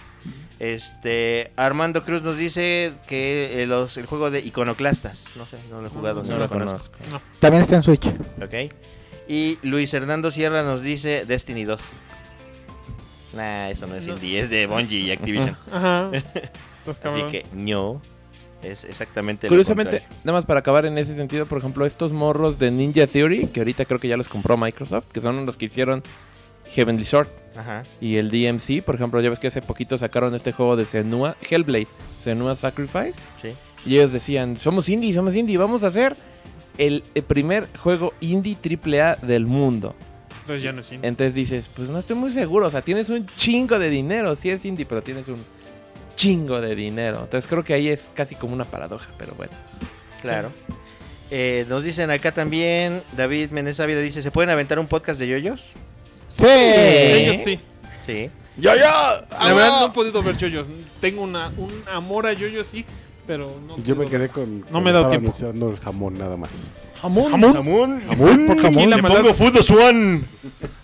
Este, 0.59 1.52
Armando 1.56 2.05
Cruz 2.05 2.22
nos 2.22 2.36
dice 2.36 2.93
que 3.09 3.62
eh, 3.62 3.66
los, 3.66 3.97
el 3.97 4.06
juego 4.06 4.31
de 4.31 4.40
Iconoclastas. 4.40 5.32
No 5.36 5.47
sé, 5.47 5.56
no 5.70 5.81
lo 5.81 5.86
he 5.86 5.90
jugado, 5.90 6.22
no, 6.22 6.28
No 6.28 6.35
lo 6.35 6.40
lo 6.44 6.48
conozco. 6.48 6.90
conozco. 6.98 7.20
También 7.39 7.62
está 7.62 7.77
en 7.77 7.82
Switch. 7.82 8.06
Ok. 8.43 8.72
Y 9.27 9.59
Luis 9.62 9.93
Hernando 9.94 10.31
Sierra 10.31 10.62
nos 10.62 10.82
dice 10.82 11.24
Destiny 11.24 11.64
2. 11.64 11.81
Nah, 13.35 13.68
eso 13.68 13.86
no 13.86 13.94
es 13.94 14.06
No. 14.06 14.14
indie, 14.14 14.40
es 14.40 14.51
de 14.51 14.66
Bungie 14.66 14.98
y 15.01 15.10
Activision. 15.12 15.56
Ajá. 15.72 16.10
Así 16.86 17.01
cabrón. 17.01 17.31
que 17.31 17.47
no. 17.52 18.02
Es 18.62 18.85
exactamente 18.85 19.47
lo 19.47 19.51
Curiosamente, 19.51 20.03
nada 20.23 20.39
más 20.39 20.45
para 20.45 20.61
acabar 20.61 20.85
en 20.85 20.99
ese 20.99 21.16
sentido, 21.16 21.47
por 21.47 21.59
ejemplo, 21.59 21.87
estos 21.87 22.12
morros 22.12 22.59
de 22.59 22.70
Ninja 22.70 23.07
Theory, 23.07 23.47
que 23.47 23.61
ahorita 23.61 23.87
creo 23.87 23.99
que 23.99 24.09
ya 24.09 24.16
los 24.19 24.28
compró 24.28 24.57
Microsoft, 24.59 25.05
que 25.12 25.20
son 25.20 25.47
los 25.47 25.57
que 25.57 25.65
hicieron 25.66 26.03
Heavenly 26.66 27.05
Sword 27.07 27.28
Ajá. 27.57 27.82
y 28.01 28.16
el 28.16 28.28
DMC, 28.31 28.82
por 28.85 28.95
ejemplo, 28.97 29.20
ya 29.20 29.31
ves 29.31 29.39
que 29.39 29.47
hace 29.47 29.62
poquito 29.62 29.97
sacaron 29.97 30.35
este 30.35 30.53
juego 30.53 30.77
de 30.77 30.85
Senua, 30.85 31.37
Hellblade, 31.49 31.89
Senua 32.23 32.55
Sacrifice, 32.55 33.15
Sí. 33.41 33.55
y 33.87 33.97
ellos 33.97 34.12
decían, 34.12 34.59
somos 34.59 34.89
indie, 34.91 35.15
somos 35.15 35.35
indie, 35.35 35.57
vamos 35.57 35.82
a 35.82 35.87
hacer 35.87 36.16
el, 36.77 37.03
el 37.15 37.23
primer 37.23 37.66
juego 37.78 38.12
indie 38.20 38.57
AAA 38.62 39.16
del 39.27 39.47
mundo. 39.47 39.95
Entonces 40.43 40.62
ya 40.62 40.73
no 40.73 40.81
es 40.82 40.93
indie. 40.93 41.09
Entonces 41.09 41.35
dices, 41.35 41.70
pues 41.74 41.89
no 41.91 41.99
estoy 41.99 42.16
muy 42.16 42.31
seguro, 42.31 42.66
o 42.66 42.70
sea, 42.70 42.82
tienes 42.82 43.09
un 43.09 43.27
chingo 43.37 43.78
de 43.78 43.89
dinero, 43.89 44.37
sí 44.37 44.51
es 44.51 44.65
indie, 44.66 44.85
pero 44.85 45.03
tienes 45.03 45.28
un 45.28 45.39
chingo 46.20 46.60
de 46.60 46.74
dinero. 46.74 47.20
Entonces 47.22 47.48
creo 47.48 47.64
que 47.64 47.72
ahí 47.72 47.88
es 47.88 48.10
casi 48.14 48.34
como 48.34 48.52
una 48.52 48.64
paradoja, 48.64 49.09
pero 49.16 49.32
bueno. 49.36 49.52
Claro. 50.20 50.52
Eh, 51.30 51.64
nos 51.68 51.82
dicen 51.82 52.10
acá 52.10 52.32
también, 52.32 53.02
David 53.16 53.52
Menez 53.52 53.80
Ávila 53.80 54.01
dice, 54.01 54.22
¿se 54.22 54.30
pueden 54.30 54.51
aventar 54.51 54.78
un 54.78 54.86
podcast 54.86 55.18
de 55.18 55.28
yoyos? 55.28 55.72
Sí. 56.28 56.44
Ellos 56.47 57.38
sí. 57.42 57.59
Sí. 58.05 58.30
Yo, 58.59 58.74
yo. 58.74 58.82
La 59.30 59.55
verdad 59.55 59.80
no 59.80 59.86
he 59.86 59.90
podido 59.90 60.22
ver 60.22 60.36
yoyos. 60.36 60.66
Tengo 61.01 61.22
una, 61.22 61.48
un 61.56 61.72
amor 61.90 62.26
a 62.26 62.34
yoyos, 62.34 62.66
sí, 62.66 62.84
pero 63.31 63.48
no. 63.65 63.77
Yo 63.85 63.94
me 63.94 64.07
quedé 64.07 64.28
con. 64.28 64.65
No 64.73 64.81
me 64.81 64.90
he 64.90 64.93
dado 64.93 65.07
tiempo. 65.09 65.28
anunciando 65.28 65.70
el 65.70 65.78
jamón 65.78 66.19
nada 66.19 66.36
más. 66.36 66.73
Jamón. 67.01 67.31
Jamón. 67.31 68.01
Por 68.01 68.61
jamón. 68.61 68.66
Aquí 68.66 68.86
la 68.86 68.97
maldad, 68.98 69.24
Food 69.35 69.62
Swan. 69.62 70.24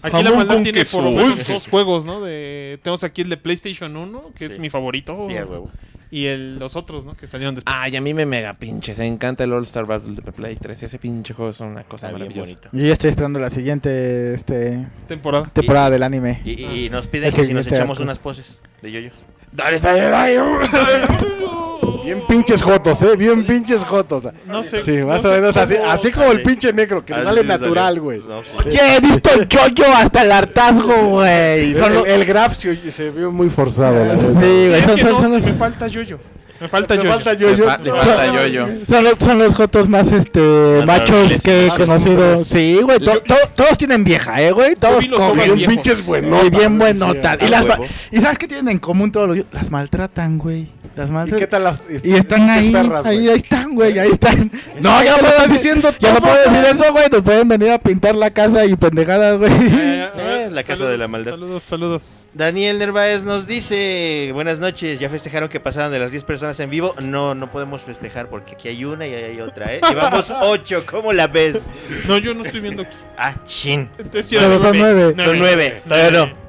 aquí 0.01 0.13
la 0.17 0.23
jamón 0.23 0.37
maldad 0.39 0.55
con 0.55 0.63
tiene 0.63 0.79
queso. 0.79 1.03
por 1.03 1.13
dos 1.49 1.69
juegos, 1.69 2.07
¿no? 2.07 2.21
De, 2.21 2.79
tenemos 2.85 3.03
aquí 3.03 3.23
el 3.23 3.31
de 3.31 3.37
PlayStation 3.37 3.97
1, 3.97 4.31
que 4.37 4.45
es 4.45 4.59
mi 4.61 4.71
favorito. 4.71 5.27
Sí, 5.29 5.37
a 5.37 5.45
huevo. 5.45 5.71
y 6.13 6.27
el, 6.27 6.59
los 6.61 6.77
otros, 6.77 7.05
¿no? 7.05 7.17
Que 7.17 7.27
salieron 7.27 7.57
después. 7.57 7.75
Ay, 7.77 7.97
a 7.97 8.01
mí 8.01 8.15
me 8.15 8.25
mega 8.27 8.55
pinche. 8.55 8.95
Se 8.95 9.05
encanta 9.05 9.43
el 9.43 9.53
All 9.53 9.65
Star 9.65 9.87
Battle 9.87 10.15
de 10.15 10.23
Play 10.33 10.55
3. 10.57 10.85
Ese 10.85 10.99
pinche 11.01 11.35
juego 11.35 11.51
es 11.51 11.59
una 11.59 11.83
cosa 11.83 12.07
Está 12.07 12.17
bien 12.17 12.29
maravillosa. 12.29 12.61
bonito. 12.61 12.69
Yo 12.73 12.87
ya 12.87 12.93
estoy 12.93 13.11
esperando 13.11 13.39
la 13.41 13.51
siguiente 13.51 14.33
este, 14.35 14.87
Temporada. 15.09 15.51
temporada 15.53 15.91
del 15.91 16.05
anime. 16.05 16.41
Y, 16.45 16.53
y- 16.63 16.85
y 16.87 16.91
nos 16.91 17.09
piden 17.09 17.31
El 17.31 17.35
que 17.35 17.45
si 17.45 17.53
nos 17.53 17.67
echamos 17.67 17.97
arco. 17.99 18.05
unas 18.05 18.21
poses 18.21 18.59
de 18.83 18.93
yoyos. 18.93 19.17
Dale, 19.53 19.81
dale, 19.81 20.03
dale. 20.03 20.37
Bien 22.07 22.23
pinches 22.27 22.63
jotos, 22.63 23.03
eh. 23.03 23.17
Bien 23.17 23.45
pinches 23.45 23.85
jotos. 23.85 24.23
No 24.47 24.63
sé. 24.63 24.83
Sí, 24.85 24.93
no 24.99 25.09
más 25.09 25.23
sé 25.23 25.29
o 25.29 25.33
menos 25.33 25.57
así, 25.57 25.75
cómo- 25.75 25.91
así 25.91 26.11
como 26.13 26.33
el 26.33 26.43
pinche 26.43 26.73
negro, 26.73 27.05
que 27.05 27.13
le 27.13 27.21
Ah, 27.21 27.25
sale 27.25 27.43
sí, 27.43 27.47
natural, 27.49 28.01
güey. 28.01 28.21
No, 28.21 28.43
sí. 28.43 28.69
¿Qué? 28.71 28.97
He 28.97 29.01
visto 29.01 29.31
yo-yo 29.49 29.85
hasta 29.95 30.23
el 30.23 30.33
hartazgo, 30.33 30.95
güey. 31.11 31.73
El, 31.75 31.95
los- 31.95 32.07
el 32.07 32.25
graph 32.25 32.55
se, 32.55 32.71
oye- 32.71 32.91
se 32.93 33.11
vio 33.11 33.31
muy 33.33 33.51
forzado, 33.51 34.05
la 34.05 34.17
Sí, 34.17 34.23
güey. 34.33 34.75
Es 34.75 34.87
que 34.87 35.05
no, 35.05 35.21
son 35.21 35.33
los- 35.33 35.43
me 35.45 35.53
falta 35.53 35.89
yoyo. 35.89 36.19
Me 36.59 36.69
falta 36.69 36.95
yo. 36.95 37.03
falta 37.05 37.33
Le, 37.35 37.39
yo-yo. 37.39 37.65
fa- 37.67 37.77
le 37.77 37.91
falta 37.91 38.27
yo-yo. 38.33 38.67
Son 38.89 39.05
los, 39.05 39.19
son 39.19 39.39
los 39.39 39.55
jotos 39.55 39.91
más 39.91 40.11
este 40.11 40.41
Más 40.87 41.01
machos 41.01 41.39
que 41.45 41.67
he 41.67 41.69
conocido. 41.69 42.45
Sí, 42.47 42.79
güey. 42.83 42.99
to- 42.99 43.21
to- 43.21 43.35
todos 43.55 43.77
tienen 43.77 44.05
vieja, 44.05 44.41
eh, 44.41 44.53
güey. 44.53 44.75
Todos 44.75 45.05
hombres 45.19 45.53
Bien 45.55 45.69
pinches 45.69 46.03
buenotas. 46.07 46.47
Y 46.47 46.51
bien 46.51 46.79
güey, 46.79 46.95
buenotas. 46.95 47.39
sí, 47.41 47.45
Y, 47.47 47.49
las. 47.51 47.65
¿Y 48.11 48.21
sabes 48.23 48.39
qué 48.39 48.49
tienen 48.49 48.69
en 48.69 48.79
común 48.79 49.13
todos 49.13 49.29
los 49.37 49.47
Las 49.53 49.71
maltratan, 49.71 50.39
güey. 50.39 50.69
Las 50.97 51.11
¿Y 51.11 51.13
maltratan. 51.13 51.39
qué 51.39 51.47
tal 51.47 51.65
las 51.65 51.83
Y 52.03 52.15
están 52.15 52.49
ahí, 52.49 52.73
perras, 52.73 53.05
ahí, 53.05 53.19
güey? 53.19 53.29
ahí 53.29 53.37
están, 53.37 53.75
güey, 53.75 53.99
ahí 53.99 54.11
están. 54.11 54.51
No, 54.81 55.03
ya 55.03 55.11
no 55.17 55.17
ya 55.17 55.23
lo 55.23 55.29
estás 55.29 55.51
diciendo 55.51 55.91
ya 55.99 56.15
no 56.15 56.21
puedo 56.21 56.35
decir 56.37 56.65
eso, 56.81 56.93
güey. 56.93 57.05
Nos 57.13 57.23
pueden 57.23 57.49
venir 57.49 57.71
a 57.71 57.79
pintar 57.79 58.15
la 58.15 58.31
casa 58.31 58.65
y 58.65 58.75
pendejadas, 58.77 59.39
güey. 59.39 59.53
Eh, 60.19 60.49
la 60.51 60.63
casa 60.63 60.87
de 60.87 60.97
la 60.97 61.09
maldad. 61.09 61.33
Saludos, 61.33 61.63
saludos. 61.63 62.29
Daniel 62.33 62.79
Nerváez 62.79 63.23
nos 63.23 63.47
dice, 63.47 64.31
buenas 64.33 64.59
noches, 64.61 64.99
¿ya 64.99 65.11
festejaron 65.11 65.51
que 65.51 65.61
pasaron 65.61 65.93
de 65.93 65.99
las 65.99 66.11
10 66.11 66.25
personas 66.25 66.59
en 66.61 66.71
vivo? 66.71 66.95
No, 67.03 67.35
no 67.35 67.53
podemos 67.53 67.83
festejar 67.83 68.29
porque 68.29 68.55
aquí 68.55 68.69
hay 68.69 68.85
una 68.87 69.07
y 69.07 69.15
ahí 69.15 69.25
hay 69.25 69.41
otra, 69.43 69.75
¿eh? 69.75 69.81
Llevamos 69.87 70.31
8, 70.31 70.85
¿cómo 70.91 71.13
la 71.13 71.27
ves? 71.27 71.71
No, 72.09 72.17
yo 72.17 72.33
no 72.33 72.45
estoy 72.45 72.61
viendo 72.61 72.83
aquí. 72.83 72.97
Ah, 73.19 73.35
chin, 73.45 73.91
Entonces, 73.99 74.27
sí, 74.27 74.37
Pero 74.39 74.59
son 74.59 74.79
nueve. 74.79 75.15
son 75.23 75.39
9, 75.39 75.83
todavía 75.87 76.11
no. 76.11 76.46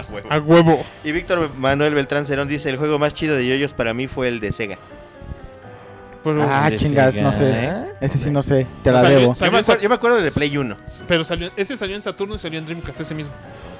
A 0.00 0.12
huevo. 0.12 0.28
A 0.30 0.38
huevo. 0.38 0.84
Y 1.04 1.12
Víctor 1.12 1.50
Manuel 1.56 1.94
Beltrán 1.94 2.26
Cerón 2.26 2.48
dice, 2.48 2.68
el 2.70 2.76
juego 2.76 2.98
más 2.98 3.14
chido 3.14 3.36
de 3.36 3.46
yoyos 3.46 3.72
para 3.74 3.94
mí 3.94 4.06
fue 4.06 4.28
el 4.28 4.40
de 4.40 4.52
Sega. 4.52 4.78
Pero, 6.24 6.42
Ah, 6.42 6.70
chingas, 6.74 7.14
no 7.14 7.32
sé. 7.32 7.46
Sega. 7.46 7.86
Ese 8.00 8.18
sí 8.18 8.30
no 8.30 8.42
sé, 8.42 8.66
te 8.82 8.90
la 8.92 9.00
Salió- 9.02 9.20
debo. 9.20 9.34
Yo 9.34 9.50
me, 9.52 9.58
acuerdo, 9.58 9.82
yo 9.82 9.88
me 9.88 9.94
acuerdo 9.94 10.20
de 10.20 10.30
Play 10.32 10.56
1. 10.56 10.76
pero 11.06 11.24
salió, 11.24 11.50
ese 11.56 11.76
salió 11.76 11.94
en 11.96 12.02
Saturno 12.02 12.34
y 12.34 12.38
salió 12.38 12.58
en 12.58 12.66
Dreamcast 12.66 13.00
ese 13.00 13.14
mismo. 13.14 13.32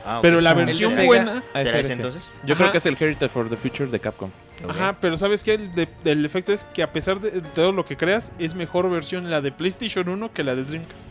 Ah. 0.07 0.20
Pero 0.23 0.40
la 0.40 0.51
Ah. 0.51 0.55
versión 0.55 0.99
El 0.99 1.07
buena. 1.07 1.43
ah, 1.53 1.59
¿Será 1.61 1.70
ese 1.81 1.81
ese 1.81 1.93
entonces? 1.95 2.23
Yo 2.45 2.55
Ajá. 2.55 2.62
creo 2.65 2.73
que 2.73 2.78
es 2.78 2.86
el 2.86 2.97
Heritage 2.99 3.28
for 3.28 3.51
the 3.51 3.57
Future 3.57 3.90
de 3.90 4.01
Capcom. 4.01 4.31
Ajá, 4.69 4.97
pero 5.01 5.16
¿sabes 5.19 5.45
qué? 5.45 5.55
El, 5.55 5.74
de- 5.74 5.89
el 6.05 6.24
efecto 6.24 6.53
es 6.53 6.65
que 6.73 6.82
a 6.82 6.90
pesar 6.93 7.20
de 7.20 7.43
todo 7.55 7.73
lo 7.73 7.85
que 7.85 7.97
creas, 7.97 8.32
es 8.39 8.55
mejor 8.55 8.89
versión 8.89 9.31
la 9.31 9.40
de 9.40 9.53
PlayStation 9.53 10.09
1 10.09 10.32
que 10.32 10.43
la 10.45 10.55
de 10.55 10.65
Dreamcast. 10.65 11.07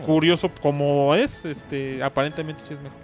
Mm, 0.00 0.04
Curioso 0.04 0.50
como 0.60 1.14
es, 1.14 1.44
este, 1.44 2.02
aparentemente 2.02 2.60
sí 2.62 2.74
es 2.74 2.80
mejor. 2.80 2.98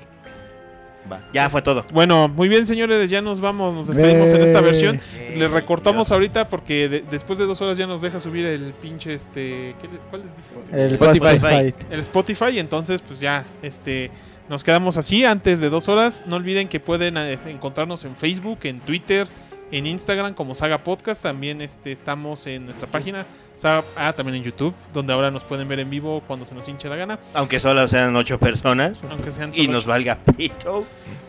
Va. 1.10 1.20
Ya 1.32 1.48
fue 1.50 1.62
todo. 1.62 1.84
Bueno, 1.92 2.28
muy 2.28 2.48
bien, 2.48 2.66
señores, 2.66 3.08
ya 3.10 3.20
nos 3.22 3.40
vamos, 3.40 3.74
nos 3.74 3.86
despedimos 3.88 4.30
en 4.30 4.42
esta 4.42 4.58
Eh. 4.58 4.62
versión. 4.62 5.00
Le 5.36 5.48
recortamos 5.48 6.08
Dios. 6.08 6.12
ahorita 6.12 6.48
porque 6.48 6.88
de- 6.88 7.04
después 7.10 7.38
de 7.38 7.46
dos 7.46 7.60
horas 7.60 7.78
ya 7.78 7.86
nos 7.86 8.02
deja 8.02 8.20
subir 8.20 8.44
el 8.46 8.72
pinche 8.74 9.14
este. 9.14 9.74
¿qué 9.80 9.88
le- 9.88 9.98
¿Cuál 10.10 10.22
les 10.24 10.36
dije? 10.36 10.48
El 10.72 10.92
Spotify. 10.92 11.26
Spotify. 11.36 11.74
El 11.90 12.00
Spotify. 12.00 12.58
Entonces, 12.58 13.02
pues 13.02 13.20
ya, 13.20 13.44
este. 13.62 14.10
Nos 14.48 14.64
quedamos 14.64 14.96
así 14.96 15.24
antes 15.26 15.60
de 15.60 15.68
dos 15.68 15.88
horas. 15.90 16.24
No 16.26 16.36
olviden 16.36 16.68
que 16.68 16.80
pueden 16.80 17.16
eh, 17.18 17.38
encontrarnos 17.48 18.04
en 18.06 18.16
Facebook, 18.16 18.60
en 18.62 18.80
Twitter, 18.80 19.28
en 19.72 19.86
Instagram 19.86 20.34
como 20.34 20.54
Saga 20.54 20.82
Podcast. 20.84 21.22
También 21.22 21.60
este, 21.60 21.92
estamos 21.92 22.46
en 22.46 22.64
nuestra 22.66 22.88
página. 22.88 23.26
Saga- 23.56 23.84
ah, 23.96 24.12
también 24.12 24.36
en 24.36 24.44
YouTube, 24.44 24.74
donde 24.92 25.12
ahora 25.12 25.30
nos 25.30 25.44
pueden 25.44 25.66
ver 25.68 25.80
en 25.80 25.90
vivo 25.90 26.22
cuando 26.26 26.46
se 26.46 26.54
nos 26.54 26.68
hinche 26.68 26.88
la 26.88 26.96
gana. 26.96 27.18
Aunque 27.34 27.58
solo 27.60 27.86
sean 27.88 28.14
8 28.14 28.38
personas. 28.38 29.02
Aunque 29.10 29.30
sean 29.30 29.50
Y 29.54 29.62
solo 29.64 29.72
nos 29.72 29.86
valga 29.86 30.16
pito. 30.36 30.84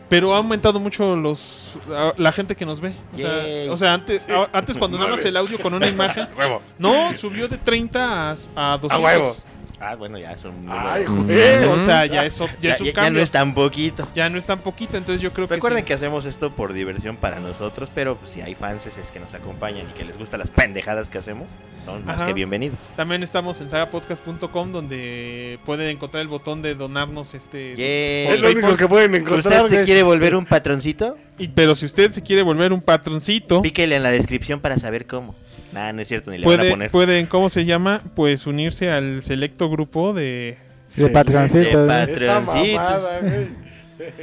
Pero 0.10 0.34
ha 0.34 0.38
aumentado 0.38 0.80
mucho 0.80 1.16
los 1.16 1.72
a- 1.94 2.14
la 2.18 2.32
gente 2.32 2.56
que 2.56 2.66
nos 2.66 2.82
ve. 2.82 2.94
O 3.14 3.18
sea, 3.18 3.44
Yay. 3.44 3.70
o 3.70 3.78
sea, 3.78 3.94
antes, 3.94 4.28
a- 4.30 4.50
antes 4.58 4.76
cuando 4.78 4.98
nada 4.98 5.12
más 5.12 5.24
el 5.26 5.38
audio 5.38 5.60
con 5.60 5.74
una 5.74 5.88
imagen. 5.88 6.28
Huevo. 6.38 6.62
No, 6.80 7.16
subió 7.18 7.48
de 7.48 7.58
30 7.58 8.32
a, 8.32 8.32
a 8.56 8.78
200. 8.78 8.92
A 8.92 9.00
huevo. 9.00 9.36
Ah, 9.82 9.96
bueno, 9.96 10.18
ya 10.18 10.38
son. 10.38 10.66
Ay, 10.68 11.06
güey. 11.06 11.64
O 11.66 11.82
sea, 11.86 12.06
ya 12.06 12.26
es, 12.26 12.38
ya 12.38 12.48
ya, 12.62 12.74
es 12.74 12.82
un 12.82 12.88
ya- 12.88 12.92
ya 12.92 12.94
cambio. 12.94 13.14
no 13.20 13.24
es 13.24 13.32
tan 13.32 13.54
poquito. 13.54 14.08
Ya 14.14 14.30
no 14.30 14.38
es 14.38 14.46
tan 14.46 14.60
poquito, 14.60 14.98
entonces 14.98 15.22
yo 15.22 15.32
creo 15.32 15.48
que 15.48 15.56
Recuerden 15.56 15.80
sí. 15.84 15.86
que 15.86 15.94
hacemos 15.94 16.26
esto 16.26 16.52
por 16.54 16.74
diversión 16.74 17.16
para 17.16 17.40
nosotros, 17.40 17.90
pero 17.96 18.18
si 18.26 18.42
hay 18.42 18.56
fans 18.56 18.86
es 18.88 19.12
que 19.12 19.20
nos 19.20 19.34
acompañan 19.34 19.86
y 19.90 19.94
que 19.98 20.04
les 20.04 20.18
gustan 20.18 20.42
las 20.42 20.52
pendejadas 20.52 21.08
que 21.10 21.18
hacemos, 21.18 21.48
son 21.86 22.06
más 22.06 22.18
Ajá. 22.18 22.28
que 22.28 22.34
bienvenidos. 22.34 22.90
También 22.98 23.24
estamos 23.24 23.62
en 23.62 23.70
sagapodcast.com 23.70 24.72
donde 24.74 25.60
pueden 25.66 25.90
encontrar 25.90 26.22
el 26.22 26.28
botón 26.28 26.62
de 26.62 26.76
donarnos 26.76 27.34
este. 27.34 27.76
Yeah. 27.76 28.34
Es 28.34 28.42
lo 28.42 28.50
único 28.52 28.76
que 28.76 28.88
pueden 28.88 29.16
encontrar, 29.16 29.64
¿Usted 29.64 29.80
se 29.80 29.86
quiere 29.86 30.04
volver 30.04 30.36
un 30.36 30.46
patroncito? 30.46 31.18
Y- 31.38 31.48
pero 31.48 31.74
si 31.76 31.86
usted 31.86 32.12
se 32.12 32.22
quiere 32.22 32.42
volver 32.42 32.74
un 32.74 32.82
patroncito, 32.82 33.62
Píquele 33.62 33.96
en 33.96 34.04
la 34.04 34.12
descripción 34.12 34.60
para 34.60 34.78
saber 34.78 35.08
cómo. 35.08 35.36
Nah, 35.72 35.92
no 35.94 36.02
es 36.02 36.08
cierto, 36.08 36.32
ni 36.32 36.40
le 36.40 36.46
van 36.46 36.54
a 36.54 36.58
puede, 36.58 36.72
poner. 36.72 36.92
pueden, 36.92 37.26
¿cómo 37.28 37.50
se 37.50 37.66
llama? 37.66 38.02
Pues 38.16 38.48
unirse 38.48 38.92
al 38.92 39.24
selecto 39.24 39.70
grupo 39.70 40.14
de. 40.14 40.58
De 40.96 41.10
patroncitos. 41.10 41.88
De 41.88 41.94
¿eh? 41.94 42.08
Esa 42.16 42.40
patroncitos. 42.40 42.76
mamada, 42.76 43.20
güey. 43.22 43.70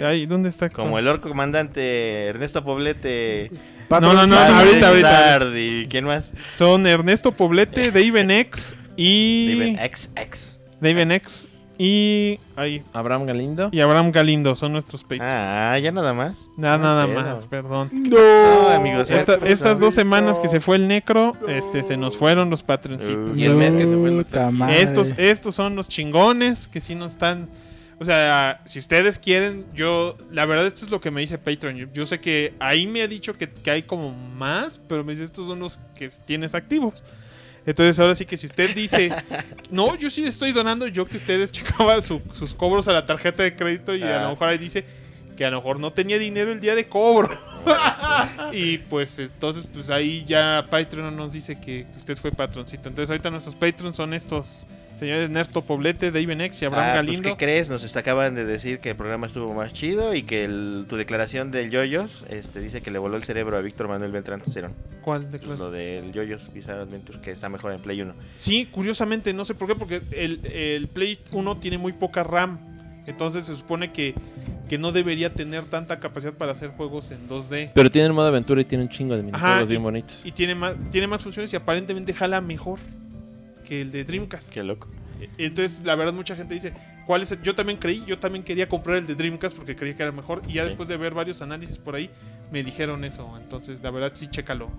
Ay, 0.03 0.27
¿dónde 0.27 0.49
está? 0.49 0.71
Como 0.71 0.99
el 0.99 1.07
orco 1.07 1.29
comandante 1.29 2.27
Ernesto 2.27 2.65
Poblete. 2.65 3.51
No, 3.91 4.01
no, 4.01 4.27
no, 4.27 4.37
ahorita, 4.37 4.89
ahorita. 4.89 5.41
¿Quién 5.89 6.05
más? 6.05 6.33
Son 6.55 6.87
Ernesto 6.87 7.33
Poblete, 7.33 7.93
Daven 7.93 8.31
X 8.31 8.77
y. 8.97 9.77
David 9.77 9.79
XX. 9.93 10.61
Daven 10.81 11.13
X 11.13 11.56
y. 11.79 12.39
Ay, 12.57 12.83
Abraham 12.93 13.27
Galindo. 13.27 13.69
y 13.73 13.81
Abraham 13.81 14.11
Galindo 14.13 14.55
son 14.57 14.73
nuestros 14.73 15.03
Patreons. 15.03 15.25
Ah, 15.27 15.79
ya 15.79 15.93
nada 15.93 16.13
más. 16.15 16.49
nada, 16.57 16.79
no 16.79 16.85
nada 16.85 17.07
pedo. 17.07 17.35
más, 17.35 17.47
perdón. 17.47 17.91
No, 17.93 18.69
amigos. 18.69 19.11
Esta- 19.11 19.37
estas 19.47 19.79
dos 19.81 19.95
semanas 19.95 20.39
que 20.39 20.49
se 20.49 20.61
fue 20.61 20.77
el 20.77 20.89
necro, 20.89 21.33
este, 21.49 21.83
se 21.83 21.97
nos 21.97 22.17
fueron 22.17 22.51
los 22.51 22.63
patroncitos. 22.63 23.33
Uh, 23.33 23.37
Y 23.37 23.45
el 23.45 23.55
mes 23.57 23.75
que 23.75 23.87
se 23.87 23.97
fue 23.97 24.09
el 24.11 24.17
Puta 24.25 24.41
doctor. 24.45 24.53
madre. 24.53 24.83
Estos, 24.83 25.15
estos 25.19 25.55
son 25.55 25.77
los 25.77 25.89
chingones 25.89 26.69
que 26.69 26.81
sí 26.81 26.95
nos 26.95 27.13
están. 27.13 27.49
O 27.99 28.05
sea, 28.05 28.61
si 28.67 28.79
ustedes 28.79 29.19
quieren, 29.19 29.65
yo. 29.75 30.17
La 30.31 30.45
verdad, 30.45 30.67
esto 30.67 30.85
es 30.85 30.91
lo 30.91 31.01
que 31.01 31.11
me 31.11 31.23
dice 31.23 31.39
Patreon. 31.39 31.77
Yo, 31.77 31.87
yo 31.95 32.05
sé 32.07 32.21
que 32.21 32.53
ahí 32.59 32.87
me 32.87 33.01
ha 33.03 33.09
dicho 33.09 33.35
que, 33.39 33.49
que 33.51 33.71
hay 33.71 33.83
como 33.85 34.13
más, 34.13 34.79
pero 34.87 35.03
me 35.03 35.13
dice 35.13 35.25
estos 35.25 35.47
son 35.47 35.61
los 35.61 35.79
que 35.97 36.11
tienes 36.27 36.55
activos. 36.55 37.03
Entonces, 37.67 37.99
ahora 37.99 38.15
sí 38.15 38.25
que 38.25 38.37
si 38.37 38.47
usted 38.47 38.75
dice, 38.75 39.13
no, 39.71 39.97
yo 39.97 40.09
sí 40.09 40.23
le 40.23 40.29
estoy 40.29 40.53
donando, 40.53 40.87
yo 40.87 41.05
que 41.07 41.17
ustedes 41.17 41.51
checaban 41.53 42.01
su- 42.01 42.23
sus 42.31 42.55
cobros 42.55 42.87
a 42.89 42.93
la 42.93 43.05
tarjeta 43.05 43.43
de 43.43 43.55
crédito 43.57 43.95
y 43.95 44.03
a 44.05 44.21
Ah. 44.21 44.23
lo 44.25 44.31
mejor 44.31 44.49
ahí 44.49 44.59
dice 44.59 44.85
que 45.37 45.45
a 45.45 45.51
lo 45.51 45.57
mejor 45.59 45.79
no 45.81 45.93
tenía 45.93 46.19
dinero 46.19 46.53
el 46.53 46.61
día 46.61 46.75
de 46.75 46.87
cobro. 46.87 47.29
y 48.53 48.79
pues 48.79 49.19
entonces, 49.19 49.67
pues 49.71 49.91
ahí 49.91 50.25
ya 50.25 50.65
Patreon 50.71 51.15
nos 51.17 51.33
dice 51.33 51.59
que 51.61 51.85
usted 51.97 52.17
fue 52.17 52.31
patroncito. 52.31 52.89
Entonces, 52.89 53.11
ahorita 53.11 53.31
nuestros 53.31 53.55
patrons 53.57 53.97
son 53.97 54.15
estos 54.15 54.67
señores 54.97 55.25
Ernesto 55.25 55.63
Poblete, 55.63 56.11
David 56.11 56.41
X 56.41 56.63
y 56.63 56.65
Abraham 56.65 56.85
Ah, 56.85 56.93
pues, 56.95 57.07
Galindo. 57.07 57.29
¿qué 57.31 57.37
crees? 57.45 57.69
Nos 57.71 57.85
está- 57.85 58.01
acaban 58.01 58.35
de 58.35 58.45
decir 58.45 58.79
que 58.81 58.91
el 58.91 58.97
programa 58.97 59.27
estuvo 59.27 59.53
más 59.55 59.73
chido 59.73 60.15
y 60.15 60.23
que 60.23 60.45
el- 60.45 60.87
tu 60.89 60.97
declaración 60.97 61.51
del 61.51 61.71
Yoyos 61.71 62.25
este, 62.31 62.61
dice 62.61 62.81
que 62.83 62.91
le 62.91 62.99
voló 62.99 63.17
el 63.17 63.25
cerebro 63.25 63.57
a 63.57 63.61
Víctor 63.61 63.89
Manuel 63.89 64.11
Beltrán 64.13 64.41
Cerón. 64.41 64.73
¿Cuál 65.03 65.31
de 65.31 65.39
clase? 65.39 65.63
Lo 65.63 65.71
del 65.71 66.13
Yoyos 66.13 66.53
Bizarre 66.53 66.81
Adventure, 66.83 67.21
que 67.21 67.31
está 67.31 67.49
mejor 67.49 67.73
en 67.73 67.81
Play 67.81 68.01
1. 68.03 68.15
Sí, 68.37 68.67
curiosamente, 68.73 69.33
no 69.33 69.45
sé 69.45 69.55
por 69.55 69.69
qué, 69.69 69.75
porque 69.77 70.03
el, 70.13 70.45
el 70.47 70.89
Play 70.89 71.19
1 71.31 71.57
tiene 71.59 71.79
muy 71.79 71.93
poca 71.93 72.25
RAM. 72.25 72.59
Entonces 73.07 73.45
se 73.45 73.55
supone 73.55 73.93
que, 73.93 74.15
que 74.69 74.79
no 74.79 74.91
debería 74.91 75.33
tener 75.33 75.65
tanta 75.67 76.01
capacidad 76.01 76.33
para 76.33 76.51
hacer 76.53 76.71
juegos 76.71 77.13
en 77.13 77.29
2D. 77.29 77.71
Pero 77.73 77.89
tienen 77.89 78.13
modo 78.13 78.27
aventura 78.27 78.61
y 78.61 78.65
tienen 78.65 78.89
un 78.89 78.93
chingo 78.93 79.17
de 79.17 79.23
minijuegos 79.23 79.69
bien 79.69 79.83
bonitos. 79.85 80.23
Y 80.25 80.33
tiene 80.33 80.57
más, 80.57 80.77
tiene 80.91 81.07
más 81.07 81.23
funciones 81.23 81.53
y 81.53 81.57
aparentemente 81.57 82.13
jala 82.13 82.41
mejor 82.41 82.81
que 83.67 83.83
el 83.83 83.91
de 83.91 84.05
Dreamcast. 84.05 84.49
Qué 84.49 84.63
loco. 84.63 84.89
Entonces, 85.39 85.81
la 85.85 85.95
verdad, 85.97 86.13
mucha 86.13 86.37
gente 86.37 86.55
dice, 86.55 86.73
¿cuál 87.07 87.23
es 87.23 87.33
el? 87.33 87.43
Yo 87.43 87.55
también 87.55 87.79
creí, 87.79 88.05
yo 88.07 88.19
también 88.19 88.45
quería 88.45 88.69
comprar 88.69 88.99
el 88.99 89.07
de 89.07 89.15
Dreamcast 89.15 89.57
porque 89.57 89.77
creía 89.77 89.97
que 89.97 90.03
era 90.03 90.13
mejor. 90.13 90.43
Y 90.49 90.55
ya 90.55 90.65
después 90.65 90.89
de 90.89 90.97
ver 90.97 91.15
varios 91.15 91.43
análisis 91.43 91.79
por 91.79 91.95
ahí, 91.95 92.11
me 92.51 92.63
dijeron 92.63 93.05
eso. 93.05 93.31
Entonces, 93.39 93.83
la 93.83 93.91
verdad, 93.91 94.13
sí, 94.15 94.29
chécalo. 94.29 94.71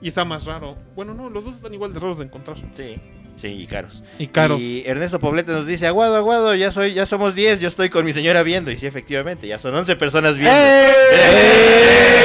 Y 0.00 0.08
está 0.08 0.24
más 0.24 0.44
raro. 0.44 0.76
Bueno, 0.94 1.14
no, 1.14 1.30
los 1.30 1.44
dos 1.44 1.56
están 1.56 1.72
igual 1.74 1.92
de 1.92 2.00
raros 2.00 2.18
de 2.18 2.24
encontrar. 2.24 2.56
Sí, 2.76 2.96
sí, 3.36 3.48
y 3.48 3.66
caros. 3.66 4.02
Y 4.18 4.26
caros. 4.26 4.60
Y 4.60 4.82
Ernesto 4.86 5.18
Poblete 5.18 5.52
nos 5.52 5.66
dice, 5.66 5.86
aguado, 5.86 6.16
aguado, 6.16 6.54
ya 6.54 6.72
soy, 6.72 6.94
ya 6.94 7.06
somos 7.06 7.34
10, 7.34 7.60
yo 7.60 7.68
estoy 7.68 7.90
con 7.90 8.04
mi 8.04 8.12
señora 8.12 8.42
viendo. 8.42 8.70
Y 8.70 8.78
sí, 8.78 8.86
efectivamente, 8.86 9.46
ya 9.46 9.58
son 9.58 9.74
11 9.74 9.96
personas 9.96 10.38
viendo. 10.38 10.54
Llegamos. 10.56 12.23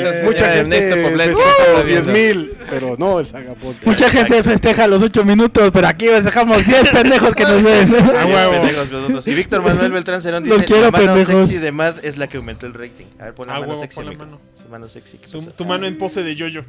Gracias, 0.00 0.24
Mucha 0.24 0.48
gente 0.54 0.76
Ernesto 0.78 0.94
festeja 0.96 1.72
los 1.72 1.86
10 1.86 2.06
viendo. 2.06 2.12
mil, 2.12 2.52
pero 2.70 2.96
no 2.98 3.20
el 3.20 3.26
Saga 3.26 3.54
Podcast. 3.54 3.86
Mucha 3.86 4.10
gente 4.10 4.42
festeja 4.42 4.86
los 4.86 5.02
8 5.02 5.24
minutos, 5.24 5.70
pero 5.72 5.86
aquí 5.88 6.06
dejamos 6.06 6.66
10 6.66 6.90
pendejos 6.90 7.34
que 7.34 7.42
nos 7.44 7.62
ven. 7.62 7.94
A 8.16 8.26
huevo. 8.26 9.20
Y 9.26 9.34
Víctor 9.34 9.62
Manuel 9.62 9.92
Beltrán 9.92 10.22
Cerón 10.22 10.44
Los 10.48 10.58
dice, 10.58 10.66
quiero, 10.66 10.82
la 10.82 10.90
mano 10.90 11.04
pendejos". 11.14 11.46
sexy 11.46 11.58
de 11.60 11.72
Mad 11.72 11.96
es 12.04 12.16
la 12.16 12.26
que 12.28 12.36
aumentó 12.38 12.66
el 12.66 12.74
rating. 12.74 13.06
A 13.18 13.24
ver, 13.24 13.34
pon 13.34 13.46
la 13.48 13.56
A 13.56 13.60
mano 13.60 13.70
huevo, 13.72 13.82
sexy. 13.82 13.94
pon 13.96 14.04
la 14.04 14.10
amigo. 14.10 14.24
mano. 14.24 14.40
Su 14.62 14.68
mano 14.68 14.88
sexy. 14.88 15.18
¿qué 15.18 15.28
Su- 15.28 15.42
tu 15.42 15.64
mano 15.64 15.86
en 15.86 15.96
pose 15.98 16.22
de 16.22 16.34
yoyo. 16.34 16.64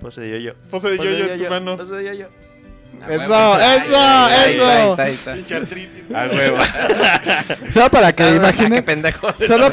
Pose 0.00 0.20
de 0.20 0.30
yo-yo. 0.32 0.52
Pose 0.70 0.90
de 0.90 0.96
yoyo, 0.98 1.36
tu 1.44 1.50
mano. 1.50 1.76
Pose 1.76 1.92
de 1.94 2.04
yo-yo. 2.04 2.26
Eso, 3.08 3.58
eso, 3.60 4.28
eso. 4.30 4.96
A 6.14 6.26
huevo. 6.26 6.56
Solo 7.72 7.90
para 7.90 8.12
que 8.12 8.24
qué 8.24 8.36
imaginen. 8.36 8.84
pendejo. 8.84 9.28
Solo, 9.46 9.70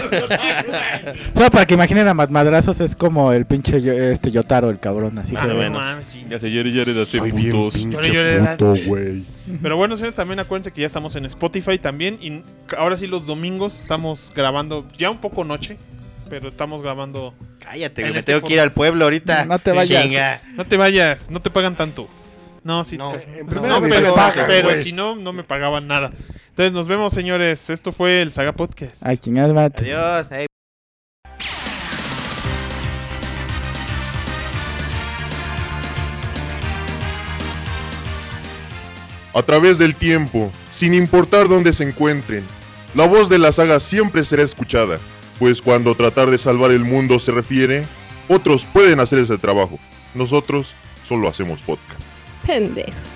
solo 1.34 1.50
para 1.52 1.66
que 1.66 1.74
imaginen 1.74 2.08
a 2.08 2.14
Mad- 2.14 2.30
madrazos 2.30 2.80
es 2.80 2.96
como 2.96 3.32
el 3.32 3.46
pinche 3.46 3.82
yo- 3.82 3.94
este 3.94 4.32
Yotaro, 4.32 4.70
el 4.70 4.80
cabrón, 4.80 5.18
así 5.20 5.34
Ah, 5.38 5.46
se 5.48 5.54
ve. 5.54 5.70
mames, 5.70 6.08
sí. 6.08 6.26
Ya 6.30 6.40
Soy 6.40 7.32
bien 7.32 7.52
putos. 7.52 7.74
pinche 7.76 7.98
Llore, 8.12 8.36
llore. 8.40 8.56
puto, 8.58 8.76
güey. 8.86 9.24
Pero 9.62 9.78
bueno, 9.78 9.96
señores, 9.96 10.16
también 10.16 10.40
acuérdense 10.40 10.72
que 10.72 10.82
ya 10.82 10.88
estamos 10.88 11.16
en 11.16 11.26
Spotify 11.26 11.78
también. 11.78 12.18
Y 12.22 12.44
ahora 12.78 12.98
sí, 12.98 13.08
los 13.08 13.26
domingos 13.26 13.80
estamos 13.80 14.32
grabando 14.36 14.86
ya 14.98 15.10
un 15.10 15.18
poco 15.20 15.44
noche. 15.44 15.78
pero 16.30 16.48
estamos 16.48 16.82
grabando. 16.82 17.34
Cállate, 17.60 18.04
En. 18.04 18.14
Me 18.14 18.20
este 18.20 18.32
tengo 18.34 18.48
que 18.48 18.54
ir 18.54 18.60
al 18.62 18.72
pueblo 18.72 19.04
ahorita. 19.04 19.44
No 19.46 19.60
te 19.60 19.74
vayas. 19.74 20.04
Chinga. 20.04 20.42
No 20.56 20.66
te 20.66 20.78
vayas, 20.78 21.30
no 21.30 21.42
te 21.42 21.50
pagan 21.50 21.76
tanto. 21.76 22.08
No, 22.64 22.84
sí. 22.84 22.98
No. 22.98 23.14
pero, 23.48 24.14
pagan, 24.14 24.78
si 24.78 24.92
no, 24.92 25.16
no 25.16 25.34
me 25.34 25.44
pagaban 25.44 25.88
nada. 25.88 26.12
Entonces 26.50 26.74
nos 26.74 26.88
vemos, 26.88 27.14
señores. 27.14 27.70
Esto 27.70 27.92
fue 27.92 28.22
el 28.22 28.32
Saga 28.32 28.54
Podcast. 28.54 29.04
Ay. 29.06 29.20
Adiós. 29.82 30.28
A 39.34 39.42
través 39.44 39.78
del 39.78 39.96
tiempo, 39.96 40.52
sin 40.74 40.94
importar 40.94 41.48
dónde 41.48 41.72
se 41.74 41.86
encuentren. 41.86 42.44
La 42.96 43.08
voz 43.08 43.30
de 43.30 43.38
la 43.40 43.54
saga 43.54 43.80
siempre 43.80 44.26
será 44.26 44.44
escuchada, 44.44 45.00
pues 45.40 45.62
cuando 45.62 45.96
tratar 45.96 46.30
de 46.30 46.38
salvar 46.38 46.72
el 46.72 46.84
mundo 46.84 47.18
se 47.18 47.32
refiere, 47.32 47.84
otros 48.28 48.66
pueden 48.66 49.00
hacer 49.00 49.20
ese 49.20 49.38
trabajo. 49.38 49.80
Nosotros 50.14 50.74
solo 51.08 51.30
hacemos 51.30 51.62
podcast. 51.62 52.11
Pendejo. 52.46 53.11